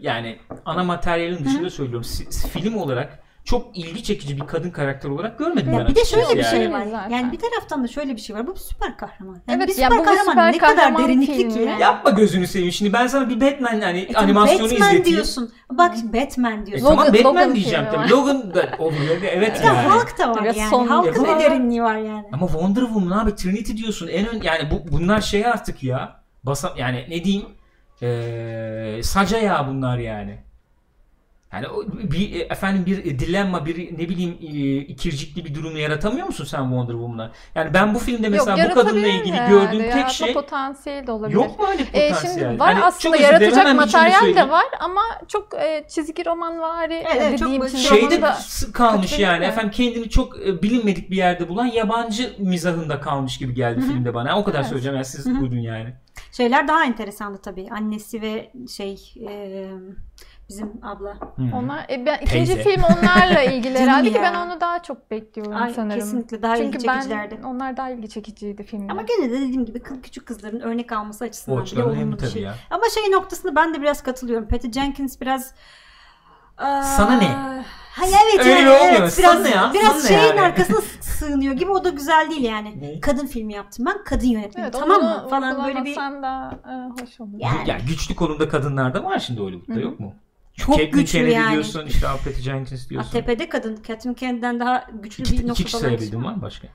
yani 0.00 0.38
ana 0.64 0.84
materyalin 0.84 1.44
dışında 1.44 1.70
söylüyorum. 1.70 2.04
Si- 2.04 2.48
film 2.48 2.76
olarak 2.76 3.18
çok 3.48 3.76
ilgi 3.78 4.02
çekici 4.02 4.36
bir 4.40 4.46
kadın 4.46 4.70
karakter 4.70 5.08
olarak 5.08 5.38
görmedim 5.38 5.72
ben 5.72 5.78
Ya 5.78 5.88
bir 5.88 5.94
de 5.94 6.04
şöyle 6.04 6.28
bir 6.32 6.36
yani. 6.36 6.50
şey 6.50 6.60
yani. 6.62 6.72
var. 6.72 6.84
Zaten. 6.90 7.10
Yani 7.16 7.32
bir 7.32 7.38
taraftan 7.38 7.84
da 7.84 7.88
şöyle 7.88 8.16
bir 8.16 8.20
şey 8.20 8.36
var. 8.36 8.46
Bu 8.46 8.54
bir 8.54 8.60
süper 8.60 8.96
kahraman. 8.96 9.34
Yani 9.48 9.58
Evet, 9.58 9.68
bir 9.68 9.72
süper 9.72 9.90
ya 9.90 9.98
bu 9.98 10.04
kahraman 10.04 10.30
süper 10.32 10.52
ne 10.52 10.58
kadar 10.58 10.76
kahraman 10.76 11.02
derinlikli 11.04 11.48
ki. 11.48 11.58
Yani. 11.60 11.80
Yapma 11.82 12.10
gözünü 12.10 12.46
seveyim. 12.46 12.72
Şimdi 12.72 12.92
ben 12.92 13.06
sana 13.06 13.28
bir 13.28 13.40
Batman 13.40 13.80
hani 13.80 13.98
E 13.98 14.12
tamam, 14.12 14.24
animasyonu 14.24 14.62
Batman 14.70 14.76
izleteyim. 14.90 15.04
diyorsun. 15.04 15.52
Bak 15.70 15.94
Batman 16.14 16.62
E 16.62 16.66
diyorsun. 16.66 16.86
tamam 16.86 17.06
Logan- 17.06 17.12
Batman 17.14 17.34
Logan 17.34 17.54
diyeceğim 17.54 17.84
tabii. 17.92 18.10
Logan 18.10 18.54
da 18.54 18.68
olur. 18.78 18.94
Evet 19.32 19.56
Bir 19.58 19.62
de 19.62 19.66
yani. 19.66 19.88
Hulk 19.88 20.18
da 20.18 20.30
var 20.30 20.42
Biraz 20.44 20.56
yani. 20.56 20.70
son- 20.70 20.86
Hulk'ın 20.88 21.24
Ya 21.24 21.32
ne 21.32 21.36
bu- 21.36 21.40
derinliği 21.40 21.82
var 21.82 21.96
yani. 21.96 22.26
Ama 22.32 22.46
Wonder 22.46 22.80
Woman 22.82 23.18
abi 23.18 23.34
Trinity 23.36 23.72
diyorsun. 23.76 24.08
En 24.08 24.26
ön 24.28 24.40
yani 24.42 24.70
bu 24.70 24.92
bunlar 24.92 25.20
şey 25.20 25.46
artık 25.46 25.82
ya. 25.82 26.20
Basam 26.44 26.70
yani 26.76 27.06
ne 27.10 27.24
diyeyim? 27.24 27.46
Ee, 28.02 29.00
saca 29.02 29.38
ya 29.38 29.66
bunlar 29.68 29.98
yani. 29.98 30.38
Yani 31.52 31.66
bir 32.10 32.34
e, 32.34 32.38
efendim 32.38 32.86
bir 32.86 33.18
dilemma 33.18 33.66
bir 33.66 33.92
ne 33.98 34.08
bileyim 34.08 34.38
e, 34.42 34.76
ikircikli 34.76 35.44
bir 35.44 35.54
durum 35.54 35.76
yaratamıyor 35.76 36.26
musun 36.26 36.44
sen 36.44 36.58
Wonder 36.62 36.92
Woman'a? 36.92 37.32
Yani 37.54 37.74
ben 37.74 37.94
bu 37.94 37.98
filmde 37.98 38.28
mesela 38.28 38.58
Yok, 38.62 38.70
bu 38.70 38.74
kadınla 38.74 39.06
ilgili 39.08 39.36
gördüğüm 39.48 39.78
tek 39.78 39.90
Yaratma 39.90 40.08
şey 40.10 40.32
potansiyeli 40.34 41.06
de 41.06 41.12
olabilir. 41.12 41.34
yok 41.36 41.58
mu 41.60 41.66
öyle 41.70 41.84
potansiyel? 41.84 42.34
şimdi 42.48 42.58
var 42.60 42.74
Hani 42.74 42.84
aslında 42.84 43.02
çok 43.02 43.14
dilerim, 43.14 43.32
yaratacak 43.34 43.66
cümle 43.66 43.72
materyal 43.72 44.34
de 44.34 44.48
var 44.50 44.64
ama 44.80 45.00
çok 45.28 45.54
e, 45.54 45.84
çizgi 45.88 46.26
roman 46.26 46.58
vari 46.60 46.94
Evet, 46.94 47.16
evet, 47.20 47.38
çok 47.38 47.46
dediğim 47.48 47.62
basit. 47.62 47.78
için 47.78 47.88
Şeyde 47.88 48.22
da 48.22 48.38
kalmış 48.74 49.18
yani 49.18 49.38
mi? 49.38 49.44
efendim 49.46 49.70
kendini 49.70 50.10
çok 50.10 50.46
e, 50.48 50.62
bilinmedik 50.62 51.10
bir 51.10 51.16
yerde 51.16 51.48
bulan 51.48 51.66
yabancı 51.66 52.32
mizahında 52.38 53.00
kalmış 53.00 53.38
gibi 53.38 53.54
geldi 53.54 53.80
filmde 53.80 54.14
bana. 54.14 54.38
O 54.38 54.44
kadar 54.44 54.58
Evet. 54.58 54.68
söyleyeceğim 54.68 54.94
yani 54.96 55.04
siz 55.04 55.40
buyurun 55.40 55.58
yani. 55.60 55.94
Şeyler 56.32 56.68
daha 56.68 56.84
enteresandı 56.84 57.38
tabii. 57.42 57.68
Annesi 57.70 58.22
ve 58.22 58.52
şey 58.76 58.96
e, 59.28 59.66
bizim 60.48 60.72
abla. 60.82 61.14
Hı. 61.36 61.42
onlar 61.56 61.86
e, 61.90 62.06
ben 62.06 62.18
ikinci 62.18 62.54
Teyze. 62.54 62.62
film 62.62 62.82
onlarla 62.82 63.42
ilgili 63.52 63.78
herhalde 63.78 64.12
ki 64.12 64.18
ben 64.22 64.34
onu 64.34 64.60
daha 64.60 64.82
çok 64.82 65.10
bekliyorum 65.10 65.56
Ay, 65.62 65.74
sanırım. 65.74 66.00
kesinlikle 66.00 66.42
daha 66.42 66.56
Çünkü 66.56 66.78
ilgi 66.78 66.88
ben 66.88 66.94
çekicilerdi. 66.94 67.38
onlar 67.46 67.76
daha 67.76 67.90
ilgi 67.90 68.08
çekiciydi 68.08 68.62
filmde. 68.62 68.92
Ama 68.92 69.02
gene 69.02 69.30
de 69.30 69.40
dediğim 69.40 69.64
gibi 69.66 69.82
küçük 70.02 70.26
kızların 70.26 70.60
örnek 70.60 70.92
alması 70.92 71.24
açısından 71.24 71.64
bile 71.66 71.84
olumlu 71.84 72.20
bir 72.20 72.26
şey. 72.26 72.42
ya. 72.42 72.54
Ama 72.70 72.82
şey 72.94 73.12
noktasında 73.12 73.56
ben 73.56 73.74
de 73.74 73.80
biraz 73.80 74.02
katılıyorum. 74.02 74.48
Patty 74.48 74.68
Jenkins 74.70 75.20
biraz 75.20 75.54
Aa, 76.58 76.82
Sana 76.82 77.16
ne? 77.16 77.28
Hayır 77.92 78.16
evet 78.24 78.40
Öyle 78.46 78.50
yani, 78.50 78.70
olmuyor. 78.70 79.00
evet, 79.00 79.12
Sana 79.12 79.32
biraz, 79.32 79.42
ne 79.42 79.50
ya? 79.50 79.70
biraz 79.74 79.92
Sana 80.02 80.08
şeyin 80.08 80.28
yani? 80.28 80.40
arkasına 80.40 80.80
sığınıyor 81.00 81.54
gibi 81.54 81.70
o 81.70 81.84
da 81.84 81.88
güzel 81.88 82.30
değil 82.30 82.42
yani. 82.42 82.80
Ne? 82.80 83.00
Kadın 83.00 83.26
filmi 83.26 83.52
yaptım 83.54 83.86
ben 83.86 84.04
kadın 84.04 84.26
yönetmenim 84.26 84.70
evet, 84.72 84.80
tamam 84.80 85.02
mı 85.02 85.26
falan 85.30 85.64
böyle 85.66 85.84
bir 85.84 85.96
da 85.96 86.50
e, 86.68 87.02
hoş 87.02 87.20
olur. 87.20 87.38
Yani. 87.38 87.70
Ya 87.70 87.78
güçlü 87.88 88.14
konumda 88.14 88.48
kadınlar 88.48 88.94
da 88.94 89.04
var 89.04 89.18
şimdi 89.18 89.40
Hollywood'da 89.40 89.74
Hı 89.74 89.78
hı. 89.78 89.82
yok 89.82 90.00
mu? 90.00 90.14
Çok 90.58 90.76
Caitlyn 90.76 91.00
güçlü 91.00 91.18
Kennedy 91.18 91.34
yani. 91.34 91.52
diyorsun 91.52 91.86
işte 91.86 92.06
Patty 92.06 92.40
Jenkins 92.40 92.90
diyorsun. 92.90 93.10
tepede 93.10 93.48
kadın 93.48 93.82
Catherine 93.86 94.14
Kennedy'den 94.14 94.60
daha 94.60 94.86
güçlü 94.92 95.22
İki, 95.22 95.32
bir 95.32 95.38
iki 95.38 95.48
noktada 95.48 95.64
kişi 95.64 95.76
olan 95.76 95.82
sayabildin 95.84 96.06
kişi 96.06 96.24
var 96.24 96.34
mı 96.34 96.42
başka? 96.42 96.68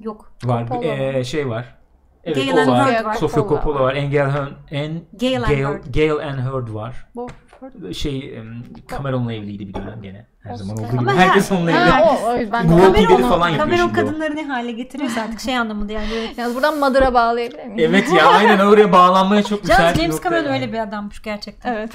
Yok. 0.00 0.32
Var. 0.44 0.68
Coppola 0.68 0.84
Ee, 0.94 1.24
şey 1.24 1.48
var. 1.48 1.76
Evet 2.24 2.36
Gail 2.36 2.68
o 2.68 2.72
var. 2.72 3.14
Sofia 3.14 3.48
Coppola 3.48 3.80
var. 3.80 3.94
Engel 3.94 4.30
Hurd. 4.30 4.52
En 4.70 5.02
Gail, 5.20 5.64
Hurd. 5.64 5.94
Gail 5.94 6.10
Ann 6.12 6.38
Hurd 6.38 6.74
var. 6.74 7.06
Bu 7.14 7.28
Şey 7.92 8.42
Cameron'la 8.90 9.32
evliydi 9.32 9.68
bir 9.68 9.74
dönem 9.74 10.02
gene. 10.02 10.26
Her 10.42 10.54
zaman 10.54 10.74
Oscar. 10.74 10.88
olduğu 10.88 11.00
gibi. 11.00 11.10
Ama 11.10 11.20
Herkes 11.20 11.50
her- 11.50 11.56
onunla 11.56 11.70
evli. 11.70 11.78
Ha, 11.78 12.18
o, 12.24 12.28
o 12.28 12.36
yüzden 12.36 12.68
Cameron, 12.68 13.28
falan 13.28 13.48
yapıyor 13.48 13.78
Cameron 13.78 13.88
kadınları 13.88 14.36
ne 14.36 14.44
hale 14.44 14.72
getiriyorsa 14.72 15.20
artık 15.20 15.40
şey 15.40 15.58
anlamında 15.58 15.92
yani 15.92 16.10
böyle 16.10 16.32
Yalnız 16.36 16.54
buradan 16.54 16.78
Madır'a 16.78 17.14
bağlayabilir 17.14 17.66
miyim? 17.66 17.90
Evet 17.94 18.12
ya 18.12 18.26
aynen 18.26 18.58
oraya 18.58 18.92
bağlanmaya 18.92 19.42
çok 19.42 19.62
müsait 19.62 19.96
bir 19.96 20.02
James 20.02 20.22
Cameron 20.22 20.44
yani. 20.44 20.54
öyle 20.54 20.72
bir 20.72 20.78
adammış 20.78 21.22
gerçekten 21.22 21.72
Evet. 21.74 21.90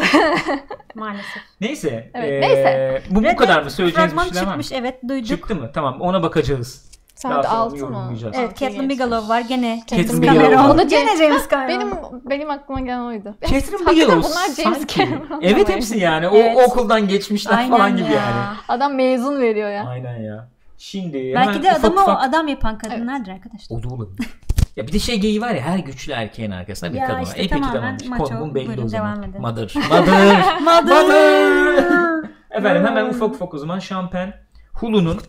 maalesef. 0.96 1.42
Neyse. 1.62 2.12
Evet, 2.14 2.32
ee, 2.32 2.42
neyse. 2.42 3.04
Bu, 3.10 3.24
bu 3.24 3.36
kadar 3.36 3.64
mı? 3.64 3.72
Söyleyeceğiniz 3.72 4.16
bir 4.16 4.20
şeyler 4.20 4.42
var 4.42 4.56
mı? 4.56 4.64
çıkmış 4.64 4.72
evet 4.72 5.00
duyduk. 5.08 5.28
Çıktı 5.28 5.56
mı? 5.56 5.72
Tamam 5.74 6.02
ona 6.02 6.24
bakacağız. 6.24 6.91
Saat 7.22 7.44
Daha 7.44 7.70
sonra 7.70 7.82
6 7.82 7.88
mı? 7.88 8.14
Evet 8.34 8.60
geçmiş. 8.60 8.90
Bigelow 8.90 9.30
var 9.34 9.42
gene 9.42 9.84
James 9.90 10.22
Bigelow 10.22 10.44
Cameron. 10.44 10.70
var. 10.70 10.76
O 10.76 10.78
da 10.78 10.84
Gene 10.84 11.10
James- 11.18 11.50
Cameron. 11.52 11.70
Benim 11.80 11.92
benim 12.30 12.50
aklıma 12.50 12.80
gelen 12.80 13.00
oydu. 13.00 13.36
Catherine 13.42 13.88
Bigelow 13.92 14.16
bunlar 14.30 14.64
James. 14.64 14.88
Cameron 14.88 15.42
Evet 15.42 15.70
hepsi 15.70 16.00
yani. 16.00 16.28
O 16.28 16.36
Evet. 16.36 16.58
okuldan 16.70 17.08
geçmişler 17.08 17.58
Aynen 17.58 17.70
falan 17.78 17.92
gibi 17.98 18.08
ya. 18.12 18.12
yani. 18.14 18.36
Adam 18.68 18.94
mezun 18.96 19.42
veriyor 19.42 19.70
ya. 19.70 19.84
Aynen 19.88 20.18
ya. 20.22 20.48
Şimdi 20.78 21.32
Belki 21.36 21.64
de 21.64 21.72
adamı 21.72 22.02
ufak- 22.02 22.30
adam 22.30 22.48
yapan 22.48 22.78
kadınlardır 22.78 23.32
arkadaşlar. 23.32 23.78
O 23.78 23.84
da 23.84 23.88
olabilir. 23.94 24.30
ya 24.76 24.88
bir 24.88 24.94
de 24.94 25.00
şey 25.00 25.20
geyiği 25.20 25.42
var 25.42 25.52
ya 25.52 25.62
her 25.62 25.80
güçlü 25.80 26.14
erkeğin 26.14 26.52
arkasında 26.52 26.94
bir 26.94 26.98
Ya 26.98 27.08
kadın 27.08 27.20
var. 27.20 27.24
işte 27.26 27.42
E 27.42 27.48
tamamen 27.48 27.98
tamam. 27.98 28.20
maço. 28.20 28.24
Konunun 28.24 28.56
belli 28.56 28.68
Buyurun, 28.68 28.84
o 28.86 28.88
zaman. 28.88 29.26
Mother. 29.40 29.74
Mother. 29.90 30.62
Mother. 30.62 32.32
Efendim 32.52 32.86
hemen 32.86 33.06
ufak 33.06 33.30
ufak 33.30 33.54
o 33.54 33.58
zaman 33.58 33.80
Şampen 33.80 34.34
Hulu'nun 34.74 35.20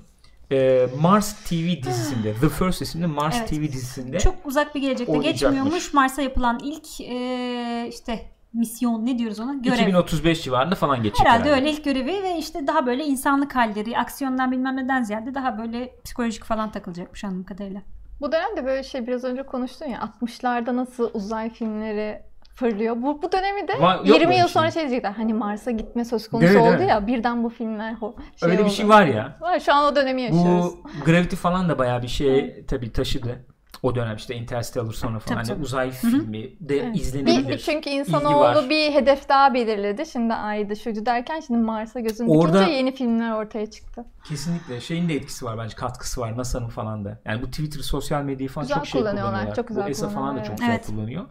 e, 0.52 0.88
Mars 1.00 1.34
TV 1.44 1.82
dizisinde 1.82 2.34
The 2.40 2.48
First 2.48 2.82
isimli 2.82 3.06
Mars 3.06 3.36
Evet. 3.38 3.48
TV 3.48 3.62
dizisinde 3.72 4.18
Çok 4.18 4.34
uzak 4.44 4.74
bir 4.74 4.80
gelecekte 4.80 5.18
geçmiyormuş. 5.18 5.94
Mars'a 5.94 6.22
yapılan 6.22 6.60
ilk 6.64 7.00
e, 7.00 7.88
işte 7.88 8.32
misyon 8.52 9.06
ne 9.06 9.18
diyoruz 9.18 9.40
ona? 9.40 9.54
Görev. 9.54 9.82
2035 9.82 10.42
civarında 10.42 10.74
falan 10.74 11.02
geçecek 11.02 11.26
Herhalde 11.26 11.50
öyle 11.50 11.70
ilk 11.70 11.84
görevi 11.84 12.22
ve 12.22 12.38
işte 12.38 12.66
daha 12.66 12.86
böyle 12.86 13.04
insanlık 13.04 13.56
halleri, 13.56 13.98
aksiyondan 13.98 14.52
bilmem 14.52 14.76
neden 14.76 15.02
ziyade 15.02 15.34
daha 15.34 15.58
böyle 15.58 15.94
psikolojik 16.04 16.44
falan 16.44 16.72
takılacakmış 16.72 17.24
anladığım 17.24 17.44
kadarıyla. 17.44 17.82
Bu 18.20 18.32
dönemde 18.32 18.64
böyle 18.64 18.82
şey 18.82 19.06
biraz 19.06 19.24
önce 19.24 19.42
konuştun 19.42 19.86
ya 19.86 19.98
60'larda 20.20 20.76
nasıl 20.76 21.10
uzay 21.14 21.50
filmleri 21.50 22.22
fırlıyor. 22.54 22.96
Bu, 22.96 23.22
bu 23.22 23.32
dönemi 23.32 23.68
de 23.68 23.72
Va- 23.72 23.96
yok 23.96 24.06
20 24.06 24.20
böyle 24.26 24.38
yıl 24.38 24.44
bir 24.46 24.50
sonra 24.50 24.70
şey. 24.70 24.82
diyecekler. 24.82 25.10
Hani 25.12 25.34
Mars'a 25.34 25.70
gitme 25.70 26.04
söz 26.04 26.28
konusu 26.28 26.48
değil 26.54 26.60
oldu 26.66 26.78
mi? 26.82 26.86
ya 26.88 27.06
birden 27.06 27.44
bu 27.44 27.48
filmler 27.48 27.96
şey 28.36 28.48
Öyle 28.48 28.58
bir 28.58 28.64
oldu. 28.64 28.72
şey 28.72 28.88
var 28.88 29.06
ya. 29.06 29.36
Var, 29.40 29.60
Şu 29.60 29.74
an 29.74 29.92
o 29.92 29.96
dönemi 29.96 30.22
yaşıyoruz. 30.22 30.74
Bu 31.00 31.04
Gravity 31.04 31.36
falan 31.36 31.68
da 31.68 31.78
bayağı 31.78 32.02
bir 32.02 32.08
şey 32.08 32.64
tabii 32.66 32.92
taşıdı. 32.92 33.46
O 33.82 33.94
dönem 33.94 34.16
işte 34.16 34.34
Interstellar 34.34 34.92
sonra 34.92 35.18
falan 35.18 35.42
Tabii, 35.42 35.52
hani 35.54 35.62
uzay 35.64 35.90
filmi 35.90 36.42
de 36.60 36.76
Evet. 36.80 36.96
izlenebilir. 36.96 37.44
Bir, 37.44 37.48
bir 37.52 37.58
çünkü 37.58 37.90
insanoğlu 37.90 38.40
var. 38.40 38.70
bir 38.70 38.92
hedef 38.92 39.28
daha 39.28 39.54
belirledi. 39.54 40.06
Şimdi 40.06 40.34
aydı 40.34 40.76
şuydu 40.76 41.06
derken 41.06 41.40
şimdi 41.40 41.60
Mars'a 41.60 42.00
gözünü 42.00 42.28
Orada- 42.30 42.52
dikince 42.60 42.72
yeni 42.78 42.94
filmler 42.94 43.32
ortaya 43.32 43.70
çıktı. 43.70 44.04
Kesinlikle 44.24 44.80
şeyin 44.80 45.08
de 45.08 45.14
etkisi 45.14 45.44
var 45.44 45.58
bence 45.58 45.76
katkısı 45.76 46.20
var 46.20 46.36
NASA'nın 46.38 46.68
falan 46.68 47.04
da. 47.04 47.20
Yani 47.24 47.42
bu 47.42 47.46
Twitter 47.46 47.80
sosyal 47.80 48.22
medyayı 48.22 48.48
falan 48.48 48.64
Güzel 48.64 48.76
çok 48.76 48.86
şey 48.86 49.00
kullanıyorlar, 49.00 49.30
kullanıyorlar. 49.32 49.56
çok 49.56 49.68
güzel 49.68 49.84
bu 49.84 49.88
ESA 49.88 50.08
falan 50.08 50.36
da 50.36 50.42
çok 50.42 50.60
evet. 50.62 50.80
güzel 50.84 50.96
kullanıyor. 50.96 51.24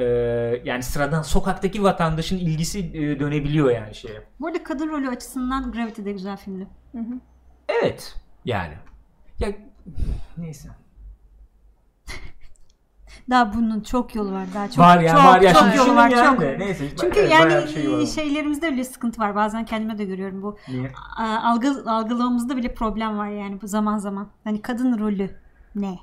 Ee, 0.00 0.62
yani 0.64 0.82
sıradan 0.82 1.22
sokaktaki 1.22 1.82
vatandaşın 1.82 2.38
ilgisi 2.38 2.78
e, 2.78 3.20
dönebiliyor 3.20 3.70
yani 3.70 3.94
şeye. 3.94 4.22
Bu 4.40 4.46
arada 4.46 4.64
kadın 4.64 4.88
rolü 4.88 5.08
açısından 5.08 5.72
Gravity 5.72 6.04
de 6.04 6.12
güzel 6.12 6.36
filmdi. 6.36 6.66
Evet 7.68 8.16
yani. 8.44 8.74
Ya 9.38 9.48
neyse. 10.36 10.68
Daha 13.30 13.54
bunun 13.54 13.80
çok 13.80 14.14
yolu 14.14 14.32
var. 14.32 14.46
Daha 14.54 14.68
çok 14.68 14.78
var 14.78 15.00
ya 15.00 15.12
çok, 15.12 15.24
var 15.24 15.40
ya 15.40 15.52
çok 15.52 15.62
şimdi 15.62 15.76
yolu 15.76 15.96
var. 15.96 16.10
yani 16.10 16.30
çok. 16.30 16.40
de. 16.40 16.56
Neyse. 16.58 16.84
Çünkü 17.00 17.20
evet, 17.20 17.32
yani 17.32 17.68
şey 17.68 17.92
var. 17.92 18.06
şeylerimizde 18.06 18.66
öyle 18.66 18.84
sıkıntı 18.84 19.20
var. 19.20 19.34
Bazen 19.34 19.64
kendime 19.64 19.98
de 19.98 20.04
görüyorum 20.04 20.42
bu. 20.42 20.58
Niye? 20.68 20.92
Algı, 21.42 21.84
algılamamızda 21.86 22.56
bile 22.56 22.74
problem 22.74 23.18
var 23.18 23.28
yani 23.28 23.60
bu 23.62 23.66
zaman 23.66 23.98
zaman. 23.98 24.28
Hani 24.44 24.62
kadın 24.62 24.98
rolü 24.98 25.30
ne? 25.74 25.98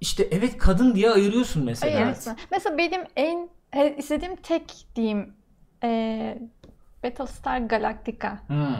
İşte 0.00 0.28
evet 0.30 0.58
kadın 0.58 0.94
diye 0.94 1.10
ayırıyorsun 1.10 1.64
mesela. 1.64 1.98
Ayırırsın. 1.98 2.36
Mesela 2.50 2.78
benim 2.78 3.00
en 3.16 3.48
istediğim 3.96 4.36
tek 4.36 4.86
diyeyim 4.96 5.32
e, 5.84 6.38
Battlestar 7.04 7.58
Galactica. 7.58 8.38
Hmm. 8.46 8.76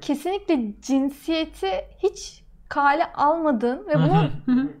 Kesinlikle 0.00 0.80
cinsiyeti 0.82 1.70
hiç 2.02 2.42
kale 2.68 3.12
almadığın 3.12 3.86
ve 3.86 3.94
bunu 3.94 4.30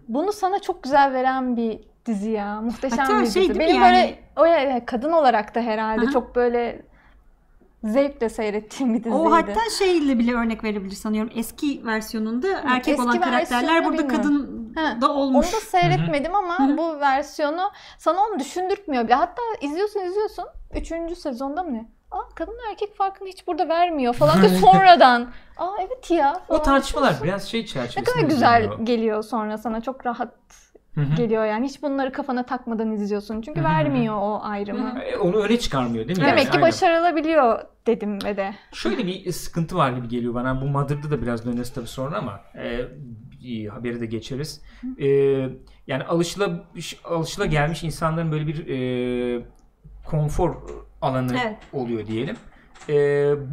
bunu 0.08 0.32
sana 0.32 0.58
çok 0.58 0.82
güzel 0.82 1.12
veren 1.12 1.56
bir 1.56 1.80
dizi 2.06 2.30
ya. 2.30 2.60
Muhteşem 2.60 2.98
Hatta 2.98 3.22
bir 3.22 3.26
şey 3.26 3.48
dizi. 3.48 3.58
Benim 3.60 3.82
yani- 3.82 3.84
böyle 3.94 4.18
o 4.36 4.44
ya- 4.44 4.86
kadın 4.86 5.12
olarak 5.12 5.54
da 5.54 5.60
herhalde 5.60 6.02
Hı 6.02 6.06
hı. 6.06 6.12
çok 6.12 6.36
böyle 6.36 6.82
zevkle 7.84 8.28
seyrettiğim 8.28 8.94
bir 8.94 8.98
diziydi. 8.98 9.16
O 9.16 9.32
hatta 9.32 9.60
şeyle 9.78 10.18
bile 10.18 10.34
örnek 10.34 10.64
verebilir 10.64 10.94
sanıyorum. 10.94 11.32
Eski 11.36 11.86
versiyonunda 11.86 12.48
erkek 12.64 12.88
eski 12.88 13.02
olan 13.02 13.20
karakterler 13.20 13.84
burada 13.84 13.98
bilmiyorum. 14.02 14.22
kadın 14.22 14.62
Ha, 14.76 15.00
da 15.00 15.10
Onu 15.12 15.18
olmuş. 15.18 15.52
da 15.52 15.60
seyretmedim 15.60 16.34
ama 16.34 16.76
bu 16.78 17.00
versiyonu 17.00 17.70
sana 17.98 18.20
onu 18.20 18.38
düşündürtmüyor 18.38 19.04
bile. 19.04 19.14
Hatta 19.14 19.42
izliyorsun 19.60 20.00
izliyorsun. 20.00 20.44
Üçüncü 20.76 21.16
sezonda 21.16 21.62
mı 21.62 21.74
ne? 21.74 21.90
Aa 22.10 22.28
kadın 22.34 22.58
erkek 22.70 22.96
farkını 22.96 23.28
hiç 23.28 23.46
burada 23.46 23.68
vermiyor 23.68 24.14
falan 24.14 24.42
da 24.42 24.48
sonradan. 24.60 25.28
Aa 25.56 25.70
evet 25.80 26.10
ya. 26.10 26.40
O 26.48 26.52
falan. 26.52 26.62
tartışmalar 26.62 27.14
biraz 27.22 27.48
şey 27.48 27.60
Ne 27.60 27.66
çerçevesinde. 27.66 28.04
kadar 28.04 28.28
güzel 28.28 28.70
geliyor 28.82 29.22
sonra 29.22 29.58
sana 29.58 29.80
çok 29.80 30.06
rahat 30.06 30.34
Hı 30.94 31.00
hı. 31.00 31.14
geliyor 31.16 31.44
yani 31.44 31.66
hiç 31.66 31.82
bunları 31.82 32.12
kafana 32.12 32.46
takmadan 32.46 32.92
izliyorsun 32.92 33.40
çünkü 33.42 33.60
Hı 33.60 33.64
hı. 33.64 33.68
vermiyor 33.68 34.14
o 34.16 34.40
ayrımı. 34.42 34.98
E, 35.00 35.16
Onu 35.16 35.36
öne 35.36 35.58
çıkarmıyor 35.58 36.08
değil 36.08 36.18
mi? 36.18 36.24
Demek 36.24 36.38
Yani 36.38 36.44
ki 36.44 36.50
aynen. 36.52 36.68
başarılabiliyor 36.68 37.58
dedim 37.86 38.18
ve 38.24 38.36
de. 38.36 38.54
Şöyle 38.72 39.06
bir 39.06 39.32
sıkıntı 39.32 39.76
var 39.76 39.92
gibi 39.92 40.08
geliyor 40.08 40.34
bana. 40.34 40.60
Bu 40.60 40.66
Mother'da 40.66 41.10
da 41.10 41.22
biraz 41.22 41.46
döneriz 41.46 41.72
tabii 41.72 41.86
sonra 41.86 42.18
ama 42.18 42.40
e, 42.54 42.80
iyi, 43.40 43.68
haberi 43.68 44.00
de 44.00 44.06
geçeriz. 44.06 44.62
E, 44.98 45.06
yani 45.86 46.04
alışıla 46.08 46.64
alışıla 47.04 47.46
gelmiş 47.46 47.82
insanların 47.82 48.32
böyle 48.32 48.46
bir 48.46 48.68
e, 48.68 49.44
konfor 50.06 50.54
alanı 51.02 51.32
Evet. 51.44 51.56
oluyor 51.72 52.06
diyelim. 52.06 52.36
E, 52.88 52.94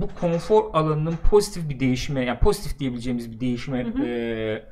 bu 0.02 0.08
konfor 0.20 0.64
alanının 0.74 1.16
pozitif 1.30 1.70
bir 1.70 1.80
değişime, 1.80 2.26
yani 2.26 2.40
pozitif 2.40 2.80
diyebileceğimiz 2.80 3.32
bir 3.32 3.40
değişime 3.40 3.84
Hı 3.84 3.90
hı. 3.90 4.06
e, 4.06 4.64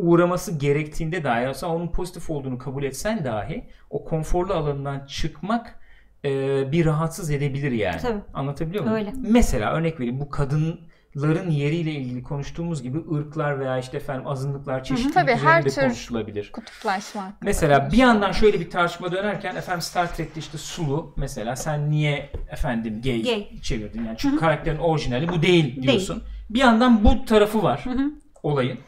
uğraması 0.00 0.58
gerektiğinde 0.58 1.24
dahi 1.24 1.48
aslında 1.48 1.72
onun 1.72 1.88
pozitif 1.88 2.30
olduğunu 2.30 2.58
kabul 2.58 2.82
etsen 2.84 3.24
dahi 3.24 3.64
o 3.90 4.04
konforlu 4.04 4.54
alanından 4.54 5.06
çıkmak 5.06 5.78
e, 6.24 6.28
bir 6.72 6.86
rahatsız 6.86 7.30
edebilir 7.30 7.72
yani. 7.72 8.00
Tabii. 8.02 8.20
Anlatabiliyor 8.34 8.84
muyum? 8.84 8.96
Öyle. 8.96 9.12
Mesela 9.28 9.72
örnek 9.72 10.00
vereyim 10.00 10.20
bu 10.20 10.30
kadınların 10.30 11.50
yeriyle 11.50 11.90
ilgili 11.92 12.22
konuştuğumuz 12.22 12.82
gibi 12.82 12.98
ırklar 13.14 13.60
veya 13.60 13.78
işte 13.78 13.96
efendim 13.96 14.26
azınlıklar 14.26 14.84
çeşitlilik 14.84 15.14
Tabii, 15.14 15.30
her 15.32 15.38
üzerinde 15.60 15.70
tür- 15.74 15.80
konuşulabilir. 15.82 16.50
Kutuplaşma. 16.52 17.32
Mesela 17.42 17.88
bir 17.92 17.96
yandan 17.96 18.32
şöyle 18.32 18.60
bir 18.60 18.70
tartışma 18.70 19.12
dönerken 19.12 19.56
efendim 19.56 19.82
Star 19.82 20.14
Trek'te 20.16 20.40
işte 20.40 20.58
Sulu 20.58 21.14
mesela 21.16 21.56
sen 21.56 21.90
niye 21.90 22.30
efendim 22.50 23.00
gay, 23.04 23.22
Gay. 23.22 23.60
çevirdin 23.62 24.04
yani 24.04 24.16
çünkü 24.18 24.36
karakterin 24.36 24.78
orijinali 24.78 25.28
bu 25.28 25.42
değil 25.42 25.82
diyorsun. 25.82 26.22
Bir 26.50 26.58
yandan 26.58 27.04
bu 27.04 27.24
tarafı 27.24 27.62
var 27.62 27.80
Hı 27.84 27.90
hı. 27.90 28.10
olayın. 28.42 28.78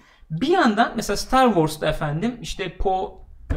Bir 0.40 0.48
yandan 0.48 0.92
mesela 0.96 1.16
Star 1.16 1.46
Wars'ta 1.46 1.86
efendim 1.86 2.38
işte 2.42 2.76
Poe 2.76 3.22
e, 3.50 3.56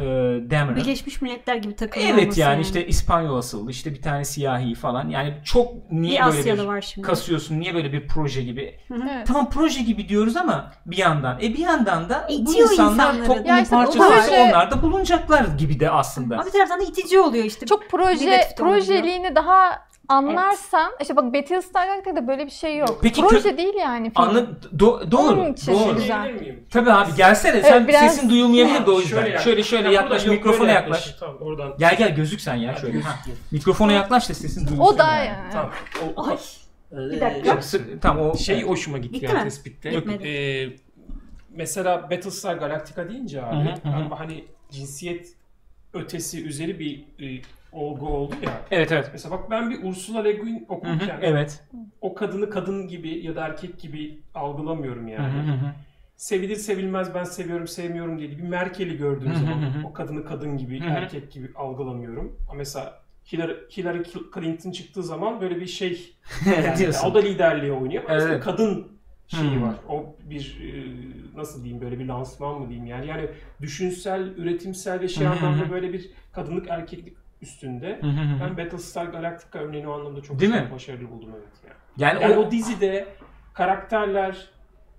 Dameron 0.50 0.76
Birleşmiş 0.76 1.22
Milletler 1.22 1.56
gibi 1.56 1.76
takılıyor 1.76 2.10
Evet 2.10 2.22
olması 2.22 2.40
yani, 2.40 2.62
işte 2.62 2.86
İspanyol 2.86 3.38
asıllı 3.38 3.70
işte 3.70 3.94
bir 3.94 4.02
tane 4.02 4.24
siyahi 4.24 4.74
falan. 4.74 5.08
Yani 5.08 5.34
çok 5.44 5.92
niye 5.92 6.20
bir 6.20 6.26
böyle 6.26 6.38
Asyalı 6.40 6.62
bir 6.62 6.66
var 6.66 6.80
şimdi. 6.80 7.06
kasıyorsun? 7.06 7.60
Niye 7.60 7.74
böyle 7.74 7.92
bir 7.92 8.08
proje 8.08 8.42
gibi? 8.42 8.78
Evet. 8.90 9.26
Tamam 9.26 9.50
proje 9.50 9.82
gibi 9.82 10.08
diyoruz 10.08 10.36
ama 10.36 10.72
bir 10.86 10.96
yandan. 10.96 11.38
E 11.42 11.42
bir 11.54 11.58
yandan 11.58 12.08
da 12.08 12.26
bu 12.28 12.32
İtiyor 12.32 12.70
insanlar 12.70 12.92
insanları. 13.14 13.26
toplumun 13.26 13.48
Ya 13.48 13.60
işte 13.62 13.76
o 13.76 13.78
parçası 13.78 13.98
proje- 14.30 14.48
onlar 14.50 14.70
da 14.70 14.82
bulunacaklar 14.82 15.44
gibi 15.58 15.80
de 15.80 15.90
aslında. 15.90 16.34
Ama 16.34 16.46
bir 16.46 16.50
taraftan 16.50 16.80
da 16.80 16.84
itici 16.84 17.18
oluyor 17.20 17.44
işte. 17.44 17.66
Çok 17.66 17.90
proje 17.90 18.26
Negatif 18.26 18.58
de 18.58 18.62
olabiliyor. 18.62 18.86
projeliğini 18.86 19.34
daha 19.34 19.86
anlarsan 20.08 20.92
işte 21.00 21.16
bak 21.16 21.34
Battlestar 21.34 21.86
Galactica'da 21.86 22.26
böyle 22.28 22.46
bir 22.46 22.50
şey 22.50 22.76
yok. 22.76 22.98
Peki 23.02 23.20
Proje 23.20 23.48
kö- 23.48 23.56
değil 23.56 23.74
yani 23.78 24.10
film. 24.10 24.22
Anla 24.28 24.40
do- 24.76 25.10
doğru. 25.10 25.40
Onun 25.40 25.52
için 25.52 25.72
doğru. 25.72 25.94
güzel. 25.96 26.32
Miyim? 26.32 26.64
Tabii 26.70 26.92
abi 26.92 27.14
gelsene 27.16 27.62
sen 27.62 27.88
biraz- 27.88 28.14
sesin 28.14 28.30
duyulmayabilir 28.30 28.86
de 28.86 28.90
o 28.90 29.00
yüzden. 29.00 29.38
Şöyle 29.38 29.62
şöyle 29.62 29.84
Ya 29.88 29.92
yaklaş 29.92 30.26
yok, 30.26 30.34
mikrofona 30.34 30.60
böyle 30.60 30.72
yaklaş. 30.72 31.14
Tamam 31.20 31.36
oradan. 31.40 31.74
Gel 31.78 31.96
gel 31.96 32.14
gözük 32.14 32.40
sen 32.40 32.54
ya 32.54 32.74
şöyle. 32.76 33.00
Ha. 33.00 33.14
Mikrofona 33.50 33.92
yaklaş 33.92 34.28
da 34.28 34.34
sesin 34.34 34.68
duyulsun. 34.68 34.94
O 34.94 34.98
da 34.98 35.12
yani. 35.16 35.26
yani. 35.26 35.52
Tamam. 35.52 35.70
O, 36.16 36.26
Ay. 36.28 36.36
Bir 36.92 37.20
dakika. 37.20 37.48
Yok, 37.48 37.60
tamam 38.00 38.30
o 38.30 38.36
Şey 38.36 38.62
hoşuma 38.62 38.98
gitti, 38.98 39.12
Gitti 39.12 39.24
yani 39.26 39.38
mi? 39.38 39.44
tespitte. 39.44 39.90
Gitmedi. 39.90 40.28
Ee, 40.28 40.76
mesela 41.50 42.02
Battlestar 42.10 42.54
Galactica 42.54 43.08
deyince 43.08 43.42
abi 43.42 43.56
Hı 43.82 43.88
hı, 43.88 44.14
hani 44.14 44.44
cinsiyet 44.70 45.28
ötesi 45.94 46.44
üzeri 46.44 46.78
bir 46.78 46.98
e, 47.38 47.42
olgu 47.76 48.08
oldu 48.08 48.34
ya. 48.42 48.60
Evet 48.70 48.92
evet. 48.92 49.10
Mesela 49.12 49.34
bak 49.38 49.50
ben 49.50 49.70
bir 49.70 49.82
Ursula 49.82 50.22
Le 50.22 50.32
Guin 50.32 50.54
Hı 50.54 50.58
hı, 50.58 50.68
okurken 50.68 51.18
Evet. 51.22 51.64
o 52.00 52.14
kadını 52.14 52.50
kadın 52.50 52.88
gibi 52.88 53.26
ya 53.26 53.36
da 53.36 53.46
erkek 53.46 53.80
gibi 53.80 54.18
algılamıyorum 54.34 55.06
Hı 55.06 55.10
yani. 55.10 55.32
hı, 55.32 55.38
hı 55.52 55.52
hı. 55.54 55.72
Sevilir 56.16 56.56
sevilmez 56.56 57.14
ben 57.14 57.24
seviyorum 57.24 57.68
sevmiyorum 57.68 58.18
diye 58.18 58.30
bir 58.30 58.40
Merkel'i 58.42 58.96
gördüğüm 58.96 59.28
Hı 59.28 59.34
hı, 59.34 59.38
zaman 59.38 59.62
hı 59.62 59.66
hı. 59.66 59.86
o 59.86 59.92
kadını 59.92 60.24
kadın 60.24 60.56
gibi 60.58 60.80
Hı 60.80 60.84
hı. 60.84 60.88
erkek 60.88 61.32
gibi 61.32 61.48
algılamıyorum. 61.54 62.36
Ama 62.48 62.58
mesela 62.58 63.00
Hillary, 63.32 63.54
Hillary 63.76 64.02
Clinton 64.34 64.70
çıktığı 64.70 65.02
zaman 65.02 65.40
böyle 65.40 65.60
bir 65.60 65.66
şey 65.66 66.14
yani, 66.46 66.88
o 67.06 67.14
da 67.14 67.18
liderliğe 67.18 67.72
oynuyor 67.72 68.04
ama 68.04 68.14
Evet. 68.14 68.44
kadın 68.44 68.86
şeyi 69.28 69.50
Hmm. 69.50 69.62
var. 69.62 69.74
O 69.88 70.16
bir 70.30 70.58
e, 70.62 70.72
nasıl 71.38 71.64
diyeyim 71.64 71.82
böyle 71.82 71.98
bir 71.98 72.04
lansman 72.04 72.60
mı 72.60 72.68
diyeyim 72.68 72.86
yani 72.86 73.06
yani 73.06 73.28
düşünsel, 73.60 74.20
üretimsel 74.36 75.00
ve 75.00 75.08
şey 75.08 75.26
Hı 75.26 75.30
hı 75.30 75.34
hı. 75.34 75.46
anlamda 75.46 75.70
böyle 75.70 75.92
bir 75.92 76.10
kadınlık 76.32 76.68
erkeklik 76.68 77.16
üstünde. 77.42 77.98
Hı 78.00 78.06
hı 78.06 78.10
hı. 78.10 78.40
Ben 78.40 78.56
Battlestar 78.64 79.04
Galactica 79.04 79.58
örneğini 79.58 79.88
o 79.88 79.92
anlamda 79.92 80.22
çok 80.22 80.38
Değil 80.40 80.52
mi? 80.52 80.68
başarılı 80.74 81.10
buldum 81.10 81.30
evet 81.38 81.48
yani. 81.64 81.74
Yani, 81.96 82.22
Yani 82.32 82.36
o, 82.44 82.46
o 82.46 82.50
dizide 82.50 83.08
karakterler 83.54 84.48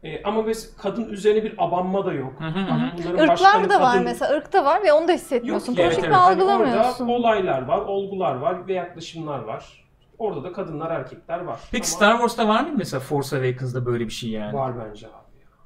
e, 0.04 0.24
ama 0.24 0.42
mesela 0.42 0.72
kadın 0.82 1.10
üzerine 1.10 1.44
bir 1.44 1.54
abanma 1.58 2.06
da 2.06 2.14
yok. 2.14 2.34
Hı 2.40 2.46
hı 2.46 2.60
hı. 2.60 2.68
Bak 2.72 2.94
bunların 2.98 3.24
Irklar 3.36 3.70
da 3.70 3.82
var 3.82 3.92
kadın- 3.94 4.04
mesela. 4.06 4.38
ırk 4.38 4.54
da 4.54 4.66
var 4.66 4.84
ve 4.84 4.94
onu 4.94 5.08
da 5.08 5.12
Yok 5.12 5.20
hissetmiyorsun. 5.22 5.76
Evet, 5.76 5.86
Projikle 5.86 6.08
evet. 6.08 6.16
Hani 6.18 6.32
algılamıyorsun. 6.34 7.06
Orada 7.08 7.14
olaylar 7.14 7.62
var, 7.62 7.78
olgular 7.82 8.36
var 8.36 8.68
ve 8.68 8.74
yaklaşımlar 8.74 9.40
var. 9.40 9.88
Orada 10.18 10.44
da 10.44 10.52
kadınlar, 10.54 10.92
erkekler 10.92 11.40
var. 11.40 11.60
Peki 11.72 11.84
Ama 11.84 11.96
Star 11.96 12.12
Wars'ta 12.12 12.48
var 12.48 12.62
mıydı 12.62 12.76
mesela 12.78 13.00
Force 13.00 13.36
Awakens'da 13.38 13.86
böyle 13.86 14.06
bir 14.06 14.12
şey 14.14 14.30
yani? 14.30 14.54
var 14.54 14.74
bence 14.86 15.08
abi. 15.08 15.14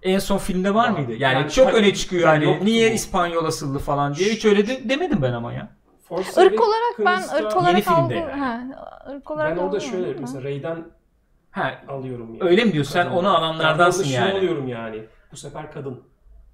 En 0.04 0.20
son 0.20 0.38
filmde 0.38 0.74
var 0.74 0.90
Var. 0.90 0.98
mıydı? 0.98 1.12
Yani, 1.12 1.34
Yani 1.34 1.52
çok 1.52 1.66
tabii- 1.68 1.78
öne 1.78 1.94
çıkıyor 1.94 2.22
yani 2.28 2.32
hani 2.34 2.46
yoktu 2.46 2.66
niye 2.66 2.90
bu. 2.92 2.94
İspanyol 2.94 3.46
asıllı 3.46 3.80
falan 3.80 4.16
diye 4.16 4.30
hiç 4.34 4.46
öyle 4.46 4.68
de, 4.68 4.90
demedim 4.90 5.22
ben 5.22 5.34
ama 5.34 5.54
ya. 5.54 5.70
Force 6.16 6.46
Irk 6.46 6.62
olarak 6.62 7.00
ben 7.00 7.44
ırk 7.44 7.58
olarak 7.58 7.84
filmde 7.84 7.96
algı... 7.96 8.14
yani. 8.14 8.32
Ha, 8.40 8.62
ırk 9.12 9.32
olarak 9.32 9.58
ben 9.58 9.62
orada 9.64 9.80
şöyle 9.80 10.14
mesela 10.20 10.44
Rey'den 10.44 10.84
Ha 11.52 11.72
alıyorum 11.88 12.36
yani. 12.36 12.50
öyle 12.50 12.64
mi 12.66 12.74
diyorsun? 12.74 12.92
Sen 12.94 13.06
onu 13.08 13.38
alanlardansın 13.38 14.04
Ben 14.06 14.10
yani. 14.10 14.34
alıyorum 14.38 14.68
yani. 14.68 15.04
Bu 15.32 15.38
sefer 15.38 15.72
kadın. 15.72 16.04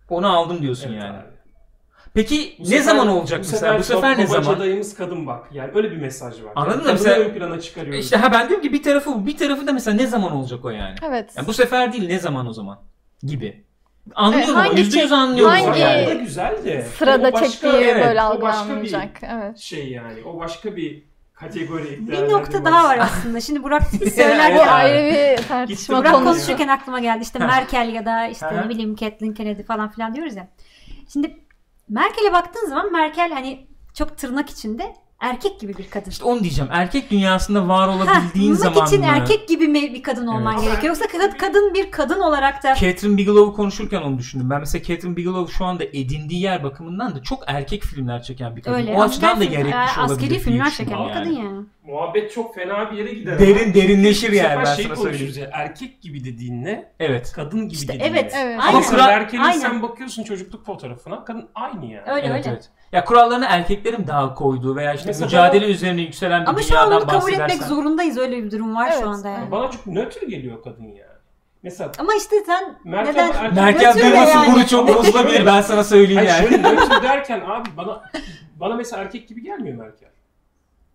Onu 0.10 0.38
aldım 0.38 0.62
diyorsun 0.62 0.90
Evet 0.94 1.04
yani. 1.04 1.18
abi. 1.18 1.26
Peki 2.14 2.56
Bu 2.60 2.64
ne 2.64 2.68
sefer- 2.68 2.84
zaman 2.84 3.08
olacak 3.08 3.40
mesela? 3.40 3.80
Bu 3.80 3.84
sefer 3.84 4.18
ne 4.18 4.28
zaman? 4.28 4.60
dayımız 4.60 4.96
kadın 4.96 5.28
bak. 5.28 5.48
Yani 5.52 5.72
öyle 5.76 5.92
bir 5.92 5.98
mesaj 5.98 6.44
var. 6.44 6.52
Anladın 6.56 6.78
yani 6.80 6.86
mı? 6.88 6.92
Mesela- 6.94 7.20
ön 7.20 7.34
plana 7.34 7.60
çıkarıyoruz. 7.62 8.04
İşte 8.06 8.18
ha 8.18 8.32
ben 8.32 8.50
diyorum 8.50 8.64
ki 8.64 8.74
bir 8.74 8.84
tarafı 8.84 9.14
bu, 9.14 9.26
bir 9.26 9.38
tarafı 9.38 9.68
da 9.68 9.74
mesela 9.74 9.98
ne 9.98 10.08
zaman 10.08 10.32
olacak 10.32 10.66
o 10.66 10.70
yani? 10.70 10.96
Evet. 11.08 11.34
Yani 11.38 11.48
bu 11.48 11.54
sefer 11.54 11.94
değil 11.94 12.08
ne 12.08 12.20
zaman 12.20 12.48
o 12.48 12.54
zaman 12.54 12.80
gibi. 13.24 13.64
Anlıyorum 14.16 14.56
Evet, 14.58 14.68
hangi 14.68 14.80
yüzde 14.82 15.00
yüz 15.00 15.12
anlıyorum. 15.12 15.54
hangi- 15.54 15.80
yani. 15.80 16.18
Güzel 16.20 16.64
de. 16.66 16.82
Sırada 16.98 17.34
başka- 17.34 17.48
çektiği 17.48 17.74
evet, 17.74 18.06
böyle 18.06 18.22
algılanmayacak. 18.22 19.10
Evet. 19.24 19.56
bir 19.56 19.62
şey 19.62 19.90
yani. 19.92 20.24
O 20.26 20.40
başka 20.40 20.76
bir 20.76 21.04
kategori. 21.34 22.08
Bir 22.08 22.30
nokta 22.30 22.66
daha 22.66 22.84
var 22.84 22.98
aslında. 22.98 23.42
Şimdi 23.42 23.64
Burak 23.64 23.82
Bu 24.06 24.10
söylerken 24.10 24.56
Evet. 24.56 24.68
ayrı 24.68 25.38
bir 25.38 25.44
tartışma 25.48 26.00
Burak 26.00 26.14
konuşurken 26.14 26.68
aklıma 26.68 27.00
geldi. 27.00 27.24
İşte. 27.24 27.40
Merkel 27.40 27.90
ya 27.94 28.06
da 28.06 28.28
işte 28.28 28.56
ne 28.56 28.70
bileyim 28.70 28.96
Kathleen 28.96 29.34
Kennedy 29.34 29.64
falan 29.64 29.90
filan 29.90 30.16
diyoruz 30.16 30.36
ya. 30.36 30.48
Şimdi 31.14 31.38
Merkel'e 31.90 32.34
baktığın 32.34 32.70
zaman 32.70 32.92
Merkel 32.92 33.32
hani 33.32 33.68
çok 33.94 34.18
tırnak 34.18 34.50
içinde 34.50 34.94
erkek 35.20 35.60
gibi 35.60 35.78
bir 35.78 35.90
kadın. 35.90 36.10
İşte 36.10 36.24
onu 36.26 36.40
diyeceğim. 36.40 36.72
Erkek 36.74 37.12
dünyasında 37.12 37.68
var 37.68 37.90
Ha, 37.90 37.96
olabildiğin 37.96 38.56
tırnak 38.56 38.74
zaman 38.74 38.88
için 38.88 39.00
mı? 39.00 39.06
erkek 39.10 39.48
gibi 39.48 39.68
mi 39.68 39.94
bir 39.94 40.04
kadın 40.04 40.28
olman 40.28 40.54
Evet. 40.54 40.64
gerekiyor? 40.64 40.96
Yoksa 40.98 41.06
kad- 41.06 41.38
kadın 41.38 41.74
bir 41.74 41.92
kadın 41.92 42.20
olarak 42.20 42.64
da 42.64 42.76
Catherine 42.76 43.18
Bigelow'u 43.18 43.54
konuşurken 43.54 44.02
onu 44.02 44.18
düşündüm. 44.18 44.50
Ben 44.50 44.60
mesela 44.60 44.84
Catherine 44.84 45.16
Bigelow 45.16 45.54
şu 45.58 45.66
anda 45.66 45.84
edindiği 45.84 46.42
yer 46.42 46.64
bakımından 46.64 47.16
da 47.16 47.24
çok 47.24 47.44
erkek 47.48 47.84
filmler 47.84 48.24
çeken 48.24 48.56
bir 48.56 48.62
kadın. 48.62 48.76
öyle. 48.78 48.94
o 48.94 49.02
açıdan 49.02 49.40
da 49.40 49.44
gerekmiş 49.44 49.74
e, 49.98 50.00
olabilir. 50.02 50.26
Askeri 50.26 50.40
filmler 50.40 50.72
çeken 50.72 51.08
bir 51.08 51.14
kadın 51.14 51.32
yani. 51.32 51.66
Muhabbet 51.88 52.32
çok 52.32 52.56
fena 52.56 52.92
bir 52.92 52.98
yere 52.98 53.14
gider. 53.14 53.40
Derin 53.40 53.64
ama. 53.66 53.74
derinleşir 53.74 54.32
yani 54.32 54.60
ben 54.66 54.76
şey 54.76 54.86
sana 54.86 54.96
konuşuruz 54.96 55.20
söyleyeyim. 55.20 55.50
ya, 55.54 55.60
erkek 55.62 56.02
gibi 56.02 56.24
dediğin 56.26 56.64
ne? 56.64 56.92
Evet. 57.00 57.32
Kadın 57.36 57.60
gibi 57.62 57.74
İşte 57.74 57.94
dediğin 57.94 58.12
evet. 58.14 58.34
ne? 58.34 58.40
Evet. 58.42 58.60
Aynen. 58.60 58.70
Ama 58.70 58.80
mesela 58.80 59.08
Merkel'in 59.08 59.44
Aynen. 59.44 59.60
sen 59.60 59.82
bakıyorsun 59.82 60.24
çocukluk 60.24 60.66
fotoğrafına 60.66 61.26
kadın 61.26 61.50
aynı 61.56 61.86
yani. 61.86 62.04
Öyle 62.12 62.28
evet, 62.28 62.38
öyle. 62.46 62.50
evet. 62.50 62.70
Ya 62.92 63.06
kurallarını 63.06 63.46
erkeklerin 63.50 64.08
daha 64.08 64.34
koyduğu 64.34 64.76
veya 64.76 64.94
işte 64.94 65.08
Mesela 65.08 65.26
mücadele 65.26 65.66
üzerine 65.72 66.02
yükselen 66.02 66.42
bir 66.44 66.48
Ama 66.50 66.62
şu 66.62 66.80
an 66.80 66.88
dünyadan 66.88 67.02
onu 67.10 67.20
kabul 67.22 67.34
etmek 67.34 67.64
zorundayız. 67.64 68.18
Öyle 68.18 68.44
bir 68.44 68.52
durum 68.52 68.76
var 68.76 68.88
Evet. 68.92 69.00
şu 69.04 69.10
anda 69.10 69.30
yani. 69.30 69.52
Bana 69.52 69.72
çok 69.72 69.88
nötr 69.88 70.22
geliyor 70.28 70.64
kadın 70.64 70.84
yani. 70.84 71.02
Mesela 71.64 71.92
Ama 72.00 72.14
işte 72.16 72.36
sen 72.46 72.78
Merkel, 72.84 73.12
neden 73.12 73.54
Merkel 73.56 73.88
Nötr 73.88 74.00
de 74.00 74.04
duyması 74.04 74.32
yani. 74.32 74.54
bunu 74.54 74.68
çok 74.68 74.88
bozulabilir 74.96 75.46
ben 75.46 75.62
sana 75.62 75.84
söyleyeyim 75.84 76.16
Hayır 76.28 76.30
yani. 76.30 76.50
şöyle 76.64 76.76
nötr 76.76 77.04
derken 77.04 77.40
abi 77.48 77.70
bana 77.78 78.04
bana 78.56 78.76
mesela 78.76 79.04
erkek 79.04 79.28
gibi 79.28 79.44
gelmiyor 79.44 79.78
Merkel. 79.78 80.10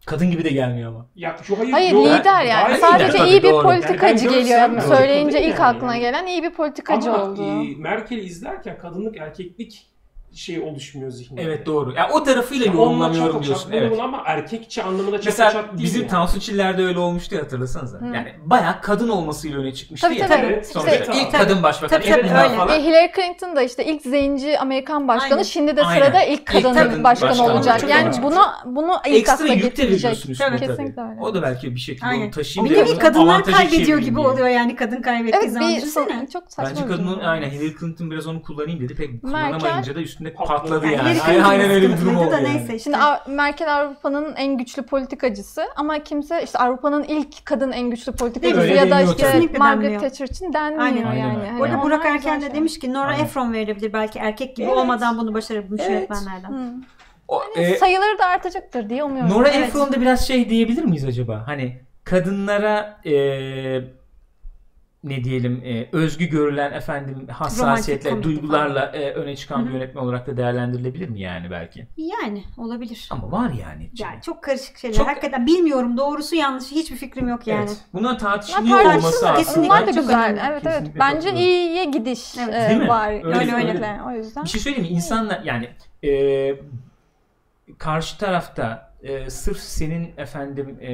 Kadın 0.06 0.30
gibi 0.30 0.44
de 0.44 0.48
gelmiyor 0.48 0.88
ama. 0.90 1.06
Ya 1.16 1.36
şu 1.42 1.58
hayır, 1.58 1.72
Hayır 1.72 1.92
yok. 1.92 2.06
lider 2.06 2.42
yani. 2.44 2.62
Hayır, 2.62 2.78
Sadece 2.80 3.18
tabii, 3.18 3.28
iyi 3.30 3.42
bir 3.42 3.50
doğru. 3.50 3.62
politikacı 3.62 4.24
Yani 4.26 4.34
ben 4.34 4.40
geliyor. 4.44 4.68
görsem 4.68 4.80
Söyleyince 4.96 5.42
ilk 5.42 5.58
Yani. 5.58 5.64
aklına 5.64 5.96
gelen 5.98 6.26
iyi 6.26 6.42
bir 6.42 6.50
politikacı 6.50 7.12
Ama 7.12 7.24
oldu. 7.24 7.42
e, 7.62 7.76
Merkel'i 7.76 8.20
izlerken 8.20 8.78
kadınlık 8.78 9.16
erkeklik 9.16 9.86
şey 10.34 10.60
oluşmuyor 10.60 11.10
zihnimde. 11.10 11.42
Evet 11.42 11.66
doğru. 11.66 11.92
Ya 11.92 12.10
o 12.12 12.22
tarafıyla 12.22 12.66
Ya 12.66 12.72
onunla 12.72 12.82
yorumlamıyorum 12.84 13.32
çok 13.32 13.44
diyorsun. 13.44 13.70
Evet. 13.72 13.82
Evet. 13.88 14.00
ama 14.00 14.22
erkekçi 14.26 14.82
anlamında 14.82 15.16
çok 15.16 15.24
Mesela 15.26 15.50
çat 15.50 15.64
değil 15.72 15.82
bizim 15.82 16.00
yani. 16.00 16.10
Tansu 16.10 16.40
Çiller'de 16.40 16.82
öyle 16.84 16.98
olmuştu 16.98 17.34
ya 17.34 17.42
hatırlasanıza. 17.42 18.00
Hı. 18.00 18.04
Yani 18.06 18.32
bayağı 18.44 18.80
kadın 18.82 19.08
olmasıyla 19.08 19.58
öne 19.58 19.74
çıkmıştı 19.74 20.08
Tabii, 20.08 20.18
ya. 20.18 20.26
tabii. 20.26 20.46
Evet, 20.46 20.66
Sonuçta 20.68 20.92
İşte- 20.94 21.12
ilk 21.20 21.32
Tabii. 21.32 21.42
kadın 21.42 21.62
başbakan. 21.62 21.96
Tabii, 22.00 22.10
tabii, 22.10 22.22
öyle. 22.22 22.56
falan. 22.56 22.68
E, 22.80 22.84
Hillary 22.84 23.12
Clinton 23.16 23.56
da 23.56 23.62
işte 23.62 23.84
ilk 23.84 24.02
zenci 24.02 24.58
Amerikan 24.58 25.08
başkanı. 25.08 25.32
Aynen. 25.32 25.42
Şimdi 25.42 25.76
de 25.76 25.82
Aynen. 25.84 26.04
sırada 26.04 26.22
ilk 26.22 26.40
İlk 26.40 26.46
kadın, 26.46 26.74
kadın 26.74 27.04
başkan 27.04 27.28
başkan 27.30 27.50
olacak. 27.50 27.74
olacak. 27.74 27.90
Yani 27.90 28.14
Çok 28.14 28.24
bunu 28.24 28.40
bunu 28.66 28.92
ilk 29.06 29.16
Ekstra 29.16 29.34
akla 29.34 29.54
getirecek. 29.54 30.12
üstüne 30.12 30.36
tabii. 30.36 30.58
Kesinlikle 30.58 31.02
öyle. 31.02 31.20
O 31.20 31.34
da 31.34 31.42
belki 31.42 31.74
bir 31.74 31.80
şekilde 31.80 32.06
Aynen. 32.06 32.24
onu 32.24 32.30
taşıyayım 32.30 32.74
bir 32.74 32.80
nevi 32.80 32.98
kadınlar 32.98 33.44
kaybediyor 33.44 33.98
gibi 33.98 34.18
oluyor 34.20 34.48
yani 34.48 34.76
kadın 34.76 35.02
kaybettiği 35.02 35.42
Evet 35.42 35.52
zaman 35.52 35.70
bir 35.70 35.76
düşünsene. 35.76 36.06
son, 36.20 36.26
çok 36.26 36.52
saçma 36.52 36.70
Bence 36.70 36.84
bir 36.84 36.88
kadının 36.96 37.18
aynen 37.20 37.50
Hillary 37.50 37.74
Clinton 37.80 38.10
biraz 38.10 38.26
onu 38.26 38.42
kullanayım 38.42 38.80
dedi. 38.80 38.94
Pek 38.94 39.22
kullanamayınca 39.22 39.94
da 39.94 40.00
üstünde 40.28 40.44
Patladı. 40.46 40.86
Yani 40.86 40.96
yani. 40.96 41.22
Aynen, 41.22 41.42
aynen 41.42 41.70
öyle 41.70 41.88
bir 41.88 42.00
durum 42.00 42.16
oldu 42.16 42.30
da 42.30 42.40
yani. 42.40 42.48
neyse 42.48 42.76
işte. 42.76 42.78
Şimdi 42.78 42.96
Merkel 43.26 43.76
Avrupa'nın 43.76 44.34
en 44.36 44.58
güçlü 44.58 44.82
politikacısı 44.82 45.62
ama 45.76 45.98
kimse 45.98 46.42
işte 46.44 46.58
Avrupa'nın 46.58 47.02
ilk 47.02 47.46
kadın 47.46 47.72
en 47.72 47.90
güçlü 47.90 48.12
politikacısı 48.12 48.60
Öyle 48.60 48.74
ya 48.74 48.90
da 48.90 49.00
işte 49.00 49.32
tabii. 49.32 49.58
Margaret. 49.58 50.00
Thatcher 50.00 50.26
için 50.28 50.52
denmiyor 50.52 50.82
Aynen. 50.82 51.00
yani. 51.00 51.08
Aynen. 51.08 51.34
Hani 51.34 51.62
arada 51.62 51.74
onlar 51.76 51.82
Burak 51.82 52.06
Erken 52.06 52.42
de 52.42 52.54
demiş 52.54 52.78
ki 52.78 52.92
Nora 52.92 53.06
Aynen. 53.06 53.24
Ephron 53.24 53.52
verilebilir 53.52 53.92
belki 53.92 54.18
erkek 54.18 54.56
gibi 54.56 54.66
Evet. 54.66 54.76
olmadan 54.76 55.18
bunu 55.18 55.34
başarabilmiş 55.34 55.82
Evet. 55.86 55.90
yönetmenlerden. 55.92 56.48
Hı. 56.50 56.72
O, 57.28 57.42
e, 57.56 57.76
Sayıları 57.76 58.18
da 58.18 58.26
artacaktır 58.26 58.88
diye 58.88 59.04
umuyorum. 59.04 59.30
Nora 59.30 59.48
Evet. 59.48 59.68
Ephron'da 59.68 60.00
biraz 60.00 60.26
şey 60.28 60.48
diyebilir 60.48 60.84
miyiz 60.84 61.04
acaba? 61.04 61.42
Hani 61.46 61.80
kadınlara 62.04 63.00
e, 63.04 63.12
ne 65.04 65.24
diyelim 65.24 65.62
e, 65.64 65.88
özgü 65.92 66.24
görülen 66.26 66.72
efendim 66.72 67.28
hassasiyetle, 67.28 68.22
duygularla 68.22 68.86
e, 68.86 69.10
öne 69.12 69.36
çıkan 69.36 69.62
Hı 69.62 69.66
bir 69.68 69.72
yönetmen 69.72 70.02
olarak 70.02 70.26
da 70.26 70.36
değerlendirilebilir 70.36 71.08
mi 71.08 71.20
yani 71.20 71.50
belki? 71.50 71.86
Yani 71.96 72.44
olabilir. 72.58 73.08
Ama 73.10 73.32
var 73.32 73.50
yani. 73.50 73.84
içinde. 73.92 74.08
Yani 74.08 74.22
çok 74.22 74.42
karışık 74.42 74.78
şeyler. 74.78 74.96
Çok- 74.96 75.08
Hakikaten 75.08 75.46
bilmiyorum 75.46 75.96
doğrusu 75.96 76.34
yanlışı 76.36 76.74
hiçbir 76.74 76.96
fikrim 76.96 77.28
yok 77.28 77.46
yani. 77.46 77.60
Evet. 77.68 77.78
Bunun 77.92 78.08
Ya 78.12 78.16
tartışılıyor 78.16 78.82
tartışılır. 78.82 78.94
olması 78.98 79.16
aslında. 79.28 79.34
kesinlikle. 79.34 79.62
Bunlar 79.70 79.86
da 79.86 79.90
güzel. 79.90 80.24
önemli. 80.24 80.40
Evet 80.50 80.62
evet. 80.66 80.74
Kesinlikle 80.78 81.00
Bence 81.00 81.14
katılıyorum. 81.16 81.38
iyiye 81.42 81.84
gidiş 81.84 82.38
Evet. 82.38 82.54
e, 82.54 82.68
Değil 82.68 82.80
mi? 82.80 82.88
var. 82.88 83.12
Öyle, 83.12 83.38
kesinlikle. 83.38 83.98
O 84.06 84.10
yüzden. 84.10 84.44
Bir 84.44 84.48
şey 84.48 84.60
söyleyeyim 84.60 84.86
mi? 84.88 84.94
İnsanlar 84.94 85.40
yani 85.44 85.68
e, 86.04 86.54
karşı 87.78 88.18
tarafta 88.18 88.92
e, 89.02 89.30
sırf 89.30 89.58
senin 89.58 90.12
efendim 90.16 90.78
e, 90.82 90.92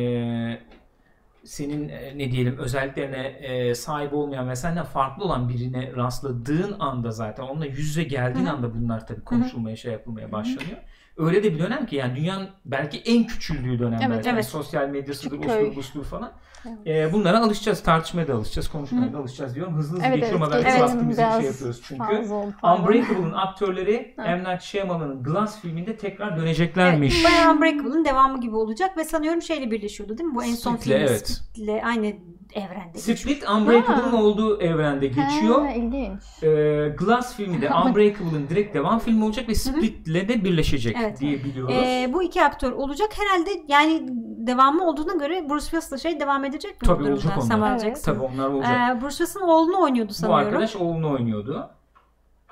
senin 1.49 1.89
e, 1.89 2.19
ne 2.19 2.33
diyelim 2.33 2.59
özelliklerine 2.59 3.27
e, 3.27 3.75
sahip 3.75 4.13
olmayan 4.15 4.49
ve 4.49 4.57
senden 4.57 4.85
farklı 4.85 5.25
olan 5.25 5.49
birine 5.49 5.93
rastladığın 5.97 6.77
anda 6.81 7.11
zaten 7.11 7.43
onunla 7.43 7.67
yüz 7.67 7.79
yüze 7.79 8.03
geldiğin 8.03 8.47
Hı 8.47 8.51
hı. 8.51 8.55
anda 8.55 8.75
bunlar 8.75 9.07
tabii 9.07 9.25
konuşulmaya 9.25 9.77
şey 9.77 9.93
yapılmaya 9.93 10.33
başlanıyor. 10.33 10.79
Öyle 11.17 11.43
de 11.43 11.55
bir 11.55 11.59
dönem 11.59 11.87
ki 11.87 11.97
yani 11.97 12.17
dünyanın 12.17 12.49
belki 12.65 12.99
en 12.99 13.27
küçüldüğü 13.27 13.79
dönem 13.79 14.01
Evet, 14.03 14.11
belki. 14.17 14.29
evet. 14.29 14.47
Sosyal 14.47 14.89
medyasıdır, 14.89 15.39
ustur 15.39 15.77
bustur 15.77 16.05
falan. 16.05 16.33
Evet. 16.67 16.87
E, 16.87 17.13
bunlara 17.13 17.41
alışacağız, 17.41 17.83
tartışmaya 17.83 18.29
da 18.29 18.35
alışacağız, 18.35 18.69
konuşmaya 18.69 19.13
da 19.13 19.19
alışacağız 19.19 19.55
diyorum. 19.55 19.77
Hızlı 19.77 19.97
hızlı 19.97 20.07
Evet 20.07 20.17
geçiyorum 20.17 20.43
evet. 20.43 20.53
haber 20.55 20.65
geçelim. 20.65 20.83
vaktimizi 20.87 21.21
şey 21.21 21.27
yapıyoruz 21.31 21.81
çünkü. 21.83 22.15
Unbreakable'ın 22.63 23.33
aktörleri. 23.33 24.15
M. 24.19 24.39
Night 24.45 24.63
Shyamalan'ın 24.63 25.23
Glass 25.23 25.61
filminde 25.61 25.97
tekrar 25.97 26.29
Evet, 26.29 26.39
döneceklermiş. 26.41 27.25
bayağı 27.25 27.55
Unbreakable'ın 27.55 28.05
devamı 28.05 28.41
gibi 28.41 28.57
olacak 28.57 28.97
ve 28.97 29.05
sanıyorum 29.05 29.43
şeyle 29.43 29.71
birleşiyordu 29.71 30.19
değil 30.19 30.29
mi? 30.31 30.35
Bu 30.35 30.45
en 30.45 30.55
son 30.55 30.77
film 30.77 30.93
evet. 30.97 31.29
Split'le 31.29 31.85
aynı 31.85 32.13
evrende. 32.57 32.93
geçiyor. 32.95 33.19
Split 33.19 33.49
Unbreakable'ın 33.51 34.11
Ha. 34.11 34.23
olduğu 34.23 34.61
evrende 34.61 35.07
geçiyor. 35.07 35.65
Ha, 35.67 35.71
ilginç. 35.71 36.21
Ee, 36.43 36.95
Glass 36.99 37.37
filmi 37.37 37.63
de 37.63 37.71
Unbreakable'ın 37.87 38.49
direkt 38.49 38.75
devam 38.75 38.99
filmi 38.99 39.25
olacak 39.25 39.49
ve 39.49 39.55
Split'le 39.55 40.29
de 40.29 40.45
birleşecek 40.45 40.97
Evet. 41.01 41.21
diye 41.21 41.45
biliyoruz. 41.45 41.75
Ee, 41.79 42.11
bu 42.13 42.23
iki 42.23 42.45
aktör 42.45 42.73
olacak. 42.73 43.09
Herhalde 43.19 43.51
yani 43.69 44.03
devamı 44.47 44.85
olduğuna 44.89 45.13
göre 45.15 45.47
Bruce 45.51 45.65
Willis'la 45.65 45.99
şey 45.99 46.21
devam 46.21 46.45
edecek 46.45 46.71
mi? 46.73 46.79
bu 46.83 46.87
Tabii 46.87 47.03
olacak 47.13 47.33
onlar. 47.45 47.81
Evet. 47.85 48.03
Tabii 48.05 48.21
onlar 48.21 48.49
olacak. 48.49 48.73
Ee, 48.73 49.01
Bruce 49.01 49.11
Willis'in 49.17 49.41
oğlunu 49.41 49.83
oynuyordu 49.83 50.11
Bu 50.11 50.15
sanıyorum. 50.15 50.47
arkadaş 50.47 50.77
oğlunu 50.77 51.11
oynuyordu. 51.13 51.71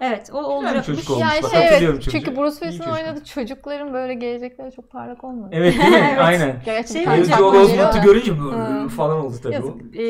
Evet 0.00 0.30
o 0.32 0.36
olacakmış. 0.38 0.86
çocuk 0.86 1.10
olmuş. 1.10 1.22
Yani 1.22 1.42
bak, 1.42 1.50
şey 1.50 1.60
hatırlıyorum 1.62 1.94
evet. 1.96 2.04
çocuğu. 2.04 2.18
Çünkü 2.18 2.36
Bruce 2.36 2.50
Willis'in 2.56 2.78
çocuk. 2.78 2.94
oynadığı 2.94 3.24
çocukların 3.24 3.92
böyle 3.92 4.14
gelecekleri 4.14 4.72
çok 4.72 4.90
parlak 4.90 5.24
olmadı. 5.24 5.48
Evet 5.52 5.78
değil 5.78 5.90
mi? 5.90 5.96
Evet. 6.10 6.20
Aynen. 6.20 6.56
Gerçi 6.64 6.92
Şey 6.92 7.04
geliyor 7.04 7.92
da. 7.92 7.98
görünce 8.04 8.32
Hmm. 8.32 8.88
falan 8.88 9.16
oldu 9.24 9.34
tabii 9.42 9.52
o. 9.52 9.56
Yazık. 9.56 9.96
Ee, 9.96 10.00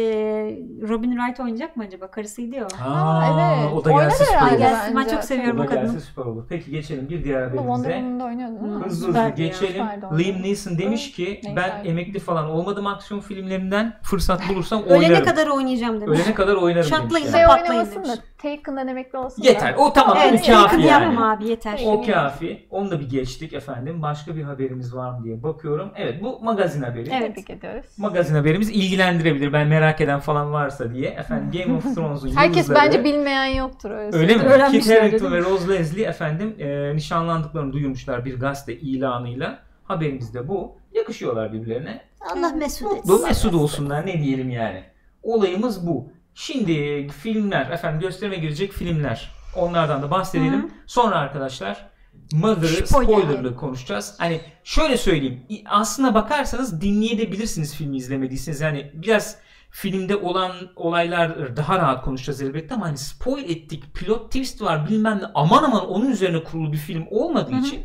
Robin 0.89 1.11
Wright 1.17 1.41
oynayacak 1.41 1.77
mı 1.77 1.85
acaba? 1.87 2.07
Karısıydı 2.11 2.57
ya 2.57 2.65
o. 2.65 2.89
Aa, 2.91 3.59
evet. 3.63 3.73
O 3.75 3.85
da 3.85 3.93
gelse 3.93 4.25
süper 4.25 4.51
olur. 4.51 4.59
Gelsin, 4.59 4.97
ben 4.97 5.09
çok 5.09 5.25
seviyorum 5.25 5.61
O 5.61 5.63
o 5.63 5.67
da 5.69 5.75
gelse 5.75 5.87
kadını. 5.87 6.01
süper 6.01 6.23
olur. 6.23 6.45
Peki 6.49 6.71
geçelim 6.71 7.09
bir 7.09 7.25
diğer 7.25 7.53
Bu 7.53 7.57
Wonder 7.57 7.91
haberimize. 7.91 8.19
Woman'da 8.19 8.25
oynuyordu 8.25 8.65
değil 8.65 8.77
mi? 8.77 8.85
Hızlı 8.85 9.09
hızlı 9.09 9.29
geçelim. 9.37 9.85
O. 10.13 10.19
Liam 10.19 10.43
Neeson 10.43 10.79
demiş 10.79 11.13
ki 11.13 11.41
ben 11.57 11.85
emekli 11.85 12.19
falan 12.19 12.51
olmadım 12.51 12.87
aksiyon 12.87 13.21
filmlerinden 13.21 13.93
fırsat 14.03 14.41
bulursam 14.49 14.83
Ölene 14.85 14.99
oynarım. 15.07 15.25
kadar 15.25 15.47
oynayacağım 15.47 16.01
demiş. 16.01 16.21
Ölene 16.21 16.35
kadar 16.35 16.55
oynarım 16.55 16.91
demiş 17.11 17.31
Şey 17.33 17.41
yani. 17.41 17.49
Patlayın 17.49 17.71
oynamasın 17.81 18.23
demiş. 18.47 18.57
Taken'dan 18.57 18.89
emekli 18.89 19.19
olsun 19.19 19.45
da. 19.45 19.49
Yeter. 19.49 19.75
O 19.79 19.93
tamam. 19.93 20.19
Evet, 20.21 20.41
o 20.43 20.53
kafi 20.53 20.81
yani. 20.81 20.87
yapma 20.87 21.33
abi 21.33 21.49
yeter. 21.49 21.81
O 21.87 22.03
kafi. 22.07 22.67
Onu 22.71 22.91
da 22.91 23.01
bir 23.01 23.11
geçtik 23.11 23.53
efendim. 23.53 24.03
Başka 24.03 24.37
bir 24.37 24.43
haberimiz 24.43 24.95
var 24.95 25.11
mı 25.11 25.25
diye 25.25 25.43
bakıyorum. 25.43 25.91
Evet 25.97 26.23
bu 26.23 26.41
magazin 26.43 26.83
haberi. 26.83 27.11
Evet. 27.13 27.37
Tebrik 27.37 27.51
ediyoruz. 27.51 27.87
Magazin 27.99 28.35
haberimiz 28.35 28.71
ilgilendirebilir. 28.71 29.53
Ben 29.53 29.67
merak 29.67 30.01
eden 30.01 30.21
falan 30.21 30.53
varsa 30.53 30.95
diye. 30.95 31.11
Efendim 31.11 31.61
Game 31.61 31.77
of 31.77 31.95
Thrones'un 31.95 32.29
Herkes 32.37 32.71
bence 32.71 33.05
bilmeyen 33.05 33.47
yoktur 33.47 33.91
öyle. 33.91 34.17
Öyle 34.17 34.37
mi? 34.37 34.43
Kit 34.71 34.91
Harington 34.91 35.33
ve 35.33 35.41
Rose 35.41 35.69
Leslie 35.69 36.05
efendim 36.05 36.57
e, 36.59 36.97
nişanlandıklarını 36.97 37.73
duyurmuşlar 37.73 38.25
bir 38.25 38.41
gazete 38.41 38.77
ilanıyla. 38.77 39.59
Haberimiz 39.85 40.35
de 40.35 40.49
bu. 40.49 40.77
Yakışıyorlar 40.93 41.53
birbirlerine. 41.53 42.01
Allah 42.35 42.53
mesut 42.53 42.93
Mutlu 42.93 43.15
etsin. 43.15 43.29
mesut 43.29 43.55
olsunlar 43.55 44.07
ne 44.07 44.23
diyelim 44.23 44.51
yani. 44.51 44.85
Olayımız 45.23 45.87
bu. 45.87 46.09
Şimdi 46.39 47.09
filmler 47.09 47.71
efendim 47.71 48.01
gösterime 48.01 48.37
girecek 48.37 48.73
filmler. 48.73 49.31
Onlardan 49.57 50.03
da 50.03 50.11
bahsedelim. 50.11 50.63
Hı. 50.63 50.69
Sonra 50.87 51.17
arkadaşlar 51.17 51.87
Mother'ı 52.33 52.87
Spoiler. 52.87 53.13
spoilerlı 53.13 53.57
konuşacağız. 53.57 54.15
Hani 54.19 54.41
şöyle 54.65 54.97
söyleyeyim. 54.97 55.43
Aslına 55.67 56.15
bakarsanız 56.15 56.81
dinleyebilirsiniz 56.81 57.75
filmi 57.75 57.97
izlemediyseniz. 57.97 58.61
Yani 58.61 58.91
biraz 58.95 59.37
filmde 59.71 60.17
olan 60.17 60.53
olaylar 60.77 61.57
daha 61.57 61.79
rahat 61.79 62.05
konuşacağız 62.05 62.43
elbette 62.43 62.75
ama 62.75 62.87
hani 62.87 62.99
spoil 62.99 63.51
ettik, 63.51 63.95
pilot 63.95 64.27
twist 64.27 64.63
var 64.63 64.89
bilmem 64.89 65.19
ne 65.19 65.27
aman 65.35 65.63
aman 65.65 65.89
onun 65.89 66.11
üzerine 66.11 66.45
kurulu 66.45 66.73
bir 66.73 66.79
film 66.79 67.07
olmadığı 67.11 67.53
Hı 67.53 67.57
hı. 67.57 67.61
için 67.67 67.81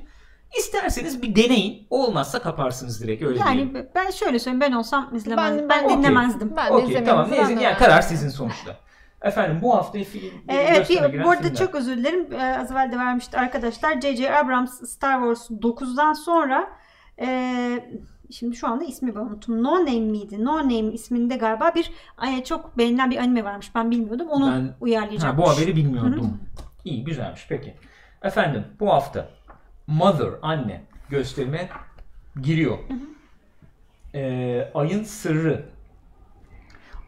isterseniz 0.58 1.22
bir 1.22 1.36
deneyin. 1.36 1.88
Olmazsa 1.90 2.40
kaparsınız 2.42 3.04
direkt 3.04 3.24
öyle. 3.24 3.40
Yani 3.40 3.86
ben 3.96 4.10
şöyle 4.10 4.40
söyleyeyim 4.40 4.62
ben 4.62 4.72
olsam 4.72 5.16
izlemezdim. 5.16 5.70
Ben, 5.70 5.90
Ben- 5.90 5.98
dinlemezdim. 5.98 6.54
Ben 6.58 6.68
de 6.70 6.74
Okey 6.74 6.86
izlemenizi 6.86 7.10
tamam. 7.12 7.32
Neyse, 7.32 7.50
ben 7.50 7.60
de 7.60 7.64
yani 7.64 7.78
karar 7.78 8.02
sizin 8.02 8.30
sonuçta. 8.30 8.76
Efendim 9.22 9.60
bu 9.62 9.76
hafta 9.76 10.00
film 10.04 10.32
Ee, 10.50 10.56
evet 10.56 10.90
bir, 10.90 11.24
bu 11.24 11.30
arada 11.30 11.42
filmler. 11.42 11.56
çok 11.56 11.76
özür 11.76 11.98
dilerim. 11.98 12.34
Ee, 12.34 12.58
az 12.62 12.72
evvel 12.72 12.92
de 12.92 12.98
vermişti 12.98 13.38
arkadaşlar. 13.38 14.02
J.J. 14.02 14.36
Abrams 14.36 14.90
Star 14.90 15.20
Wars 15.20 15.50
9'dan 15.52 16.14
sonra 16.14 16.68
e, 17.22 17.28
şimdi 18.32 18.56
şu 18.56 18.68
anda 18.68 18.84
ismi 18.84 19.16
ben 19.16 19.20
unuttum. 19.20 19.64
No 19.64 19.72
Name 19.80 20.00
miydi? 20.00 20.46
No 20.46 20.58
Name 20.58 20.78
isminde 20.94 21.36
galiba 21.36 21.72
bir 21.76 21.92
ay, 22.18 22.44
çok 22.44 22.78
beğenilen 22.78 23.12
bir 23.12 23.18
anime 23.18 23.44
varmış. 23.44 23.76
Ben 23.76 23.92
bilmiyordum. 23.92 24.28
Onu 24.30 24.52
Ben- 24.52 24.76
uyarlayacakmış. 24.82 25.34
Ha, 25.34 25.38
bu 25.38 25.50
haberi 25.50 25.76
bilmiyordum. 25.76 26.40
İyi 26.86 27.04
güzelmiş 27.04 27.46
peki. 27.50 27.76
Efendim 28.24 28.66
bu 28.80 28.90
hafta 28.94 29.30
Mother 29.88 30.30
anne 30.42 30.82
gösterime 31.10 31.70
giriyor. 32.42 32.78
Ee, 34.16 34.72
Ayın 34.76 35.04
Sırrı 35.04 35.66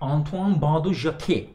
Antoine 0.02 0.62
Baudu-Jacquet 0.62 1.48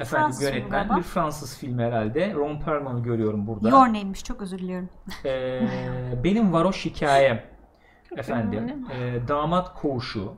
efendim 0.00 0.04
Fransız 0.04 0.40
filmi 0.40 0.56
yönetmen 0.58 0.96
bir 0.96 1.02
Fransız 1.02 1.58
filmi 1.58 1.82
herhalde. 1.82 2.34
Ron 2.34 2.60
Perlman'ı 2.60 3.02
görüyorum 3.02 3.46
burada. 3.46 3.68
Your 3.68 3.86
Name'miş 3.86 4.24
çok 4.24 4.42
özür 4.42 4.58
diliyorum. 4.58 4.88
Ee, 5.24 5.60
benim 6.24 6.52
varoş 6.52 6.84
hikayem 6.84 7.42
efendim 8.16 8.86
e, 8.92 9.28
damat 9.28 9.74
koğuşu 9.74 10.34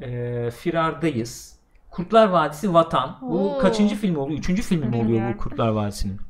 e, 0.00 0.50
firardayız 0.50 1.58
Kurtlar 1.90 2.28
Vadisi 2.28 2.74
Vatan 2.74 3.18
bu 3.20 3.56
Oo. 3.56 3.58
kaçıncı 3.58 3.96
film 3.96 4.16
oluyor 4.16 4.38
üçüncü 4.38 4.62
film 4.62 4.88
mi 4.90 4.96
oluyor 4.96 5.34
bu. 5.34 5.38
Kurtlar 5.38 5.68
Vadisi'nin 5.68 6.20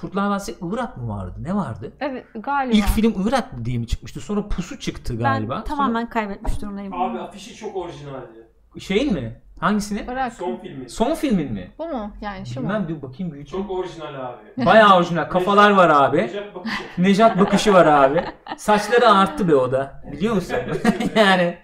Kurtlar 0.00 0.28
Vadisi 0.30 0.54
Irak 0.72 0.96
mı 0.96 1.08
vardı 1.08 1.34
ne 1.42 1.56
vardı 1.56 1.92
Evet 2.00 2.26
galiba. 2.34 2.76
İlk 2.76 2.86
film 2.86 3.14
Irak 3.28 3.52
mı 3.52 3.64
diye 3.64 3.78
mi 3.78 3.86
çıkmıştı 3.86 4.20
sonra 4.20 4.48
Pusu 4.48 4.78
çıktı 4.80 5.18
galiba 5.18 5.56
Ben 5.56 5.64
tamamen 5.64 6.08
kaybetmiş 6.08 6.62
durumdayım. 6.62 6.92
Abi 6.92 7.18
afişi 7.18 7.56
çok 7.56 7.76
orijinaldi. 7.76 8.48
Sonra 8.72 8.80
şeyin 8.80 9.12
mi 9.12 9.40
hangisini 9.60 10.06
Bırak. 10.06 10.32
Son 10.32 10.56
filmi. 10.56 10.90
son 10.90 11.14
filmin 11.14 11.52
mi 11.52 11.70
Bu 11.78 11.86
mu? 11.88 12.12
Yani 12.20 12.46
şu 12.46 12.60
mu? 12.60 12.68
bilmem 12.68 12.88
bir 12.88 13.02
bakayım 13.02 13.32
büyüteyim 13.32 13.66
Çok 13.66 13.78
orijinal 13.78 14.14
abi. 14.14 14.66
bayağı 14.66 14.96
orijinal 14.96 15.24
kafalar 15.24 15.70
var 15.70 15.88
abi 15.90 16.18
Recep 16.18 16.54
bakışı. 16.54 16.82
Nejat 16.98 17.40
bakışı 17.40 17.72
var 17.72 17.86
abi. 17.86 18.24
Saçları 18.56 19.10
arttı 19.10 19.48
be 19.48 19.54
o 19.54 19.72
da. 19.72 20.02
Biliyor 20.12 20.34
musun? 20.34 20.56
yani 21.16 21.58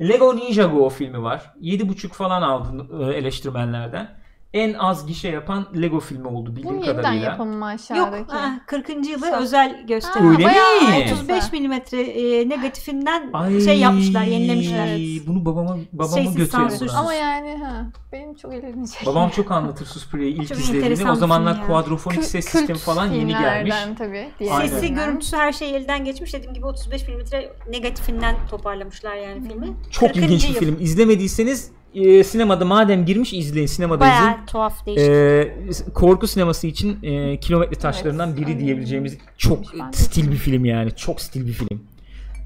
Lego 0.00 0.36
Ninjago 0.36 0.88
filmi 0.88 1.22
var. 1.22 1.54
7.5 1.60 2.08
falan 2.08 2.42
aldı 2.42 2.86
e, 3.02 3.14
eleştirmenlerden. 3.16 4.17
En 4.54 4.74
az 4.74 5.06
gişe 5.06 5.28
yapan 5.28 5.66
Lego 5.82 6.00
filmi 6.00 6.28
oldu 6.28 6.50
Bu 6.52 6.56
bildiğim 6.56 6.76
yeniden 6.76 6.96
kadarıyla. 6.96 7.24
yapımı 7.30 7.56
mı 7.56 7.64
Yok 7.70 7.74
aşağıdaki? 7.74 8.32
aa, 8.32 8.60
40. 8.66 8.88
yılı 8.88 9.26
Sa- 9.26 9.42
özel 9.42 9.86
gösteri. 9.86 10.22
Ha, 10.22 10.28
Öyle 10.30 10.46
mi? 10.46 11.12
35 11.12 11.52
milimetre 11.52 12.00
e, 12.02 12.48
negatifinden 12.48 13.30
Ay, 13.32 13.60
şey 13.60 13.78
yapmışlar, 13.78 14.22
yenilemişler. 14.22 14.88
Bunu 15.26 15.44
babama 15.44 15.76
babama 15.92 16.14
Şeysiz, 16.16 16.52
ben. 16.54 16.88
Ama 16.96 17.14
yani 17.14 17.56
ha 17.64 17.86
benim 18.12 18.34
çok 18.34 18.54
ilgimi 18.54 18.88
çekiyor. 18.88 19.14
Babam 19.14 19.30
çok 19.30 19.50
anlatır 19.50 19.86
Suspiria'yı 19.86 20.32
ilk 20.32 20.48
Çok 20.48 20.58
izlediğini. 20.58 21.10
O 21.10 21.14
zamanlar 21.14 21.52
film 21.52 21.62
ya. 21.62 21.66
kuadrofonik 21.66 22.18
Kü- 22.18 22.22
ses 22.22 22.44
sistemi 22.48 22.78
falan 22.78 23.06
yeni 23.12 23.32
gelmiş. 23.32 23.74
tabii. 23.98 24.28
Sesi, 24.68 24.94
görüntüsü 24.94 25.36
her 25.36 25.52
şey 25.52 25.76
elden 25.76 26.04
geçmiş. 26.04 26.34
Dediğim 26.34 26.54
gibi 26.54 26.66
35 26.66 27.08
milimetre 27.08 27.52
negatifinden 27.70 28.36
toparlamışlar 28.50 29.14
yani 29.16 29.48
filmi. 29.48 29.66
Çok 29.90 30.08
40. 30.08 30.16
ilginç 30.16 30.44
bir 30.44 30.48
yıl. 30.54 30.60
film. 30.60 30.76
İzlemediyseniz 30.80 31.70
e, 31.94 32.24
sinemada 32.24 32.64
madem 32.64 33.04
girmiş 33.04 33.32
izleyin. 33.32 33.66
Sinemada 33.66 34.06
izleyin. 34.06 34.22
Bayağı 34.24 34.46
tuhaf 34.46 34.86
değişik. 34.86 35.08
Ee, 35.08 35.92
korku 35.94 36.26
sineması 36.26 36.66
için 36.66 37.02
e, 37.02 37.40
kilometre 37.40 37.76
taşlarından 37.78 38.36
biri 38.36 38.50
Evet. 38.50 38.60
diyebileceğimiz 38.60 39.18
çok 39.38 39.64
stil 39.92 40.30
bir 40.30 40.36
film 40.36 40.64
yani. 40.64 40.90
Çok 40.96 41.20
stil 41.20 41.46
bir 41.46 41.52
film. 41.52 41.82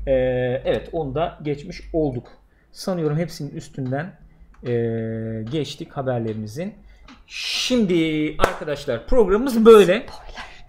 Ee, 0.07 0.13
evet 0.65 0.89
onu 0.93 1.15
da 1.15 1.39
geçmiş 1.43 1.81
olduk. 1.93 2.27
Sanıyorum 2.73 3.19
hepsinin 3.19 3.51
üstünden 3.51 4.13
e, 4.67 4.73
geçtik 5.53 5.93
haberlerimizin. 5.93 6.75
Şimdi 7.27 8.35
arkadaşlar 8.39 9.07
programımız 9.07 9.65
böyle. 9.65 10.07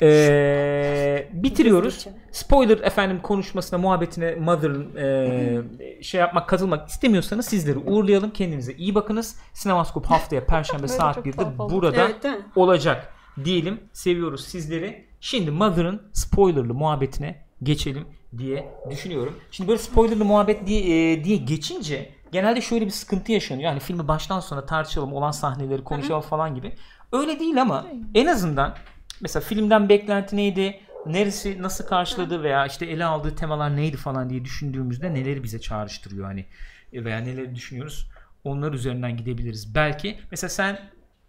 Ee, 0.01 1.27
bitiriyoruz. 1.33 2.07
Spoiler 2.31 2.77
efendim 2.77 3.19
konuşmasına, 3.23 3.79
muhabbetine 3.79 4.35
Mother'ın 4.35 4.95
e, 4.95 6.03
şey 6.03 6.19
yapmak, 6.21 6.49
katılmak 6.49 6.89
istemiyorsanız 6.89 7.45
sizleri 7.45 7.77
uğurlayalım. 7.77 8.31
Kendinize 8.31 8.73
iyi 8.73 8.95
bakınız. 8.95 9.35
Sinemaskop 9.53 10.05
haftaya 10.09 10.45
Perşembe 10.45 10.87
saat 10.87 11.15
çok 11.15 11.25
1'de 11.25 11.31
tuhaf 11.31 11.59
oldu. 11.59 11.73
burada 11.73 11.97
Evet 11.97 12.41
olacak 12.55 13.13
diyelim. 13.43 13.79
Seviyoruz 13.93 14.45
sizleri. 14.45 15.05
Şimdi 15.19 15.51
Mother'ın 15.51 16.01
spoilerlı 16.13 16.73
muhabbetine 16.73 17.45
geçelim 17.63 18.07
diye 18.37 18.71
düşünüyorum. 18.91 19.35
Şimdi 19.51 19.67
böyle 19.67 19.79
spoilerlı 19.79 20.25
muhabbet 20.25 20.67
diye, 20.67 21.11
e, 21.11 21.23
diye 21.23 21.37
geçince 21.37 22.09
genelde 22.31 22.61
şöyle 22.61 22.85
bir 22.85 22.91
sıkıntı 22.91 23.31
yaşanıyor. 23.31 23.69
Yani 23.69 23.79
filmi 23.79 24.07
baştan 24.07 24.39
sona 24.39 24.65
tartışalım, 24.65 25.13
olan 25.13 25.31
sahneleri 25.31 25.83
konuşalım 25.83 26.21
falan 26.21 26.55
gibi. 26.55 26.75
Öyle 27.11 27.39
değil 27.39 27.61
ama 27.61 27.85
en 28.15 28.25
azından 28.25 28.75
mesela 29.23 29.43
filmden 29.43 29.89
beklenti 29.89 30.37
neydi? 30.37 30.79
Neresi 31.05 31.61
nasıl 31.61 31.85
karşıladı 31.87 32.43
veya 32.43 32.65
işte 32.65 32.85
ele 32.85 33.05
aldığı 33.05 33.35
temalar 33.35 33.75
neydi 33.75 33.97
falan 33.97 34.29
diye 34.29 34.45
düşündüğümüzde 34.45 35.13
neleri 35.13 35.43
bize 35.43 35.61
çağrıştırıyor 35.61 36.25
hani 36.25 36.45
veya 36.93 37.17
neleri 37.19 37.55
düşünüyoruz 37.55 38.09
onlar 38.43 38.73
üzerinden 38.73 39.17
gidebiliriz. 39.17 39.75
Belki 39.75 40.19
mesela 40.31 40.49
sen 40.49 40.79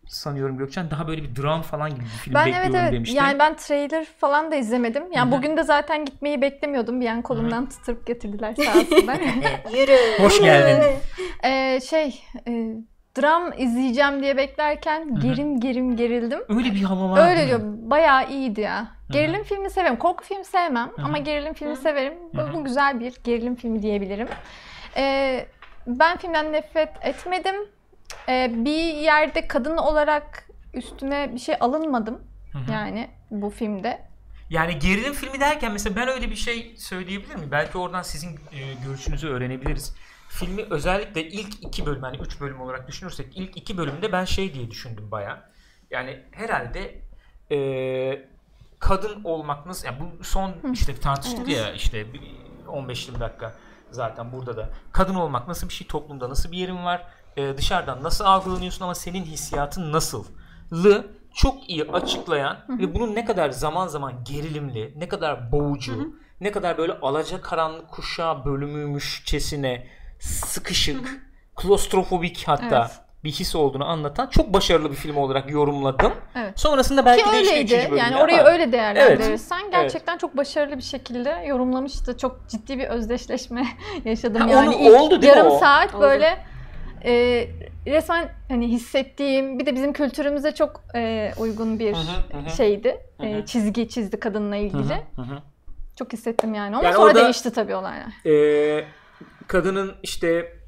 sanıyorum 0.06 0.58
Gökçen 0.58 0.90
daha 0.90 1.08
böyle 1.08 1.22
bir 1.22 1.42
dram 1.42 1.62
falan 1.62 1.90
gibi 1.90 2.00
bir 2.00 2.06
film 2.08 2.34
Ben 2.34 2.46
bekliyorum 2.46 2.70
evet 2.74 2.82
evet 2.82 2.92
demiştin. 2.92 3.16
yani 3.16 3.38
ben 3.38 3.56
trailer 3.56 4.04
falan 4.04 4.50
da 4.50 4.56
izlemedim. 4.56 5.12
Yani 5.12 5.30
Hı 5.30 5.34
hı. 5.34 5.38
bugün 5.38 5.56
de 5.56 5.62
zaten 5.62 6.04
gitmeyi 6.04 6.42
beklemiyordum. 6.42 7.00
Bir 7.00 7.06
an 7.06 7.22
kolumdan 7.22 7.68
tutup 7.68 8.06
getirdiler 8.06 8.54
sağ 8.54 8.78
olsunlar. 8.80 9.20
Yürü. 9.78 10.22
Hoş 10.22 10.40
geldin. 10.40 10.82
Ee, 11.44 11.80
şey 11.80 12.22
e, 12.48 12.74
dram 13.18 13.52
izleyeceğim 13.58 14.22
diye 14.22 14.36
beklerken 14.36 15.20
gerim 15.20 15.60
gerim 15.60 15.96
gerildim. 15.96 16.40
Öyle 16.48 16.74
bir 16.74 16.82
hava 16.82 17.10
var. 17.10 17.30
Öyle 17.30 17.46
diyor. 17.46 17.60
Bayağı 17.62 18.30
iyiydi 18.30 18.60
ya. 18.60 18.88
Gerilim 19.10 19.42
filmi 19.42 19.70
severim. 19.70 19.96
Korku 19.96 20.24
filmi 20.24 20.44
sevmem 20.44 20.90
hı. 20.96 21.02
ama 21.02 21.18
gerilim 21.18 21.54
filmi 21.54 21.76
severim. 21.76 22.14
Bu, 22.34 22.38
Hı 22.38 22.42
hı. 22.42 22.54
bu 22.54 22.64
güzel 22.64 23.00
bir 23.00 23.14
gerilim 23.24 23.56
filmi 23.56 23.82
diyebilirim. 23.82 24.28
Ee, 24.96 25.46
ben 25.86 26.16
filmden 26.16 26.52
nefret 26.52 26.90
etmedim. 27.02 27.54
Ee, 28.28 28.50
bir 28.54 28.94
yerde 28.94 29.48
kadın 29.48 29.76
olarak 29.76 30.48
üstüme 30.74 31.34
bir 31.34 31.38
şey 31.38 31.56
alınmadım. 31.60 32.22
Hı 32.52 32.58
hı. 32.58 32.72
Yani 32.72 33.10
bu 33.30 33.50
filmde. 33.50 34.00
Yani 34.50 34.78
gerilim 34.78 35.12
filmi 35.12 35.40
derken 35.40 35.72
mesela 35.72 35.96
ben 35.96 36.08
öyle 36.08 36.30
bir 36.30 36.36
şey 36.36 36.74
söyleyebilir 36.78 37.34
miyim? 37.34 37.50
Belki 37.50 37.78
oradan 37.78 38.02
sizin 38.02 38.30
e, 38.30 38.58
görüşünüzü 38.86 39.28
öğrenebiliriz. 39.28 39.94
Filmi 40.34 40.66
özellikle 40.70 41.28
ilk 41.28 41.64
iki 41.64 41.86
bölüm 41.86 42.02
hani 42.02 42.16
üç 42.16 42.40
bölüm 42.40 42.60
olarak 42.60 42.88
düşünürsek 42.88 43.36
ilk 43.36 43.56
iki 43.56 43.78
bölümde 43.78 44.12
ben 44.12 44.24
şey 44.24 44.54
diye 44.54 44.70
düşündüm 44.70 45.10
baya. 45.10 45.50
Yani 45.90 46.22
herhalde 46.30 47.00
e, 47.50 48.28
kadın 48.78 49.24
olmak 49.24 49.66
nasıl 49.66 49.86
yani 49.86 49.98
bu 50.00 50.24
son 50.24 50.54
işte 50.72 50.94
tartıştık 50.94 51.48
ya 51.48 51.72
işte 51.72 52.12
bir 52.12 52.20
15-20 52.66 53.20
dakika 53.20 53.54
zaten 53.90 54.32
burada 54.32 54.56
da. 54.56 54.70
Kadın 54.92 55.14
olmak 55.14 55.48
nasıl 55.48 55.68
bir 55.68 55.74
şey 55.74 55.86
toplumda 55.86 56.30
nasıl 56.30 56.52
bir 56.52 56.58
yerin 56.58 56.84
var? 56.84 57.06
E, 57.36 57.56
dışarıdan 57.56 58.02
nasıl 58.02 58.24
algılanıyorsun 58.24 58.84
ama 58.84 58.94
senin 58.94 59.24
hissiyatın 59.24 59.92
nasıl? 59.92 60.24
Lı 60.72 61.06
çok 61.34 61.70
iyi 61.70 61.84
açıklayan 61.84 62.58
ve 62.68 62.94
bunun 62.94 63.14
ne 63.14 63.24
kadar 63.24 63.50
zaman 63.50 63.86
zaman 63.86 64.24
gerilimli 64.24 64.94
ne 64.96 65.08
kadar 65.08 65.52
boğucu 65.52 66.14
ne 66.40 66.52
kadar 66.52 66.78
böyle 66.78 66.92
alacakaranlık 66.92 67.88
kuşağı 67.88 68.44
bölümüymüşçesine 68.44 69.86
sıkışık 70.28 71.20
klostrofobik 71.56 72.42
hatta 72.46 72.78
Evet. 72.80 73.00
bir 73.24 73.30
his 73.32 73.54
olduğunu 73.56 73.84
anlatan 73.84 74.26
çok 74.26 74.52
başarılı 74.52 74.90
bir 74.90 74.96
film 74.96 75.16
olarak 75.16 75.50
yorumladım. 75.50 76.12
Evet. 76.36 76.60
Sonrasında 76.60 77.04
belki 77.04 77.24
Ki 77.24 77.32
de 77.32 77.42
işte 77.42 77.52
öyleydi. 77.54 77.72
üçüncü 77.74 77.84
bölümde 77.90 78.00
Yani 78.00 78.14
ama- 78.14 78.24
orayı 78.24 78.40
öyle 78.42 78.72
değerlendirirsen 78.72 79.70
gerçekten 79.70 80.18
çok 80.18 80.36
başarılı 80.36 80.76
bir 80.76 80.82
şekilde 80.82 81.30
yorumlamıştı. 81.46 82.18
Çok 82.18 82.40
ciddi 82.48 82.78
bir 82.78 82.84
özdeşleşme 82.86 83.66
yaşadım. 84.04 84.42
Ha, 84.42 84.50
yani 84.50 84.68
onu- 84.68 84.78
ilk 84.88 85.00
oldu 85.00 85.22
değil 85.22 85.32
mi 85.32 85.38
yarım 85.38 85.52
o? 85.52 85.58
saat 85.58 85.94
Oldu. 85.94 86.02
böyle 86.02 86.44
e, 87.04 87.12
resmen 87.86 88.28
hani 88.48 88.68
hissettiğim 88.68 89.58
bir 89.58 89.66
de 89.66 89.74
bizim 89.74 89.92
kültürümüze 89.92 90.54
çok 90.54 90.80
e, 90.94 91.32
uygun 91.38 91.78
bir 91.78 91.94
Hı 91.94 92.38
hı, 92.38 92.50
şeydi. 92.56 93.00
Hı 93.20 93.26
E, 93.26 93.38
hı. 93.38 93.46
çizgi 93.46 93.88
çizdi 93.88 94.20
kadınla 94.20 94.54
Hı 94.56 94.60
hı, 94.60 94.62
ilgili. 94.64 94.94
hı 95.16 95.22
hı. 95.22 95.38
Çok 95.98 96.12
hissettim 96.12 96.54
yani. 96.54 96.76
Ama 96.76 96.84
Yani 96.84 96.94
sonra 96.94 97.06
orada- 97.06 97.24
değişti 97.24 97.52
tabii 97.52 97.74
olaylar. 97.74 98.06
Ee, 98.26 98.84
kadının 99.48 99.94
işte 100.02 100.58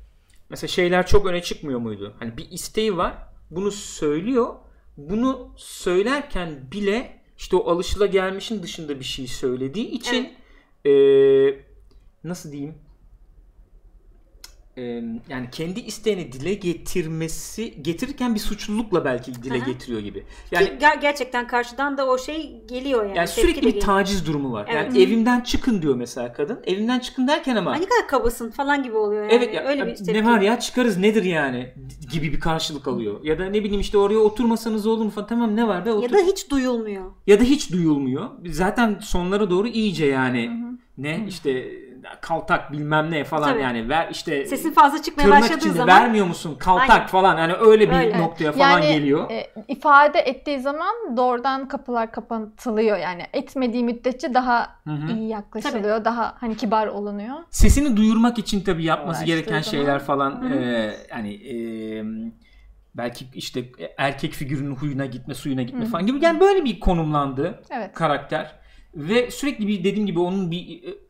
mesela 0.51 0.69
şeyler 0.69 1.07
çok 1.07 1.27
öne 1.27 1.43
çıkmıyor 1.43 1.79
muydu? 1.79 2.15
Hani 2.19 2.37
bir 2.37 2.51
isteği 2.51 2.97
var. 2.97 3.19
Bunu 3.51 3.71
söylüyor. 3.71 4.55
Bunu 4.97 5.53
söylerken 5.57 6.71
bile 6.73 7.23
işte 7.39 7.57
o 7.57 7.71
alışılagelmişin 7.71 8.63
dışında 8.63 9.01
bir 9.01 9.05
şey 9.05 9.27
söylediği 9.27 9.87
için 9.87 10.33
ee, 10.87 11.61
nasıl 12.25 12.53
diyeyim? 12.53 12.75
Yani 15.29 15.49
kendi 15.53 15.81
isteğini 15.81 16.33
dile 16.33 16.55
getirmesi 16.55 17.83
getirirken 17.83 18.35
bir 18.35 18.41
suçlulukla 18.41 19.05
belki 19.05 19.35
dile 19.43 19.59
hı. 19.61 19.65
getiriyor 19.65 20.01
gibi. 20.01 20.25
Yani 20.51 20.65
Yani 20.67 20.79
ger- 20.79 21.01
gerçekten 21.01 21.47
karşıdan 21.47 21.99
da 21.99 22.07
o 22.07 22.19
şey 22.19 22.63
geliyor 22.69 23.05
yani. 23.07 23.17
yani 23.17 23.29
sürekli 23.29 23.61
bir 23.63 23.67
geliyor. 23.67 23.85
taciz 23.87 24.27
durumu 24.27 24.53
var. 24.53 24.69
Yani 24.69 24.87
Evet. 24.87 24.97
evimden 24.97 25.41
çıkın 25.41 25.83
diyor 25.83 25.95
mesela 25.95 26.33
kadın. 26.33 26.61
Evimden 26.67 26.99
çıkın 26.99 27.29
derken 27.29 27.57
ama 27.57 27.71
Ay 27.71 27.81
ne 27.81 27.85
kadar 27.85 28.09
kabasın 28.09 28.51
falan 28.51 28.83
gibi 28.83 28.97
oluyor 28.97 29.23
yani. 29.23 29.33
Evet 29.35 29.55
ya, 29.55 29.65
Öyle 29.65 29.87
bir 29.87 30.15
ne 30.15 30.25
var 30.25 30.41
ya 30.41 30.61
çıkarız 30.61 30.97
nedir 30.97 31.23
yani 31.23 31.75
gibi 32.13 32.33
bir 32.33 32.41
karşılık 32.41 32.89
alıyor. 32.89 33.25
Ya 33.25 33.39
da 33.39 33.45
ne 33.45 33.65
bileyim 33.65 33.81
işte 33.81 33.99
oraya 33.99 34.19
oturmasanız 34.19 34.87
olur 34.87 35.05
mu 35.05 35.11
falan 35.11 35.27
tamam 35.27 35.57
ne 35.57 35.69
var 35.69 35.87
be 35.87 35.93
otur. 35.93 36.11
Ya 36.11 36.19
da 36.19 36.23
hiç 36.27 36.51
duyulmuyor. 36.51 37.05
hiç 37.29 37.73
duyulmuyor. 37.73 38.31
Zaten 38.47 38.99
sonlara 39.03 39.51
doğru 39.51 39.69
iyice 39.69 40.07
yani 40.07 40.51
ne 40.99 41.25
işte 41.29 41.73
kaltak 42.21 42.73
bilmem 42.73 43.11
ne 43.11 43.25
falan 43.25 43.49
Tabii. 43.53 43.63
yani 43.63 43.89
ver 43.89 44.09
işte 44.11 44.47
Sesin 44.47 44.73
fazla 44.73 45.03
çıkmaya 45.03 45.23
tırnak 45.25 45.41
başladığı 45.43 45.59
içinde 45.59 45.73
zaman 45.73 46.01
vermiyor 46.03 46.27
musun 46.27 46.57
kaltak 46.59 46.91
Aynen. 46.91 47.07
falan 47.07 47.37
hani 47.37 47.53
öyle 47.55 47.91
bir 47.91 47.97
Öyle. 47.97 48.19
noktaya 48.19 48.53
falan 48.53 48.71
Yani 48.71 48.87
geliyor. 48.89 49.31
e, 49.31 49.47
ifade 49.69 50.19
ettiği 50.19 50.61
zaman 50.61 51.17
doğrudan 51.17 51.69
kapılar 51.69 52.13
kapatılıyor 52.13 52.97
yani 52.99 53.23
etmediği 53.33 53.85
müddetçe 53.85 54.35
daha 54.35 54.77
Hı 54.85 54.91
hı. 54.91 55.13
iyi 55.13 55.29
yaklaşılıyor 55.29 56.05
daha 56.05 56.35
hani 56.41 56.57
kibar 56.57 56.87
olunuyor. 56.87 57.37
Sesini 57.51 57.97
duyurmak 57.97 58.39
için 58.39 58.61
tabii 58.61 58.85
yapması 58.85 59.19
Uğraştığı 59.19 59.27
gereken 59.27 59.51
zaman. 59.51 59.63
şeyler 59.63 59.99
falan 59.99 60.53
e, 60.53 60.95
yani 61.11 61.35
e, 61.35 61.57
belki 62.95 63.27
işte 63.35 63.65
erkek 63.99 64.33
figürünün 64.33 64.75
huyuna 64.77 65.07
gitme 65.07 65.35
suyuna 65.35 65.63
gitme 65.63 65.81
Hı 65.81 65.85
hı. 65.85 65.89
falan 65.91 66.07
gibi 66.07 66.25
yani 66.25 66.41
böyle 66.41 66.65
bir 66.65 66.81
konumlandı 66.81 67.63
Evet. 67.71 67.95
karakter 67.95 68.55
ve 68.95 69.31
sürekli 69.31 69.69
bir 69.69 69.85
dediğim 69.85 70.07
gibi 70.07 70.19
onun 70.21 70.51
bir 70.51 70.83
e, 70.89 71.06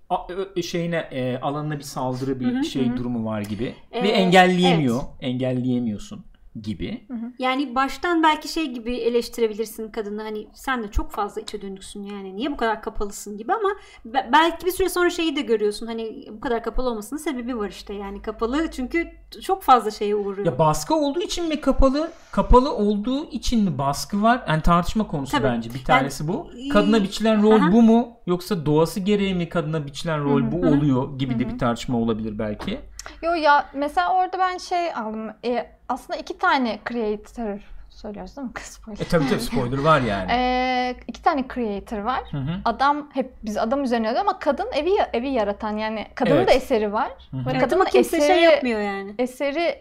şeyine 0.62 0.96
e, 0.96 1.38
alanına 1.38 1.78
bir 1.78 1.84
saldırı 1.84 2.40
bir 2.40 2.54
Hı 2.54 2.58
hı, 2.58 2.64
şey 2.64 2.88
hı 2.88 2.96
durumu 2.96 3.24
var 3.24 3.40
gibi. 3.40 3.74
Ee, 3.92 4.02
ve 4.02 4.08
engelleyemiyor 4.08 5.00
engelleyemiyorsun 5.20 6.24
gibi. 6.62 7.06
Yani 7.38 7.74
baştan 7.74 8.22
belki 8.22 8.48
şey 8.48 8.70
gibi 8.72 8.96
eleştirebilirsin 8.96 9.88
kadını 9.90 10.22
hani 10.22 10.46
sen 10.54 10.82
de 10.82 10.90
çok 10.90 11.10
fazla 11.12 11.40
içe 11.40 11.62
dönüksün 11.62 12.02
yani 12.02 12.36
niye 12.36 12.50
bu 12.52 12.56
kadar 12.56 12.82
kapalısın 12.82 13.38
gibi 13.38 13.52
ama 13.52 13.68
be- 14.04 14.28
belki 14.32 14.66
bir 14.66 14.70
süre 14.70 14.88
sonra 14.88 15.10
şeyi 15.10 15.36
de 15.36 15.40
görüyorsun 15.40 15.86
hani 15.86 16.26
bu 16.30 16.40
kadar 16.40 16.62
kapalı 16.62 16.90
olmasının 16.90 17.20
sebebi 17.20 17.58
var 17.58 17.68
işte 17.68 17.94
yani 17.94 18.22
kapalı 18.22 18.70
çünkü 18.70 19.08
çok 19.42 19.62
fazla 19.62 19.90
şeye 19.90 20.14
uğruyor. 20.16 20.46
Ya 20.46 20.58
baskı 20.58 20.94
olduğu 20.94 21.20
için 21.20 21.48
mi 21.48 21.60
kapalı? 21.60 22.10
Kapalı 22.32 22.72
olduğu 22.72 23.30
için 23.30 23.64
mi 23.64 23.78
baskı 23.78 24.22
var? 24.22 24.44
Yani 24.48 24.62
tartışma 24.62 25.06
konusu 25.06 25.32
Tabii. 25.32 25.44
bence. 25.44 25.74
Bir 25.74 25.84
tanesi 25.84 26.28
bu. 26.28 26.46
Yani- 26.56 26.68
Kadına 26.68 27.02
biçilen 27.02 27.42
rol 27.42 27.60
Aha. 27.60 27.72
bu 27.72 27.82
mu? 27.82 28.08
Yoksa 28.26 28.66
doğası 28.66 29.00
gereği 29.00 29.34
mi 29.34 29.48
kadına 29.48 29.86
biçilen 29.86 30.24
rol 30.24 30.42
Hı 30.42 30.46
hı. 30.46 30.52
bu 30.52 30.62
Hı 30.66 30.70
hı. 30.70 30.76
oluyor 30.76 31.18
gibi 31.18 31.38
de 31.38 31.48
bir 31.52 31.58
tartışma 31.58 31.98
olabilir 31.98 32.38
belki. 32.38 32.78
Yo 33.22 33.32
ya 33.32 33.66
mesela 33.74 34.14
orada 34.14 34.38
ben 34.38 34.58
şey 34.58 34.94
aldım. 34.94 35.30
E, 35.44 35.66
aslında 35.88 36.18
iki 36.18 36.38
tane 36.38 36.78
creator 36.88 37.60
söylüyoruz 37.90 38.36
değil 38.36 38.46
mi? 38.46 38.52
Spoiler. 38.62 39.00
E 39.00 39.04
tabii 39.04 39.28
tabii 39.28 39.40
spoiler 39.40 39.78
var 39.78 40.00
yani. 40.00 40.32
E, 40.86 40.96
iki 41.08 41.22
tane 41.22 41.44
creator 41.54 41.98
var. 41.98 42.22
Hı 42.30 42.36
hı. 42.36 42.60
Adam 42.64 43.10
hep 43.14 43.32
biz 43.44 43.56
adam 43.56 43.84
üzerine 43.84 44.20
ama 44.20 44.38
kadın 44.38 44.68
evi 44.74 44.90
evi 45.12 45.28
yaratan 45.28 45.76
yani 45.76 46.06
kadının 46.14 46.36
Evet. 46.36 46.48
da 46.48 46.52
eseri 46.52 46.92
var. 46.92 47.12
Hı 47.30 47.36
hı. 47.36 47.46
Ve 47.46 47.50
Evet 47.50 47.60
kadının 47.60 47.80
ama 47.80 47.90
kimse 47.90 48.16
eseri, 48.16 48.34
şey 48.34 48.42
yapmıyor 48.42 48.80
yani. 48.80 49.14
eseri 49.18 49.78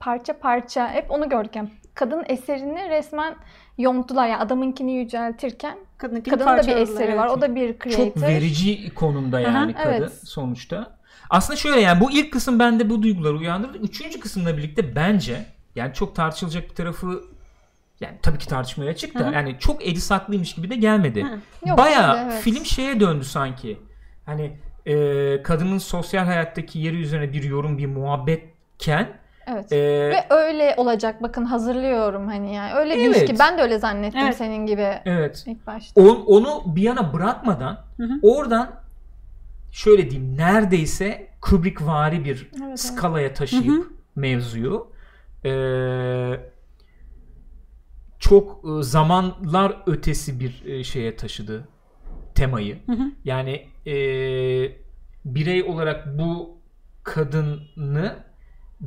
parça 0.00 0.38
parça 0.38 0.88
hep 0.88 1.10
onu 1.10 1.28
gördük. 1.28 1.56
Yani 1.56 1.68
kadın 1.94 2.24
eserini 2.28 2.88
resmen 2.90 3.34
yonttular. 3.78 4.26
Yani 4.28 4.40
adamınkini 4.42 4.92
yüceltirken 4.92 5.78
Kadının 6.02 6.20
kadının 6.20 6.58
da 6.58 6.66
bir 6.66 6.76
eseri 6.76 7.16
var. 7.16 7.26
O 7.26 7.40
da 7.40 7.54
bir 7.54 7.78
creator. 7.78 8.04
Çok 8.04 8.22
verici 8.22 8.94
konumda 8.94 9.40
yani 9.40 9.74
Aha, 9.76 9.82
kadın 9.82 9.94
evet. 9.94 10.28
sonuçta. 10.28 10.90
Aslında 11.32 11.56
şöyle 11.56 11.80
yani 11.80 12.00
bu 12.00 12.10
ilk 12.10 12.32
kısım 12.32 12.58
bende 12.58 12.90
bu 12.90 13.02
duyguları 13.02 13.36
uyandırdı. 13.36 13.78
Üçüncü 13.78 14.20
kısımla 14.20 14.56
birlikte 14.56 14.96
bence 14.96 15.44
yani 15.74 15.94
çok 15.94 16.16
tartışılacak 16.16 16.70
bir 16.70 16.74
tarafı 16.74 17.20
yani 18.00 18.14
tabii 18.22 18.38
ki 18.38 18.48
tartışmaya 18.48 18.90
açık 18.90 19.14
da 19.18 19.30
yani 19.34 19.56
çok 19.58 19.86
edi 19.86 20.00
saklıymış 20.00 20.54
gibi 20.54 20.70
de 20.70 20.76
gelmedi. 20.76 21.26
Yok, 21.66 21.78
Baya 21.78 22.24
evet. 22.24 22.42
film 22.42 22.64
şeye 22.64 23.00
döndü 23.00 23.24
sanki. 23.24 23.78
Hani 24.26 24.56
e, 24.86 25.42
kadının 25.42 25.78
sosyal 25.78 26.24
hayattaki 26.24 26.78
yeri 26.78 26.96
üzerine 27.00 27.32
bir 27.32 27.42
yorum, 27.42 27.78
bir 27.78 27.86
muhabbetken 27.86 29.08
Evet. 29.46 29.72
e, 29.72 29.76
Ve 30.10 30.24
öyle 30.30 30.74
olacak. 30.76 31.22
Bakın 31.22 31.44
hazırlıyorum 31.44 32.26
hani 32.28 32.54
yani. 32.54 32.74
Öyle 32.74 32.94
değil 32.96 33.14
Evet. 33.16 33.26
ki. 33.26 33.36
Ben 33.38 33.58
de 33.58 33.62
öyle 33.62 33.78
zannettim 33.78 34.20
Evet. 34.20 34.36
senin 34.36 34.66
gibi 34.66 35.00
evet 35.04 35.44
ilk 35.46 35.66
başta. 35.66 36.00
on, 36.00 36.24
onu 36.26 36.62
bir 36.66 36.82
yana 36.82 37.12
bırakmadan 37.12 37.78
Hı 37.96 38.02
hı. 38.02 38.18
oradan 38.22 38.81
şöyle 39.72 40.10
diyeyim 40.10 40.36
neredeyse 40.36 41.28
Kubrick 41.40 41.86
vari 41.86 42.24
bir 42.24 42.50
evet. 42.66 42.80
skalaya 42.80 43.34
taşıyıp 43.34 43.66
Hı 43.66 43.72
hı. 43.72 43.86
mevzuyu 44.16 44.86
e, 45.44 45.52
çok 48.18 48.64
e, 48.64 48.82
zamanlar 48.82 49.76
ötesi 49.86 50.40
bir 50.40 50.64
e, 50.64 50.84
şeye 50.84 51.16
taşıdı 51.16 51.68
temayı. 52.34 52.78
Hı 52.86 52.92
hı. 52.92 53.02
Yani 53.24 53.66
e, 53.86 53.94
birey 55.24 55.62
olarak 55.62 56.18
bu 56.18 56.58
kadını 57.02 58.16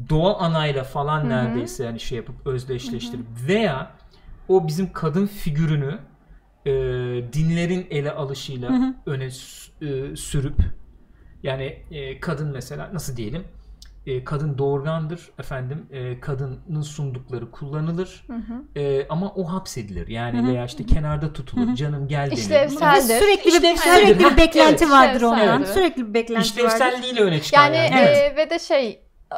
doğa 0.09 0.37
anayla 0.37 0.83
falan 0.83 1.19
Hı 1.19 1.25
hı. 1.25 1.29
neredeyse 1.29 1.83
yani 1.83 1.99
şey 1.99 2.15
yapıp 2.15 2.47
özdeşleştirip 2.47 3.25
veya 3.47 3.91
o 4.47 4.67
bizim 4.67 4.93
kadın 4.93 5.27
figürünü 5.27 5.99
e, 6.65 6.71
dinlerin 7.33 7.87
ele 7.89 8.11
alışıyla 8.11 8.69
Hı 8.69 8.73
hı. 8.73 8.95
öne 9.05 9.25
e, 9.25 10.15
sürüp 10.15 10.55
yani 11.43 11.79
e, 11.91 12.19
kadın 12.19 12.51
mesela 12.51 12.89
nasıl 12.93 13.17
diyelim 13.17 13.43
e, 14.07 14.23
kadın 14.23 14.57
doğurgandır 14.57 15.31
efendim 15.39 15.85
e, 15.91 16.19
kadının 16.19 16.81
sundukları 16.81 17.51
kullanılır 17.51 18.23
Hı 18.27 18.33
hı. 18.33 18.79
e, 18.81 19.07
ama 19.09 19.33
o 19.35 19.43
hapsedilir 19.43 20.07
yani 20.07 20.39
Hı 20.39 20.43
hı. 20.43 20.47
veya 20.47 20.65
işte 20.65 20.85
kenarda 20.85 21.33
tutulur 21.33 21.67
Hı 21.67 21.71
hı. 21.71 21.75
canım 21.75 22.07
gel 22.07 22.25
denir. 22.31 22.37
İşlevsel. 22.37 22.93
Ve 22.95 23.01
Seldir. 23.01 23.19
sürekli 23.25 23.45
bir, 23.51 23.55
İşlevseldir. 23.55 24.05
sürekli 24.05 24.19
bir 24.31 24.37
beklenti 24.37 24.83
Evet. 24.83 24.93
vardır 24.93 25.15
İşlevseldir. 25.15 25.43
ondan. 25.43 25.57
Evet. 25.63 25.73
Sürekli 25.73 26.07
bir 26.09 26.13
beklenti 26.13 26.63
vardır. 26.63 26.75
İşlevselliğiyle 26.75 27.21
öne 27.21 27.41
çıkar 27.41 27.65
Yani 27.71 27.75
yani. 27.75 27.95
e, 27.95 27.99
Evet. 27.99 28.37
ve 28.37 28.49
de 28.49 28.59
şey 28.59 28.89
e, 29.31 29.37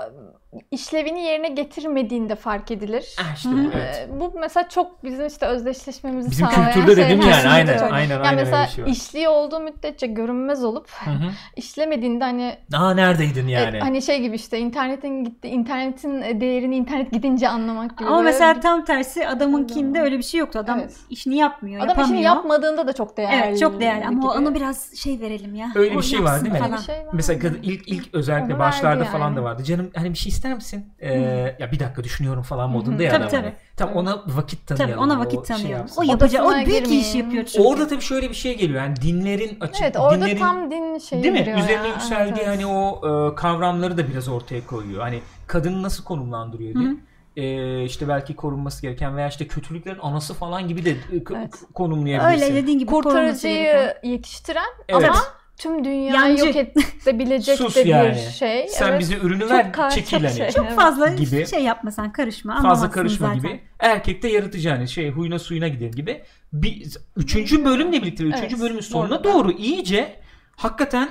işlevini 0.71 1.21
yerine 1.23 1.49
getirmediğinde 1.49 2.35
fark 2.35 2.71
edilir. 2.71 3.15
Ah, 3.21 3.35
işte 3.35 3.49
bu, 3.49 3.71
evet. 3.75 4.07
E, 4.09 4.19
Bu 4.19 4.33
mesela 4.39 4.69
çok 4.69 5.03
bizim 5.03 5.27
işte 5.27 5.45
özdeşleşmemizi 5.45 6.31
Bizim 6.31 6.47
sağlayan 6.47 6.71
kültürde 6.71 6.95
şey. 6.95 7.05
dedim 7.05 7.29
yani 7.29 7.47
aynen 7.49 7.73
öyle. 7.75 7.93
aynen 7.95 8.09
Yani 8.15 8.23
aynen 8.27 8.35
mesela 8.35 8.61
öyle 8.61 8.71
şey 8.71 8.83
var. 8.85 8.89
işliği 8.89 9.29
olduğu 9.29 9.59
müddetçe 9.59 10.07
görünmez 10.07 10.63
olup 10.63 10.89
Hı 10.91 11.11
hı. 11.11 11.29
işlemediğinde 11.55 12.23
hani 12.23 12.57
Aa 12.73 12.93
neredeydin 12.93 13.47
yani? 13.47 13.77
e, 13.77 13.79
hani 13.79 14.01
şey 14.01 14.21
gibi 14.21 14.35
işte 14.35 14.59
internetin 14.59 15.23
gitti 15.23 15.47
internetin 15.47 16.41
değerini 16.41 16.75
internet 16.75 17.11
gidince 17.11 17.49
anlamak 17.49 17.97
gibi. 17.97 18.09
Ama 18.09 18.21
mesela 18.21 18.55
bir- 18.55 18.61
tam 18.61 18.85
tersi 18.85 19.27
adamınkinde 19.27 20.01
öyle 20.01 20.17
bir 20.17 20.23
şey 20.23 20.39
yoktu. 20.39 20.59
Adam 20.59 20.79
Evet. 20.79 20.95
işini 21.09 21.35
yapmıyor, 21.37 21.77
adam 21.77 21.87
yapamıyor. 21.89 22.07
işini 22.09 22.25
yapmadığında 22.25 22.87
da 22.87 22.93
çok 22.93 23.17
değerli. 23.17 23.35
Evet 23.47 23.59
çok 23.59 23.79
değerli 23.81 24.05
ama 24.05 24.33
gibi. 24.33 24.41
ona 24.47 24.55
biraz 24.55 24.95
şey 24.95 25.19
verelim 25.19 25.55
ya. 25.55 25.67
Öyle 25.75 25.97
bir 25.97 26.01
şey 26.03 26.23
var 26.23 26.41
değil 26.43 26.53
mi? 26.53 26.59
Şey 26.85 26.95
var. 26.95 27.13
Mesela 27.13 27.49
ilk 27.63 27.87
ilk 27.87 28.13
özellikle 28.13 28.53
Onu 28.53 28.59
başlarda 28.59 28.99
verdi 28.99 29.09
falan 29.11 29.25
yani. 29.27 29.35
da 29.37 29.43
vardı. 29.43 29.63
Canım 29.63 29.91
hani 29.95 30.09
bir 30.13 30.17
şey 30.17 30.31
ister 30.37 30.53
misin? 30.53 30.93
Ee, 30.99 31.55
ya 31.59 31.71
bir 31.71 31.79
dakika 31.79 32.03
düşünüyorum 32.03 32.43
falan 32.43 32.69
modunda 32.69 33.03
ya 33.03 33.09
Tabii, 33.11 33.23
adam. 33.23 33.29
tabii. 33.31 33.41
hani. 33.43 33.53
Tam 33.77 33.93
ona 33.93 34.23
vakit 34.27 34.67
tanıyalım. 34.67 34.93
Tabii 34.93 35.03
ona 35.03 35.13
o 35.15 35.19
vakit 35.19 35.47
şey 35.47 35.55
tanıyalım. 35.57 35.77
yapsın. 35.77 36.01
o 36.01 36.03
yapacağı, 36.03 36.45
o 36.45 36.53
büyük 36.55 36.67
girmeyin. 36.67 37.01
iş 37.01 37.15
yapıyor 37.15 37.45
çünkü. 37.45 37.67
Orada 37.67 37.87
tabii 37.87 38.01
şöyle 38.01 38.29
bir 38.29 38.35
şey 38.35 38.57
geliyor. 38.57 38.83
Yani 38.83 38.95
dinlerin 38.95 39.57
açık 39.61 39.81
Evet 39.81 39.95
orada 39.99 40.15
dinlerin 40.25 40.37
tam 40.39 40.71
din 40.71 40.97
şeyi 40.97 41.23
değil 41.23 41.33
mi? 41.33 41.39
Üzerine 41.39 41.71
ya. 41.71 41.93
yükseldiği 41.93 42.33
Evet, 42.35 42.47
evet. 42.47 42.47
hani 42.47 42.65
o 42.65 43.01
e, 43.31 43.35
kavramları 43.35 43.97
da 43.97 44.07
biraz 44.07 44.27
ortaya 44.27 44.65
koyuyor. 44.65 45.01
Hani 45.01 45.21
kadını 45.47 45.83
nasıl 45.83 46.03
konumlandırıyor 46.03 46.73
diye. 46.75 46.85
Hı 46.85 46.91
hı. 46.91 46.97
E, 47.37 47.83
işte 47.83 48.07
belki 48.07 48.35
korunması 48.35 48.81
gereken 48.81 49.17
veya 49.17 49.27
işte 49.27 49.47
kötülüklerin 49.47 49.99
anası 50.01 50.33
falan 50.33 50.67
gibi 50.67 50.85
de 50.85 50.89
e, 50.91 50.95
Evet. 51.11 51.53
konumlayabilirsin. 51.73 52.45
Öyle 52.45 52.61
dediğin 52.63 52.79
gibi 52.79 52.91
kurtarıcıyı 52.91 53.93
yetiştiren 54.03 54.63
Evet. 54.89 55.09
ama 55.09 55.19
tüm 55.57 55.85
dünyayı 55.85 56.37
Yancı. 56.37 56.45
yok 56.45 56.55
edebilecek 56.55 57.57
Sus 57.57 57.75
de 57.75 57.83
bir 57.85 57.89
yani. 57.89 58.19
şey. 58.39 58.67
Sen 58.67 58.89
Evet. 58.89 58.99
bize 58.99 59.15
ürünü 59.17 59.39
Çok 59.39 59.51
ver 59.51 59.73
kar- 59.73 59.89
çekil 59.91 60.11
çok 60.17 60.21
hani. 60.29 60.37
şey. 60.37 60.51
Çok 60.51 60.69
fazla 60.69 61.07
Gibi. 61.07 61.47
şey 61.47 61.63
yapmasan 61.63 62.11
karışma. 62.11 62.61
fazla 62.61 62.91
karışma 62.91 63.27
zaten. 63.27 63.41
gibi. 63.41 63.61
Erkekte 63.79 64.27
yaratıcı 64.27 64.69
hani 64.69 64.87
şey 64.87 65.09
huyuna 65.11 65.39
suyuna 65.39 65.67
gider 65.67 65.87
gibi. 65.89 66.23
Bir, 66.53 66.97
üçüncü 67.15 67.65
bölümle 67.65 68.01
birlikte 68.01 68.23
üçüncü 68.23 68.47
Evet, 68.55 68.59
bölümün 68.61 68.81
sonuna 68.81 69.23
doğru. 69.23 69.33
doğru 69.33 69.51
iyice 69.51 70.19
hakikaten 70.55 71.09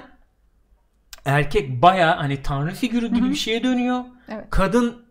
erkek 1.25 1.83
baya 1.83 2.19
hani 2.19 2.43
tanrı 2.43 2.75
figürü 2.75 3.09
gibi 3.09 3.21
Hı 3.21 3.25
hı. 3.27 3.31
bir 3.31 3.37
şeye 3.37 3.63
dönüyor. 3.65 4.01
Evet. 4.29 4.45
Kadın 4.51 5.07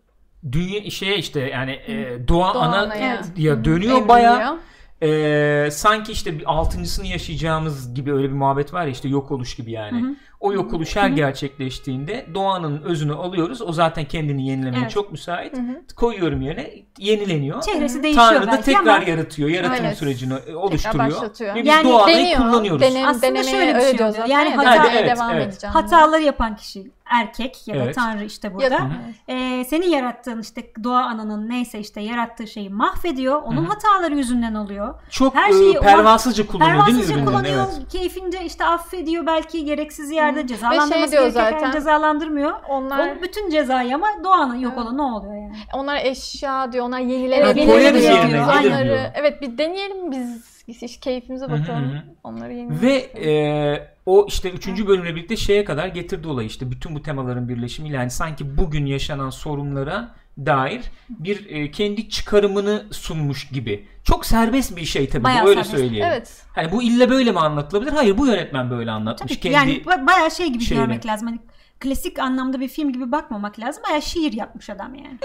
dünya 0.52 0.90
şeye 0.90 1.16
işte 1.18 1.40
yani 1.40 1.70
e, 1.72 2.28
doğa, 2.28 2.54
Doğa 2.54 2.62
ana 2.62 2.78
anaya. 2.82 3.22
ya 3.36 3.64
dönüyor 3.64 3.76
Evriliyor. 3.92 4.08
baya 4.08 4.58
e, 5.02 5.68
sanki 5.70 6.12
işte 6.12 6.38
bir 6.38 6.52
altıncısını 6.52 7.06
yaşayacağımız 7.06 7.94
gibi 7.94 8.12
öyle 8.12 8.28
bir 8.28 8.34
muhabbet 8.34 8.72
var 8.74 8.84
ya 8.84 8.90
işte 8.90 9.08
yok 9.08 9.30
oluş 9.30 9.54
gibi 9.56 9.70
yani. 9.72 10.02
Hı 10.02 10.06
hı. 10.06 10.14
O 10.40 10.52
yok 10.52 10.74
oluş 10.74 10.96
her 10.96 11.08
gerçekleştiğinde 11.08 12.26
doğanın 12.34 12.82
özünü 12.82 13.12
alıyoruz. 13.14 13.62
O 13.62 13.72
zaten 13.72 14.04
kendini 14.04 14.48
yenilemeye 14.48 14.82
Evet. 14.82 14.90
çok 14.90 15.12
müsait. 15.12 15.56
Hı 15.56 15.60
hı. 15.60 15.82
Koyuyorum 15.96 16.42
yerine 16.42 16.70
yenileniyor. 16.98 17.62
Çehresi 17.62 18.02
değişiyor 18.02 18.26
Tanrı 18.28 18.46
da 18.52 18.60
tekrar 18.60 19.00
ama 19.00 19.10
yaratıyor. 19.10 19.48
Yaratım 19.48 19.84
Evet. 19.86 19.98
sürecini 19.98 20.34
oluşturuyor. 20.56 21.06
başlatıyor. 21.10 21.54
Ve 21.54 21.58
biz 21.60 21.66
Yani 21.66 21.88
doğayı 21.88 22.16
Deniyor. 22.16 22.38
kullanıyoruz. 22.40 22.82
Dene, 22.82 23.08
Aslında 23.08 23.42
şöyle 23.42 23.74
bir 23.74 23.80
öyle 23.84 23.96
şey 23.98 24.06
oluyor. 24.06 24.26
Yani 24.26 24.50
Ya, 24.50 24.56
hata- 24.56 24.90
Evet, 24.92 25.16
devam 25.16 25.34
evet. 25.34 25.48
edeceğim. 25.52 25.72
Hataları 25.74 26.22
yapan 26.22 26.56
kişi 26.56 26.90
erkek 27.10 27.68
ya 27.68 27.74
da 27.74 27.78
Evet. 27.82 27.94
tanrı 27.94 28.24
işte 28.24 28.54
burada. 28.54 28.70
da- 28.70 28.90
Ee, 29.28 29.64
senin 29.64 29.86
yarattığın 29.90 30.40
işte 30.40 30.70
doğa 30.84 31.00
ananın 31.02 31.48
neyse 31.48 31.78
işte 31.78 32.00
yarattığı 32.00 32.46
şeyi 32.46 32.70
mahvediyor. 32.70 33.42
Onun 33.42 33.56
Hı 33.56 33.60
hı. 33.60 33.68
hataları 33.68 34.16
yüzünden 34.16 34.54
oluyor. 34.54 34.94
Çok 35.10 35.34
Her 35.34 35.50
e, 35.50 35.52
şeyi 35.52 35.74
pervasızca 35.80 36.46
kullanıyor 36.46 36.86
değil 36.86 36.98
mi 36.98 37.02
Pervasızca 37.06 37.24
kullanıyor. 37.24 37.66
Evet. 37.78 37.88
Keyfince 37.92 38.44
işte 38.44 38.64
affediyor 38.64 39.26
belki 39.26 39.64
gereksiz 39.64 40.10
yerde 40.10 40.42
Hı. 40.42 40.46
cezalandırması 40.46 40.94
Ve 40.94 40.98
şey 41.02 41.12
diyor 41.12 41.22
gerekirken 41.22 41.58
zaten, 41.58 41.72
cezalandırmıyor. 41.72 42.52
Onlar 42.68 43.16
O 43.18 43.22
bütün 43.22 43.50
cezayı 43.50 43.94
ama 43.94 44.06
doğanın 44.24 44.56
yok 44.56 44.72
Evet. 44.76 44.84
olan 44.86 44.96
ne 44.98 45.02
oluyor 45.02 45.34
yani? 45.34 45.56
onlar 45.74 45.96
eşya 46.04 46.72
diyor, 46.72 46.84
onlar 46.86 47.00
Evet, 47.00 47.10
yenilenebilir 47.10 47.66
koyarız 47.66 48.02
diyor. 48.02 48.42
Onları 48.44 49.12
evet 49.14 49.42
bir 49.42 49.58
deneyelim 49.58 50.10
biz 50.12 50.55
işte 50.66 50.86
keyfimize 50.86 51.44
Hı 51.46 51.48
hı 51.54 51.60
bakalım. 51.60 51.84
hı. 51.92 52.02
Onları 52.24 52.52
yenileyelim. 52.52 52.82
Ve 52.82 52.94
e, 53.30 53.88
o 54.06 54.26
işte 54.28 54.50
3. 54.50 54.86
bölümle 54.86 55.14
birlikte 55.16 55.36
şeye 55.36 55.64
kadar 55.64 55.86
getirdi 55.88 56.28
olayı 56.28 56.48
işte 56.48 56.70
bütün 56.70 56.94
bu 56.94 57.02
temaların 57.02 57.48
birleşimiyle 57.48 57.96
yani 57.96 58.10
sanki 58.10 58.56
bugün 58.58 58.86
yaşanan 58.86 59.30
sorunlara 59.30 60.14
dair 60.38 60.80
bir 61.08 61.46
e, 61.50 61.70
kendi 61.70 62.08
çıkarımını 62.08 62.86
sunmuş 62.90 63.48
gibi. 63.48 63.84
Çok 64.04 64.26
serbest 64.26 64.76
bir 64.76 64.84
şey 64.84 65.08
tabii 65.08 65.24
Bayağı 65.24 65.44
bu, 65.44 65.48
öyle 65.48 65.64
serbest. 65.64 65.82
söyleyelim. 65.84 66.08
Evet. 66.12 66.42
Hani 66.54 66.72
bu 66.72 66.82
ille 66.82 67.10
böyle 67.10 67.32
mi 67.32 67.38
anlatılabilir? 67.40 67.92
Hayır 67.92 68.18
bu 68.18 68.26
yönetmen 68.26 68.70
böyle 68.70 68.90
anlatmış. 68.90 69.32
Tabii 69.32 69.40
ki. 69.40 69.50
kendi 69.50 69.70
Yani 69.70 69.82
ba- 69.82 70.06
bayağı 70.06 70.30
şey 70.30 70.48
gibi 70.52 70.64
şeyine. 70.64 70.84
görmek 70.84 71.06
lazım. 71.06 71.28
Hani 71.28 71.38
klasik 71.80 72.18
anlamda 72.18 72.60
bir 72.60 72.68
film 72.68 72.92
gibi 72.92 73.12
bakmamak 73.12 73.58
lazım. 73.60 73.82
Bayağı 73.88 74.02
şiir 74.02 74.32
yapmış 74.32 74.70
adam 74.70 74.94
yani. 74.94 75.18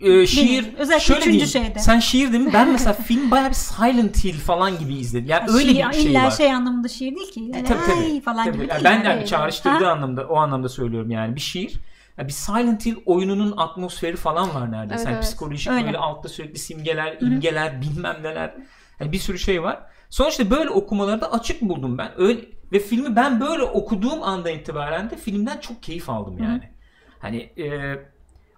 e, 0.00 0.26
şiir 0.26 0.64
Benim, 0.64 0.76
özellikle 0.76 1.04
şöyle 1.04 1.20
üçüncü 1.20 1.32
diyeyim, 1.52 1.66
şeyde. 1.68 1.78
Sen 1.78 1.98
şiir 2.00 2.32
değil 2.32 2.44
mi? 2.44 2.50
Ben 2.52 2.68
mesela 2.72 2.92
film 2.92 3.30
bayağı 3.30 3.48
bir 3.48 3.54
Silent 3.54 4.24
Hill 4.24 4.38
falan 4.38 4.78
gibi 4.78 4.94
izledim. 4.94 5.28
Yani 5.28 5.40
Yani 5.50 5.58
öyle 5.58 5.72
şiir, 5.74 5.88
bir 5.88 5.92
şey 5.92 6.04
illa 6.12 6.24
var. 6.24 6.30
şey 6.30 6.52
anlamında 6.52 6.88
şiir 6.88 7.16
değil 7.16 7.32
ki. 7.32 7.50
E, 7.54 7.64
tabii 7.64 7.78
tabii. 7.86 8.00
Ay 8.12 8.20
falan 8.20 8.44
Tabii. 8.44 8.56
gibi 8.56 8.66
Yani 8.70 8.84
ben 8.84 9.04
yani. 9.04 9.26
çağrıştırdığı 9.26 9.84
Ha? 9.84 9.90
anlamda 9.92 10.26
o 10.28 10.36
anlamda 10.36 10.68
söylüyorum 10.68 11.10
yani 11.10 11.34
bir 11.36 11.40
şiir. 11.40 11.72
Ya 12.18 12.26
bir 12.26 12.32
Silent 12.32 12.86
Hill 12.86 12.96
oyununun 13.06 13.54
atmosferi 13.56 14.16
falan 14.16 14.54
var 14.54 14.72
neredeyse. 14.72 14.94
Evet, 14.94 15.06
Yani 15.06 15.14
evet. 15.14 15.24
psikolojik 15.24 15.72
Öyle. 15.72 15.86
böyle 15.86 15.98
altta 15.98 16.28
sürekli 16.28 16.58
simgeler, 16.58 17.16
imgeler, 17.20 17.82
bilmem 17.82 18.16
neler. 18.22 18.54
Yani 19.00 19.12
bir 19.12 19.18
sürü 19.18 19.38
şey 19.38 19.62
var. 19.62 19.82
Sonuçta 20.10 20.50
böyle 20.50 20.70
okumalarda 20.70 21.32
açık 21.32 21.62
buldum 21.62 21.98
ben. 21.98 22.10
Öyle 22.16 22.40
ve 22.72 22.78
filmi 22.78 23.16
ben 23.16 23.40
böyle 23.40 23.62
okuduğum 23.62 24.22
anda 24.22 24.50
itibaren 24.50 25.10
de 25.10 25.16
filmden 25.16 25.58
çok 25.58 25.82
keyif 25.82 26.10
aldım 26.10 26.38
yani. 26.42 26.70
Hani 27.18 27.36
e, 27.58 27.96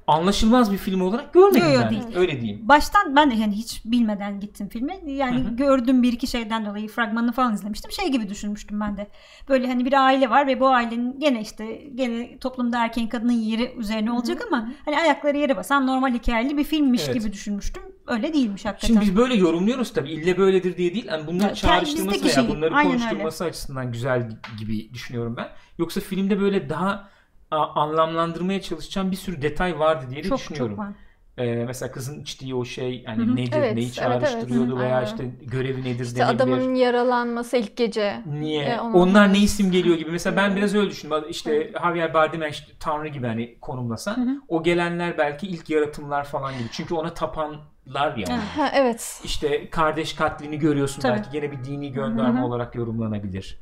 anlaşılmaz 0.06 0.72
bir 0.72 0.78
film 0.78 1.00
olarak 1.00 1.34
görmedim 1.34 1.66
Yo, 1.66 1.72
yo, 1.72 1.80
ben. 1.80 1.90
değil. 1.90 2.02
Öyle 2.14 2.40
diyeyim. 2.40 2.68
Baştan 2.68 3.16
ben 3.16 3.30
de 3.30 3.34
yani 3.34 3.52
hiç 3.54 3.82
bilmeden 3.84 4.40
gittim 4.40 4.68
filme. 4.68 5.00
Yani 5.06 5.40
Hı 5.44 5.48
hı. 5.48 5.56
gördüğüm 5.56 6.02
bir 6.02 6.12
iki 6.12 6.26
şeyden 6.26 6.66
dolayı 6.66 6.88
fragmanını 6.88 7.32
falan 7.32 7.54
izlemiştim. 7.54 7.92
Şey 7.92 8.08
gibi 8.12 8.28
düşünmüştüm 8.28 8.80
ben 8.80 8.96
de. 8.96 9.08
Böyle 9.48 9.66
hani 9.66 9.84
bir 9.84 9.92
aile 9.92 10.30
var 10.30 10.46
ve 10.46 10.60
bu 10.60 10.68
ailenin 10.68 11.20
gene 11.20 11.40
işte 11.40 11.82
gene 11.94 12.38
toplumda 12.38 12.84
erkeğin 12.84 13.08
kadının 13.08 13.32
yeri 13.32 13.74
üzerine 13.76 14.12
olacak 14.12 14.42
ama 14.46 14.68
hani 14.84 15.00
ayakları 15.00 15.36
yere 15.38 15.56
basan 15.56 15.86
normal 15.86 16.14
hikayeli 16.14 16.56
bir 16.56 16.64
filmmiş 16.64 17.02
Evet. 17.04 17.14
gibi 17.14 17.32
düşünmüştüm. 17.32 17.82
Öyle 18.06 18.32
değilmiş 18.32 18.64
hakikaten. 18.64 18.86
Şimdi 18.86 19.00
biz 19.00 19.16
böyle 19.16 19.34
yorumluyoruz 19.34 19.92
tabii. 19.92 20.10
İlle 20.10 20.38
böyledir 20.38 20.76
diye 20.76 20.94
değil. 20.94 21.06
Yani 21.08 21.26
bunları 21.26 21.48
Ya, 21.48 21.54
çağrıştırması 21.54 22.24
veya 22.24 22.34
şey, 22.34 22.48
bunları 22.48 22.74
konuşturması 22.74 23.44
açısından 23.44 23.92
güzel 23.92 24.28
gibi 24.58 24.94
düşünüyorum 24.94 25.34
ben. 25.36 25.48
Yoksa 25.78 26.00
filmde 26.00 26.40
böyle 26.40 26.68
daha 26.68 27.08
anlamlandırmaya 27.50 28.62
çalışacağım 28.62 29.10
bir 29.10 29.16
sürü 29.16 29.42
detay 29.42 29.78
vardı 29.78 30.06
diye 30.10 30.22
çok 30.22 30.38
düşünüyorum. 30.38 30.76
çok 30.76 30.84
var. 30.84 30.92
Ee, 31.38 31.64
mesela 31.66 31.92
kızın 31.92 32.20
içtiği 32.20 32.54
o 32.54 32.64
şey 32.64 33.02
yani 33.06 33.26
Hı 33.26 33.30
hı. 33.30 33.36
nedir, 33.36 33.52
Evet, 33.56 33.74
neyi 33.74 33.92
çağrıştırıyordu 33.92 34.72
evet. 34.72 34.84
veya 34.84 34.96
Aynen. 34.96 35.06
işte 35.06 35.24
görevi 35.42 35.84
nedir 35.84 36.04
İşte 36.04 36.16
denebilir. 36.20 36.34
adamın 36.36 36.74
yaralanması 36.74 37.56
ilk 37.56 37.76
gece. 37.76 38.20
Niye? 38.26 38.64
E, 38.64 38.80
onun- 38.80 38.94
Onlar 38.94 39.32
ne 39.32 39.38
isim 39.38 39.70
geliyor 39.70 39.96
gibi. 39.96 40.10
Mesela 40.10 40.36
ben 40.36 40.56
biraz 40.56 40.74
öyle 40.74 40.90
düşündüm. 40.90 41.24
İşte 41.28 41.72
Javier 41.82 42.14
Bardem 42.14 42.50
işte 42.50 42.72
Tanrı 42.80 43.08
gibi 43.08 43.26
hani 43.26 43.58
konumlasa. 43.60 44.16
Hı 44.16 44.20
hı. 44.20 44.40
O 44.48 44.62
gelenler 44.62 45.18
belki 45.18 45.46
ilk 45.46 45.70
yaratımlar 45.70 46.24
falan 46.24 46.52
gibi. 46.58 46.68
Çünkü 46.72 46.94
ona 46.94 47.14
tapanlar 47.14 48.16
ya. 48.16 48.26
Evet. 48.30 48.40
Ha, 48.56 48.70
evet. 48.74 49.20
İşte 49.24 49.70
kardeş 49.70 50.12
katlini 50.12 50.58
görüyorsun 50.58 51.02
Tabii. 51.02 51.12
belki 51.16 51.30
gene 51.30 51.52
bir 51.52 51.64
dini 51.64 51.92
gönderme 51.92 52.38
Hı 52.38 52.42
hı. 52.42 52.46
olarak 52.46 52.74
yorumlanabilir. 52.74 53.58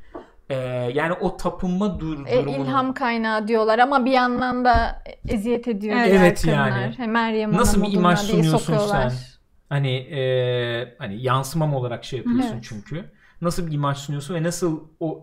Ee, 0.49 0.55
yani 0.93 1.13
o 1.13 1.37
tapınma 1.37 1.99
dur 1.99 2.25
E, 2.27 2.39
durumunu 2.45 2.63
ilham 2.63 2.93
kaynağı 2.93 3.47
diyorlar 3.47 3.79
ama 3.79 4.05
bir 4.05 4.11
yandan 4.11 4.65
da 4.65 5.03
eziyet 5.27 5.67
ediyor 5.67 5.95
Evet. 5.97 6.13
Evet 6.13 6.45
yani. 6.45 6.93
He, 6.97 7.07
Meryem 7.07 7.53
Nasıl 7.53 7.83
bir 7.83 7.93
imaj 7.93 8.19
sunuyorsun 8.19 8.57
sokuyorlar. 8.57 9.09
sen? 9.09 9.17
hani 9.69 9.95
e, 9.95 10.95
hani 10.99 11.21
yansımam 11.23 11.73
olarak 11.73 12.05
şey 12.05 12.19
yapıyorsun 12.19 12.53
Evet. 12.53 12.65
çünkü. 12.69 13.05
Nasıl 13.41 13.67
bir 13.67 13.71
imaj 13.71 13.97
sunuyorsun 13.97 14.35
ve 14.35 14.43
nasıl 14.43 14.79
o 14.99 15.21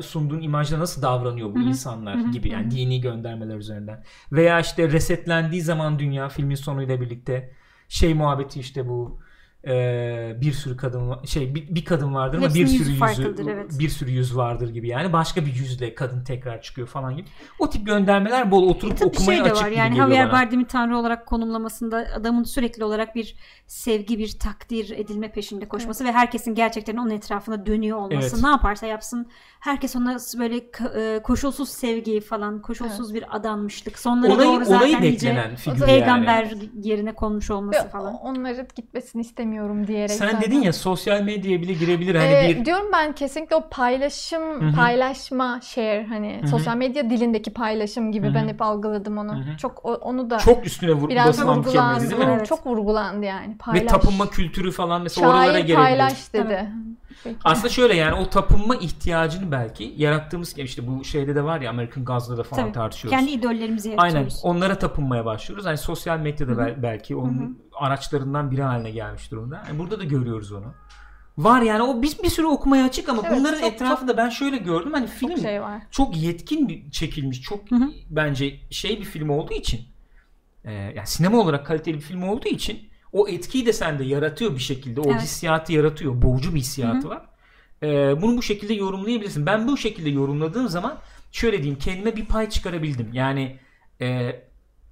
sunduğun 0.00 0.40
imajda 0.40 0.78
nasıl 0.78 1.02
davranıyor 1.02 1.54
bu 1.54 1.58
Hı 1.58 1.64
hı. 1.64 1.68
insanlar 1.68 2.18
Hı 2.18 2.22
hı. 2.24 2.30
gibi 2.30 2.48
yani 2.48 2.70
dini 2.70 3.00
göndermeler 3.00 3.56
üzerinden. 3.56 4.04
Veya 4.32 4.60
işte 4.60 4.92
resetlendiği 4.92 5.62
zaman 5.62 5.98
dünya 5.98 6.28
filmin 6.28 6.54
sonuyla 6.54 7.00
birlikte 7.00 7.52
şey 7.88 8.14
muhabbeti 8.14 8.60
işte 8.60 8.88
bu 8.88 9.20
e, 9.66 10.36
bir 10.40 10.52
sürü 10.52 10.76
kadın 10.76 11.24
şey 11.24 11.54
bir, 11.54 11.74
bir 11.74 11.84
kadın 11.84 12.14
vardır 12.14 12.38
ama 12.38 12.46
Hepsinin 12.46 12.66
bir 12.66 12.70
sürü 12.70 12.90
yüzü 12.90 13.50
evet. 13.50 13.78
bir 13.78 13.88
sürü 13.88 14.10
yüz 14.10 14.36
vardır 14.36 14.68
gibi 14.68 14.88
yani 14.88 15.12
başka 15.12 15.46
bir 15.46 15.54
yüzle 15.54 15.94
kadın 15.94 16.24
tekrar 16.24 16.62
çıkıyor 16.62 16.86
falan 16.88 17.16
gibi. 17.16 17.28
O 17.58 17.70
tip 17.70 17.86
göndermeler 17.86 18.50
bol 18.50 18.68
oturup 18.68 18.98
Tabii 18.98 19.08
okumaya 19.08 19.36
şey 19.36 19.44
de 19.44 19.52
açık 19.52 19.64
var 19.64 19.70
yani 19.70 19.96
Javier. 19.96 20.32
Bardem'i 20.32 20.66
tanrı 20.66 20.98
olarak 20.98 21.26
konumlamasında 21.26 22.06
adamın 22.16 22.44
sürekli 22.44 22.84
olarak 22.84 23.14
bir 23.14 23.34
sevgi 23.66 24.18
bir 24.18 24.38
takdir 24.38 24.90
edilme 24.90 25.32
peşinde 25.32 25.68
koşması 25.68 26.04
ve 26.04 26.12
herkesin 26.12 26.54
gerçekten 26.54 26.96
onun 26.96 27.10
etrafında 27.10 27.66
dönüyor 27.66 27.98
olması 27.98 28.36
Evet. 28.36 28.44
ne 28.44 28.50
yaparsa 28.50 28.86
yapsın 28.86 29.26
herkes 29.60 29.96
ona 29.96 30.16
böyle 30.38 30.56
e, 30.96 31.22
koşulsuz 31.22 31.68
sevgi 31.68 32.20
falan 32.20 32.62
koşulsuz 32.62 33.14
bir 33.14 33.36
adanmışlık 33.36 33.98
sonlara 33.98 34.34
Olayı, 34.34 34.48
doğru 34.48 34.64
zaten 34.64 34.78
olayı 34.78 35.02
beklenen 35.02 35.56
figür 35.56 35.78
yani. 35.78 35.86
peygamber 35.86 36.52
yerine 36.82 37.14
konmuş 37.14 37.50
olması 37.50 37.84
Ve 37.84 37.88
falan. 37.88 38.14
onları 38.14 38.66
gitmesini 38.76 39.20
istemiyorum 39.50 39.86
diyerek 39.86 40.10
Sen 40.10 40.26
zaten. 40.26 40.40
dedin 40.42 40.62
ya 40.62 40.72
sosyal 40.72 41.22
medyaya 41.22 41.62
bile 41.62 41.72
girebilir 41.72 42.14
hani 42.14 42.26
Ee, 42.32 42.56
bir 42.58 42.64
Diyorum 42.64 42.86
ben 42.92 43.12
kesinlikle 43.12 43.56
o 43.56 43.68
paylaşım, 43.70 44.42
hı. 44.72 44.76
paylaşma, 44.76 45.60
share 45.62 46.06
hani 46.08 46.38
Hı 46.40 46.42
hı. 46.42 46.48
sosyal 46.48 46.76
medya 46.76 47.10
dilindeki 47.10 47.52
paylaşım 47.52 48.12
gibi 48.12 48.26
Hı 48.26 48.30
hı. 48.30 48.34
ben 48.34 48.48
hep 48.48 48.62
algıladım 48.62 49.18
onu. 49.18 49.32
Hı 49.32 49.36
hı. 49.52 49.56
Çok 49.56 49.84
o- 49.84 49.94
onu 49.94 50.30
da 50.30 50.38
çok 50.38 50.66
üstüne 50.66 50.92
vur, 50.92 51.08
biraz 51.08 51.28
basılan 51.28 51.58
bir 51.64 51.64
kelime 51.64 51.82
vurgulandı. 51.84 52.10
değil 52.10 52.22
mi? 52.28 52.34
Evet. 52.36 52.46
Çok 52.46 52.66
vurgulandı 52.66 53.26
yani. 53.26 53.56
Paylaş. 53.58 53.82
Ve 53.82 53.86
tapınma 53.86 54.30
kültürü 54.30 54.72
falan 54.72 55.02
mesela 55.02 55.28
oralara 55.28 55.44
Şair 55.44 55.54
gelebilir. 55.54 55.74
paylaş 55.76 56.32
dedi. 56.32 56.68
Peki. 57.24 57.36
Aslında 57.44 57.68
şöyle 57.68 57.94
yani 57.94 58.14
o 58.14 58.30
tapınma 58.30 58.76
ihtiyacını 58.76 59.52
belki 59.52 59.94
yarattığımız 59.96 60.58
işte 60.58 60.82
bu 60.86 61.04
şeyde 61.04 61.34
de 61.34 61.44
var 61.44 61.60
ya 61.60 61.70
American 61.70 62.04
Gods'da 62.04 62.36
da 62.36 62.42
falan 62.42 62.62
Tabii. 62.64 62.72
tartışıyoruz. 62.72 63.18
Kendi 63.18 63.30
idollerimizi 63.30 63.88
Aynen 63.96 64.14
yaratıyoruz. 64.14 64.40
onlara 64.42 64.78
tapınmaya 64.78 65.24
başlıyoruz. 65.24 65.66
Hani 65.66 65.76
sosyal 65.78 66.18
medyada 66.18 66.58
bel- 66.58 66.82
belki 66.82 67.16
onun 67.16 67.58
araçlarından 67.80 68.50
biri 68.50 68.62
haline 68.62 68.90
gelmiş 68.90 69.30
durumda. 69.30 69.62
Yani 69.68 69.78
burada 69.78 69.98
da 70.00 70.04
görüyoruz 70.04 70.52
onu. 70.52 70.74
Var 71.38 71.62
yani 71.62 71.82
o 71.82 72.02
biz 72.02 72.22
bir 72.22 72.28
sürü 72.30 72.46
okumaya 72.46 72.84
açık 72.84 73.08
ama 73.08 73.22
Evet, 73.26 73.38
bunların 73.38 73.60
çok- 73.60 73.72
etrafında 73.72 74.16
ben 74.16 74.28
şöyle 74.28 74.56
gördüm 74.56 74.92
hani 74.92 75.06
film 75.06 75.30
Çok 75.30 75.38
şey 75.38 75.62
var. 75.62 75.82
çok 75.90 76.16
yetkin 76.16 76.68
bir 76.68 76.90
çekilmiş, 76.90 77.42
çok 77.42 77.70
Hı 77.70 77.74
hı. 77.76 77.90
bence 78.10 78.60
şey 78.70 78.98
bir 79.00 79.04
film 79.04 79.30
olduğu 79.30 79.54
için 79.54 79.80
e, 80.64 80.72
yani 80.72 81.06
sinema 81.06 81.38
olarak 81.38 81.66
kaliteli 81.66 81.96
bir 81.96 82.00
film 82.00 82.22
olduğu 82.22 82.48
için 82.48 82.88
o 83.12 83.28
etkiyi 83.28 83.66
de 83.66 83.72
sende 83.72 84.04
yaratıyor 84.04 84.54
bir 84.54 84.58
şekilde. 84.60 85.00
O 85.00 85.10
Evet. 85.10 85.22
hissiyatı 85.22 85.72
yaratıyor. 85.72 86.22
Boğucu 86.22 86.54
bir 86.54 86.60
hissiyatı 86.60 87.08
var. 87.08 87.22
E, 87.82 88.22
bunu 88.22 88.36
bu 88.36 88.42
şekilde 88.42 88.74
yorumlayabilirsin. 88.74 89.46
Ben 89.46 89.68
bu 89.68 89.76
şekilde 89.76 90.10
yorumladığım 90.10 90.68
zaman 90.68 90.98
şöyle 91.32 91.56
diyeyim 91.58 91.78
kendime 91.78 92.16
bir 92.16 92.24
pay 92.24 92.48
çıkarabildim. 92.48 93.10
Yani 93.12 93.58
e, 94.00 94.30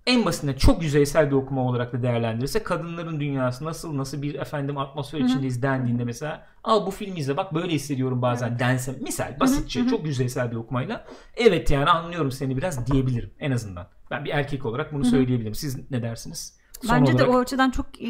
en 0.09 0.25
basitinden 0.25 0.55
çok 0.55 0.83
yüzeysel 0.83 1.31
bir 1.31 1.37
okuma 1.37 1.63
olarak 1.63 1.93
da 1.93 2.03
değerlendirirse 2.03 2.63
kadınların 2.63 3.21
dünyası 3.21 3.65
nasıl 3.65 3.97
nasıl 3.97 4.23
bir 4.23 4.35
efendim 4.35 4.79
atmosfer 4.79 5.21
içindeyiz 5.21 5.63
dendiğinde 5.63 6.05
mesela 6.05 6.47
al 6.65 6.87
bu 6.87 6.91
filmi 6.91 7.19
izle 7.19 7.37
bak 7.37 7.55
böyle 7.55 7.73
hissediyorum 7.73 8.23
bazen 8.23 8.59
dense 8.59 8.95
misal 9.01 9.41
basitçe 9.41 9.89
çok 9.89 10.07
yüzeysel 10.07 10.51
bir 10.51 10.57
okumayla 10.57 11.05
evet 11.37 11.71
yani 11.71 11.91
anlıyorum 11.91 12.33
seni 12.33 12.57
biraz 12.57 12.87
diyebilirim 12.87 13.31
en 13.39 13.51
azından. 13.51 13.87
Ben 14.11 14.25
bir 14.25 14.31
erkek 14.31 14.67
olarak 14.67 14.93
bunu 14.93 15.05
söyleyebilirim. 15.05 15.55
Siz 15.55 15.91
ne 15.91 16.03
dersiniz? 16.03 16.59
Son 16.83 17.01
Bence 17.01 17.13
olarak 17.13 17.29
de 17.29 17.33
o 17.33 17.41
açıdan 17.41 17.71
çok 17.71 17.87
e, 18.03 18.07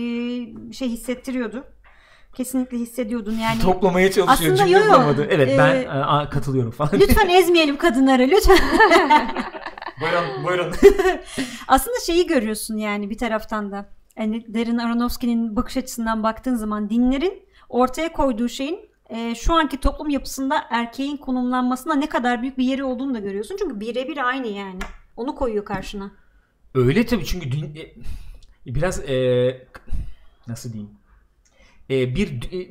şey 0.72 0.88
hissettiriyordu. 0.88 1.64
Kesinlikle 2.34 2.78
hissediyordun 2.78 3.32
yani. 3.32 3.60
toplamaya 3.60 4.10
çalışıyor 4.10 4.52
Aslında 4.52 4.66
cümle 4.66 4.70
yo 4.70 4.84
yo. 4.84 5.24
Evet 5.30 5.58
ben 5.58 5.76
Ee, 5.76 5.88
aa, 5.88 6.30
katılıyorum 6.30 6.70
falan. 6.70 6.90
Lütfen 6.94 7.28
ezmeyelim 7.28 7.76
kadınları 7.76 8.22
lütfen. 8.22 8.58
buyurun 10.00 10.44
buyurun. 10.44 10.74
Aslında 11.68 11.96
şeyi 12.06 12.26
görüyorsun 12.26 12.76
yani 12.76 13.10
bir 13.10 13.18
taraftan 13.18 13.72
da. 13.72 13.86
Yani 14.18 14.54
Darren 14.54 14.78
Aronofsky'nin 14.78 15.56
bakış 15.56 15.76
açısından 15.76 16.22
baktığın 16.22 16.54
zaman 16.54 16.90
dinlerin 16.90 17.42
ortaya 17.68 18.12
koyduğu 18.12 18.48
şeyin 18.48 18.80
e, 19.10 19.34
şu 19.34 19.54
anki 19.54 19.80
toplum 19.80 20.10
yapısında 20.10 20.64
erkeğin 20.70 21.16
konumlanmasına 21.16 21.94
ne 21.94 22.08
kadar 22.08 22.42
büyük 22.42 22.58
bir 22.58 22.64
yeri 22.64 22.84
olduğunu 22.84 23.14
da 23.14 23.18
görüyorsun. 23.18 23.56
Çünkü 23.58 23.80
birebir 23.80 24.28
aynı 24.28 24.46
yani. 24.46 24.78
Onu 25.16 25.34
koyuyor 25.34 25.64
karşına. 25.64 26.10
Öyle 26.74 27.06
tabii 27.06 27.24
çünkü 27.24 27.52
dün, 27.52 27.64
e, 27.64 27.94
biraz 28.66 29.10
e, 29.10 29.68
nasıl 30.48 30.72
diyeyim 30.72 30.90
E, 31.90 32.14
bir 32.14 32.52
e, 32.52 32.68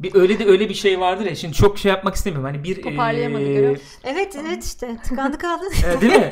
bir 0.00 0.14
öyle 0.14 0.38
de 0.38 0.44
öyle 0.46 0.68
bir 0.68 0.74
şey 0.74 1.00
vardır 1.00 1.26
ya 1.26 1.34
şimdi 1.34 1.54
çok 1.54 1.78
şey 1.78 1.90
yapmak 1.90 2.14
istemiyorum 2.14 2.50
hani 2.52 2.64
bir 2.64 2.82
Toparlayamadı, 2.82 3.44
e, 3.44 3.52
görüyor 3.52 3.70
musun? 3.70 3.86
Evet 4.04 4.36
evet 4.46 4.64
işte 4.64 4.96
tıkandı 5.04 5.38
kaldı. 5.38 5.64
e, 5.96 6.00
değil 6.00 6.12
mi? 6.12 6.30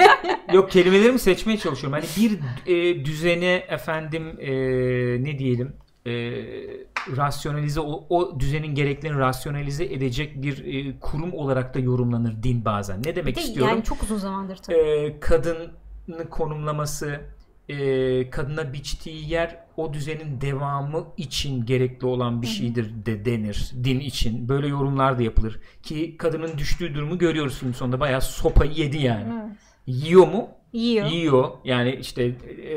Yok 0.52 0.70
kelimelerimi 0.70 1.18
seçmeye 1.18 1.58
çalışıyorum. 1.58 2.00
Hani 2.00 2.04
bir 2.16 2.38
e, 2.72 3.04
düzene 3.04 3.54
efendim 3.54 4.36
e, 4.40 4.52
ne 5.24 5.38
diyelim 5.38 5.72
e, 6.06 6.12
rasyonalize 7.16 7.80
o, 7.80 8.06
o 8.08 8.40
düzenin 8.40 8.74
gereklerini 8.74 9.18
rasyonalize 9.18 9.84
edecek 9.84 10.42
bir 10.42 10.64
e, 10.88 10.98
kurum 11.00 11.32
olarak 11.32 11.74
da 11.74 11.78
yorumlanır 11.78 12.42
din 12.42 12.64
bazen. 12.64 13.00
Ne 13.04 13.16
demek 13.16 13.36
Bir 13.36 13.40
de 13.40 13.44
istiyorum? 13.44 13.72
yani 13.74 13.84
çok 13.84 14.02
uzun 14.02 14.18
zamandır 14.18 14.56
tabii. 14.56 14.76
e, 14.76 15.20
kadını 15.20 15.70
konumlaması 16.30 17.20
e, 17.68 18.30
kadına 18.30 18.72
biçtiği 18.72 19.30
yer 19.30 19.58
o 19.76 19.92
düzenin 19.92 20.40
devamı 20.40 21.06
için 21.16 21.66
gerekli 21.66 22.06
olan 22.06 22.42
bir 22.42 22.46
şeydir 22.46 23.06
de 23.06 23.24
denir 23.24 23.72
din 23.84 24.00
için. 24.00 24.48
Böyle 24.48 24.66
yorumlar 24.66 25.18
da 25.18 25.22
yapılır. 25.22 25.60
Ki 25.82 26.16
kadının 26.16 26.58
düştüğü 26.58 26.94
durumu 26.94 27.18
görüyoruz 27.18 27.58
film 27.58 27.74
sonunda. 27.74 28.00
Bayağı 28.00 28.20
sopayı 28.20 28.72
yedi 28.72 28.98
yani. 28.98 29.32
Evet. 29.32 29.56
Yiyor 29.86 30.26
mu? 30.28 30.48
Yiyor. 30.72 31.06
Yiyor. 31.06 31.50
Yani 31.64 31.94
işte 32.00 32.24
e, 32.24 32.76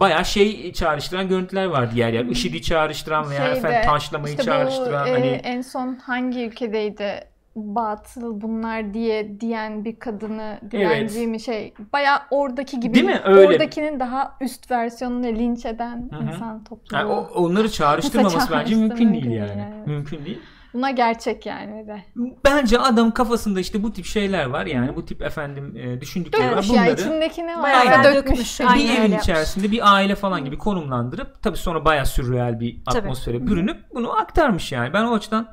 bayağı 0.00 0.24
şey 0.24 0.72
çağrıştıran 0.72 1.28
görüntüler 1.28 1.64
var 1.66 1.94
diğer 1.94 2.12
yer. 2.12 2.24
IŞİD'i 2.24 2.62
çağrıştıran 2.62 3.30
veya 3.30 3.44
Şeyde, 3.44 3.58
efendim 3.58 3.80
taşlamayı 3.90 4.34
işte 4.34 4.42
bu, 4.42 4.46
çağrıştıran 4.46 5.06
e, 5.08 5.10
hani 5.10 5.26
en 5.26 5.60
son 5.60 5.94
hangi 5.94 6.46
ülkedeydi 6.46 7.28
batıl 7.56 8.40
bunlar 8.40 8.94
diye 8.94 9.40
diyen 9.40 9.84
bir 9.84 9.98
kadını 9.98 10.60
dilenci 10.70 11.26
mi 11.26 11.40
şey 11.40 11.74
baya 11.92 12.22
oradaki 12.30 12.80
gibi 12.80 12.94
Değil 12.94 13.06
mi? 13.06 13.20
Öyle. 13.24 13.48
oradakinin 13.48 14.00
daha 14.00 14.36
üst 14.40 14.70
versiyonunu 14.70 15.26
linç 15.26 15.66
eden 15.66 16.10
Hı 16.12 16.16
hı. 16.16 16.22
insan 16.34 16.64
topluluğu. 16.64 16.98
yani 17.00 17.12
onları 17.12 17.70
çağrıştırmaması 17.70 18.52
bence 18.52 18.74
mümkün 18.74 19.12
değil 19.12 19.30
yani. 19.30 19.64
evet. 19.74 19.86
Mümkün 19.86 20.24
değil. 20.24 20.38
Buna 20.74 20.90
gerçek 20.90 21.46
yani 21.46 21.86
de. 21.86 22.02
Bence 22.44 22.78
adam 22.78 23.10
kafasında 23.10 23.60
işte 23.60 23.82
bu 23.82 23.92
tip 23.92 24.04
şeyler 24.04 24.46
var 24.46 24.66
yani 24.66 24.96
bu 24.96 25.04
tip 25.06 25.22
efendim 25.22 25.76
e, 25.76 26.00
düşündükleri 26.00 26.44
var. 26.46 26.50
Dökmüş 26.56 26.68
ya 26.70 26.82
Bunları 26.82 26.92
içindekini 27.00 27.46
Bayağı 27.62 27.86
bayağı 27.86 28.04
dökmüş. 28.14 28.60
Aynen 28.60 28.74
bir 28.74 28.80
öyle 28.90 28.92
evin 28.92 29.02
yapmış. 29.10 29.22
içerisinde 29.22 29.70
bir 29.70 29.94
aile 29.94 30.14
falan 30.14 30.44
gibi 30.44 30.58
konumlandırıp 30.58 31.42
tabii 31.42 31.56
sonra 31.56 31.84
bayağı 31.84 32.06
sürreal 32.06 32.60
bir 32.60 32.84
Tabii. 32.84 32.98
atmosfere 32.98 33.46
bürünüp 33.46 33.76
bunu 33.94 34.18
aktarmış 34.18 34.72
yani. 34.72 34.92
Ben 34.92 35.04
o 35.04 35.14
açıdan 35.14 35.48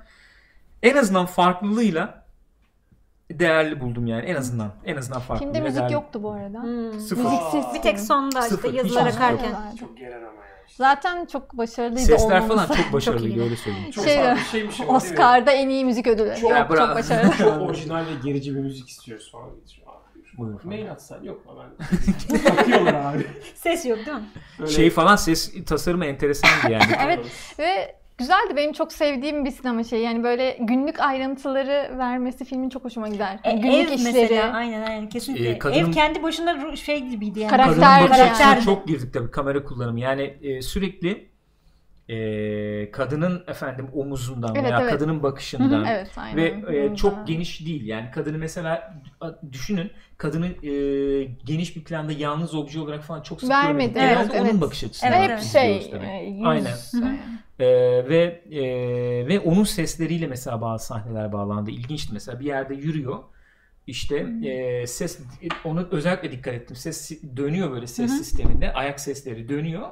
en 0.83 0.97
azından 0.97 1.25
farklılığıyla 1.25 2.23
değerli 3.31 3.79
buldum 3.81 4.07
yani 4.07 4.25
en 4.25 4.35
azından 4.35 4.71
en 4.85 4.97
azından 4.97 5.19
farklılığıyla 5.21 5.53
Filmde 5.53 5.67
müzik 5.67 5.79
değerli. 5.81 5.93
yoktu 5.93 6.23
bu 6.23 6.31
arada. 6.31 6.63
Hmm. 6.63 6.99
Sıfır. 6.99 7.23
Müziksiz 7.23 7.65
Bir 7.73 7.81
tek 7.81 7.99
sonda 7.99 8.41
Sıfır. 8.41 8.67
işte 8.69 8.77
yazılar 8.77 9.03
müzik 9.05 9.21
akarken. 9.21 9.75
Çok 9.79 9.97
genel 9.97 10.17
ama 10.17 10.25
yani. 10.25 10.33
Zaten 10.75 11.25
çok 11.25 11.57
başarılıydı 11.57 11.99
Sesler 12.05 12.47
falan 12.47 12.49
olmaması. 12.51 12.73
çok 12.83 12.93
başarılıydı 12.93 13.39
iyi. 13.39 13.43
öyle 13.43 13.55
söyleyeyim. 13.55 13.91
Çok 13.91 14.05
Şey- 14.05 14.17
farklı 14.23 14.41
şeymiş 14.43 14.79
ama? 14.87 14.97
Oscar'da 14.97 15.51
en 15.51 15.69
iyi 15.69 15.85
müzik 15.85 16.07
ödülü. 16.07 16.29
Çok- 16.35 16.41
Yok, 16.41 16.51
Ya 16.51 16.67
çok 16.67 16.95
başarılı. 16.95 17.31
Çok 17.37 17.61
orijinal 17.61 17.99
ve 18.05 18.09
gerici 18.23 18.55
bir 18.55 18.59
müzik 18.59 18.89
istiyoruz 18.89 19.31
falan. 19.31 19.49
Falan. 20.37 20.59
Mail 20.63 20.91
atsan 20.91 21.23
yok 21.23 21.45
mu 21.45 21.51
ben? 21.59 22.45
Bakıyorlar 22.57 22.93
abi. 22.93 23.27
Ses 23.55 23.85
yok 23.85 23.97
değil 23.97 24.17
mi? 24.17 24.23
Böyle 24.59 24.71
Şey 24.71 24.89
falan 24.89 25.15
ses 25.15 25.65
tasarımı 25.65 26.05
enteresandı 26.05 26.71
yani. 26.71 26.83
Evet 27.05 27.25
ve 27.59 27.95
güzeldi 28.23 28.55
benim 28.55 28.73
çok 28.73 28.93
sevdiğim 28.93 29.45
bir 29.45 29.51
sinema 29.51 29.83
şeyi. 29.83 30.03
Yani 30.03 30.23
böyle 30.23 30.57
günlük 30.59 30.99
ayrıntıları 30.99 31.97
vermesi 31.97 32.45
filmin 32.45 32.69
çok 32.69 32.83
hoşuma 32.83 33.07
gider. 33.07 33.39
E, 33.43 33.51
günlük 33.51 33.89
ev 33.89 33.93
işleri. 33.95 34.13
mesela 34.21 34.53
aynen 34.53 34.81
aynen 34.81 35.09
kesinlikle. 35.09 35.49
Ee, 35.49 35.59
kadının- 35.59 35.89
Ev 35.89 35.91
kendi 35.91 36.23
başına 36.23 36.75
şey 36.75 36.99
gibiydi 37.07 37.39
yani. 37.39 37.49
Karakter 37.49 37.75
Kadının 37.75 38.03
bakış 38.09 38.17
yani. 38.19 38.29
açısına 38.29 38.61
çok 38.61 38.87
girdik 38.87 39.13
tabii 39.13 39.31
kamera 39.31 39.63
kullanımı. 39.63 39.99
Yani 39.99 40.37
e, 40.41 40.61
sürekli 40.61 41.32
e, 42.09 42.91
kadının 42.91 43.43
efendim 43.47 43.87
omuzundan 43.93 44.55
Evet, 44.55 44.65
veya 44.65 44.81
evet. 44.81 44.91
kadının 44.91 45.23
bakışından 45.23 45.85
Evet 45.85 46.11
aynen. 46.17 46.37
ve 46.37 46.77
e, 46.77 46.95
çok 46.95 47.27
geniş 47.27 47.65
değil. 47.65 47.85
Yani 47.85 48.11
kadını 48.11 48.37
mesela 48.37 49.01
düşünün 49.51 49.91
kadını 50.17 50.47
e, 50.47 51.23
geniş 51.23 51.75
bir 51.75 51.83
planda 51.83 52.11
yalnız 52.11 52.55
obje 52.55 52.79
olarak 52.79 53.03
falan 53.03 53.21
çok 53.21 53.41
sık 53.41 53.49
Vermedi. 53.49 53.93
Genelde 53.93 54.19
evet, 54.21 54.41
onun 54.41 54.49
evet. 54.49 54.61
bakış 54.61 54.83
açısından 54.83 55.13
Evet, 55.13 55.29
Ve 55.29 55.33
hep 55.33 55.39
evet. 55.39 55.43
şey 55.43 55.75
e, 55.75 56.29
yüz. 56.29 56.45
Aynen. 56.45 57.17
e, 57.59 57.65
ve 58.09 58.41
e, 58.51 58.61
ve 59.27 59.39
onun 59.39 59.63
sesleriyle 59.63 60.27
mesela 60.27 60.61
bazı 60.61 60.85
sahneler 60.85 61.33
bağlandı. 61.33 61.71
İlginçti 61.71 62.13
mesela 62.13 62.39
bir 62.39 62.45
yerde 62.45 62.75
yürüyor. 62.75 63.19
İşte 63.87 64.27
e, 64.43 64.87
ses 64.87 65.19
onu 65.65 65.87
özellikle 65.91 66.31
dikkat 66.31 66.53
ettim. 66.53 66.75
Ses 66.75 67.21
dönüyor 67.37 67.71
böyle 67.71 67.87
ses 67.87 68.11
Hı 68.11 68.13
hı. 68.13 68.17
sisteminde. 68.17 68.73
Ayak 68.73 68.99
sesleri 68.99 69.49
dönüyor. 69.49 69.89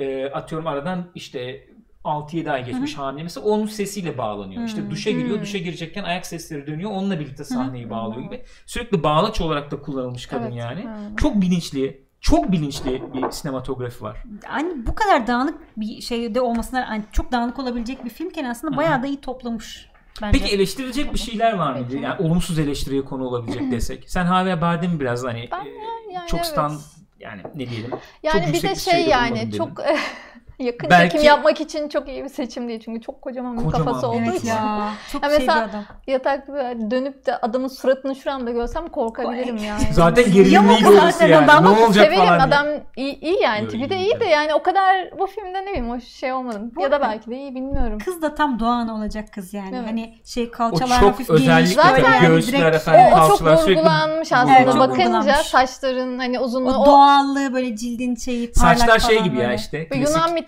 E, 0.00 0.30
atıyorum 0.30 0.66
aradan 0.66 1.06
işte 1.14 1.66
6-7 2.04 2.50
ay 2.50 2.64
geçmiş 2.64 2.98
hamile 2.98 3.22
mesela 3.22 3.46
onun 3.46 3.66
sesiyle 3.66 4.18
bağlanıyor. 4.18 4.64
İşte 4.64 4.82
Hı. 4.82 4.90
duşa 4.90 5.10
giriyor. 5.10 5.36
Hı. 5.38 5.42
Duşa 5.42 5.58
girecekken 5.58 6.04
ayak 6.04 6.26
sesleri 6.26 6.66
dönüyor. 6.66 6.90
Onunla 6.90 7.20
birlikte 7.20 7.44
sahneyi 7.44 7.90
bağlıyor 7.90 8.22
gibi. 8.22 8.42
Sürekli 8.66 9.02
bağlaç 9.02 9.40
olarak 9.40 9.70
da 9.70 9.80
kullanılmış 9.80 10.26
kadın 10.26 10.42
Evet, 10.42 10.54
yani. 10.56 10.78
aynen. 10.88 11.16
Çok 11.16 11.40
bilinçli, 11.42 12.02
çok 12.20 12.52
bilinçli 12.52 13.02
bir 13.14 13.30
sinematografi 13.30 14.04
var. 14.04 14.16
Hani 14.44 14.86
bu 14.86 14.94
kadar 14.94 15.26
dağınık 15.26 15.58
bir 15.76 16.00
şeyde 16.00 16.40
olmasına 16.40 16.88
hani 16.88 17.04
çok 17.12 17.32
dağınık 17.32 17.58
olabilecek 17.58 18.04
bir 18.04 18.10
filmken 18.10 18.44
aslında 18.44 18.76
bayağı 18.76 19.02
da 19.02 19.06
iyi 19.06 19.20
toplamış 19.20 19.90
bence. 20.22 20.38
Peki 20.38 20.54
eleştirilecek 20.54 21.14
bir 21.14 21.18
şeyler 21.18 21.52
var 21.52 21.72
mıydı? 21.74 21.96
Yani 21.96 22.26
olumsuz 22.26 22.58
eleştiriye 22.58 23.04
konu 23.04 23.24
olabilecek 23.24 23.70
desek. 23.72 24.10
Sen 24.10 24.26
Javier 24.26 24.60
Bardem 24.60 25.00
biraz 25.00 25.24
hani 25.24 25.48
Ben 25.52 25.64
e, 25.66 25.68
yani 26.14 26.26
çok 26.26 26.40
evet. 26.40 26.46
stand 26.48 26.78
yani 27.20 27.42
ne 27.54 27.70
diyelim. 27.70 27.90
Yani 28.22 28.52
bir 28.52 28.62
de 28.62 28.74
şey 28.74 29.06
yani 29.06 29.52
çok 29.52 29.70
yakın 30.60 30.90
Belki- 30.90 31.12
çekim 31.12 31.26
yapmak 31.26 31.60
için 31.60 31.88
çok 31.88 32.08
iyi 32.08 32.24
bir 32.24 32.28
seçim 32.28 32.68
değil. 32.68 32.80
Çünkü 32.84 33.00
çok 33.00 33.22
kocaman 33.22 33.58
bir 33.58 33.64
Kocaman 33.64 33.84
kafası 33.86 34.08
olduğu 34.08 34.18
Evet 34.18 34.38
için. 34.38 34.48
ya. 34.48 34.88
Çok 35.12 35.22
Ya 35.22 35.28
şey 35.30 35.38
mesela- 35.38 35.64
adam. 35.64 35.84
Yatakta 36.06 36.52
böyle 36.52 36.90
dönüp 36.90 37.26
de 37.26 37.36
adamın 37.36 37.68
suratını 37.68 38.16
şuramda 38.16 38.50
görsem 38.50 38.86
korkabilirim 38.88 39.56
yani. 39.56 39.82
Zaten 39.92 40.22
zaten 40.22 40.84
doğrusu 40.84 41.24
yani. 41.24 41.36
adam. 41.36 41.64
Ne 41.64 41.68
olacak 41.68 42.04
Severim 42.04 42.16
falan. 42.18 42.50
diye. 42.50 42.58
adam 42.58 42.66
iyi, 42.96 43.20
iyi 43.20 43.42
yani 43.42 43.64
Yo, 43.64 43.68
tipi 43.70 43.90
de 43.90 43.96
iyi 43.98 44.20
de 44.20 44.24
yani 44.24 44.54
o 44.54 44.62
kadar 44.62 45.10
bu 45.18 45.26
filmde 45.26 45.62
ne 45.64 45.66
bileyim 45.66 45.90
o 45.90 46.00
şey 46.00 46.32
olmadım. 46.32 46.72
Bu 46.76 46.82
Ya 46.82 46.90
da 46.92 47.00
belki 47.00 47.30
de 47.30 47.36
iyi 47.36 47.54
bilmiyorum. 47.54 47.98
Kız 48.04 48.22
da 48.22 48.34
tam 48.34 48.60
Doğan 48.60 48.88
olacak 48.88 49.24
kız 49.34 49.54
yani. 49.54 49.76
Evet. 49.76 49.88
Hani 49.88 50.14
şey 50.24 50.44
O 50.44 50.50
kalçalar 50.50 51.00
çok 51.00 51.08
hafif 51.12 51.30
özellikle 51.30 51.54
geniş. 51.60 51.70
Zaten 51.74 52.12
yani 52.12 52.26
göğüsler 52.26 52.60
direkt- 52.60 52.76
efendim 52.76 53.18
O, 53.20 53.24
o 53.24 53.28
çok 53.28 53.40
vurgulanmış 53.68 54.32
aslında. 54.32 54.58
Evet, 54.58 54.74
Bakınca 54.74 55.04
vurgulanmış. 55.04 55.36
saçların 55.36 56.18
hani 56.18 56.40
uzunluğu 56.40 56.70
O 56.76 56.82
o, 56.82 56.86
doğallığı 56.86 57.54
böyle 57.54 57.76
cildin 57.76 58.14
şeyi 58.14 58.52
parlak 58.52 58.78
Saçlar 58.78 58.98
şey 58.98 59.22
gibi 59.22 59.38
ya 59.38 59.54
işte. 59.54 59.78
Ve 59.90 59.96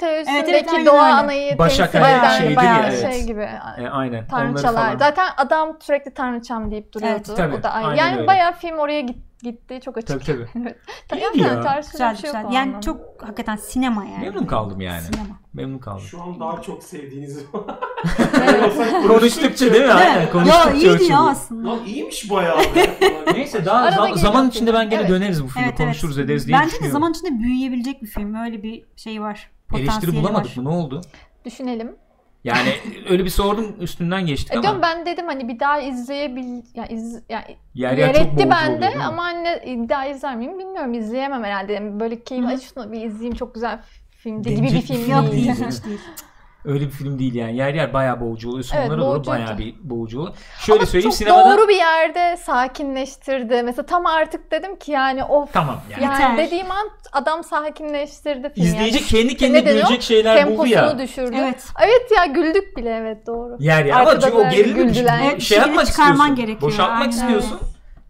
Yunan 0.06 0.34
Evet, 0.34 0.66
evet, 0.72 0.86
doğa 0.86 1.02
anayı 1.02 1.58
Başak 1.58 1.92
temsil 1.92 2.10
eden 2.10 2.38
şeydir 2.38 2.56
bayağı 2.56 2.82
ya, 2.82 2.88
evet. 2.92 3.12
şey 3.14 3.26
gibi. 3.26 3.48
e, 3.78 3.88
aynen. 3.90 4.26
Tanrıçalar. 4.26 4.96
Zaten 4.98 5.28
adam 5.36 5.76
sürekli 5.80 6.14
tanrıçam 6.14 6.70
deyip 6.70 6.92
duruyordu. 6.92 7.22
Evet, 7.26 7.36
tabii. 7.36 7.56
o 7.56 7.62
da. 7.62 7.70
Aynen 7.72 7.94
Yani 7.94 8.16
öyle. 8.16 8.26
bayağı 8.26 8.52
film 8.52 8.78
oraya 8.78 9.00
git, 9.00 9.18
gitti. 9.42 9.80
Çok 9.84 9.96
açık. 9.96 10.08
Tabii 10.08 10.24
tabii. 10.24 10.46
evet. 10.62 10.76
İyiydi 11.12 11.40
Yani 11.40 11.66
ya. 11.66 11.80
Güzel 11.92 12.16
şey 12.16 12.30
güzel. 12.30 12.44
Yani 12.44 12.58
anlamda. 12.58 12.80
çok 12.80 13.00
hakikaten 13.22 13.56
sinema 13.56 14.04
yani. 14.04 14.24
Memnun 14.24 14.46
kaldım 14.46 14.80
yani. 14.80 15.00
Sinema. 15.00 15.36
Memnun 15.54 15.78
kaldım. 15.78 16.00
Şu 16.00 16.22
an 16.22 16.40
daha 16.40 16.62
çok 16.62 16.82
sevdiğiniz 16.82 17.38
Konuştukça 19.08 19.72
değil 19.72 19.84
mi? 19.84 19.92
Aynen. 19.92 20.20
Ya 20.20 20.30
Konuştukça 20.30 20.70
iyiydi 20.72 21.04
ya 21.04 21.18
aslında. 21.20 21.70
Lan 21.70 21.84
iyiymiş 21.86 22.30
bayağı. 22.30 22.58
Neyse 23.34 23.64
daha 23.64 23.90
zam- 23.90 24.16
zaman 24.18 24.48
içinde 24.48 24.74
ben 24.74 24.90
gene 24.90 25.00
Evet. 25.00 25.10
döneriz 25.10 25.44
bu 25.44 25.48
filmi 25.48 25.66
Evet, 25.66 25.78
konuşuruz 25.78 26.18
evet. 26.18 26.26
ederiz 26.26 26.46
diye 26.46 26.58
Bence 26.58 26.80
de 26.80 26.88
zaman 26.90 27.10
içinde 27.10 27.38
büyüyebilecek 27.42 28.02
bir 28.02 28.06
film. 28.06 28.34
Öyle 28.34 28.62
bir 28.62 28.84
şey 28.96 29.22
var. 29.22 29.50
Eleştiri 29.78 30.16
bulamadık 30.16 30.58
var. 30.58 30.62
mı? 30.62 30.70
Ne 30.70 30.74
oldu? 30.74 31.00
Düşünelim. 31.44 31.96
Yani 32.44 32.68
öyle 33.08 33.24
bir 33.24 33.30
sordum 33.30 33.74
üstünden 33.80 34.26
geçtik 34.26 34.52
E 34.52 34.54
ama 34.54 34.62
diyorum 34.62 34.82
ben 34.82 35.06
dedim 35.06 35.26
hani 35.26 35.48
bir 35.48 35.60
daha 35.60 35.80
izleyebil 35.80 36.62
ya 36.74 36.86
iz 36.86 37.22
yani 37.28 37.56
yer 37.74 37.98
yer, 37.98 38.14
etti 38.14 38.50
bende 38.50 38.94
ama 39.04 39.22
hani 39.22 39.62
bir 39.82 39.88
daha 39.88 40.06
izler 40.06 40.36
miyim 40.36 40.58
bilmiyorum 40.58 40.94
izleyemem 40.94 41.44
herhalde. 41.44 41.72
Yani 41.72 42.00
böyle 42.00 42.22
keyif 42.22 42.44
Hı 42.44 42.48
hı. 42.48 42.52
aç 42.52 42.62
şunu 42.62 42.92
bir 42.92 43.00
izleyeyim 43.00 43.34
çok 43.34 43.54
güzel 43.54 43.80
filmdi 44.10 44.54
gibi 44.54 44.66
bir 44.66 44.80
film 44.80 45.10
Yok 45.10 45.32
değil. 45.32 45.52
Öyle 46.64 46.86
bir 46.86 46.90
film 46.90 47.18
değil 47.18 47.34
yani. 47.34 47.56
Yer 47.56 47.74
yer 47.74 47.92
bayağı 47.92 48.20
boğucu 48.20 48.48
oluyor. 48.50 48.64
Sonlara 48.64 48.86
Evet, 48.86 48.98
doğru 48.98 49.26
bayağı 49.26 49.58
bir 49.58 49.74
boğucu 49.82 50.20
oluyor. 50.20 50.34
Şöyle 50.58 50.78
Ama 50.78 50.86
söyleyeyim 50.86 51.10
çok 51.10 51.18
sinemada 51.18 51.56
doğru 51.58 51.68
bir 51.68 51.76
yerde 51.76 52.36
sakinleştirdi. 52.36 53.62
Mesela 53.62 53.86
tam 53.86 54.06
artık 54.06 54.50
dedim 54.50 54.76
ki 54.76 54.92
yani 54.92 55.24
of 55.24 55.52
tamam 55.52 55.80
yani. 55.90 56.04
yani 56.04 56.12
Yeter. 56.12 56.36
dediğim 56.46 56.70
an 56.70 56.90
adam 57.12 57.44
sakinleştirdi 57.44 58.52
filmi. 58.54 58.68
İzleyici 58.68 58.96
yani. 58.98 59.06
kendi 59.06 59.36
kendine 59.36 59.60
Ne 59.60 59.66
deniyor? 59.66 59.86
gülecek 59.88 60.02
şeyler 60.02 60.46
buldu 60.46 60.66
ya. 60.66 60.80
Temposunu 60.80 61.02
düşürdü. 61.08 61.36
Evet. 61.40 61.64
Evet. 61.80 62.10
ya 62.16 62.24
güldük 62.26 62.76
bile 62.76 62.90
evet 62.90 63.26
doğru. 63.26 63.56
Yer 63.60 63.84
yer 63.84 63.94
ama 63.94 64.10
Arkada 64.10 64.20
çünkü 64.26 64.36
o 64.36 64.50
gerilim 64.50 64.94
şey, 64.94 65.06
Evet, 65.22 65.42
şey 65.42 65.58
yapmak 65.58 65.86
istiyorsun. 65.88 66.34
gerekiyor. 66.34 66.60
Boşaltmak 66.60 66.98
Aynen 67.00 67.10
istiyorsun. 67.10 67.58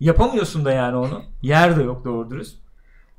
Yapamıyorsun 0.01 0.65
da 0.65 0.73
yani 0.73 0.97
onu. 0.97 1.23
Yer 1.43 1.77
de 1.79 1.83
yok 1.83 2.05
doğru 2.05 2.31
dürüst. 2.31 2.57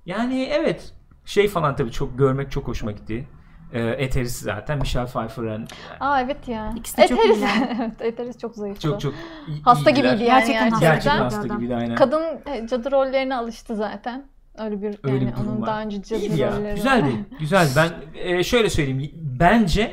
Yani 0.05 0.43
evet 0.51 0.93
şey 1.25 1.47
falan 1.47 1.75
tabii 1.75 1.91
çok 1.91 2.17
görmek 2.17 2.51
çok 2.51 2.67
hoşuma 2.67 2.91
gitti. 2.91 3.27
Ee, 3.73 3.81
Eteris 3.81 4.35
zaten 4.39 4.79
Michelle 4.79 5.05
Pfeiffer'ın 5.05 5.67
Aa 5.99 6.21
evet 6.21 6.47
ya. 6.47 6.73
İkisi 6.77 6.97
de 6.97 7.07
çok 7.07 7.19
Eteris- 7.19 7.35
iyiler. 7.35 7.77
evet 7.81 8.01
Eteris 8.01 8.37
çok 8.37 8.55
zayıftı. 8.55 8.81
çok 8.81 9.01
çok 9.01 9.13
iyi- 9.47 9.61
Hasta 9.61 9.89
iyiydiler. 9.91 10.13
gibiydi 10.13 10.29
yani 10.29 10.39
Gerçekten 10.47 10.69
gerçekten. 10.69 10.89
hasta. 10.91 10.93
Gerçekten 10.93 11.23
hasta 11.23 11.55
gibiydi 11.55 11.75
aynen. 11.75 11.95
Kadın 11.95 12.23
e, 12.45 12.67
cadı 12.67 12.91
rollerine 12.91 13.35
alıştı 13.35 13.75
zaten. 13.75 14.25
Öyle 14.57 14.81
bir 14.81 14.87
Öyle 15.03 15.15
yani 15.25 15.27
bir 15.31 15.35
durum 15.37 15.47
onun 15.51 15.61
var. 15.61 15.67
daha 15.67 15.81
önce 15.81 16.03
cadı 16.03 16.19
İyiydi 16.19 16.39
ya. 16.41 16.51
rolleri 16.57 16.75
Güzeldi. 16.75 17.25
Güzel. 17.39 17.67
Ben 17.75 17.89
e, 18.19 18.43
şöyle 18.43 18.69
söyleyeyim. 18.69 19.11
Bence 19.39 19.91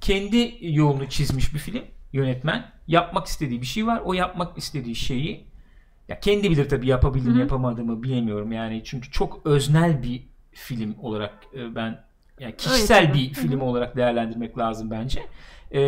kendi 0.00 0.56
yolunu 0.60 1.08
çizmiş 1.08 1.54
bir 1.54 1.58
film 1.58 1.82
yönetmen. 2.12 2.64
Yapmak 2.86 3.26
istediği 3.26 3.60
bir 3.60 3.66
şey 3.66 3.86
var. 3.86 4.02
O 4.04 4.12
yapmak 4.14 4.58
istediği 4.58 4.94
şeyi 4.94 5.46
ya 6.08 6.20
kendi 6.20 6.50
bilir 6.50 6.68
tabii 6.68 6.86
yapabildim 6.86 7.32
Hı 7.32 7.36
hı. 7.36 7.40
yapamadığımı 7.40 8.02
bilemiyorum 8.02 8.52
yani. 8.52 8.82
Çünkü 8.84 9.10
çok 9.10 9.46
öznel 9.46 10.02
bir 10.02 10.28
film 10.52 10.94
olarak 11.02 11.34
e, 11.54 11.74
ben 11.74 12.05
yani 12.40 12.56
kişisel 12.56 13.00
Öyle 13.00 13.14
bir 13.14 13.34
film 13.34 13.60
olarak 13.60 13.96
değerlendirmek 13.96 14.58
lazım 14.58 14.90
bence. 14.90 15.22
E, 15.74 15.80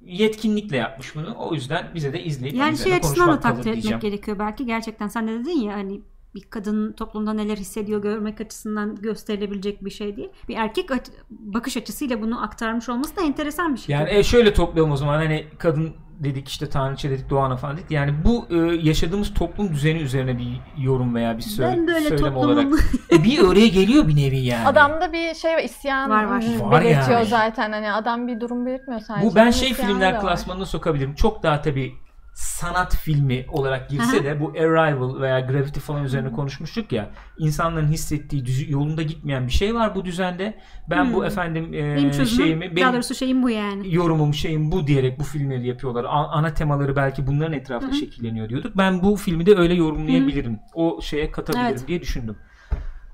yetkinlikle 0.00 0.76
yapmış 0.76 1.14
bunu. 1.14 1.34
O 1.38 1.54
yüzden 1.54 1.90
bize 1.94 2.12
de 2.12 2.24
izleyip 2.24 2.56
Yani 2.56 2.78
şey 2.78 2.94
açısından 2.94 3.28
da 3.28 3.40
takdir 3.40 3.60
etmek 3.60 3.74
diyeceğim. 3.74 4.00
gerekiyor 4.00 4.38
belki. 4.38 4.66
Gerçekten 4.66 5.08
sen 5.08 5.28
de 5.28 5.40
dedin 5.40 5.60
ya 5.60 5.74
hani 5.74 6.00
bir 6.34 6.42
kadın 6.42 6.92
toplumda 6.92 7.32
neler 7.32 7.56
hissediyor 7.56 8.02
görmek 8.02 8.40
açısından 8.40 8.96
gösterilebilecek 8.96 9.84
bir 9.84 9.90
şey 9.90 10.16
değil. 10.16 10.28
Bir 10.48 10.56
erkek 10.56 10.90
bakış 11.30 11.76
açısıyla 11.76 12.22
bunu 12.22 12.42
aktarmış 12.42 12.88
olması 12.88 13.16
da 13.16 13.22
enteresan 13.22 13.74
bir 13.74 13.80
şey. 13.80 13.92
Yani 13.92 14.10
e, 14.10 14.22
şöyle 14.22 14.54
toplayalım 14.54 14.92
o 14.92 14.96
zaman 14.96 15.16
hani 15.16 15.46
kadın 15.58 15.92
dedik 16.24 16.48
işte 16.48 16.68
tanrıça 16.68 17.10
dedik 17.10 17.30
doğana 17.30 17.56
falan 17.56 17.76
dedik. 17.76 17.90
Yani 17.90 18.14
bu 18.24 18.46
e, 18.50 18.56
yaşadığımız 18.82 19.34
toplum 19.34 19.72
düzeni 19.72 19.98
üzerine 19.98 20.38
bir 20.38 20.60
yorum 20.78 21.14
veya 21.14 21.38
bir 21.38 21.42
söyle, 21.42 21.72
ben 21.72 21.86
böyle 21.86 22.08
söylem 22.08 22.18
toplumun 22.18 22.48
olarak. 22.48 22.72
E, 23.12 23.24
bir 23.24 23.38
oraya 23.38 23.68
geliyor 23.68 24.08
bir 24.08 24.16
nevi 24.16 24.38
yani. 24.38 24.66
Adamda 24.66 25.12
bir 25.12 25.34
şey 25.34 25.64
isyan 25.64 26.10
Var, 26.10 26.24
var. 26.24 26.44
Var 26.60 26.84
belirtiyor 26.84 27.18
yani. 27.18 27.26
zaten. 27.26 27.72
Hani 27.72 27.92
adam 27.92 28.28
bir 28.28 28.40
durum 28.40 28.66
belirtmiyor 28.66 29.00
sadece. 29.00 29.30
Bu 29.30 29.34
ben 29.34 29.50
şey 29.50 29.74
filmler 29.74 30.20
klasmanına 30.20 30.66
sokabilirim. 30.66 31.14
Çok 31.14 31.42
daha 31.42 31.62
tabii 31.62 31.94
sanat 32.34 32.96
filmi 32.96 33.46
olarak 33.48 33.90
girse 33.90 34.24
de 34.24 34.40
bu 34.40 34.48
Arrival 34.50 35.20
veya 35.20 35.40
Gravity 35.40 35.80
falan 35.80 36.04
üzerine 36.04 36.32
konuşmuştuk 36.32 36.92
ya. 36.92 37.10
insanların 37.38 37.88
hissettiği 37.88 38.46
düzü, 38.46 38.72
yolunda 38.72 39.02
gitmeyen 39.02 39.46
bir 39.46 39.52
şey 39.52 39.74
var 39.74 39.94
bu 39.94 40.04
düzende. 40.04 40.58
Ben 40.90 41.12
bu 41.12 41.18
Hmm. 41.18 41.24
efendim 41.24 41.74
e, 41.74 41.96
benim 41.96 42.10
çözümüm, 42.10 42.46
şeyimi 42.46 42.76
benim 42.76 42.92
doğrusu 42.92 43.14
şeyim 43.14 43.42
bu 43.42 43.50
yani. 43.50 43.94
yorumum 43.94 44.34
şeyim 44.34 44.72
bu 44.72 44.86
diyerek 44.86 45.18
bu 45.20 45.24
filmleri 45.24 45.66
yapıyorlar. 45.66 46.04
A- 46.04 46.08
ana 46.28 46.54
temaları 46.54 46.96
belki 46.96 47.26
bunların 47.26 47.52
etrafında 47.52 47.90
Hı 47.90 47.94
hı. 47.94 47.98
şekilleniyor 47.98 48.48
diyorduk. 48.48 48.76
Ben 48.76 49.02
bu 49.02 49.16
filmi 49.16 49.46
de 49.46 49.56
öyle 49.56 49.74
yorumlayabilirim. 49.74 50.58
O 50.74 51.00
şeye 51.02 51.30
katabilirim 51.30 51.68
Evet. 51.70 51.88
diye 51.88 52.00
düşündüm. 52.00 52.36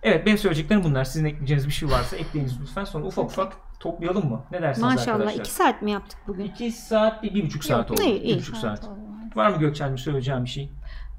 Evet 0.02 0.26
benim 0.26 0.38
söyleyeceklerim 0.38 0.84
bunlar. 0.84 1.04
Sizin 1.04 1.24
ekleyeceğiniz 1.24 1.66
bir 1.66 1.72
şey 1.72 1.90
varsa 1.90 2.16
ekleyiniz 2.16 2.60
lütfen. 2.60 2.84
Sonra 2.84 3.06
ufak 3.06 3.24
ufak 3.24 3.52
toplayalım 3.80 4.28
mı? 4.30 4.44
Ne 4.50 4.62
dersiniz 4.62 4.84
Maşallah 4.84 5.14
arkadaşlar? 5.14 5.40
iki 5.40 5.50
saat 5.50 5.82
mi 5.82 5.90
yaptık 5.90 6.18
bugün? 6.26 6.44
2 6.44 6.72
saat, 6.72 7.22
bir, 7.22 7.34
bir 7.34 7.44
buçuk 7.46 7.64
saat 7.64 7.90
oldu. 7.90 8.00
Bir 8.00 8.38
buçuk 8.38 8.56
saat. 8.56 8.84
oldu. 8.84 8.98
Var 9.34 9.50
mı 9.50 9.58
Gökçen'in 9.58 9.96
söyleyeceğim 9.96 10.44
bir 10.44 10.48
şey? 10.48 10.72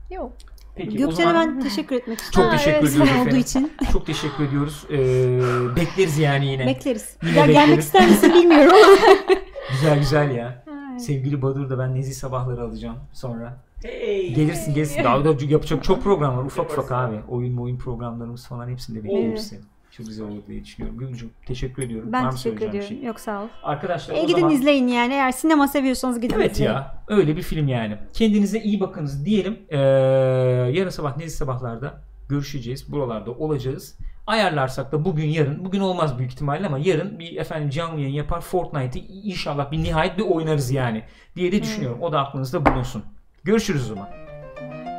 Yok. 0.10 0.34
Peki 0.76 0.97
Gökçen'e 0.97 1.27
zaman 1.27 1.57
ben 1.57 1.64
teşekkür 1.64 1.95
etmek 1.95 2.19
istiyorum. 2.19 2.51
çok 2.51 2.60
teşekkür 2.60 2.80
evet, 2.80 2.89
ediyoruz 2.89 3.11
olduğu 3.11 3.22
efendim. 3.22 3.39
için 3.39 3.73
Çok 3.93 4.06
teşekkür 4.06 4.43
ediyoruz. 4.43 4.85
Ee, 4.91 5.76
bekleriz 5.76 6.18
yani 6.18 6.45
yine. 6.45 6.68
bekleriz. 6.68 7.18
Yine 7.23 7.38
ya 7.38 7.47
bekleriz. 7.47 7.53
gelmek 7.56 7.80
ister 7.80 8.07
misin 8.10 8.34
bilmiyorum 8.34 8.77
güzel 9.72 9.99
güzel 9.99 10.31
ya. 10.35 10.64
Sevgili 10.99 11.41
Badur 11.41 11.69
da 11.69 11.80
ben 11.80 11.95
nezih 11.95 12.14
sabahları 12.14 12.61
alacağım 12.61 12.97
sonra. 13.14 13.69
Gelirsin 13.84 14.73
gelirsin. 14.73 15.03
Daha 15.03 15.26
da 15.26 15.35
yapacak 15.49 15.84
çok 15.84 16.03
program 16.03 16.38
var. 16.38 16.43
Ufak 16.43 16.72
ufak 16.72 16.91
abi. 16.91 17.19
Oyun 17.30 17.57
oyun 17.57 17.77
programlarımız 17.77 18.47
falan 18.47 18.69
hepsinde 18.69 19.03
bekliyoruz 19.03 19.51
Çok 19.91 20.06
güzel 20.07 20.27
olur 20.27 20.41
diye 20.47 20.64
düşünüyorum. 20.64 20.99
Gülcüm 20.99 21.30
teşekkür 21.45 21.84
ediyorum. 21.84 22.07
Var 22.14 22.14
Ben 22.14 22.26
mı 22.26 22.31
teşekkür 22.31 22.65
ediyorum. 22.69 22.89
bir 22.97 23.01
Yok 23.07 23.19
sağ 23.19 23.43
ol. 23.43 23.47
Şey? 23.47 23.57
Arkadaşlar 23.64 24.15
E, 24.15 24.19
o 24.22 24.27
gidin 24.27 24.39
zaman... 24.39 24.56
izleyin 24.56 24.88
yani. 24.88 25.14
Eğer 25.14 25.31
sinema 25.31 25.68
seviyorsanız 25.68 26.19
gidin 26.22 26.35
Evet 26.35 26.51
izleyin. 26.51 26.72
ya 26.72 27.03
öyle 27.07 27.38
bir 27.38 27.41
film 27.41 27.68
yani. 27.68 27.97
Kendinize 28.14 28.60
iyi 28.60 28.80
bakınız 28.80 29.26
diyelim. 29.26 29.57
Ee, 29.69 29.77
yarın 29.77 30.89
sabah 30.89 31.18
nezih 31.18 31.38
sabahlarda 31.38 32.01
görüşeceğiz. 32.30 32.91
Buralarda 32.91 33.31
olacağız. 33.31 33.97
Ayarlarsak 34.27 34.91
da 34.91 35.06
bugün 35.06 35.26
yarın 35.27 35.65
bugün 35.65 35.80
olmaz 35.80 36.18
büyük 36.18 36.31
ihtimalle 36.31 36.68
ama 36.68 36.80
yarın 36.80 37.19
bir 37.19 37.35
efendim 37.38 37.69
canlı 37.69 37.99
yayın 37.99 38.14
yapar 38.14 38.41
Fortnite'ı 38.41 39.03
inşallah 39.03 39.72
bir 39.72 39.77
nihayet 39.84 40.18
bir 40.18 40.23
oynarız 40.23 40.72
yani 40.72 41.03
diye 41.35 41.51
de 41.51 41.61
düşünüyorum. 41.64 42.01
O 42.01 42.11
da 42.11 42.19
aklınızda 42.19 42.65
bulunsun. 42.65 43.03
Görüşürüz 43.49 43.91
o 43.91 43.95
zaman. 43.95 44.09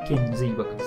Kendinize 0.08 0.46
iyi 0.46 0.58
bakın. 0.58 0.78